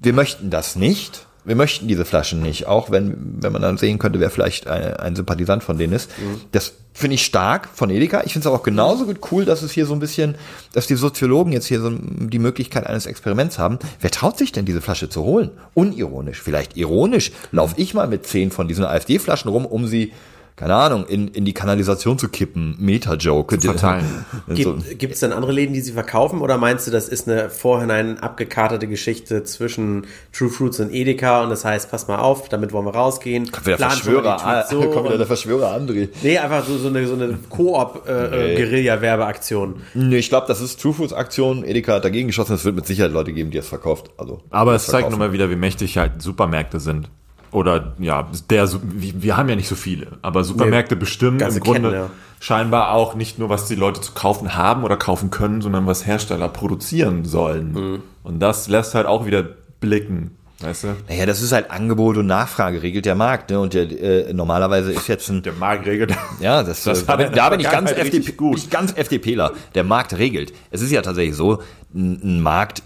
wir 0.00 0.12
möchten 0.12 0.50
das 0.50 0.76
nicht. 0.76 1.25
Wir 1.46 1.56
möchten 1.56 1.86
diese 1.86 2.04
Flaschen 2.04 2.42
nicht, 2.42 2.66
auch 2.66 2.90
wenn, 2.90 3.36
wenn 3.40 3.52
man 3.52 3.62
dann 3.62 3.78
sehen 3.78 3.98
könnte, 3.98 4.20
wer 4.20 4.30
vielleicht 4.30 4.66
ein, 4.66 4.94
ein 4.94 5.16
Sympathisant 5.16 5.62
von 5.62 5.78
denen 5.78 5.92
ist. 5.92 6.10
Das 6.52 6.72
finde 6.92 7.14
ich 7.14 7.24
stark 7.24 7.68
von 7.72 7.90
Edeka. 7.90 8.22
Ich 8.24 8.32
finde 8.32 8.40
es 8.40 8.46
aber 8.46 8.56
auch 8.56 8.62
genauso 8.62 9.04
gut 9.06 9.20
cool, 9.30 9.44
dass 9.44 9.62
es 9.62 9.70
hier 9.70 9.86
so 9.86 9.92
ein 9.92 10.00
bisschen, 10.00 10.34
dass 10.72 10.86
die 10.86 10.96
Soziologen 10.96 11.52
jetzt 11.52 11.66
hier 11.66 11.80
so 11.80 11.90
die 11.90 12.38
Möglichkeit 12.38 12.86
eines 12.86 13.06
Experiments 13.06 13.58
haben. 13.58 13.78
Wer 14.00 14.10
traut 14.10 14.38
sich 14.38 14.50
denn, 14.50 14.64
diese 14.64 14.80
Flasche 14.80 15.08
zu 15.08 15.22
holen? 15.22 15.50
Unironisch, 15.74 16.40
vielleicht 16.40 16.76
ironisch, 16.76 17.32
laufe 17.52 17.74
ich 17.78 17.94
mal 17.94 18.08
mit 18.08 18.26
zehn 18.26 18.50
von 18.50 18.66
diesen 18.66 18.84
AfD-Flaschen 18.84 19.50
rum, 19.50 19.66
um 19.66 19.86
sie, 19.86 20.12
keine 20.56 20.74
Ahnung, 20.74 21.06
in, 21.06 21.28
in 21.28 21.44
die 21.44 21.52
Kanalisation 21.52 22.18
zu 22.18 22.30
kippen. 22.30 22.76
Meta-Joke. 22.78 23.58
Gibt 23.58 25.14
es 25.14 25.20
denn 25.20 25.34
andere 25.34 25.52
Läden, 25.52 25.74
die 25.74 25.82
sie 25.82 25.92
verkaufen 25.92 26.40
oder 26.40 26.56
meinst 26.56 26.86
du, 26.86 26.90
das 26.90 27.08
ist 27.08 27.28
eine 27.28 27.50
vorhinein 27.50 28.18
abgekartete 28.18 28.86
Geschichte 28.86 29.44
zwischen 29.44 30.06
True 30.32 30.48
Fruits 30.48 30.80
und 30.80 30.94
Edeka 30.94 31.42
und 31.42 31.50
das 31.50 31.66
heißt, 31.66 31.90
pass 31.90 32.08
mal 32.08 32.20
auf, 32.20 32.48
damit 32.48 32.72
wollen 32.72 32.86
wir 32.86 32.94
rausgehen. 32.94 33.52
Kommt 33.52 33.66
wieder 33.66 33.76
die 33.76 33.82
Verschwörer, 33.82 34.64
so 34.70 34.80
kommt 34.90 35.08
wieder 35.08 35.18
der 35.18 35.26
Verschwörer 35.26 35.76
André. 35.76 36.08
Nee, 36.22 36.38
einfach 36.38 36.64
so, 36.64 36.78
so 36.78 36.88
eine, 36.88 37.06
so 37.06 37.12
eine 37.12 37.38
Koop-Guerilla-Werbeaktion. 37.50 39.82
Nee, 39.92 40.16
ich 40.16 40.30
glaube, 40.30 40.46
das 40.48 40.62
ist 40.62 40.80
True 40.80 40.94
Foods 40.94 41.12
Aktion. 41.12 41.64
Edeka 41.64 41.96
hat 41.96 42.06
dagegen 42.06 42.28
geschossen. 42.28 42.54
Es 42.54 42.64
wird 42.64 42.76
mit 42.76 42.86
Sicherheit 42.86 43.12
Leute 43.12 43.34
geben, 43.34 43.50
die 43.50 43.58
es 43.58 43.68
verkauft. 43.68 44.08
Also, 44.16 44.40
Aber 44.48 44.74
es 44.74 44.86
zeigt 44.86 45.10
nochmal 45.10 45.34
wieder, 45.34 45.50
wie 45.50 45.56
mächtig 45.56 45.98
halt 45.98 46.22
Supermärkte 46.22 46.80
sind. 46.80 47.10
Oder 47.56 47.94
ja, 47.98 48.28
der, 48.50 48.68
wir 48.82 49.38
haben 49.38 49.48
ja 49.48 49.56
nicht 49.56 49.68
so 49.68 49.76
viele, 49.76 50.08
aber 50.20 50.44
Supermärkte 50.44 50.94
bestimmen 50.94 51.38
ganze 51.38 51.56
im 51.56 51.64
Grunde 51.64 51.90
ja. 51.90 52.10
scheinbar 52.38 52.92
auch 52.92 53.14
nicht 53.14 53.38
nur, 53.38 53.48
was 53.48 53.66
die 53.66 53.76
Leute 53.76 54.02
zu 54.02 54.12
kaufen 54.12 54.56
haben 54.56 54.84
oder 54.84 54.98
kaufen 54.98 55.30
können, 55.30 55.62
sondern 55.62 55.86
was 55.86 56.06
Hersteller 56.06 56.50
produzieren 56.50 57.24
sollen. 57.24 57.72
Mhm. 57.72 58.02
Und 58.24 58.40
das 58.40 58.68
lässt 58.68 58.94
halt 58.94 59.06
auch 59.06 59.24
wieder 59.24 59.42
blicken, 59.80 60.36
weißt 60.60 60.84
du? 60.84 60.88
Naja, 61.08 61.24
das 61.24 61.40
ist 61.40 61.52
halt 61.52 61.70
Angebot 61.70 62.18
und 62.18 62.26
Nachfrage, 62.26 62.82
regelt 62.82 63.06
der 63.06 63.14
Markt. 63.14 63.48
Ne? 63.48 63.58
Und 63.58 63.72
der, 63.72 63.84
äh, 63.90 64.34
normalerweise 64.34 64.92
ist 64.92 65.08
jetzt 65.08 65.30
ein 65.30 65.40
Der 65.40 65.54
Markt 65.54 65.86
regelt. 65.86 66.14
Ja, 66.40 66.62
das, 66.62 66.84
Das 66.84 67.04
äh, 67.04 67.06
da 67.06 67.16
der 67.16 67.50
bin 67.52 67.60
ich 67.60 67.70
ganz, 67.70 67.90
FDP, 67.90 68.34
ich 68.54 68.68
ganz 68.68 68.92
FDPler. 68.92 69.52
Der 69.74 69.84
Markt 69.84 70.18
regelt. 70.18 70.52
Es 70.70 70.82
ist 70.82 70.92
ja 70.92 71.00
tatsächlich 71.00 71.36
so, 71.36 71.62
ein 71.94 72.42
Markt 72.42 72.82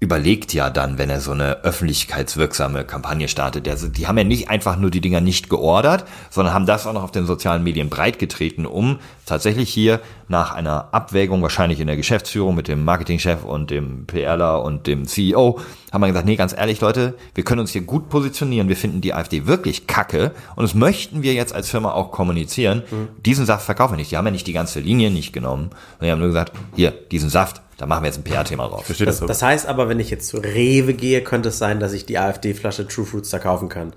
überlegt 0.00 0.54
ja 0.54 0.70
dann, 0.70 0.96
wenn 0.96 1.10
er 1.10 1.20
so 1.20 1.32
eine 1.32 1.64
öffentlichkeitswirksame 1.64 2.84
Kampagne 2.84 3.26
startet. 3.26 3.66
Der, 3.66 3.74
die 3.74 4.06
haben 4.06 4.16
ja 4.16 4.22
nicht 4.22 4.48
einfach 4.48 4.76
nur 4.76 4.90
die 4.90 5.00
Dinger 5.00 5.20
nicht 5.20 5.50
geordert, 5.50 6.04
sondern 6.30 6.54
haben 6.54 6.66
das 6.66 6.86
auch 6.86 6.92
noch 6.92 7.02
auf 7.02 7.10
den 7.10 7.26
sozialen 7.26 7.64
Medien 7.64 7.88
breitgetreten, 7.88 8.64
um 8.64 9.00
tatsächlich 9.26 9.70
hier 9.70 10.00
nach 10.28 10.54
einer 10.54 10.88
Abwägung, 10.92 11.42
wahrscheinlich 11.42 11.80
in 11.80 11.88
der 11.88 11.96
Geschäftsführung 11.96 12.54
mit 12.54 12.68
dem 12.68 12.84
Marketingchef 12.84 13.42
und 13.42 13.70
dem 13.70 14.06
PRler 14.06 14.62
und 14.62 14.86
dem 14.86 15.04
CEO, 15.06 15.58
haben 15.90 16.00
wir 16.00 16.08
gesagt, 16.08 16.26
nee, 16.26 16.36
ganz 16.36 16.52
ehrlich, 16.56 16.80
Leute, 16.80 17.14
wir 17.34 17.42
können 17.42 17.60
uns 17.60 17.72
hier 17.72 17.82
gut 17.82 18.08
positionieren. 18.08 18.68
Wir 18.68 18.76
finden 18.76 19.00
die 19.00 19.14
AfD 19.14 19.46
wirklich 19.46 19.88
kacke 19.88 20.32
und 20.54 20.62
das 20.62 20.74
möchten 20.74 21.22
wir 21.22 21.34
jetzt 21.34 21.54
als 21.54 21.70
Firma 21.70 21.92
auch 21.92 22.12
kommunizieren. 22.12 22.84
Diesen 23.24 23.46
Saft 23.46 23.64
verkaufen 23.64 23.94
wir 23.94 23.98
nicht. 23.98 24.12
Die 24.12 24.16
haben 24.16 24.26
ja 24.26 24.30
nicht 24.30 24.46
die 24.46 24.52
ganze 24.52 24.78
Linie 24.78 25.10
nicht 25.10 25.32
genommen. 25.32 25.70
Und 25.98 26.06
die 26.06 26.10
haben 26.10 26.18
nur 26.18 26.28
gesagt, 26.28 26.52
hier, 26.76 26.92
diesen 26.92 27.30
Saft, 27.30 27.62
da 27.78 27.86
machen 27.86 28.02
wir 28.02 28.08
jetzt 28.08 28.18
ein 28.18 28.24
PR-Thema 28.24 28.68
drauf. 28.68 28.84
Versteht 28.84 29.08
Das, 29.08 29.20
das, 29.20 29.26
das 29.28 29.42
heißt 29.42 29.66
aber, 29.66 29.88
wenn 29.88 30.00
ich 30.00 30.10
jetzt 30.10 30.28
zu 30.28 30.38
Rewe 30.38 30.92
gehe, 30.94 31.22
könnte 31.22 31.48
es 31.48 31.58
sein, 31.58 31.80
dass 31.80 31.92
ich 31.92 32.04
die 32.04 32.18
AfD-Flasche 32.18 32.86
True 32.86 33.06
Fruits 33.06 33.30
da 33.30 33.38
kaufen 33.38 33.68
kann. 33.68 33.92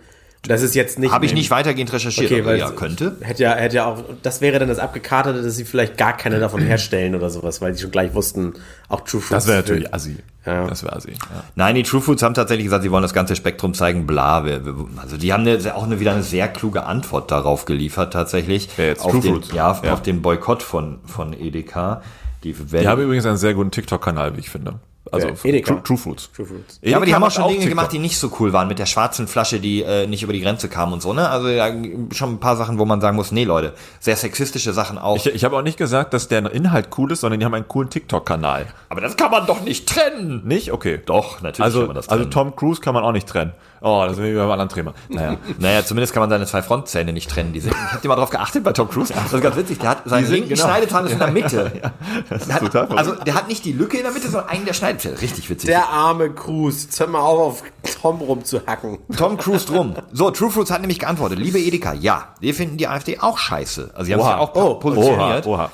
Das 0.47 0.63
ist 0.63 0.73
jetzt 0.73 0.97
nicht. 0.97 1.11
Habe 1.11 1.25
ich 1.25 1.35
nicht 1.35 1.51
weitergehend 1.51 1.93
recherchiert, 1.93 2.31
Okay, 2.31 2.45
weil 2.45 2.57
ja, 2.57 2.71
könnte. 2.71 3.15
Hätte 3.21 3.43
ja, 3.43 3.53
hätte 3.53 3.75
ja 3.75 3.85
auch, 3.85 4.03
das 4.23 4.41
wäre 4.41 4.57
dann 4.57 4.69
das 4.69 4.79
Abgekartete, 4.79 5.43
dass 5.43 5.55
sie 5.55 5.65
vielleicht 5.65 5.97
gar 5.97 6.17
keine 6.17 6.39
davon 6.39 6.61
herstellen 6.65 7.13
oder 7.13 7.29
sowas, 7.29 7.61
weil 7.61 7.75
sie 7.75 7.81
schon 7.83 7.91
gleich 7.91 8.15
wussten, 8.15 8.53
auch 8.89 9.01
True 9.01 9.21
Fruits. 9.21 9.45
Das 9.45 9.47
wäre 9.47 9.57
natürlich 9.57 9.93
assi. 9.93 10.17
Ja. 10.45 10.65
Das 10.65 10.83
wäre 10.83 10.95
assi. 10.95 11.11
Ja. 11.11 11.43
Nein, 11.55 11.75
die 11.75 11.83
True 11.83 12.01
Foods 12.01 12.23
haben 12.23 12.33
tatsächlich 12.33 12.65
gesagt, 12.65 12.81
sie 12.81 12.89
wollen 12.89 13.03
das 13.03 13.13
ganze 13.13 13.35
Spektrum 13.35 13.75
zeigen, 13.75 14.07
bla. 14.07 14.43
Wir, 14.43 14.65
wir, 14.65 14.73
also 14.97 15.15
die 15.17 15.31
haben 15.31 15.45
eine, 15.45 15.75
auch 15.75 15.83
eine, 15.83 15.99
wieder 15.99 16.13
eine 16.13 16.23
sehr 16.23 16.47
kluge 16.47 16.85
Antwort 16.85 17.29
darauf 17.29 17.65
geliefert, 17.65 18.11
tatsächlich. 18.13 18.67
Wer 18.77 18.87
jetzt? 18.87 19.05
auf 19.05 19.11
True 19.11 19.21
den, 19.21 19.33
Foods? 19.35 19.51
Ja, 19.53 19.79
Ja. 19.83 19.93
auf 19.93 20.01
den 20.01 20.23
Boykott 20.23 20.63
von, 20.63 20.99
von 21.05 21.33
Edeka. 21.33 22.01
Die 22.43 22.57
werden, 22.71 22.81
Die 22.83 22.87
haben 22.87 23.01
übrigens 23.01 23.25
einen 23.25 23.37
sehr 23.37 23.53
guten 23.53 23.71
TikTok-Kanal, 23.71 24.35
wie 24.35 24.39
ich 24.41 24.49
finde. 24.49 24.79
Also? 25.11 25.29
True, 25.31 25.61
True 25.83 25.97
Foods. 25.97 26.29
True 26.31 26.45
Fruits. 26.45 26.79
ja, 26.81 26.95
aber 26.95 27.05
die 27.05 27.13
haben 27.13 27.23
auch 27.23 27.31
schon 27.31 27.43
Dinge 27.45 27.55
TikTok. 27.55 27.69
gemacht, 27.69 27.91
die 27.91 27.99
nicht 27.99 28.17
so 28.17 28.31
cool 28.39 28.53
waren, 28.53 28.67
mit 28.69 28.79
der 28.79 28.85
schwarzen 28.85 29.27
Flasche, 29.27 29.59
die 29.59 29.81
äh, 29.81 30.07
nicht 30.07 30.23
über 30.23 30.31
die 30.31 30.39
Grenze 30.39 30.69
kam 30.69 30.93
und 30.93 31.01
so, 31.01 31.11
ne? 31.11 31.27
Also 31.27 31.49
ja, 31.49 31.69
schon 32.13 32.33
ein 32.35 32.39
paar 32.39 32.55
Sachen, 32.55 32.77
wo 32.79 32.85
man 32.85 33.01
sagen 33.01 33.17
muss, 33.17 33.31
nee, 33.31 33.43
Leute, 33.43 33.73
sehr 33.99 34.15
sexistische 34.15 34.71
Sachen 34.71 34.97
auch. 34.97 35.17
Ich, 35.17 35.25
ich 35.25 35.43
habe 35.43 35.57
auch 35.57 35.63
nicht 35.63 35.77
gesagt, 35.77 36.13
dass 36.13 36.29
der 36.29 36.49
Inhalt 36.51 36.89
cool 36.97 37.11
ist, 37.11 37.21
sondern 37.21 37.39
die 37.41 37.45
haben 37.45 37.53
einen 37.55 37.67
coolen 37.67 37.89
TikTok-Kanal. 37.89 38.67
aber 38.89 39.01
das 39.01 39.17
kann 39.17 39.31
man 39.31 39.45
doch 39.47 39.61
nicht 39.63 39.89
trennen. 39.89 40.43
Nicht? 40.45 40.71
Okay. 40.71 40.99
Doch, 41.05 41.41
natürlich 41.41 41.59
Also, 41.65 41.79
kann 41.79 41.87
man 41.87 41.95
das 41.95 42.07
also 42.07 42.23
trennen. 42.23 42.31
Tom 42.31 42.55
Cruise 42.55 42.79
kann 42.79 42.93
man 42.93 43.03
auch 43.03 43.11
nicht 43.11 43.27
trennen. 43.27 43.51
Oh, 43.83 44.03
das 44.07 44.15
sind 44.15 44.25
wir 44.25 44.35
beim 44.35 44.51
anderen 44.51 44.69
Thema. 44.69 44.93
Naja. 45.09 45.37
Naja, 45.57 45.83
zumindest 45.83 46.13
kann 46.13 46.21
man 46.21 46.29
seine 46.29 46.45
zwei 46.45 46.61
Frontzähne 46.61 47.13
nicht 47.13 47.29
trennen. 47.31 47.51
Die 47.51 47.59
sind, 47.59 47.71
ich 47.73 47.93
hab 47.93 48.01
dir 48.01 48.09
mal 48.09 48.15
drauf 48.15 48.29
geachtet 48.29 48.63
bei 48.63 48.73
Tom 48.73 48.87
Cruise. 48.87 49.11
Das 49.11 49.33
ist 49.33 49.41
ganz 49.41 49.55
witzig. 49.55 49.79
Der 49.79 49.89
hat 49.89 50.03
seinen 50.05 50.29
linken 50.29 50.49
genau. 50.49 50.65
Schneidezahn 50.65 51.05
ist 51.07 51.13
in 51.13 51.17
der 51.19 51.31
Mitte. 51.31 51.71
Der 52.29 52.55
hat, 52.55 52.59
total 52.61 52.87
verrückt. 52.87 52.97
also 52.97 53.15
der 53.15 53.33
hat 53.33 53.47
nicht 53.47 53.65
die 53.65 53.71
Lücke 53.71 53.97
in 53.97 54.03
der 54.03 54.11
Mitte, 54.11 54.27
sondern 54.29 54.49
einen 54.49 54.65
der 54.65 54.73
Schneidezähne 54.73 55.15
ja 55.15 55.21
richtig 55.21 55.49
witzig. 55.49 55.67
Der 55.67 55.89
arme 55.89 56.29
Cruz. 56.29 56.83
Jetzt 56.83 56.99
hör 56.99 57.07
mal 57.07 57.19
auf, 57.21 57.63
auf 57.63 57.63
Tom 58.01 58.21
rumzuhacken. 58.21 58.99
Tom 59.17 59.37
Cruise 59.37 59.65
drum. 59.65 59.95
So, 60.11 60.29
True 60.31 60.51
Fruits 60.51 60.69
hat 60.71 60.81
nämlich 60.81 60.99
geantwortet. 60.99 61.39
Liebe 61.39 61.59
Edeka, 61.59 61.93
ja, 61.93 62.29
wir 62.39 62.53
finden 62.53 62.77
die 62.77 62.87
AfD 62.87 63.19
auch 63.19 63.37
scheiße. 63.39 63.91
Also 63.93 64.05
sie 64.05 64.13
haben 64.13 64.21
sich 64.21 64.29
Oha. 64.29 64.35
ja 64.35 64.39
auch 64.41 64.55
Oh, 64.55 64.75
positioniert. 64.75 65.47
Oha, 65.47 65.63
oha. 65.65 65.71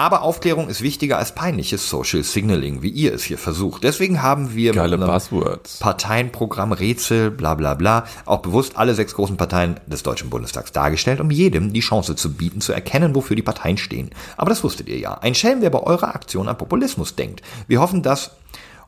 Aber 0.00 0.22
Aufklärung 0.22 0.68
ist 0.68 0.80
wichtiger 0.80 1.18
als 1.18 1.34
peinliches 1.34 1.90
Social 1.90 2.22
Signaling, 2.22 2.82
wie 2.82 2.88
ihr 2.88 3.12
es 3.12 3.24
hier 3.24 3.36
versucht. 3.36 3.82
Deswegen 3.82 4.22
haben 4.22 4.54
wir 4.54 4.72
Geile 4.72 4.96
mit 4.96 5.08
Buzzwords. 5.08 5.80
Parteienprogramm 5.80 6.70
Rätsel, 6.70 7.32
bla 7.32 7.56
bla 7.56 7.74
bla, 7.74 8.04
auch 8.24 8.38
bewusst 8.38 8.76
alle 8.76 8.94
sechs 8.94 9.16
großen 9.16 9.36
Parteien 9.36 9.80
des 9.88 10.04
Deutschen 10.04 10.30
Bundestags 10.30 10.70
dargestellt, 10.70 11.20
um 11.20 11.32
jedem 11.32 11.72
die 11.72 11.80
Chance 11.80 12.14
zu 12.14 12.32
bieten, 12.32 12.60
zu 12.60 12.72
erkennen, 12.72 13.16
wofür 13.16 13.34
die 13.34 13.42
Parteien 13.42 13.76
stehen. 13.76 14.10
Aber 14.36 14.50
das 14.50 14.62
wusstet 14.62 14.88
ihr 14.88 14.98
ja. 14.98 15.14
Ein 15.14 15.34
Schelm, 15.34 15.62
wer 15.62 15.70
bei 15.70 15.80
eurer 15.80 16.14
Aktion 16.14 16.46
an 16.46 16.56
Populismus 16.56 17.16
denkt. 17.16 17.42
Wir 17.66 17.80
hoffen, 17.80 18.04
dass 18.04 18.30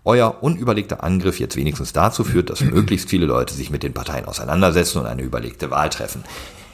euer 0.05 0.45
unüberlegter 0.45 1.03
Angriff 1.03 1.41
jetzt 1.41 1.57
wenigstens 1.57 1.93
dazu 1.93 2.23
führt, 2.23 2.51
dass 2.51 2.61
möglichst 2.61 3.11
viele 3.11 3.27
Leute 3.27 3.53
sich 3.53 3.71
mit 3.71 3.83
den 3.83 3.95
Parteien 3.95 4.27
auseinandersetzen 4.27 4.99
und 4.99 5.07
eine 5.07 5.23
überlegte 5.23 5.73
Wahl 5.73 5.91
treffen. 5.91 6.23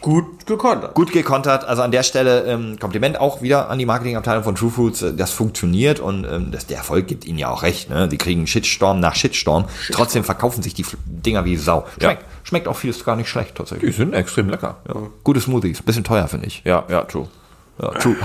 Gut 0.00 0.46
gekontert. 0.46 0.94
Gut 0.94 1.10
gekontert, 1.12 1.64
also 1.64 1.82
an 1.82 1.90
der 1.90 2.02
Stelle 2.04 2.44
ähm, 2.44 2.78
Kompliment 2.78 3.18
auch 3.18 3.42
wieder 3.42 3.70
an 3.70 3.78
die 3.78 3.86
Marketingabteilung 3.86 4.44
von 4.44 4.54
True 4.54 4.70
Fruits. 4.70 5.02
Äh, 5.02 5.14
Das 5.14 5.32
funktioniert 5.32 5.98
und 6.00 6.24
ähm, 6.24 6.50
das, 6.52 6.66
der 6.66 6.76
Erfolg 6.78 7.06
gibt 7.08 7.24
ihnen 7.24 7.38
ja 7.38 7.48
auch 7.50 7.62
recht. 7.62 7.90
Ne? 7.90 8.06
Die 8.06 8.18
kriegen 8.18 8.46
Shitstorm 8.46 9.00
nach 9.00 9.14
Shitstorm. 9.16 9.64
Trotzdem 9.90 10.22
verkaufen 10.22 10.62
sich 10.62 10.74
die 10.74 10.84
Dinger 11.06 11.44
wie 11.44 11.56
Sau. 11.56 11.86
Schmeckt, 12.00 12.24
schmeckt 12.44 12.68
auch 12.68 12.76
vieles 12.76 13.04
gar 13.04 13.16
nicht 13.16 13.28
schlecht 13.28 13.50
Die 13.50 13.54
tatsächlich. 13.54 13.96
sind 13.96 14.14
extrem 14.14 14.48
lecker. 14.48 14.76
Ja. 14.86 14.94
Gute 15.24 15.40
Smoothies, 15.40 15.82
bisschen 15.82 16.04
teuer 16.04 16.28
finde 16.28 16.46
ich. 16.46 16.62
Ja, 16.64 16.84
ja, 16.88 17.02
true. 17.02 17.26
Ja, 17.80 17.90
true. 17.98 18.16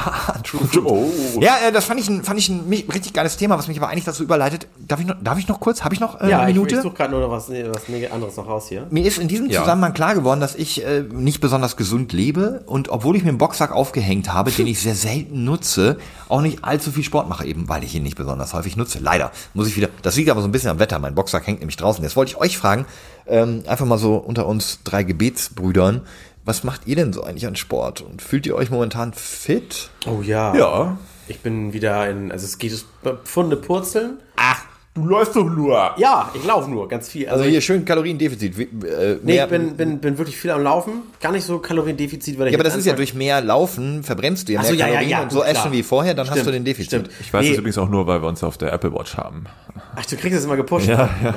true. 0.43 0.83
Oh. 0.85 1.11
Ja, 1.41 1.57
äh, 1.67 1.71
das 1.73 1.83
fand 1.85 1.99
ich 1.99 2.07
ein, 2.09 2.23
fand 2.23 2.39
ich 2.39 2.47
ein 2.47 2.63
richtig 2.93 3.11
geiles 3.11 3.35
Thema, 3.35 3.57
was 3.57 3.67
mich 3.67 3.77
aber 3.77 3.89
eigentlich 3.89 4.05
dazu 4.05 4.23
überleitet. 4.23 4.67
Darf 4.79 5.01
ich 5.01 5.05
noch, 5.07 5.15
darf 5.21 5.37
ich 5.39 5.47
noch 5.49 5.59
kurz? 5.59 5.83
Habe 5.83 5.93
ich 5.93 5.99
noch 5.99 6.21
äh, 6.21 6.29
Ja, 6.29 6.39
eine 6.39 6.51
ich, 6.51 6.55
Minute? 6.55 6.75
ich 6.75 6.81
suche 6.81 6.93
gerade 6.95 7.11
nur 7.11 7.19
noch 7.19 7.31
was, 7.31 7.49
was 7.49 8.11
anderes 8.11 8.37
noch 8.37 8.47
raus 8.47 8.67
hier. 8.69 8.87
Mir 8.91 9.05
ist 9.05 9.17
in 9.17 9.27
diesem 9.27 9.49
Ja. 9.49 9.59
Zusammenhang 9.61 9.93
klar 9.93 10.15
geworden, 10.15 10.39
dass 10.39 10.55
ich 10.55 10.85
äh, 10.85 11.01
nicht 11.11 11.41
besonders 11.41 11.75
gesund 11.75 12.13
lebe 12.13 12.63
und 12.65 12.87
obwohl 12.89 13.17
ich 13.17 13.23
mir 13.23 13.29
einen 13.29 13.37
Boxsack 13.37 13.73
aufgehängt 13.73 14.31
habe, 14.33 14.51
den 14.51 14.67
ich 14.67 14.79
sehr 14.79 14.95
selten 14.95 15.43
nutze, 15.43 15.97
auch 16.29 16.41
nicht 16.41 16.63
allzu 16.63 16.91
viel 16.91 17.03
Sport 17.03 17.27
mache, 17.27 17.45
eben 17.45 17.67
weil 17.67 17.83
ich 17.83 17.93
ihn 17.93 18.03
nicht 18.03 18.15
besonders 18.15 18.53
häufig 18.53 18.77
nutze. 18.77 18.99
Leider 18.99 19.31
muss 19.53 19.67
ich 19.67 19.75
wieder. 19.75 19.89
Das 20.01 20.15
liegt 20.15 20.29
aber 20.29 20.41
so 20.41 20.47
ein 20.47 20.53
bisschen 20.53 20.69
am 20.69 20.79
Wetter. 20.79 20.97
Mein 20.99 21.13
Boxsack 21.13 21.45
hängt 21.45 21.59
nämlich 21.59 21.75
draußen. 21.77 22.01
Jetzt 22.03 22.15
wollte 22.15 22.31
ich 22.31 22.37
euch 22.37 22.57
fragen, 22.57 22.85
ähm, 23.27 23.63
einfach 23.67 23.85
mal 23.85 23.97
so 23.97 24.15
unter 24.15 24.47
uns 24.47 24.79
drei 24.85 25.03
Gebetsbrüdern, 25.03 26.01
was 26.45 26.63
macht 26.63 26.87
ihr 26.87 26.95
denn 26.95 27.13
so 27.13 27.23
eigentlich 27.23 27.47
an 27.47 27.55
Sport 27.55 28.01
und 28.01 28.21
fühlt 28.21 28.45
ihr 28.45 28.55
euch 28.55 28.71
momentan 28.71 29.13
fit? 29.13 29.89
Oh 30.07 30.21
ja. 30.21 30.55
Ja. 30.55 30.97
Ich 31.27 31.39
bin 31.39 31.73
wieder 31.73 32.09
in, 32.09 32.31
also 32.31 32.45
es 32.45 32.57
geht 32.57 32.71
es 32.71 32.85
Pfunde 33.23 33.57
purzeln. 33.57 34.19
Ach, 34.35 34.63
Du 34.93 35.05
läufst 35.05 35.37
doch 35.37 35.45
nur. 35.45 35.91
Ja, 35.95 36.29
ich 36.33 36.43
laufe 36.43 36.69
nur 36.69 36.89
ganz 36.89 37.07
viel. 37.07 37.29
also 37.29 37.45
ich, 37.45 37.51
hier 37.51 37.61
schön 37.61 37.85
Kaloriendefizit. 37.85 38.59
Äh, 38.59 39.19
nee, 39.23 39.39
ich 39.41 39.45
bin, 39.47 39.77
bin, 39.77 39.99
bin 39.99 40.17
wirklich 40.17 40.35
viel 40.35 40.51
am 40.51 40.61
Laufen. 40.63 41.03
Gar 41.21 41.31
nicht 41.31 41.45
so 41.45 41.59
Kaloriendefizit, 41.59 42.37
weil 42.37 42.47
ich 42.47 42.51
ja, 42.51 42.57
aber 42.57 42.65
das 42.65 42.75
ist 42.75 42.85
ja 42.85 42.91
durch 42.91 43.13
mehr 43.13 43.39
Laufen 43.39 44.03
verbrennst 44.03 44.49
du 44.49 44.53
ja 44.53 44.59
Ach 44.59 44.63
mehr 44.63 44.71
so, 44.73 44.77
ja, 44.77 44.87
ja, 44.87 44.93
Kalorien 44.95 45.09
ja, 45.09 45.21
und 45.23 45.31
so 45.31 45.37
gut, 45.39 45.47
essen 45.47 45.61
klar. 45.61 45.71
wie 45.71 45.83
vorher, 45.83 46.13
dann 46.13 46.25
hast 46.27 46.33
Stimmt, 46.33 46.47
du 46.47 46.51
den 46.51 46.65
Defizit. 46.65 46.87
stimmt. 46.87 47.09
Ich 47.21 47.31
weiß 47.33 47.41
Nee. 47.45 47.51
es 47.53 47.57
übrigens 47.59 47.77
auch 47.77 47.87
nur, 47.87 48.05
weil 48.05 48.21
wir 48.21 48.27
uns 48.27 48.43
auf 48.43 48.57
der 48.57 48.73
Apple 48.73 48.93
Watch 48.93 49.15
haben. 49.15 49.45
Ach, 49.95 50.05
du 50.05 50.17
kriegst 50.17 50.37
es 50.39 50.43
immer 50.43 50.57
gepusht. 50.57 50.87
Ja, 50.87 51.09
ja. 51.23 51.35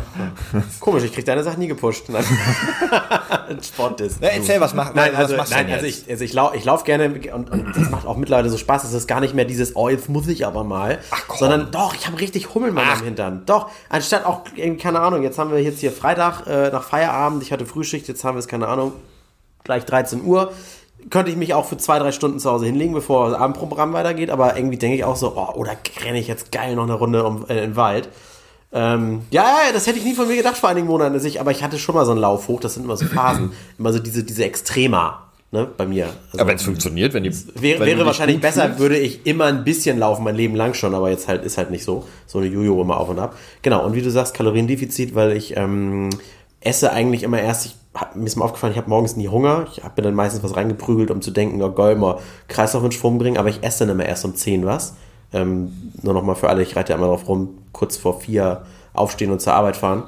Komisch, 0.80 1.04
ich 1.04 1.12
krieg 1.12 1.24
deine 1.24 1.44
Sachen 1.44 1.60
nie 1.60 1.68
gepusht. 1.68 2.06
Nein. 2.08 2.24
Sport 3.62 4.00
ist. 4.00 4.18
Na, 4.20 4.28
erzähl, 4.28 4.60
was 4.60 4.74
mach- 4.74 4.94
nein, 4.94 5.10
was 5.12 5.18
also, 5.20 5.36
machst 5.36 5.52
du 5.52 5.56
nein, 5.56 5.66
denn 5.66 5.74
also 5.76 5.86
jetzt? 5.86 6.04
ich, 6.06 6.10
also 6.10 6.24
ich 6.24 6.32
laufe 6.32 6.56
ich 6.56 6.64
lauf 6.64 6.82
gerne 6.84 7.06
und, 7.32 7.50
und 7.50 7.76
das 7.76 7.90
macht 7.90 8.06
auch 8.06 8.16
mittlerweile 8.16 8.48
so 8.50 8.58
Spaß. 8.58 8.82
Es 8.84 8.92
ist 8.92 9.06
gar 9.06 9.20
nicht 9.20 9.34
mehr 9.34 9.44
dieses, 9.44 9.76
oh, 9.76 9.88
jetzt 9.88 10.08
muss 10.08 10.26
ich 10.26 10.44
aber 10.46 10.64
mal. 10.64 10.98
komm. 11.28 11.38
Sondern 11.38 11.70
doch, 11.70 11.94
ich 11.94 12.06
habe 12.08 12.18
richtig 12.20 12.52
Hummelmann 12.54 12.88
am 12.98 13.04
Hintern. 13.04 13.42
Doch, 13.46 13.70
anstatt 13.88 14.24
auch, 14.26 14.42
irgendwie, 14.54 14.82
keine 14.82 15.00
Ahnung, 15.00 15.22
jetzt 15.22 15.38
haben 15.38 15.50
wir 15.50 15.62
jetzt 15.62 15.80
hier 15.80 15.92
Freitag 15.92 16.46
äh, 16.46 16.70
nach 16.70 16.82
Feierabend, 16.82 17.42
ich 17.42 17.52
hatte 17.52 17.66
Frühschicht, 17.66 18.08
jetzt 18.08 18.24
haben 18.24 18.36
wir 18.36 18.40
es, 18.40 18.48
keine 18.48 18.68
Ahnung, 18.68 18.92
gleich 19.64 19.84
13 19.84 20.24
Uhr. 20.24 20.52
Könnte 21.10 21.30
ich 21.30 21.36
mich 21.36 21.52
auch 21.52 21.66
für 21.66 21.76
zwei, 21.76 21.98
drei 21.98 22.12
Stunden 22.12 22.38
zu 22.38 22.50
Hause 22.50 22.66
hinlegen, 22.66 22.94
bevor 22.94 23.28
das 23.28 23.38
Abendprogramm 23.38 23.92
weitergeht, 23.92 24.30
aber 24.30 24.56
irgendwie 24.56 24.78
denke 24.78 24.96
ich 24.96 25.04
auch 25.04 25.16
so, 25.16 25.34
oh, 25.36 25.54
oder 25.54 25.72
renne 26.02 26.18
ich 26.18 26.28
jetzt 26.28 26.50
geil 26.50 26.74
noch 26.76 26.84
eine 26.84 26.94
Runde 26.94 27.24
um, 27.24 27.46
äh, 27.48 27.64
im 27.64 27.76
Wald. 27.76 28.08
Ähm, 28.72 29.22
ja, 29.30 29.44
ja, 29.66 29.72
das 29.72 29.86
hätte 29.86 29.98
ich 29.98 30.04
nie 30.04 30.14
von 30.14 30.26
mir 30.26 30.36
gedacht 30.36 30.56
vor 30.56 30.68
einigen 30.68 30.88
Monaten. 30.88 31.14
dass 31.14 31.24
ich, 31.24 31.40
aber 31.40 31.52
ich 31.52 31.62
hatte 31.62 31.78
schon 31.78 31.94
mal 31.94 32.04
so 32.04 32.10
einen 32.10 32.20
Lauf 32.20 32.48
hoch, 32.48 32.58
das 32.58 32.74
sind 32.74 32.84
immer 32.84 32.96
so 32.96 33.06
Phasen. 33.06 33.52
immer 33.78 33.92
so 33.92 34.00
diese, 34.00 34.24
diese 34.24 34.44
Extrema, 34.44 35.23
ne, 35.54 35.68
bei 35.76 35.86
mir. 35.86 36.06
Also, 36.06 36.38
Aber 36.38 36.48
wenn 36.48 36.56
es 36.56 36.64
funktioniert, 36.64 37.14
wenn 37.14 37.22
die 37.22 37.32
wäre, 37.54 37.80
wenn 37.80 37.86
wäre 37.86 38.04
wahrscheinlich 38.04 38.40
besser, 38.40 38.64
fühlst. 38.64 38.80
würde 38.80 38.98
ich 38.98 39.24
immer 39.24 39.46
ein 39.46 39.64
bisschen 39.64 39.98
laufen, 39.98 40.24
mein 40.24 40.34
Leben 40.34 40.56
lang 40.56 40.74
schon, 40.74 40.94
aber 40.94 41.10
jetzt 41.10 41.28
halt 41.28 41.44
ist 41.44 41.56
halt 41.56 41.70
nicht 41.70 41.84
so. 41.84 42.04
So 42.26 42.38
eine 42.40 42.48
Jojo 42.48 42.82
immer 42.82 42.98
auf 42.98 43.08
und 43.08 43.18
ab. 43.18 43.36
Genau, 43.62 43.86
und 43.86 43.94
wie 43.94 44.02
du 44.02 44.10
sagst, 44.10 44.34
Kaloriendefizit, 44.34 45.14
weil 45.14 45.32
ich 45.32 45.56
ähm, 45.56 46.10
esse 46.60 46.92
eigentlich 46.92 47.22
immer 47.22 47.40
erst, 47.40 47.66
ich, 47.66 47.76
hab, 47.94 48.16
mir 48.16 48.26
ist 48.26 48.36
mal 48.36 48.44
aufgefallen, 48.44 48.72
ich 48.72 48.78
habe 48.78 48.90
morgens 48.90 49.16
nie 49.16 49.28
Hunger. 49.28 49.66
Ich 49.70 49.84
habe 49.84 49.94
mir 49.96 50.02
dann 50.02 50.14
meistens 50.14 50.42
was 50.42 50.56
reingeprügelt, 50.56 51.10
um 51.10 51.22
zu 51.22 51.30
denken, 51.30 51.62
oh 51.62 51.70
geil, 51.70 51.94
mal 51.94 52.18
Kreislauf 52.48 52.84
in 52.84 52.92
Schwung 52.92 53.18
bringen, 53.18 53.38
aber 53.38 53.48
ich 53.48 53.62
esse 53.62 53.86
dann 53.86 53.90
immer 53.90 54.04
erst 54.04 54.24
um 54.24 54.34
10 54.34 54.66
was. 54.66 54.96
Ähm, 55.32 55.92
nur 56.02 56.14
nochmal 56.14 56.34
für 56.34 56.48
alle, 56.48 56.62
ich 56.62 56.74
reite 56.74 56.92
ja 56.92 56.98
immer 56.98 57.06
drauf 57.06 57.28
rum, 57.28 57.58
kurz 57.72 57.96
vor 57.96 58.20
vier 58.20 58.62
aufstehen 58.92 59.30
und 59.30 59.40
zur 59.40 59.54
Arbeit 59.54 59.76
fahren. 59.76 60.04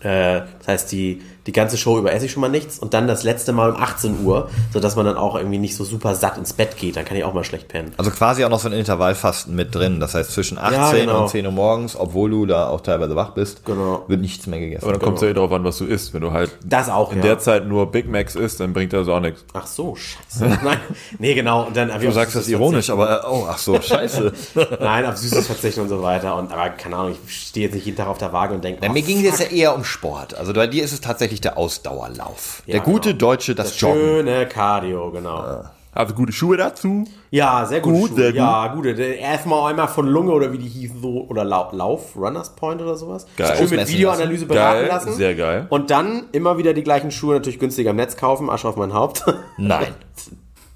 Äh, 0.00 0.42
das 0.58 0.68
heißt, 0.68 0.92
die, 0.92 1.22
die 1.46 1.52
ganze 1.52 1.76
Show 1.76 1.98
über 1.98 2.12
esse 2.12 2.26
ich 2.26 2.32
schon 2.32 2.40
mal 2.40 2.48
nichts 2.48 2.78
und 2.78 2.94
dann 2.94 3.06
das 3.06 3.24
letzte 3.24 3.52
Mal 3.52 3.70
um 3.70 3.76
18 3.76 4.24
Uhr, 4.24 4.48
sodass 4.72 4.96
man 4.96 5.06
dann 5.06 5.16
auch 5.16 5.34
irgendwie 5.34 5.58
nicht 5.58 5.76
so 5.76 5.84
super 5.84 6.14
satt 6.14 6.38
ins 6.38 6.52
Bett 6.52 6.76
geht. 6.76 6.96
Dann 6.96 7.04
kann 7.04 7.16
ich 7.16 7.24
auch 7.24 7.34
mal 7.34 7.44
schlecht 7.44 7.68
pennen. 7.68 7.92
Also 7.96 8.10
quasi 8.10 8.44
auch 8.44 8.48
noch 8.50 8.60
so 8.60 8.68
ein 8.68 8.74
Intervallfasten 8.74 9.54
mit 9.54 9.74
drin. 9.74 10.00
Das 10.00 10.14
heißt, 10.14 10.30
zwischen 10.32 10.58
18 10.58 11.06
genau. 11.06 11.22
und 11.22 11.28
10 11.30 11.44
Uhr 11.46 11.52
morgens, 11.52 11.96
obwohl 11.96 12.30
du 12.30 12.46
da 12.46 12.68
auch 12.68 12.80
teilweise 12.80 13.16
wach 13.16 13.30
bist, 13.30 13.64
Genau. 13.64 14.04
wird 14.08 14.20
nichts 14.20 14.46
mehr 14.46 14.60
gegessen. 14.60 14.84
Aber 14.84 14.92
dann 14.92 15.02
kommt 15.02 15.16
es 15.16 15.22
ja 15.22 15.28
eh 15.28 15.34
darauf 15.34 15.52
an, 15.52 15.64
was 15.64 15.78
du 15.78 15.84
isst. 15.84 16.14
Wenn 16.14 16.22
du 16.22 16.32
halt 16.32 16.50
Das 16.64 16.88
auch, 16.88 17.10
in 17.12 17.18
ja. 17.18 17.24
der 17.24 17.38
Zeit 17.38 17.66
nur 17.66 17.90
Big 17.90 18.08
Macs 18.08 18.34
isst, 18.34 18.60
dann 18.60 18.72
bringt 18.72 18.92
das 18.92 19.08
auch 19.08 19.20
nichts. 19.20 19.44
Ach 19.52 19.66
so, 19.66 19.96
scheiße. 19.96 20.58
Nein, 20.64 20.78
nee, 21.18 21.34
genau. 21.34 21.64
Und 21.64 21.76
dann 21.76 21.90
du 22.00 22.10
sagst 22.12 22.36
das 22.36 22.48
ironisch, 22.48 22.90
aber 22.90 23.22
äh, 23.22 23.26
oh, 23.28 23.46
ach 23.48 23.58
so, 23.58 23.80
scheiße. 23.80 24.32
Nein, 24.80 25.06
auf 25.06 25.16
Süßes 25.16 25.46
verzichten 25.46 25.80
und 25.80 25.88
so 25.88 26.02
weiter. 26.02 26.36
Und 26.36 26.52
aber 26.52 26.70
keine 26.70 26.96
Ahnung, 26.96 27.16
ich 27.26 27.46
stehe 27.48 27.66
jetzt 27.66 27.74
nicht 27.74 27.86
jeden 27.86 27.96
Tag 27.96 28.08
auf 28.08 28.18
der 28.18 28.32
Waage 28.32 28.54
und 28.54 28.62
denke, 28.62 28.86
oh, 28.86 28.92
mir 28.92 29.02
ging 29.02 29.24
es 29.24 29.38
ja 29.38 29.46
eher 29.46 29.74
um 29.74 29.84
Sport. 29.84 30.34
Also 30.34 30.52
bei 30.52 30.66
dir 30.66 30.84
ist 30.84 30.92
es 30.92 31.00
tatsächlich 31.00 31.31
der 31.40 31.56
Ausdauerlauf. 31.58 32.62
Ja, 32.66 32.72
der 32.72 32.80
gute 32.82 33.10
genau. 33.10 33.18
Deutsche, 33.30 33.54
das, 33.54 33.68
das 33.70 33.80
Joggen. 33.80 34.00
schöne 34.00 34.46
Cardio, 34.46 35.10
genau. 35.10 35.62
Also 35.94 36.14
gute 36.14 36.32
Schuhe 36.32 36.56
dazu. 36.56 37.04
Ja, 37.30 37.66
sehr 37.66 37.80
gut. 37.80 37.92
Gut, 37.92 38.08
Schuhe. 38.10 38.16
sehr 38.18 38.30
gut. 38.30 38.38
Ja, 38.38 38.66
gut. 38.68 38.86
Erstmal 38.86 39.70
einmal 39.70 39.88
von 39.88 40.06
Lunge 40.08 40.32
oder 40.32 40.50
wie 40.50 40.56
die 40.58 40.68
hieß, 40.68 40.92
so, 41.02 41.26
oder 41.28 41.44
Lau- 41.44 41.68
Lauf, 41.72 42.16
Runners 42.16 42.56
Point 42.56 42.80
oder 42.80 42.96
sowas. 42.96 43.26
Geil. 43.36 43.54
Schön 43.58 43.68
mit 43.78 43.86
Videoanalyse 43.88 44.46
beraten 44.46 44.78
Geil, 44.80 44.86
lassen. 44.88 45.12
sehr 45.12 45.34
geil. 45.34 45.66
Und 45.68 45.90
dann 45.90 46.24
immer 46.32 46.56
wieder 46.56 46.72
die 46.72 46.82
gleichen 46.82 47.10
Schuhe 47.10 47.34
natürlich 47.34 47.58
günstiger 47.58 47.90
im 47.90 47.96
Netz 47.96 48.16
kaufen. 48.16 48.48
Asche 48.48 48.68
auf 48.68 48.76
mein 48.76 48.94
Haupt. 48.94 49.24
Nein. 49.58 49.94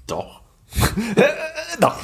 Doch. 0.05 0.41
Doch. 1.79 1.95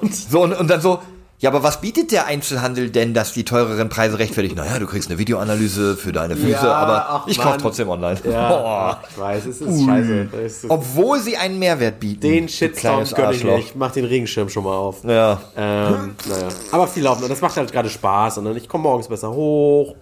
Und 0.00 0.14
So, 0.14 0.42
und, 0.42 0.54
und 0.58 0.68
dann 0.70 0.80
so, 0.80 1.00
ja, 1.38 1.50
aber 1.50 1.62
was 1.62 1.80
bietet 1.80 2.12
der 2.12 2.26
Einzelhandel 2.26 2.90
denn, 2.90 3.12
dass 3.12 3.32
die 3.32 3.44
teureren 3.44 3.88
Preise 3.88 4.18
rechtfertigen? 4.18 4.56
Naja, 4.56 4.78
du 4.78 4.86
kriegst 4.86 5.10
eine 5.10 5.18
Videoanalyse 5.18 5.96
für 5.96 6.12
deine 6.12 6.34
Füße, 6.36 6.50
Ja, 6.50 6.72
aber 6.74 7.06
ach, 7.10 7.26
ich 7.26 7.38
kaufe 7.38 7.58
trotzdem 7.58 7.88
online. 7.90 8.18
ja, 8.24 8.48
Boah. 8.48 9.00
ich 9.10 9.18
weiß, 9.18 9.46
es 9.46 9.60
ist 9.60 9.84
scheiße. 9.84 10.28
Es 10.44 10.64
ist, 10.64 10.70
Obwohl 10.70 11.20
sie 11.20 11.36
einen 11.36 11.58
Mehrwert 11.58 12.00
bieten. 12.00 12.20
den 12.22 12.48
Shitstorm 12.48 13.04
kleines 13.04 13.14
gönn 13.14 13.30
ich 13.32 13.44
mir. 13.44 13.58
Ich 13.58 13.74
mach 13.74 13.90
den 13.92 14.06
Regenschirm 14.06 14.48
schon 14.48 14.64
mal 14.64 14.74
auf. 14.74 15.04
Ja. 15.04 15.40
Ähm, 15.56 16.14
naja. 16.28 16.48
Aber 16.72 16.86
viel 16.88 17.02
laufen. 17.02 17.22
Und 17.24 17.28
das 17.30 17.40
macht 17.42 17.56
halt 17.56 17.70
gerade 17.70 17.90
Spaß. 17.90 18.38
Und 18.38 18.46
dann 18.46 18.56
ich 18.56 18.68
komme 18.68 18.82
morgens 18.84 19.08
besser 19.08 19.30
hoch, 19.30 19.94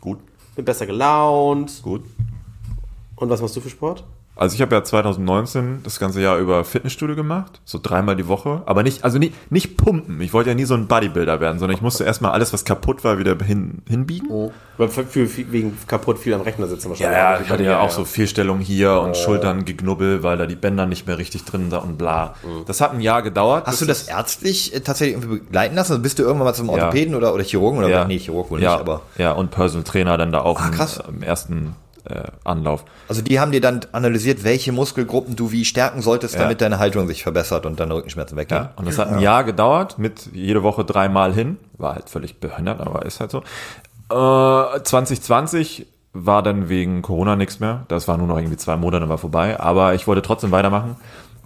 Gut, 0.00 0.18
bin 0.56 0.64
besser 0.64 0.86
gelaunt. 0.86 1.80
gut. 1.82 2.02
Und 3.16 3.30
was 3.30 3.40
machst 3.40 3.54
du 3.56 3.60
für 3.60 3.70
Sport? 3.70 4.02
Also 4.36 4.54
ich 4.56 4.62
habe 4.62 4.74
ja 4.74 4.82
2019 4.82 5.80
das 5.84 6.00
ganze 6.00 6.20
Jahr 6.20 6.38
über 6.38 6.64
Fitnessstudio 6.64 7.14
gemacht, 7.14 7.60
so 7.64 7.78
dreimal 7.80 8.16
die 8.16 8.26
Woche, 8.26 8.62
aber 8.66 8.82
nicht, 8.82 9.04
also 9.04 9.18
nicht, 9.18 9.32
nicht 9.52 9.76
pumpen. 9.76 10.20
Ich 10.20 10.32
wollte 10.32 10.50
ja 10.50 10.54
nie 10.56 10.64
so 10.64 10.74
ein 10.74 10.88
Bodybuilder 10.88 11.40
werden, 11.40 11.58
sondern 11.60 11.76
ich 11.76 11.82
musste 11.82 12.02
erstmal 12.04 12.32
alles, 12.32 12.52
was 12.52 12.64
kaputt 12.64 13.04
war, 13.04 13.18
wieder 13.18 13.36
hin, 13.44 13.82
hinbiegen. 13.88 14.28
Weil 14.76 14.88
für, 14.88 15.04
für, 15.04 15.26
für, 15.28 15.52
wegen 15.52 15.78
kaputt 15.86 16.18
viel 16.18 16.34
am 16.34 16.40
Rechner 16.40 16.66
sitzen 16.66 16.86
Ja, 16.86 16.90
wahrscheinlich. 16.90 17.16
ja, 17.16 17.40
ich 17.42 17.48
hatte 17.48 17.62
ja 17.62 17.78
auch 17.80 17.90
so 17.90 18.04
Fehlstellungen 18.04 18.60
hier 18.62 19.00
und 19.00 19.16
Schultern 19.16 19.64
geknubbel, 19.64 20.24
weil 20.24 20.36
da 20.36 20.46
die 20.46 20.56
Bänder 20.56 20.86
nicht 20.86 21.06
mehr 21.06 21.16
richtig 21.18 21.44
drin 21.44 21.70
sind 21.70 21.80
und 21.82 21.96
bla. 21.96 22.34
Das 22.66 22.80
hat 22.80 22.92
ein 22.92 23.00
Jahr 23.00 23.22
gedauert. 23.22 23.66
Hast 23.68 23.82
du 23.82 23.86
das 23.86 24.08
ärztlich 24.08 24.74
äh, 24.74 24.80
tatsächlich 24.80 25.16
irgendwie 25.16 25.38
begleiten 25.38 25.76
lassen? 25.76 25.92
Also 25.92 26.02
bist 26.02 26.18
du 26.18 26.24
irgendwann 26.24 26.46
mal 26.46 26.54
zum 26.54 26.66
Ja. 26.66 26.72
Orthopäden 26.72 27.14
oder, 27.14 27.32
oder 27.34 27.44
Chirurgen? 27.44 27.78
Oder 27.78 27.88
ja, 27.88 28.04
nee, 28.04 28.18
Chirurg 28.18 28.50
wohl 28.50 28.60
ja, 28.60 28.72
nicht, 28.72 28.80
aber. 28.80 29.02
ja, 29.16 29.30
und 29.32 29.52
Personal 29.52 29.84
Trainer 29.84 30.18
dann 30.18 30.32
da 30.32 30.40
auch 30.40 30.60
Ah, 30.60 30.66
im, 30.66 30.72
krass. 30.74 31.00
im 31.08 31.22
ersten 31.22 31.76
äh, 32.08 32.22
Anlauf. 32.44 32.84
Also 33.08 33.22
die 33.22 33.40
haben 33.40 33.52
dir 33.52 33.60
dann 33.60 33.80
analysiert, 33.92 34.44
welche 34.44 34.72
Muskelgruppen 34.72 35.36
du 35.36 35.52
wie 35.52 35.64
stärken 35.64 36.02
solltest, 36.02 36.34
Ja. 36.34 36.42
damit 36.42 36.60
deine 36.60 36.78
Haltung 36.78 37.06
sich 37.06 37.22
verbessert 37.22 37.66
und 37.66 37.80
deine 37.80 37.94
Rückenschmerzen 37.94 38.36
weggehen. 38.36 38.62
Ja, 38.62 38.72
und 38.76 38.86
das 38.86 38.98
hat 38.98 39.08
ein 39.08 39.20
Jahr 39.20 39.44
gedauert, 39.44 39.98
mit 39.98 40.28
jede 40.32 40.62
Woche 40.62 40.84
dreimal 40.84 41.32
hin. 41.32 41.56
War 41.78 41.94
halt 41.94 42.10
völlig 42.10 42.40
behindert, 42.40 42.80
aber 42.80 43.04
ist 43.06 43.20
halt 43.20 43.30
so. 43.30 43.38
Äh, 44.10 44.82
2020 44.82 45.86
war 46.12 46.42
dann 46.42 46.68
wegen 46.68 47.02
Corona 47.02 47.36
nichts 47.36 47.58
mehr. 47.60 47.84
Das 47.88 48.06
war 48.06 48.16
nur 48.16 48.26
noch 48.26 48.36
irgendwie 48.38 48.56
zwei 48.56 48.76
Monate, 48.76 49.08
war 49.08 49.18
vorbei. 49.18 49.58
Aber 49.58 49.94
ich 49.94 50.06
wollte 50.06 50.22
trotzdem 50.22 50.52
weitermachen. 50.52 50.96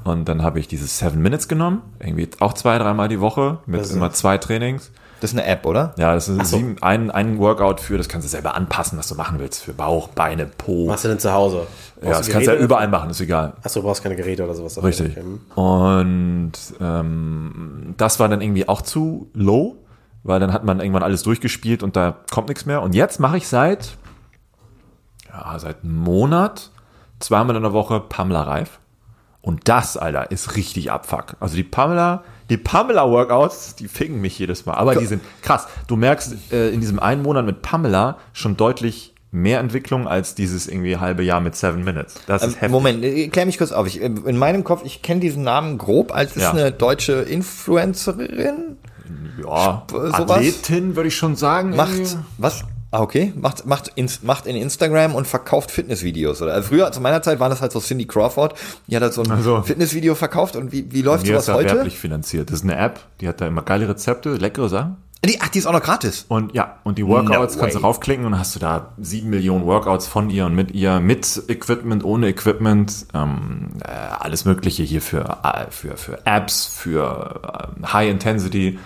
Und 0.04 0.28
dann 0.28 0.42
habe 0.42 0.61
ich 0.61 0.68
dieses 0.68 0.98
Seven 0.98 1.22
Minutes 1.22 1.48
genommen. 1.48 1.82
Irgendwie 2.00 2.28
auch 2.40 2.52
zwei, 2.52 2.78
dreimal 2.78 3.09
die 3.09 3.20
Woche 3.20 3.59
mit 3.66 3.88
immer 3.90 4.12
zwei 4.12 4.38
Trainings. 4.38 4.90
Das 5.20 5.32
ist 5.32 5.38
eine 5.38 5.46
App, 5.48 5.66
oder? 5.66 5.94
Ja, 5.96 6.14
das 6.14 6.28
ist 6.28 6.50
so. 6.50 6.58
sieben, 6.58 6.76
ein, 6.80 7.10
ein 7.10 7.38
Workout 7.38 7.80
für, 7.80 7.98
das 7.98 8.08
kannst 8.08 8.26
du 8.26 8.30
selber 8.30 8.54
anpassen, 8.54 8.98
was 8.98 9.08
du 9.08 9.16
machen 9.16 9.38
willst. 9.38 9.64
Für 9.64 9.72
Bauch, 9.72 10.08
Beine, 10.08 10.46
Po. 10.46 10.86
Machst 10.86 11.04
du 11.04 11.08
denn 11.08 11.18
zu 11.18 11.32
Hause? 11.32 11.66
ja, 12.02 12.10
das 12.10 12.28
kannst 12.28 12.46
du 12.46 12.52
ja 12.52 12.58
überall 12.58 12.88
machen, 12.88 13.10
ist 13.10 13.20
egal. 13.20 13.54
Achso, 13.62 13.80
du 13.80 13.86
brauchst 13.86 14.02
keine 14.02 14.16
Geräte 14.16 14.44
oder 14.44 14.54
sowas. 14.54 14.80
Richtig. 14.82 15.16
Hm. 15.16 15.40
Und 15.54 16.52
ähm, 16.80 17.94
das 17.96 18.20
war 18.20 18.28
dann 18.28 18.40
irgendwie 18.40 18.68
auch 18.68 18.82
zu 18.82 19.28
low, 19.34 19.76
weil 20.22 20.38
dann 20.38 20.52
hat 20.52 20.64
man 20.64 20.80
irgendwann 20.80 21.02
alles 21.02 21.22
durchgespielt 21.22 21.82
und 21.82 21.96
da 21.96 22.16
kommt 22.30 22.48
nichts 22.48 22.66
mehr. 22.66 22.82
Und 22.82 22.94
jetzt 22.94 23.18
mache 23.18 23.36
ich 23.38 23.48
seit, 23.48 23.96
ja, 25.28 25.58
seit 25.58 25.82
einem 25.82 25.96
Monat, 25.96 26.70
zweimal 27.18 27.56
in 27.56 27.62
der 27.62 27.72
Woche 27.72 28.00
Pamela 28.00 28.42
Reif. 28.42 28.78
Und 29.41 29.68
das, 29.68 29.97
Alter, 29.97 30.30
ist 30.30 30.57
richtig 30.57 30.91
Abfuck. 30.91 31.36
Also 31.41 31.57
die 31.57 31.62
Pamela, 31.64 32.24
die 32.51 32.57
Pamela-Workouts, 32.57 33.76
die 33.76 33.89
ficken 33.89 34.20
mich 34.20 34.39
jedes 34.39 34.66
Mal. 34.66 34.74
Aber 34.74 34.95
die 34.97 35.07
sind 35.07 35.22
krass. 35.43 35.68
Du 35.86 35.97
merkst 35.97 36.53
äh, 36.53 36.70
in 36.70 36.80
diesem 36.80 36.99
einen 36.99 37.22
Monat 37.22 37.47
mit 37.47 37.62
Pamela 37.62 38.18
schon 38.32 38.57
deutlich 38.57 39.14
mehr 39.30 39.61
Entwicklung 39.61 40.09
als 40.09 40.34
dieses 40.34 40.66
irgendwie 40.66 40.97
halbe 40.97 41.22
Jahr 41.22 41.41
mit 41.41 41.55
Seven 41.55 41.84
Minutes. 41.84 42.14
Das 42.26 42.43
ist 42.43 42.53
heftig. 42.55 42.62
Ähm, 42.64 42.70
Moment, 42.72 43.05
äh, 43.05 43.28
klär 43.28 43.47
mich 43.47 43.59
kurz 43.59 43.72
auf. 43.72 43.86
Ich, 43.86 44.01
äh, 44.03 44.07
in 44.07 44.39
meinem 44.39 44.64
Kopf, 44.64 44.82
ich 44.84 45.03
kenne 45.03 45.20
diesen 45.20 45.43
Namen 45.45 45.78
grob, 45.78 46.14
als 46.14 46.34
ist 46.36 46.43
Ja. 46.43 46.51
eine 46.53 46.72
deutsche 46.72 47.12
Influencerin. 47.12 48.76
Ja, 49.43 49.84
sowas? 49.91 50.30
Athletin 50.30 50.97
würde 50.97 51.09
ich 51.09 51.16
schon 51.16 51.36
sagen. 51.36 51.76
Macht, 51.76 51.93
irgendwie. 51.93 52.16
was? 52.39 52.64
Ah, 52.91 53.03
okay. 53.03 53.32
Macht, 53.36 53.66
macht, 53.66 53.89
ins, 53.97 54.22
macht 54.22 54.47
in 54.47 54.57
Instagram 54.57 55.14
und 55.14 55.26
verkauft 55.26 55.70
Fitnessvideos. 55.70 56.41
Oder? 56.41 56.55
Also 56.55 56.68
früher, 56.68 56.91
zu 56.91 57.01
meiner 57.01 57.20
Zeit, 57.22 57.39
war 57.39 57.51
das 57.51 57.61
halt 57.61 57.72
so 57.72 57.80
Cindy 57.80 58.07
Crawford. 58.07 58.55
Die 58.86 58.97
hat 58.97 59.03
halt 59.03 59.12
so 59.12 59.22
ein 59.22 59.30
Also. 59.30 59.62
Fitnessvideo 59.62 60.14
verkauft. 60.14 60.57
Und 60.57 60.72
wie, 60.72 60.91
wie 60.91 61.03
läuft 61.03 61.24
ist 61.24 61.30
sowas 61.30 61.47
ja 61.49 61.55
heute? 61.55 61.74
werblich 61.76 61.99
finanziert. 61.99 62.51
Das 62.51 62.61
ist 62.61 62.64
eine 62.64 62.76
App, 62.76 63.01
die 63.20 63.28
hat 63.28 63.41
da 63.41 63.47
immer 63.47 63.62
geile 63.62 63.89
Rezepte, 63.89 64.34
leckere 64.34 64.68
Sachen. 64.68 64.97
Die, 65.24 65.41
ach, 65.41 65.49
die 65.49 65.59
ist 65.59 65.66
auch 65.66 65.72
noch 65.72 65.82
gratis. 65.82 66.26
Und 66.28 66.55
ja, 66.55 66.78
und 66.84 66.97
die 66.97 67.07
Workouts 67.07 67.57
No 67.57 67.61
kannst 67.61 67.76
du 67.76 67.80
raufklicken 67.80 68.24
und 68.24 68.39
hast 68.39 68.55
du 68.55 68.61
da 68.61 68.95
sieben 68.99 69.30
Millionen 69.30 69.66
Workouts 69.66 70.07
von 70.07 70.30
ihr 70.30 70.47
und 70.47 70.55
mit 70.55 70.70
ihr, 70.70 71.01
mit 71.01 71.43
Equipment, 71.49 72.05
ohne 72.05 72.28
Equipment, 72.28 73.07
ähm, 73.14 73.70
äh, 73.84 73.89
alles 73.91 74.45
Mögliche 74.45 74.84
hier 74.84 75.03
für, 75.03 75.41
äh, 75.43 75.70
für, 75.70 75.97
für 75.97 76.24
Apps, 76.24 76.66
für 76.66 77.68
äh, 77.82 77.86
High 77.86 78.11
Intensity. 78.11 78.78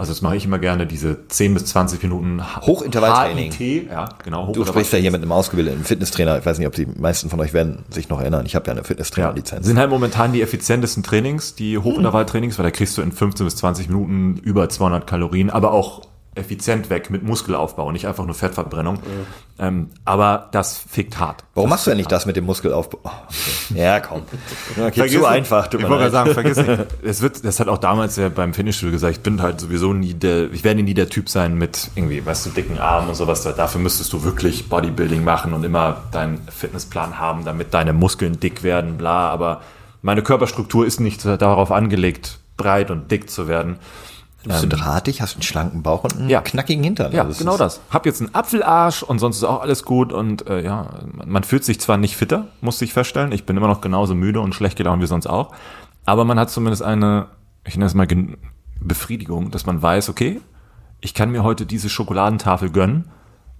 Also 0.00 0.12
das 0.12 0.22
mache 0.22 0.34
ich 0.36 0.46
immer 0.46 0.58
gerne, 0.58 0.86
diese 0.86 1.28
10 1.28 1.52
bis 1.52 1.66
20 1.66 2.02
Minuten 2.02 2.40
Hochintervalltraining. 2.62 3.52
HIT, 3.52 3.90
ja, 3.90 4.08
genau. 4.24 4.50
Du 4.50 4.64
sprichst 4.64 4.94
ja 4.94 4.98
hier 4.98 5.10
mit 5.10 5.20
einem 5.20 5.30
ausgebildeten 5.30 5.84
Fitnesstrainer. 5.84 6.38
Ich 6.38 6.46
weiß 6.46 6.56
nicht, 6.56 6.66
ob 6.66 6.74
die 6.74 6.86
meisten 6.86 7.28
von 7.28 7.38
euch 7.38 7.52
werden 7.52 7.84
sich 7.90 8.08
noch 8.08 8.18
erinnern. 8.18 8.46
Ich 8.46 8.54
habe 8.54 8.64
ja 8.66 8.72
eine 8.72 8.80
Ja, 8.80 8.84
Fitnesstrainer-Lizenz. 8.86 9.66
sind 9.66 9.78
halt 9.78 9.90
momentan 9.90 10.32
die 10.32 10.40
effizientesten 10.40 11.02
Trainings, 11.02 11.54
die 11.54 11.76
Hochintervalltrainings, 11.76 12.58
weil 12.58 12.64
da 12.64 12.70
kriegst 12.70 12.96
du 12.96 13.02
in 13.02 13.12
15 13.12 13.44
bis 13.44 13.56
20 13.56 13.88
Minuten 13.88 14.38
über 14.42 14.70
200 14.70 15.06
Kalorien, 15.06 15.50
aber 15.50 15.72
auch 15.72 16.00
effizient 16.40 16.90
weg 16.90 17.10
mit 17.10 17.22
Muskelaufbau 17.22 17.86
und 17.86 17.92
nicht 17.92 18.06
einfach 18.06 18.24
nur 18.24 18.34
Fettverbrennung. 18.34 18.98
Ähm, 19.58 19.90
aber 20.04 20.48
das 20.52 20.78
fickt 20.78 21.18
hart. 21.18 21.44
Warum 21.54 21.70
machst 21.70 21.86
du 21.86 21.90
ja 21.90 21.96
nicht 21.96 22.10
das 22.10 22.26
mit 22.26 22.34
dem 22.36 22.46
Muskelaufbau? 22.46 22.98
Oh, 23.04 23.10
okay. 23.28 23.78
Ja, 23.80 24.00
komm. 24.00 24.22
Okay, 24.80 24.92
Vergiss 24.92 25.12
zu 25.14 25.18
nicht. 25.20 25.28
einfach. 25.28 25.66
Tut 25.66 25.80
ich 25.80 25.88
wollte 25.88 26.10
gerade 26.10 26.12
sagen, 26.12 26.34
vergiss 26.34 26.56
nicht. 26.56 26.86
Es 27.02 27.20
wird, 27.20 27.44
das 27.44 27.60
hat 27.60 27.68
auch 27.68 27.78
damals 27.78 28.16
ja 28.16 28.28
beim 28.28 28.54
Finishstudio 28.54 28.92
gesagt, 28.92 29.16
ich 29.16 29.22
bin 29.22 29.42
halt 29.42 29.60
sowieso 29.60 29.92
nie 29.92 30.14
der, 30.14 30.50
ich 30.52 30.64
werde 30.64 30.82
nie 30.82 30.94
der 30.94 31.08
Typ 31.08 31.28
sein 31.28 31.56
mit 31.58 31.90
irgendwie, 31.94 32.24
weißt 32.24 32.46
du, 32.46 32.50
dicken 32.50 32.78
Armen 32.78 33.08
und 33.08 33.14
sowas. 33.14 33.42
Dafür 33.42 33.80
müsstest 33.80 34.12
du 34.12 34.22
wirklich 34.24 34.68
Bodybuilding 34.68 35.22
machen 35.22 35.52
und 35.52 35.64
immer 35.64 36.04
deinen 36.12 36.40
Fitnessplan 36.48 37.18
haben, 37.18 37.44
damit 37.44 37.74
deine 37.74 37.92
Muskeln 37.92 38.40
dick 38.40 38.62
werden, 38.62 38.96
bla. 38.96 39.28
Aber 39.28 39.60
meine 40.02 40.22
Körperstruktur 40.22 40.86
ist 40.86 41.00
nicht 41.00 41.24
darauf 41.24 41.70
angelegt, 41.70 42.38
breit 42.56 42.90
und 42.90 43.10
dick 43.10 43.28
zu 43.30 43.48
werden. 43.48 43.78
Bist 44.44 44.62
du 44.62 44.68
drahtig, 44.68 45.20
hast 45.20 45.34
einen 45.34 45.42
schlanken 45.42 45.82
Bauch 45.82 46.04
und 46.04 46.16
einen 46.16 46.30
Ja. 46.30 46.40
knackigen 46.40 46.82
Hintern. 46.82 47.12
Ja, 47.12 47.20
Also 47.22 47.32
es 47.32 47.38
genau 47.38 47.58
das. 47.58 47.80
Hab 47.90 48.06
jetzt 48.06 48.22
einen 48.22 48.34
Apfelarsch 48.34 49.02
und 49.02 49.18
sonst 49.18 49.36
ist 49.36 49.44
auch 49.44 49.60
alles 49.60 49.84
gut 49.84 50.12
und 50.12 50.46
äh, 50.48 50.62
ja, 50.64 50.88
man 51.26 51.44
fühlt 51.44 51.64
sich 51.64 51.78
zwar 51.80 51.98
nicht 51.98 52.16
fitter, 52.16 52.46
muss 52.62 52.80
ich 52.80 52.92
feststellen. 52.94 53.32
Ich 53.32 53.44
bin 53.44 53.56
immer 53.56 53.68
noch 53.68 53.80
genauso 53.82 54.14
müde 54.14 54.40
und 54.40 54.54
schlecht 54.54 54.78
gelaunt 54.78 55.02
wie 55.02 55.06
sonst 55.06 55.26
auch. 55.26 55.52
Aber 56.06 56.24
man 56.24 56.38
hat 56.38 56.50
zumindest 56.50 56.82
eine, 56.82 57.26
ich 57.66 57.74
nenne 57.76 57.86
es 57.86 57.94
mal 57.94 58.06
Befriedigung, 58.80 59.50
dass 59.50 59.66
man 59.66 59.82
weiß, 59.82 60.08
okay, 60.08 60.40
ich 61.00 61.12
kann 61.14 61.30
mir 61.30 61.42
heute 61.42 61.66
diese 61.66 61.88
Schokoladentafel 61.90 62.70
gönnen, 62.70 63.04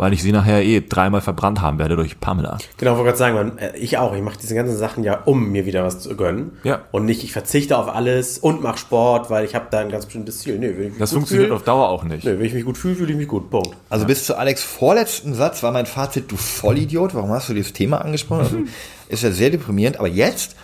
weil 0.01 0.15
ich 0.15 0.23
sie 0.23 0.33
nachher 0.33 0.65
eh 0.65 0.81
dreimal 0.81 1.21
verbrannt 1.21 1.61
haben 1.61 1.79
werde 1.79 1.95
durch 1.95 2.19
Pamela. 2.19 2.57
Genau, 2.79 2.93
wollte 2.93 3.05
gerade 3.05 3.19
sagen, 3.19 3.35
man, 3.35 3.59
äh, 3.59 3.77
ich 3.77 3.99
auch. 3.99 4.15
Ich 4.15 4.23
mache 4.23 4.39
diese 4.41 4.55
ganzen 4.55 4.75
Sachen 4.79 5.05
ja, 5.05 5.21
um 5.27 5.51
mir 5.53 5.67
wieder 5.67 5.85
was 5.85 6.01
zu 6.01 6.17
gönnen. 6.17 6.53
Ja. 6.65 6.87
Und 6.91 7.05
nicht, 7.05 7.23
ich 7.23 7.33
verzichte 7.33 7.77
auf 7.77 7.95
alles 7.95 8.39
und 8.39 8.63
mache 8.63 8.79
Sport, 8.79 9.29
weil 9.29 9.45
ich 9.45 9.55
habe 9.55 9.67
da 9.71 9.81
ein 9.81 9.91
ganz 9.91 10.07
bestimmtes 10.07 10.39
Ziel. 10.39 10.59
Nee, 10.59 10.69
wenn 10.69 10.85
ich 10.85 10.91
mich 10.93 10.99
Das 10.99 11.11
gut 11.11 11.19
funktioniert 11.19 11.49
fühle, 11.49 11.57
auf 11.57 11.65
Dauer 11.65 11.91
auch 11.91 12.05
nicht. 12.05 12.25
nee, 12.25 12.39
wenn 12.39 12.47
ich 12.47 12.55
mich 12.55 12.65
gut 12.65 12.79
fühle, 12.79 12.95
fühle 12.95 13.13
ich 13.13 13.19
mich 13.19 13.29
gut. 13.29 13.51
Punkt. 13.51 13.77
Also 13.91 14.07
bis 14.07 14.25
zu 14.25 14.39
Alex 14.39 14.63
vorletzten 14.63 15.35
Satz 15.35 15.63
war 15.63 15.71
mein 15.71 15.85
Fazit, 15.85 16.33
du 16.33 16.37
Vollidiot, 16.39 17.15
warum 17.15 17.31
hast 17.33 17.51
du 17.51 17.53
dieses 17.55 17.75
Thema 17.75 18.01
angesprochen? 18.03 18.41
Also, 18.41 18.65
ist 19.09 19.23
ja 19.25 19.33
sehr 19.33 19.51
deprimierend, 19.51 19.99
aber 19.99 20.09
jetzt, 20.09 20.57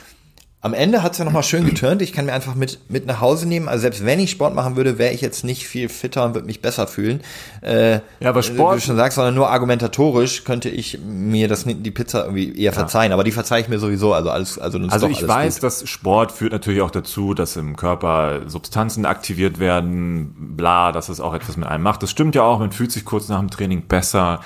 am 0.66 0.74
Ende 0.74 1.04
hat's 1.04 1.18
ja 1.18 1.24
nochmal 1.24 1.44
schön 1.44 1.64
geturnt, 1.64 2.02
ich 2.02 2.12
kann 2.12 2.26
mir 2.26 2.32
einfach 2.32 2.56
mit, 2.56 2.80
mit 2.88 3.06
nach 3.06 3.20
Hause 3.20 3.46
nehmen, 3.46 3.68
also 3.68 3.82
selbst 3.82 4.04
wenn 4.04 4.18
ich 4.18 4.32
Sport 4.32 4.52
machen 4.52 4.74
würde, 4.74 4.98
wäre 4.98 5.14
ich 5.14 5.20
jetzt 5.20 5.44
nicht 5.44 5.66
viel 5.66 5.88
fitter 5.88 6.24
und 6.24 6.34
würde 6.34 6.46
mich 6.46 6.60
besser 6.60 6.88
fühlen. 6.88 7.20
Äh, 7.62 8.00
Ja, 8.18 8.30
aber 8.30 8.40
Wie 8.40 8.46
Sport, 8.46 8.76
du 8.78 8.80
schon 8.80 8.96
sagst, 8.96 9.14
sondern 9.14 9.36
nur 9.36 9.48
argumentatorisch 9.48 10.42
könnte 10.42 10.68
ich 10.68 10.98
mir 11.06 11.46
das 11.46 11.64
die 11.64 11.90
Pizza 11.92 12.24
irgendwie 12.24 12.60
eher 12.60 12.72
verzeihen, 12.72 13.12
aber 13.12 13.22
die 13.22 13.30
verzeihe 13.30 13.62
ich 13.62 13.68
mir 13.68 13.78
sowieso, 13.78 14.12
also 14.12 14.30
alles, 14.30 14.58
also, 14.58 14.80
Also 14.88 15.06
ich 15.06 15.26
weiß, 15.26 15.54
gut. 15.54 15.62
dass 15.62 15.88
Sport 15.88 16.32
führt 16.32 16.50
natürlich 16.52 16.82
auch 16.82 16.90
dazu, 16.90 17.32
dass 17.32 17.56
im 17.56 17.76
Körper 17.76 18.40
Substanzen 18.46 19.06
aktiviert 19.06 19.60
werden, 19.60 20.34
bla, 20.56 20.90
dass 20.90 21.08
es 21.08 21.20
auch 21.20 21.32
etwas 21.32 21.56
mit 21.56 21.68
einem 21.68 21.84
macht. 21.84 22.02
Das 22.02 22.10
stimmt 22.10 22.34
ja 22.34 22.42
auch, 22.42 22.58
man 22.58 22.72
fühlt 22.72 22.90
sich 22.90 23.04
kurz 23.04 23.28
nach 23.28 23.38
dem 23.38 23.50
Training 23.50 23.82
besser, 23.82 24.40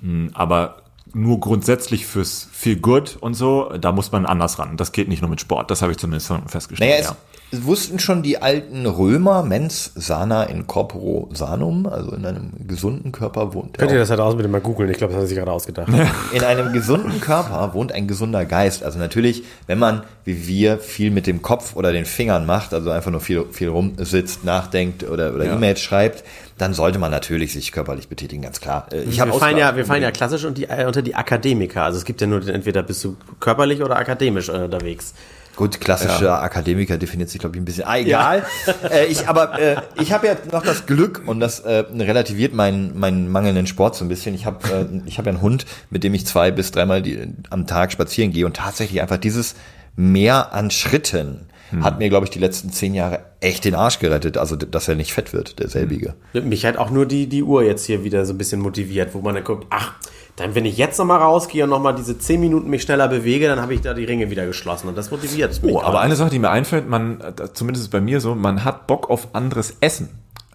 mh, 0.00 0.30
aber 0.32 0.76
nur 1.16 1.40
grundsätzlich 1.40 2.06
fürs 2.06 2.46
Feel 2.52 2.76
Good 2.76 3.16
und 3.20 3.34
so, 3.34 3.70
da 3.80 3.90
muss 3.90 4.12
man 4.12 4.26
anders 4.26 4.58
ran. 4.58 4.76
Das 4.76 4.92
geht 4.92 5.08
nicht 5.08 5.22
nur 5.22 5.30
mit 5.30 5.40
Sport, 5.40 5.70
das 5.70 5.80
habe 5.80 5.92
ich 5.92 5.98
zumindest 5.98 6.26
schon 6.26 6.46
festgestellt. 6.46 6.90
Naja, 6.90 7.00
es, 7.00 7.08
ja. 7.08 7.16
es 7.52 7.64
wussten 7.64 7.98
schon 7.98 8.22
die 8.22 8.42
alten 8.42 8.84
Römer, 8.84 9.42
mens 9.42 9.92
sana 9.94 10.44
in 10.44 10.66
corporo 10.66 11.30
sanum, 11.32 11.86
also 11.86 12.12
in 12.12 12.26
einem 12.26 12.50
gesunden 12.66 13.12
Körper 13.12 13.54
wohnt 13.54 13.78
Könnt 13.78 13.92
ihr 13.92 13.98
das 13.98 14.10
halt 14.10 14.20
aus 14.20 14.36
bitte 14.36 14.48
mal 14.48 14.60
googeln? 14.60 14.90
Ich 14.90 14.98
glaube, 14.98 15.14
das 15.14 15.18
hat 15.18 15.24
er 15.24 15.28
sich 15.28 15.38
gerade 15.38 15.52
ausgedacht. 15.52 15.88
in 16.32 16.42
einem 16.44 16.74
gesunden 16.74 17.18
Körper 17.20 17.72
wohnt 17.72 17.92
ein 17.92 18.06
gesunder 18.06 18.44
Geist. 18.44 18.84
Also 18.84 18.98
natürlich, 18.98 19.42
wenn 19.66 19.78
man 19.78 20.02
wie 20.24 20.46
wir 20.46 20.78
viel 20.78 21.10
mit 21.10 21.26
dem 21.26 21.40
Kopf 21.40 21.76
oder 21.76 21.92
den 21.92 22.04
Fingern 22.04 22.44
macht, 22.44 22.74
also 22.74 22.90
einfach 22.90 23.10
nur 23.10 23.20
viel, 23.20 23.46
viel 23.52 23.68
rumsitzt, 23.68 24.44
nachdenkt 24.44 25.04
oder, 25.04 25.32
oder 25.32 25.46
Ja. 25.46 25.54
E-Mails 25.54 25.80
schreibt, 25.80 26.24
dann 26.58 26.72
sollte 26.74 26.98
man 26.98 27.10
natürlich 27.10 27.52
sich 27.52 27.70
körperlich 27.72 28.08
betätigen, 28.08 28.42
ganz 28.42 28.60
klar. 28.60 28.86
Äh, 28.92 29.02
Ich 29.02 29.18
Wir 29.18 29.32
fallen, 29.32 29.56
ja, 29.58 29.76
wir 29.76 29.84
fallen 29.84 30.02
ja 30.02 30.10
klassisch 30.10 30.44
und 30.44 30.56
die, 30.58 30.64
äh, 30.64 30.86
unter 30.86 31.02
die 31.02 31.14
Akademiker. 31.14 31.82
Also 31.84 31.98
es 31.98 32.04
gibt 32.04 32.20
ja 32.20 32.26
nur, 32.26 32.40
den- 32.40 32.54
entweder 32.54 32.82
bist 32.82 33.02
du 33.04 33.16
körperlich 33.40 33.82
oder 33.82 33.96
akademisch 33.96 34.48
äh, 34.48 34.52
unterwegs. 34.52 35.14
Gut, 35.54 35.80
klassischer 35.80 36.42
Akademiker 36.42 36.98
definiert 36.98 37.30
sich, 37.30 37.40
glaube 37.40 37.56
ich, 37.56 37.62
ein 37.62 37.64
bisschen. 37.64 37.84
Ah, 37.86 37.96
egal. 37.96 38.44
äh, 38.90 39.06
ich, 39.06 39.26
aber 39.26 39.58
äh, 39.58 39.76
ich 39.98 40.12
habe 40.12 40.26
ja 40.26 40.36
noch 40.52 40.62
das 40.62 40.84
Glück 40.84 41.22
und 41.26 41.40
das 41.40 41.60
äh, 41.60 41.84
relativiert 41.98 42.52
meinen, 42.52 42.98
meinen 42.98 43.30
mangelnden 43.32 43.66
Sport 43.66 43.96
so 43.96 44.04
ein 44.04 44.08
bisschen. 44.08 44.34
Ich 44.34 44.44
habe 44.44 44.58
äh, 44.68 45.08
ich 45.08 45.16
hab 45.18 45.24
ja 45.24 45.32
einen 45.32 45.40
Hund, 45.40 45.64
mit 45.88 46.04
dem 46.04 46.12
ich 46.12 46.26
zwei 46.26 46.50
bis 46.50 46.72
dreimal 46.72 47.00
die, 47.00 47.28
am 47.48 47.66
Tag 47.66 47.90
spazieren 47.90 48.32
gehe 48.32 48.44
und 48.44 48.56
tatsächlich 48.56 49.00
einfach 49.00 49.16
dieses 49.16 49.54
Mehr 49.96 50.52
an 50.52 50.70
Schritten 50.70 51.48
hat 51.80 51.98
mir, 51.98 52.08
glaube 52.08 52.24
ich, 52.24 52.30
die 52.30 52.38
letzten 52.38 52.70
zehn 52.70 52.94
Jahre 52.94 53.24
echt 53.40 53.64
den 53.64 53.74
Arsch 53.74 53.98
gerettet. 53.98 54.38
Also, 54.38 54.54
dass 54.54 54.86
er 54.86 54.94
nicht 54.94 55.12
fett 55.12 55.32
wird, 55.32 55.58
der 55.58 55.68
selbige. 55.68 56.14
Mich 56.32 56.64
hat 56.64 56.76
auch 56.76 56.90
nur 56.90 57.06
die, 57.06 57.26
die 57.26 57.42
Uhr 57.42 57.64
jetzt 57.64 57.86
hier 57.86 58.04
wieder 58.04 58.24
so 58.24 58.34
ein 58.34 58.38
bisschen 58.38 58.60
motiviert, 58.60 59.14
wo 59.14 59.20
man 59.20 59.34
dann 59.34 59.42
guckt, 59.42 59.66
ach, 59.70 59.94
dann 60.36 60.54
wenn 60.54 60.64
ich 60.64 60.76
jetzt 60.76 60.98
nochmal 60.98 61.18
rausgehe 61.18 61.64
und 61.64 61.70
nochmal 61.70 61.94
diese 61.94 62.18
10 62.18 62.40
Minuten 62.40 62.68
mich 62.68 62.82
schneller 62.82 63.08
bewege, 63.08 63.48
dann 63.48 63.60
habe 63.60 63.74
ich 63.74 63.80
da 63.80 63.94
die 63.94 64.04
Ringe 64.04 64.30
wieder 64.30 64.46
geschlossen 64.46 64.86
und 64.88 64.96
das 64.96 65.10
motiviert 65.10 65.62
mich. 65.62 65.74
Oh, 65.74 65.80
aber 65.80 66.00
eine 66.00 66.14
Sache, 66.14 66.30
die 66.30 66.38
mir 66.38 66.50
einfällt, 66.50 66.88
man, 66.88 67.18
zumindest 67.54 67.86
ist 67.86 67.90
bei 67.90 68.02
mir 68.02 68.20
so, 68.20 68.34
man 68.34 68.62
hat 68.62 68.86
Bock 68.86 69.10
auf 69.10 69.34
anderes 69.34 69.76
Essen. 69.80 70.10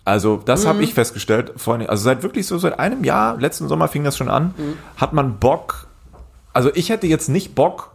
Also 0.05 0.41
das 0.43 0.65
habe 0.65 0.83
ich 0.83 0.93
festgestellt, 0.93 1.53
vorhin, 1.57 1.87
also 1.87 2.03
seit 2.03 2.23
wirklich 2.23 2.47
so 2.47 2.57
seit 2.57 2.79
einem 2.79 3.03
Jahr, 3.03 3.39
letzten 3.39 3.67
Sommer 3.67 3.87
fing 3.87 4.03
das 4.03 4.17
schon 4.17 4.29
an, 4.29 4.53
hat 4.97 5.13
man 5.13 5.37
Bock, 5.37 5.87
also 6.53 6.71
ich 6.73 6.89
hätte 6.89 7.05
jetzt 7.05 7.29
nicht 7.29 7.53
Bock, 7.53 7.90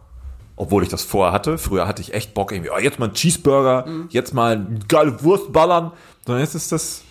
obwohl 0.57 0.83
ich 0.83 0.89
das 0.89 1.03
vorher 1.03 1.31
hatte, 1.31 1.57
früher 1.57 1.87
hatte 1.87 2.01
ich 2.01 2.13
echt 2.13 2.33
Bock 2.33 2.51
irgendwie, 2.51 2.71
oh, 2.71 2.77
jetzt 2.77 2.99
mal 2.99 3.05
einen 3.05 3.13
Cheeseburger, 3.13 3.85
jetzt 4.09 4.33
mal 4.33 4.53
eine 4.53 4.79
geile 4.87 5.23
Wurst 5.23 5.53
ballern, 5.53 5.91
sondern 6.25 6.43
jetzt 6.43 6.55
ist 6.55 6.71
das 6.73 7.03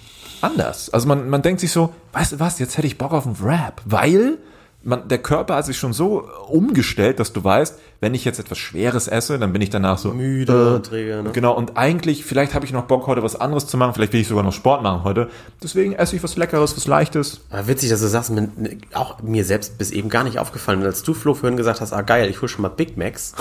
anders. 0.42 0.90
Also 0.90 1.08
man, 1.08 1.30
man 1.30 1.42
denkt 1.42 1.60
sich 1.60 1.72
so, 1.72 1.94
weißt 2.12 2.32
du 2.32 2.40
was, 2.40 2.58
jetzt 2.58 2.76
hätte 2.76 2.86
ich 2.86 2.98
Bock 2.98 3.12
auf 3.12 3.24
einen 3.26 3.40
Wrap, 3.40 3.80
weil 3.84 4.38
man, 4.82 5.08
der 5.08 5.18
Körper 5.18 5.56
hat 5.56 5.66
sich 5.66 5.78
schon 5.78 5.92
so 5.92 6.28
umgestellt, 6.48 7.18
dass 7.18 7.32
du 7.32 7.42
weißt, 7.42 7.78
wenn 8.00 8.14
ich 8.14 8.24
jetzt 8.24 8.38
etwas 8.38 8.58
Schweres 8.58 9.08
esse, 9.08 9.38
dann 9.38 9.52
bin 9.52 9.60
ich 9.62 9.70
danach 9.70 9.98
so 9.98 10.12
müde, 10.12 10.80
träge, 10.82 11.22
ne? 11.22 11.30
Genau, 11.32 11.56
und 11.56 11.76
eigentlich, 11.76 12.24
vielleicht 12.24 12.54
habe 12.54 12.64
ich 12.64 12.72
noch 12.72 12.84
Bock, 12.84 13.06
heute 13.06 13.22
was 13.22 13.34
anderes 13.36 13.66
zu 13.66 13.76
machen, 13.76 13.94
vielleicht 13.94 14.12
will 14.12 14.20
ich 14.20 14.28
sogar 14.28 14.44
noch 14.44 14.52
Sport 14.52 14.82
machen 14.82 15.02
heute. 15.02 15.28
Deswegen 15.62 15.94
esse 15.94 16.14
ich 16.16 16.22
was 16.22 16.36
Leckeres, 16.36 16.76
was 16.76 16.86
Leichtes. 16.86 17.40
Aber 17.50 17.66
witzig, 17.66 17.90
dass 17.90 18.00
du 18.00 18.06
sagst, 18.06 18.30
mir, 18.30 18.48
auch 18.94 19.22
mir 19.22 19.44
selbst 19.44 19.78
bis 19.78 19.90
eben 19.90 20.08
gar 20.08 20.24
nicht 20.24 20.38
aufgefallen. 20.38 20.82
Als 20.84 21.02
du, 21.02 21.14
Flo, 21.14 21.34
vorhin 21.34 21.56
gesagt 21.56 21.80
hast, 21.80 21.92
ah 21.92 22.02
geil, 22.02 22.30
ich 22.30 22.40
hole 22.40 22.48
schon 22.48 22.62
mal 22.62 22.68
Big 22.68 22.96
Macs, 22.96 23.34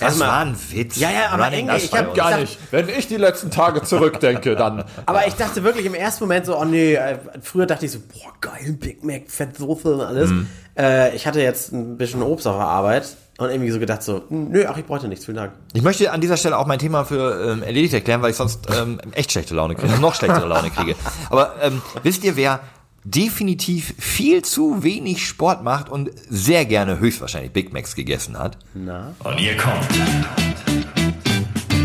Das 0.00 0.08
Erstmal- 0.08 0.28
war 0.28 0.40
ein 0.40 0.56
Witz. 0.70 0.96
Ja, 0.96 1.10
ja, 1.10 1.28
aber 1.30 1.44
Running 1.44 1.68
Enge, 1.68 1.78
ich 1.78 1.92
hab 1.92 2.14
gar 2.14 2.38
nicht. 2.38 2.58
Wenn 2.70 2.88
ich 2.88 3.06
die 3.06 3.16
letzten 3.16 3.50
Tage 3.50 3.82
zurückdenke, 3.82 4.56
dann. 4.56 4.84
Aber 5.06 5.26
ich 5.26 5.34
dachte 5.34 5.62
wirklich 5.62 5.84
im 5.86 5.94
ersten 5.94 6.24
Moment 6.24 6.46
so, 6.46 6.58
oh 6.58 6.64
nee, 6.64 6.94
äh, 6.94 7.18
früher 7.42 7.66
dachte 7.66 7.84
ich 7.86 7.92
so, 7.92 7.98
boah, 7.98 8.32
geil, 8.40 8.76
Big 8.80 9.04
Mac, 9.04 9.24
Fettsoße 9.28 9.94
und 9.94 10.00
alles. 10.00 10.30
Mhm. 10.30 10.46
Äh, 10.78 11.14
ich 11.14 11.26
hatte 11.26 11.40
jetzt 11.42 11.72
ein 11.72 11.98
bisschen 11.98 12.22
Obst 12.22 12.46
auf 12.46 12.56
der 12.56 12.66
Arbeit 12.66 13.08
und 13.38 13.50
irgendwie 13.50 13.70
so 13.70 13.78
gedacht 13.78 14.02
so, 14.02 14.22
nö, 14.30 14.64
ach, 14.68 14.76
ich 14.78 14.86
bräuchte 14.86 15.08
nichts, 15.08 15.26
vielen 15.26 15.36
Dank. 15.36 15.52
Ich 15.74 15.82
möchte 15.82 16.10
an 16.10 16.20
dieser 16.20 16.36
Stelle 16.36 16.56
auch 16.56 16.66
mein 16.66 16.78
Thema 16.78 17.04
für 17.04 17.52
ähm, 17.52 17.62
erledigt 17.62 17.92
erklären, 17.92 18.22
weil 18.22 18.30
ich 18.30 18.36
sonst 18.36 18.68
ähm, 18.74 19.00
echt 19.12 19.32
schlechte 19.32 19.54
Laune 19.54 19.74
kriege, 19.74 19.98
noch 19.98 20.14
schlechtere 20.14 20.46
Laune 20.46 20.70
kriege. 20.70 20.94
Aber 21.28 21.54
ähm, 21.62 21.82
wisst 22.02 22.24
ihr, 22.24 22.36
wer 22.36 22.60
definitiv 23.04 23.94
viel 23.98 24.42
zu 24.42 24.82
wenig 24.82 25.26
Sport 25.26 25.62
macht 25.64 25.88
und 25.88 26.10
sehr 26.28 26.64
gerne 26.66 26.98
höchstwahrscheinlich 26.98 27.52
Big 27.52 27.72
Macs 27.72 27.94
gegessen 27.94 28.38
hat? 28.38 28.58
Und 28.74 29.36
hier 29.38 29.56
kommt 29.56 29.86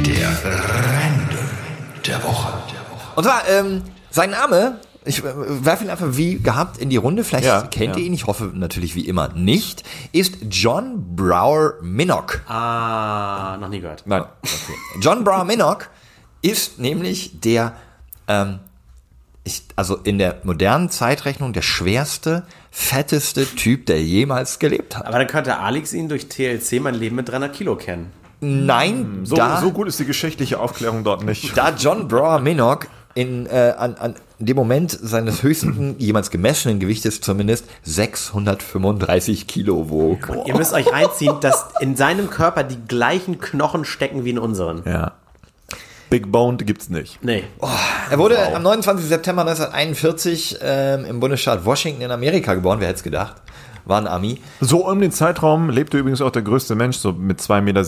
der 0.05 0.29
Random 0.43 1.49
der 2.05 2.23
Woche. 2.23 2.53
Und 3.15 3.23
zwar, 3.23 3.47
ähm, 3.47 3.81
sein 4.09 4.31
Name, 4.31 4.79
ich 5.05 5.19
äh, 5.23 5.65
werfe 5.65 5.85
ihn 5.85 5.89
einfach 5.89 6.07
wie 6.17 6.39
gehabt 6.39 6.77
in 6.77 6.89
die 6.89 6.97
Runde, 6.97 7.23
vielleicht 7.23 7.45
Ja, 7.45 7.61
kennt 7.61 7.95
ja. 7.95 8.01
ihr 8.01 8.07
ihn, 8.07 8.13
ich 8.13 8.25
hoffe 8.27 8.51
natürlich 8.53 8.95
wie 8.95 9.07
immer 9.07 9.29
nicht, 9.29 9.83
ist 10.11 10.37
John 10.49 11.15
Brower 11.15 11.75
Minnock. 11.81 12.41
Ah, 12.47 13.57
noch 13.59 13.69
nie 13.69 13.79
gehört. 13.79 14.03
Nein. 14.05 14.23
John 14.99 15.23
Brower 15.23 15.45
Minnock 15.45 15.89
ist 16.41 16.79
nämlich 16.79 17.39
der, 17.39 17.73
ähm, 18.27 18.59
ich, 19.45 19.63
also 19.75 19.95
in 19.95 20.17
der 20.17 20.41
modernen 20.43 20.89
Zeitrechnung 20.89 21.53
der 21.53 21.61
schwerste, 21.61 22.43
fetteste 22.71 23.45
Typ, 23.45 23.85
der 23.85 24.01
jemals 24.01 24.59
gelebt 24.59 24.97
hat. 24.97 25.05
Aber 25.05 25.19
dann 25.19 25.27
könnte 25.27 25.57
Alex 25.59 25.93
ihn 25.93 26.09
durch 26.09 26.27
TLC 26.27 26.81
mein 26.81 26.95
Leben 26.95 27.15
mit 27.15 27.29
300 27.29 27.53
Kilo 27.53 27.75
kennen. 27.77 28.11
Nein, 28.41 29.21
So, 29.23 29.35
da, 29.35 29.61
so 29.61 29.71
gut 29.71 29.87
ist 29.87 29.99
die 29.99 30.05
geschichtliche 30.05 30.59
Aufklärung 30.59 31.03
dort 31.03 31.23
nicht. 31.23 31.55
da 31.57 31.73
John 31.73 32.07
Brower 32.07 32.39
Minnock 32.39 32.87
in, 33.13 33.45
äh, 33.45 33.73
an, 33.77 33.95
an 33.95 34.15
dem 34.39 34.57
Moment 34.57 34.91
seines 34.91 35.41
höchsten, 35.41 35.95
jemals 35.99 36.29
gemessenen 36.31 36.79
Gewichtes 36.79 37.21
zumindest, 37.21 37.65
635 37.83 39.47
Kilo 39.47 39.89
wog. 39.89 40.31
Ihr 40.45 40.55
müsst 40.55 40.73
euch 40.73 40.91
reinziehen, 40.91 41.39
dass 41.39 41.65
in 41.79 41.95
seinem 41.95 42.29
Körper 42.29 42.63
die 42.63 42.79
gleichen 42.87 43.39
Knochen 43.39 43.85
stecken 43.85 44.25
wie 44.25 44.31
in 44.31 44.39
unseren. 44.39 44.83
Ja. 44.85 45.13
Big 46.09 46.31
Boned 46.31 46.65
gibt's 46.65 46.89
nicht. 46.89 47.23
Nee. 47.23 47.43
Er 48.09 48.17
wurde 48.17 48.55
am 48.55 48.63
29. 48.63 49.07
September 49.07 49.41
1941 49.41 50.57
ähm, 50.61 51.05
im 51.05 51.19
Bundesstaat 51.19 51.65
Washington 51.65 52.01
in 52.01 52.11
Amerika 52.11 52.53
geboren. 52.53 52.79
Wer 52.79 52.89
hätte 52.89 52.97
es 52.97 53.03
gedacht? 53.03 53.35
War 53.85 53.99
ein 53.99 54.07
Ami. 54.07 54.41
So 54.61 54.87
um 54.87 54.99
den 54.99 55.11
Zeitraum 55.11 55.69
lebte 55.69 55.99
übrigens 55.99 56.21
auch 56.21 56.31
der 56.31 56.41
größte 56.41 56.75
Mensch, 56.75 56.97
so 56.97 57.13
mit 57.13 57.39
2,70 57.39 57.61
Meter. 57.61 57.85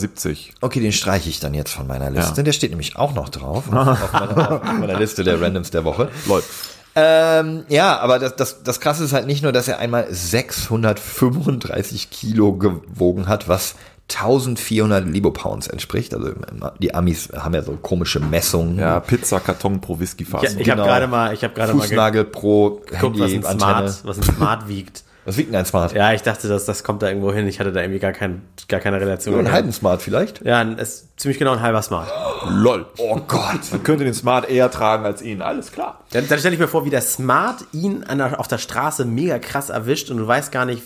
Okay, 0.60 0.80
den 0.80 0.92
streiche 0.92 1.28
ich 1.28 1.40
dann 1.40 1.54
jetzt 1.54 1.72
von 1.72 1.88
meiner 1.88 2.10
Liste. 2.10 2.44
Der 2.44 2.52
steht 2.52 2.70
nämlich 2.70 2.96
auch 2.96 3.14
noch 3.14 3.28
drauf. 3.28 3.64
auf, 3.72 4.12
meiner, 4.12 4.52
auf 4.52 4.78
meiner 4.78 4.98
Liste 4.98 5.24
der 5.24 5.40
Randoms 5.40 5.70
der 5.70 5.84
Woche. 5.84 6.08
Läuft. 6.26 6.48
Ähm, 6.94 7.64
ja, 7.68 7.98
aber 7.98 8.18
das, 8.18 8.36
das, 8.36 8.62
das 8.62 8.80
Krasse 8.80 9.04
ist 9.04 9.12
halt 9.12 9.26
nicht 9.26 9.42
nur, 9.42 9.52
dass 9.52 9.68
er 9.68 9.78
einmal 9.78 10.06
635 10.10 12.10
Kilo 12.10 12.54
gewogen 12.54 13.28
hat, 13.28 13.48
was 13.48 13.74
1400 14.10 15.06
Libopounds 15.06 15.66
entspricht. 15.68 16.14
Also 16.14 16.32
die 16.80 16.94
Amis 16.94 17.28
haben 17.36 17.54
ja 17.54 17.62
so 17.62 17.72
komische 17.80 18.20
Messungen. 18.20 18.78
Ja, 18.78 19.00
Pizzakarton 19.00 19.80
pro 19.80 20.00
Whisky 20.00 20.22
Ich, 20.24 20.28
fassen. 20.30 20.58
ich 20.58 20.70
habe 20.70 20.80
Genau. 20.80 20.84
gerade 20.84 21.06
mal, 21.06 21.34
ich 21.34 21.44
habe 21.44 21.54
gerade 21.54 21.74
mal 21.74 21.82
Fußnagel 21.82 22.24
pro 22.24 22.80
geguckt, 22.86 23.18
was 23.18 23.32
ein. 23.32 23.42
Smart, 23.42 24.00
was 24.04 24.16
ein 24.18 24.22
Smart 24.22 24.68
wiegt. 24.68 25.02
Was 25.24 25.36
wiegt 25.36 25.50
denn 25.50 25.56
ein 25.56 25.66
Smart? 25.66 25.92
Ja, 25.92 26.14
ich 26.14 26.22
dachte, 26.22 26.48
das, 26.48 26.64
das 26.64 26.82
kommt 26.82 27.02
da 27.02 27.08
irgendwo 27.08 27.30
hin. 27.30 27.46
Ich 27.48 27.60
hatte 27.60 27.70
da 27.70 27.82
irgendwie 27.82 27.98
gar, 27.98 28.12
kein, 28.12 28.40
gar 28.66 28.80
keine 28.80 28.98
Relation. 28.98 29.34
Nur 29.34 29.44
einen 29.44 29.52
halben 29.52 29.72
Smart 29.72 30.00
vielleicht? 30.00 30.42
Ja, 30.42 30.60
ein- 30.60 30.78
ist 30.78 31.20
ziemlich 31.20 31.38
genau 31.38 31.52
ein 31.52 31.60
halber 31.60 31.82
Smart. 31.82 32.08
LOL. 32.48 32.86
Oh 32.96 33.16
Gott. 33.28 33.60
Man 33.70 33.82
könnte 33.82 34.04
den 34.04 34.14
Smart 34.14 34.48
eher 34.48 34.70
tragen 34.70 35.04
als 35.04 35.20
ihn. 35.20 35.42
Alles 35.42 35.70
klar. 35.70 36.00
Dann, 36.12 36.26
dann 36.26 36.38
stelle 36.38 36.54
ich 36.54 36.60
mir 36.60 36.66
vor, 36.68 36.86
wie 36.86 36.90
der 36.90 37.02
Smart 37.02 37.58
ihn 37.72 38.04
an 38.04 38.16
der, 38.16 38.40
auf 38.40 38.48
der 38.48 38.56
Straße 38.56 39.04
mega 39.04 39.38
krass 39.38 39.68
erwischt 39.68 40.10
und 40.10 40.16
du 40.16 40.26
weißt 40.26 40.50
gar 40.50 40.64
nicht, 40.64 40.82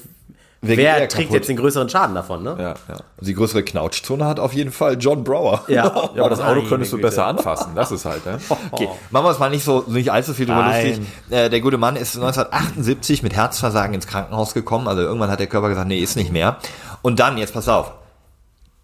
Wer 0.65 1.09
trägt 1.09 1.13
kaputt? 1.13 1.33
jetzt 1.35 1.49
den 1.49 1.57
größeren 1.57 1.89
Schaden 1.89 2.15
davon, 2.15 2.45
ne? 2.45 2.55
Ja, 2.57 2.69
ja. 2.69 2.75
Also 2.89 3.03
die 3.27 3.35
größere 3.35 3.65
Knautschzone 3.65 4.25
hat 4.25 4.39
auf 4.39 4.53
jeden 4.53 4.71
Fall 4.71 4.97
John 4.99 5.25
Brower. 5.25 5.65
Ja, 5.67 5.85
Ja, 6.15 6.21
aber 6.21 6.31
das 6.31 6.39
Auto 6.41 6.55
Meine 6.61 6.69
könntest 6.69 6.93
du 6.93 6.99
Güte. 6.99 7.09
besser 7.09 7.27
anfassen. 7.27 7.73
Das 7.75 7.91
ist 7.91 8.05
halt, 8.05 8.25
ne? 8.25 8.39
Okay, 8.71 8.89
machen 9.11 9.25
wir 9.27 9.31
es 9.33 9.41
mal 9.41 9.51
nicht 9.51 9.65
so 9.65 9.83
nicht 9.89 10.13
allzu 10.13 10.35
viel 10.35 10.47
drüber 10.47 10.63
Nein. 10.63 10.87
lustig. 10.87 11.07
Äh, 11.31 11.51
der 11.51 11.61
gute 11.61 11.79
Mann 11.79 11.97
ist 11.97 12.15
1978 12.15 13.25
mit 13.25 13.35
Herzversagen 13.35 13.93
ins 13.95 14.07
Krankenhaus 14.07 14.55
gekommen. 14.55 14.87
Also 14.87 15.03
irgendwann 15.03 15.31
hat 15.31 15.41
der 15.41 15.49
Körper 15.49 15.69
gesagt, 15.69 15.89
nee, 15.89 15.99
ist 15.99 16.15
nicht 16.17 16.31
mehr. 16.31 16.59
Und 17.03 17.19
dann, 17.19 17.39
jetzt 17.39 17.55
pass 17.55 17.69
auf, 17.69 17.91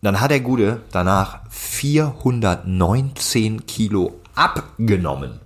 dann 0.02 0.20
hat 0.20 0.32
der 0.32 0.40
Gute 0.40 0.80
danach 0.90 1.38
419 1.50 3.66
Kilo 3.66 4.14
abgenommen. 4.34 5.38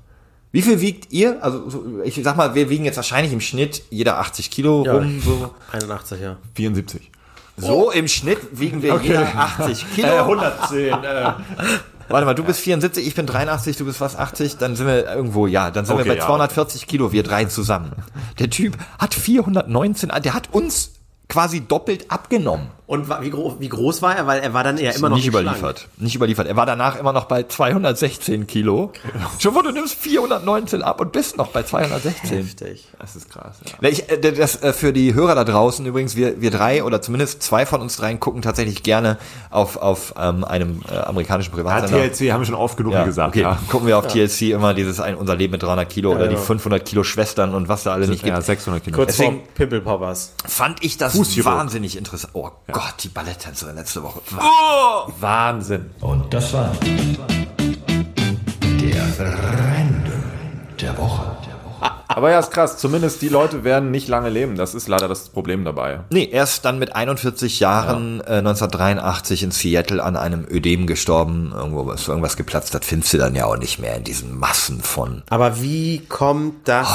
Wie 0.52 0.62
viel 0.62 0.80
wiegt 0.80 1.12
ihr? 1.12 1.42
Also 1.42 1.68
so, 1.70 1.84
ich 2.04 2.20
sag 2.22 2.36
mal, 2.36 2.54
wir 2.54 2.68
wiegen 2.68 2.84
jetzt 2.84 2.96
wahrscheinlich 2.96 3.32
im 3.32 3.40
Schnitt 3.40 3.82
jeder 3.90 4.18
80 4.18 4.50
Kilo 4.50 4.84
Ja. 4.84 4.92
rum. 4.94 5.20
So, 5.24 5.54
81, 5.72 6.20
ja. 6.20 6.36
74. 6.54 7.10
so 7.56 7.90
im 7.90 8.06
Schnitt 8.08 8.38
wiegen 8.52 8.82
wir 8.82 9.00
jeder 9.02 9.34
80 9.34 9.86
Kilo. 9.94 10.08
110. 10.18 10.92
Äh. 11.04 11.32
Warte 12.08 12.26
mal, 12.26 12.34
du 12.34 12.44
bist 12.44 12.60
74, 12.60 13.06
ich 13.06 13.14
bin 13.14 13.24
83, 13.26 13.76
du 13.78 13.86
bist 13.86 13.96
fast 13.98 14.18
80, 14.18 14.58
dann 14.58 14.76
sind 14.76 14.86
wir 14.86 15.06
irgendwo, 15.06 15.46
ja, 15.46 15.70
dann 15.70 15.86
sind 15.86 15.94
Okay, 15.94 16.04
wir 16.04 16.12
bei 16.12 16.18
ja. 16.18 16.26
240 16.26 16.86
Kilo, 16.86 17.12
wir 17.12 17.22
drei 17.22 17.46
zusammen. 17.46 17.92
Der 18.38 18.50
Typ 18.50 18.76
hat 18.98 19.14
419, 19.14 20.10
der 20.22 20.34
hat 20.34 20.48
uns 20.52 20.92
quasi 21.32 21.60
doppelt 21.66 22.10
abgenommen. 22.10 22.66
Und 22.86 23.08
wie, 23.22 23.30
gro 23.30 23.56
wie 23.58 23.70
groß 23.70 24.02
war 24.02 24.14
er? 24.14 24.26
Weil 24.26 24.40
er 24.42 24.52
war 24.52 24.64
dann 24.64 24.76
eher 24.76 24.94
immer 24.94 25.08
noch 25.08 25.16
nicht 25.16 25.26
schlank. 25.28 25.46
überliefert. 25.46 25.88
Nicht 25.96 26.14
überliefert. 26.14 26.46
Er 26.46 26.56
war 26.56 26.66
danach 26.66 26.96
immer 27.00 27.14
noch 27.14 27.24
bei 27.24 27.44
216 27.44 28.46
Kilo. 28.46 28.92
Schon 29.38 29.54
wo 29.54 29.62
du 29.62 29.70
nimmst 29.70 29.94
419 29.94 30.82
ab 30.82 31.00
und 31.00 31.10
bist 31.10 31.38
noch 31.38 31.48
bei 31.48 31.62
216. 31.62 32.38
Heftig. 32.38 32.86
Das 32.98 33.16
ist 33.16 33.30
krass, 33.30 33.56
ja. 33.80 33.88
Ich, 33.88 34.10
äh, 34.10 34.18
das, 34.32 34.62
äh, 34.62 34.74
für 34.74 34.92
die 34.92 35.14
Hörer 35.14 35.34
da 35.34 35.44
draußen 35.44 35.86
übrigens, 35.86 36.16
wir, 36.16 36.42
wir 36.42 36.50
drei 36.50 36.84
oder 36.84 37.00
zumindest 37.00 37.42
zwei 37.42 37.64
von 37.64 37.80
uns 37.80 37.96
dreien 37.96 38.20
gucken 38.20 38.42
tatsächlich 38.42 38.82
gerne 38.82 39.16
auf, 39.48 39.78
auf 39.78 40.12
ähm, 40.18 40.44
einem 40.44 40.82
äh, 40.92 40.98
amerikanischen 40.98 41.50
Ja, 41.52 41.56
Privatsender. 41.62 42.10
TLC 42.10 42.30
haben 42.30 42.42
wir 42.42 42.46
schon 42.46 42.54
oft 42.56 42.76
genug 42.76 42.92
Ja, 42.92 43.04
gesagt. 43.04 43.28
okay. 43.30 43.40
Ja. 43.40 43.58
Gucken 43.68 43.86
wir 43.88 43.96
auf 43.96 44.06
TLC 44.06 44.50
immer 44.50 44.74
dieses 44.74 45.00
ein, 45.00 45.14
unser 45.14 45.34
Leben 45.36 45.52
mit 45.52 45.62
300 45.62 45.88
Kilo 45.88 46.12
oder 46.12 46.24
die 46.28 46.34
genau. 46.34 46.44
500 46.46 46.84
Kilo 46.84 47.04
Schwestern 47.04 47.54
und 47.54 47.68
was 47.68 47.84
da 47.84 47.94
alle 47.94 48.06
nicht 48.06 48.22
gibt. 48.22 48.34
ja, 48.36 48.40
600 48.42 48.84
Kilo. 48.84 48.96
Kurz 48.96 49.16
Deswegen- 49.16 49.36
vor 49.38 49.48
Pimple 49.54 49.80
Poppers. 49.80 50.34
Fand 50.46 50.84
ich 50.84 50.98
das 50.98 51.14
Fußchirurg. 51.24 51.56
wahnsinnig 51.56 51.96
interessant. 51.96 52.34
Oh 52.34 52.50
Gott, 52.70 52.94
die 53.00 53.08
Balletttänzerin 53.08 53.76
letzte 53.76 54.02
Woche. 54.02 54.20
Wahnsinn. 55.20 55.90
Und 56.00 56.32
das 56.32 56.52
war 56.52 56.70
der 58.80 59.04
Random 59.18 60.22
der 60.80 60.98
Woche. 60.98 61.36
Aber 62.08 62.30
ja, 62.30 62.38
ist 62.38 62.50
krass. 62.50 62.76
Zumindest 62.76 63.22
die 63.22 63.28
Leute 63.28 63.64
werden 63.64 63.90
nicht 63.90 64.06
lange 64.06 64.28
leben. 64.28 64.56
Das 64.56 64.74
ist 64.74 64.86
leider 64.86 65.08
das 65.08 65.30
Problem 65.30 65.64
dabei. 65.64 66.00
Nee, 66.10 66.28
er 66.30 66.44
ist 66.44 66.64
dann 66.64 66.78
mit 66.78 66.94
41 66.94 67.58
Jahren 67.60 68.20
äh, 68.20 68.38
1983 68.38 69.44
in 69.44 69.50
Seattle 69.50 70.02
an 70.02 70.16
einem 70.16 70.46
Ödem 70.48 70.86
gestorben. 70.86 71.52
Irgendwo 71.54 71.90
ist 71.90 72.08
irgendwas 72.08 72.36
geplatzt. 72.36 72.74
Das 72.74 72.84
findest 72.84 73.14
du 73.14 73.18
dann 73.18 73.34
ja 73.34 73.46
auch 73.46 73.56
nicht 73.56 73.78
mehr 73.78 73.96
in 73.96 74.04
diesen 74.04 74.38
Massen 74.38 74.82
von. 74.82 75.22
Aber 75.30 75.60
wie 75.62 76.00
kommt 76.06 76.68
das 76.68 76.88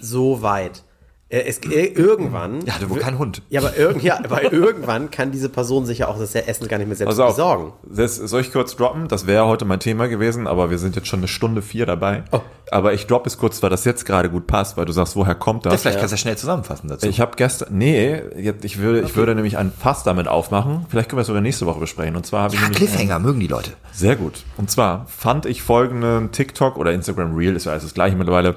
so 0.00 0.42
weit? 0.42 0.82
Äh, 1.30 1.40
Es, 1.40 1.58
äh, 1.58 1.84
irgendwann. 1.86 2.66
Er 2.66 2.76
hatte 2.76 2.88
wohl 2.88 3.00
keinen 3.00 3.18
Hund. 3.18 3.42
Ja, 3.50 3.60
aber, 3.60 3.76
irgend, 3.76 4.02
ja, 4.02 4.16
aber 4.18 4.50
irgendwann 4.50 5.10
kann 5.10 5.30
diese 5.30 5.50
Person 5.50 5.84
sich 5.84 5.98
ja 5.98 6.08
auch 6.08 6.18
das 6.18 6.34
Essen 6.34 6.68
gar 6.68 6.78
nicht 6.78 6.86
mehr 6.86 6.96
selbst 6.96 7.20
auf. 7.20 7.36
besorgen. 7.36 7.72
Das, 7.84 8.16
soll 8.16 8.40
ich 8.40 8.50
kurz 8.52 8.76
droppen? 8.76 9.08
Das 9.08 9.26
wäre 9.26 9.46
heute 9.46 9.66
mein 9.66 9.78
Thema 9.80 10.08
gewesen, 10.08 10.46
aber 10.46 10.70
wir 10.70 10.78
sind 10.78 10.96
jetzt 10.96 11.06
schon 11.08 11.20
eine 11.20 11.28
Stunde 11.28 11.60
vier 11.60 11.84
dabei. 11.84 12.24
Oh. 12.32 12.40
Aber 12.70 12.94
ich 12.94 13.06
droppe 13.06 13.28
es 13.28 13.36
kurz, 13.36 13.62
weil 13.62 13.68
das 13.70 13.84
jetzt 13.84 14.06
gerade 14.06 14.30
gut 14.30 14.46
passt, 14.46 14.76
weil 14.78 14.86
du 14.86 14.92
sagst, 14.92 15.16
woher 15.16 15.34
kommt 15.34 15.66
das? 15.66 15.82
Vielleicht 15.82 15.98
kannst 15.98 16.14
du 16.14 16.18
schnell 16.18 16.36
zusammenfassen 16.38 16.88
dazu. 16.88 17.06
Ich 17.06 17.20
habe 17.20 17.32
gestern, 17.36 17.76
nee, 17.76 18.22
ich 18.62 18.78
würde, 18.78 19.00
ich 19.00 19.14
würde 19.16 19.34
nämlich 19.34 19.58
ein 19.58 19.70
Fass 19.70 20.04
damit 20.04 20.28
aufmachen. 20.28 20.86
Vielleicht 20.88 21.10
können 21.10 21.18
wir 21.18 21.22
es 21.22 21.26
sogar 21.26 21.42
nächste 21.42 21.66
Woche 21.66 21.80
besprechen. 21.80 22.16
Und 22.16 22.24
zwar 22.24 22.44
habe 22.44 22.54
ich 22.54 22.60
ja, 22.60 22.68
nämlich 22.68 22.88
Cliffhanger 22.88 23.18
mögen 23.18 23.40
die 23.40 23.46
Leute. 23.48 23.72
Sehr 23.92 24.16
gut. 24.16 24.44
Und 24.56 24.70
zwar 24.70 25.06
fand 25.08 25.44
ich 25.44 25.62
folgenden 25.62 26.32
TikTok 26.32 26.76
oder 26.78 26.92
Instagram 26.92 27.34
Reel, 27.36 27.54
ist 27.54 27.66
ja 27.66 27.72
alles 27.72 27.84
das 27.84 27.94
gleiche 27.94 28.16
mittlerweile. 28.16 28.56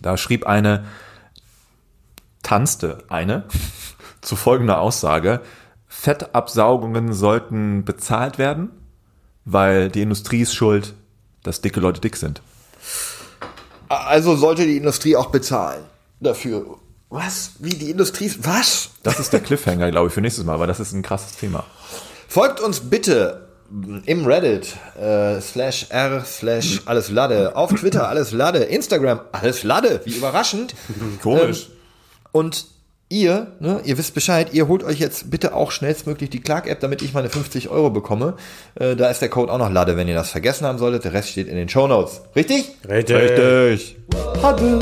Da 0.00 0.16
schrieb 0.16 0.46
eine, 0.46 0.84
tanzte 2.42 3.04
eine 3.08 3.44
zu 4.20 4.36
folgender 4.36 4.80
Aussage. 4.80 5.40
Fettabsaugungen 5.86 7.12
sollten 7.12 7.84
bezahlt 7.84 8.38
werden, 8.38 8.70
weil 9.44 9.90
die 9.90 10.02
Industrie 10.02 10.42
ist 10.42 10.54
schuld, 10.54 10.94
dass 11.42 11.60
dicke 11.60 11.80
Leute 11.80 12.00
dick 12.00 12.16
sind. 12.16 12.42
Also 13.88 14.36
sollte 14.36 14.66
die 14.66 14.76
Industrie 14.76 15.16
auch 15.16 15.30
bezahlen 15.30 15.82
dafür. 16.20 16.78
Was? 17.08 17.52
Wie 17.58 17.70
die 17.70 17.90
Industrie? 17.90 18.32
Was? 18.42 18.90
Das 19.02 19.18
ist 19.18 19.32
der 19.32 19.40
Cliffhanger, 19.40 19.90
glaube 19.90 20.08
ich, 20.08 20.14
für 20.14 20.20
nächstes 20.20 20.44
Mal, 20.44 20.60
weil 20.60 20.68
das 20.68 20.78
ist 20.78 20.92
ein 20.92 21.02
krasses 21.02 21.36
Thema. 21.36 21.64
Folgt 22.28 22.60
uns 22.60 22.80
bitte 22.80 23.48
im 24.06 24.24
Reddit 24.26 24.76
äh, 24.96 25.40
slash 25.40 25.86
r 25.90 26.24
slash 26.24 26.82
alles 26.86 27.10
Lade, 27.10 27.56
auf 27.56 27.72
Twitter 27.72 28.08
alles 28.08 28.32
Lade, 28.32 28.58
Instagram 28.58 29.20
alles 29.32 29.64
Lade, 29.64 30.00
wie 30.04 30.16
überraschend. 30.16 30.74
Komisch. 31.22 31.68
Und 32.32 32.66
ihr, 33.08 33.48
ne, 33.58 33.80
ihr 33.84 33.98
wisst 33.98 34.14
Bescheid, 34.14 34.52
ihr 34.52 34.68
holt 34.68 34.84
euch 34.84 34.98
jetzt 34.98 35.30
bitte 35.30 35.54
auch 35.54 35.72
schnellstmöglich 35.72 36.30
die 36.30 36.40
Clark-App, 36.40 36.80
damit 36.80 37.02
ich 37.02 37.12
meine 37.12 37.28
50 37.28 37.68
Euro 37.68 37.90
bekomme. 37.90 38.36
Äh, 38.76 38.96
da 38.96 39.10
ist 39.10 39.20
der 39.20 39.28
Code 39.28 39.52
auch 39.52 39.58
noch 39.58 39.70
Lade, 39.70 39.96
wenn 39.96 40.08
ihr 40.08 40.14
das 40.14 40.30
vergessen 40.30 40.66
haben 40.66 40.78
solltet. 40.78 41.04
Der 41.04 41.12
Rest 41.12 41.30
steht 41.30 41.48
in 41.48 41.56
den 41.56 41.68
Show 41.68 41.86
Notes. 41.86 42.22
Richtig? 42.34 42.70
Richtig. 42.88 43.16
Richtig. 43.16 43.96
Hatte. 44.42 44.78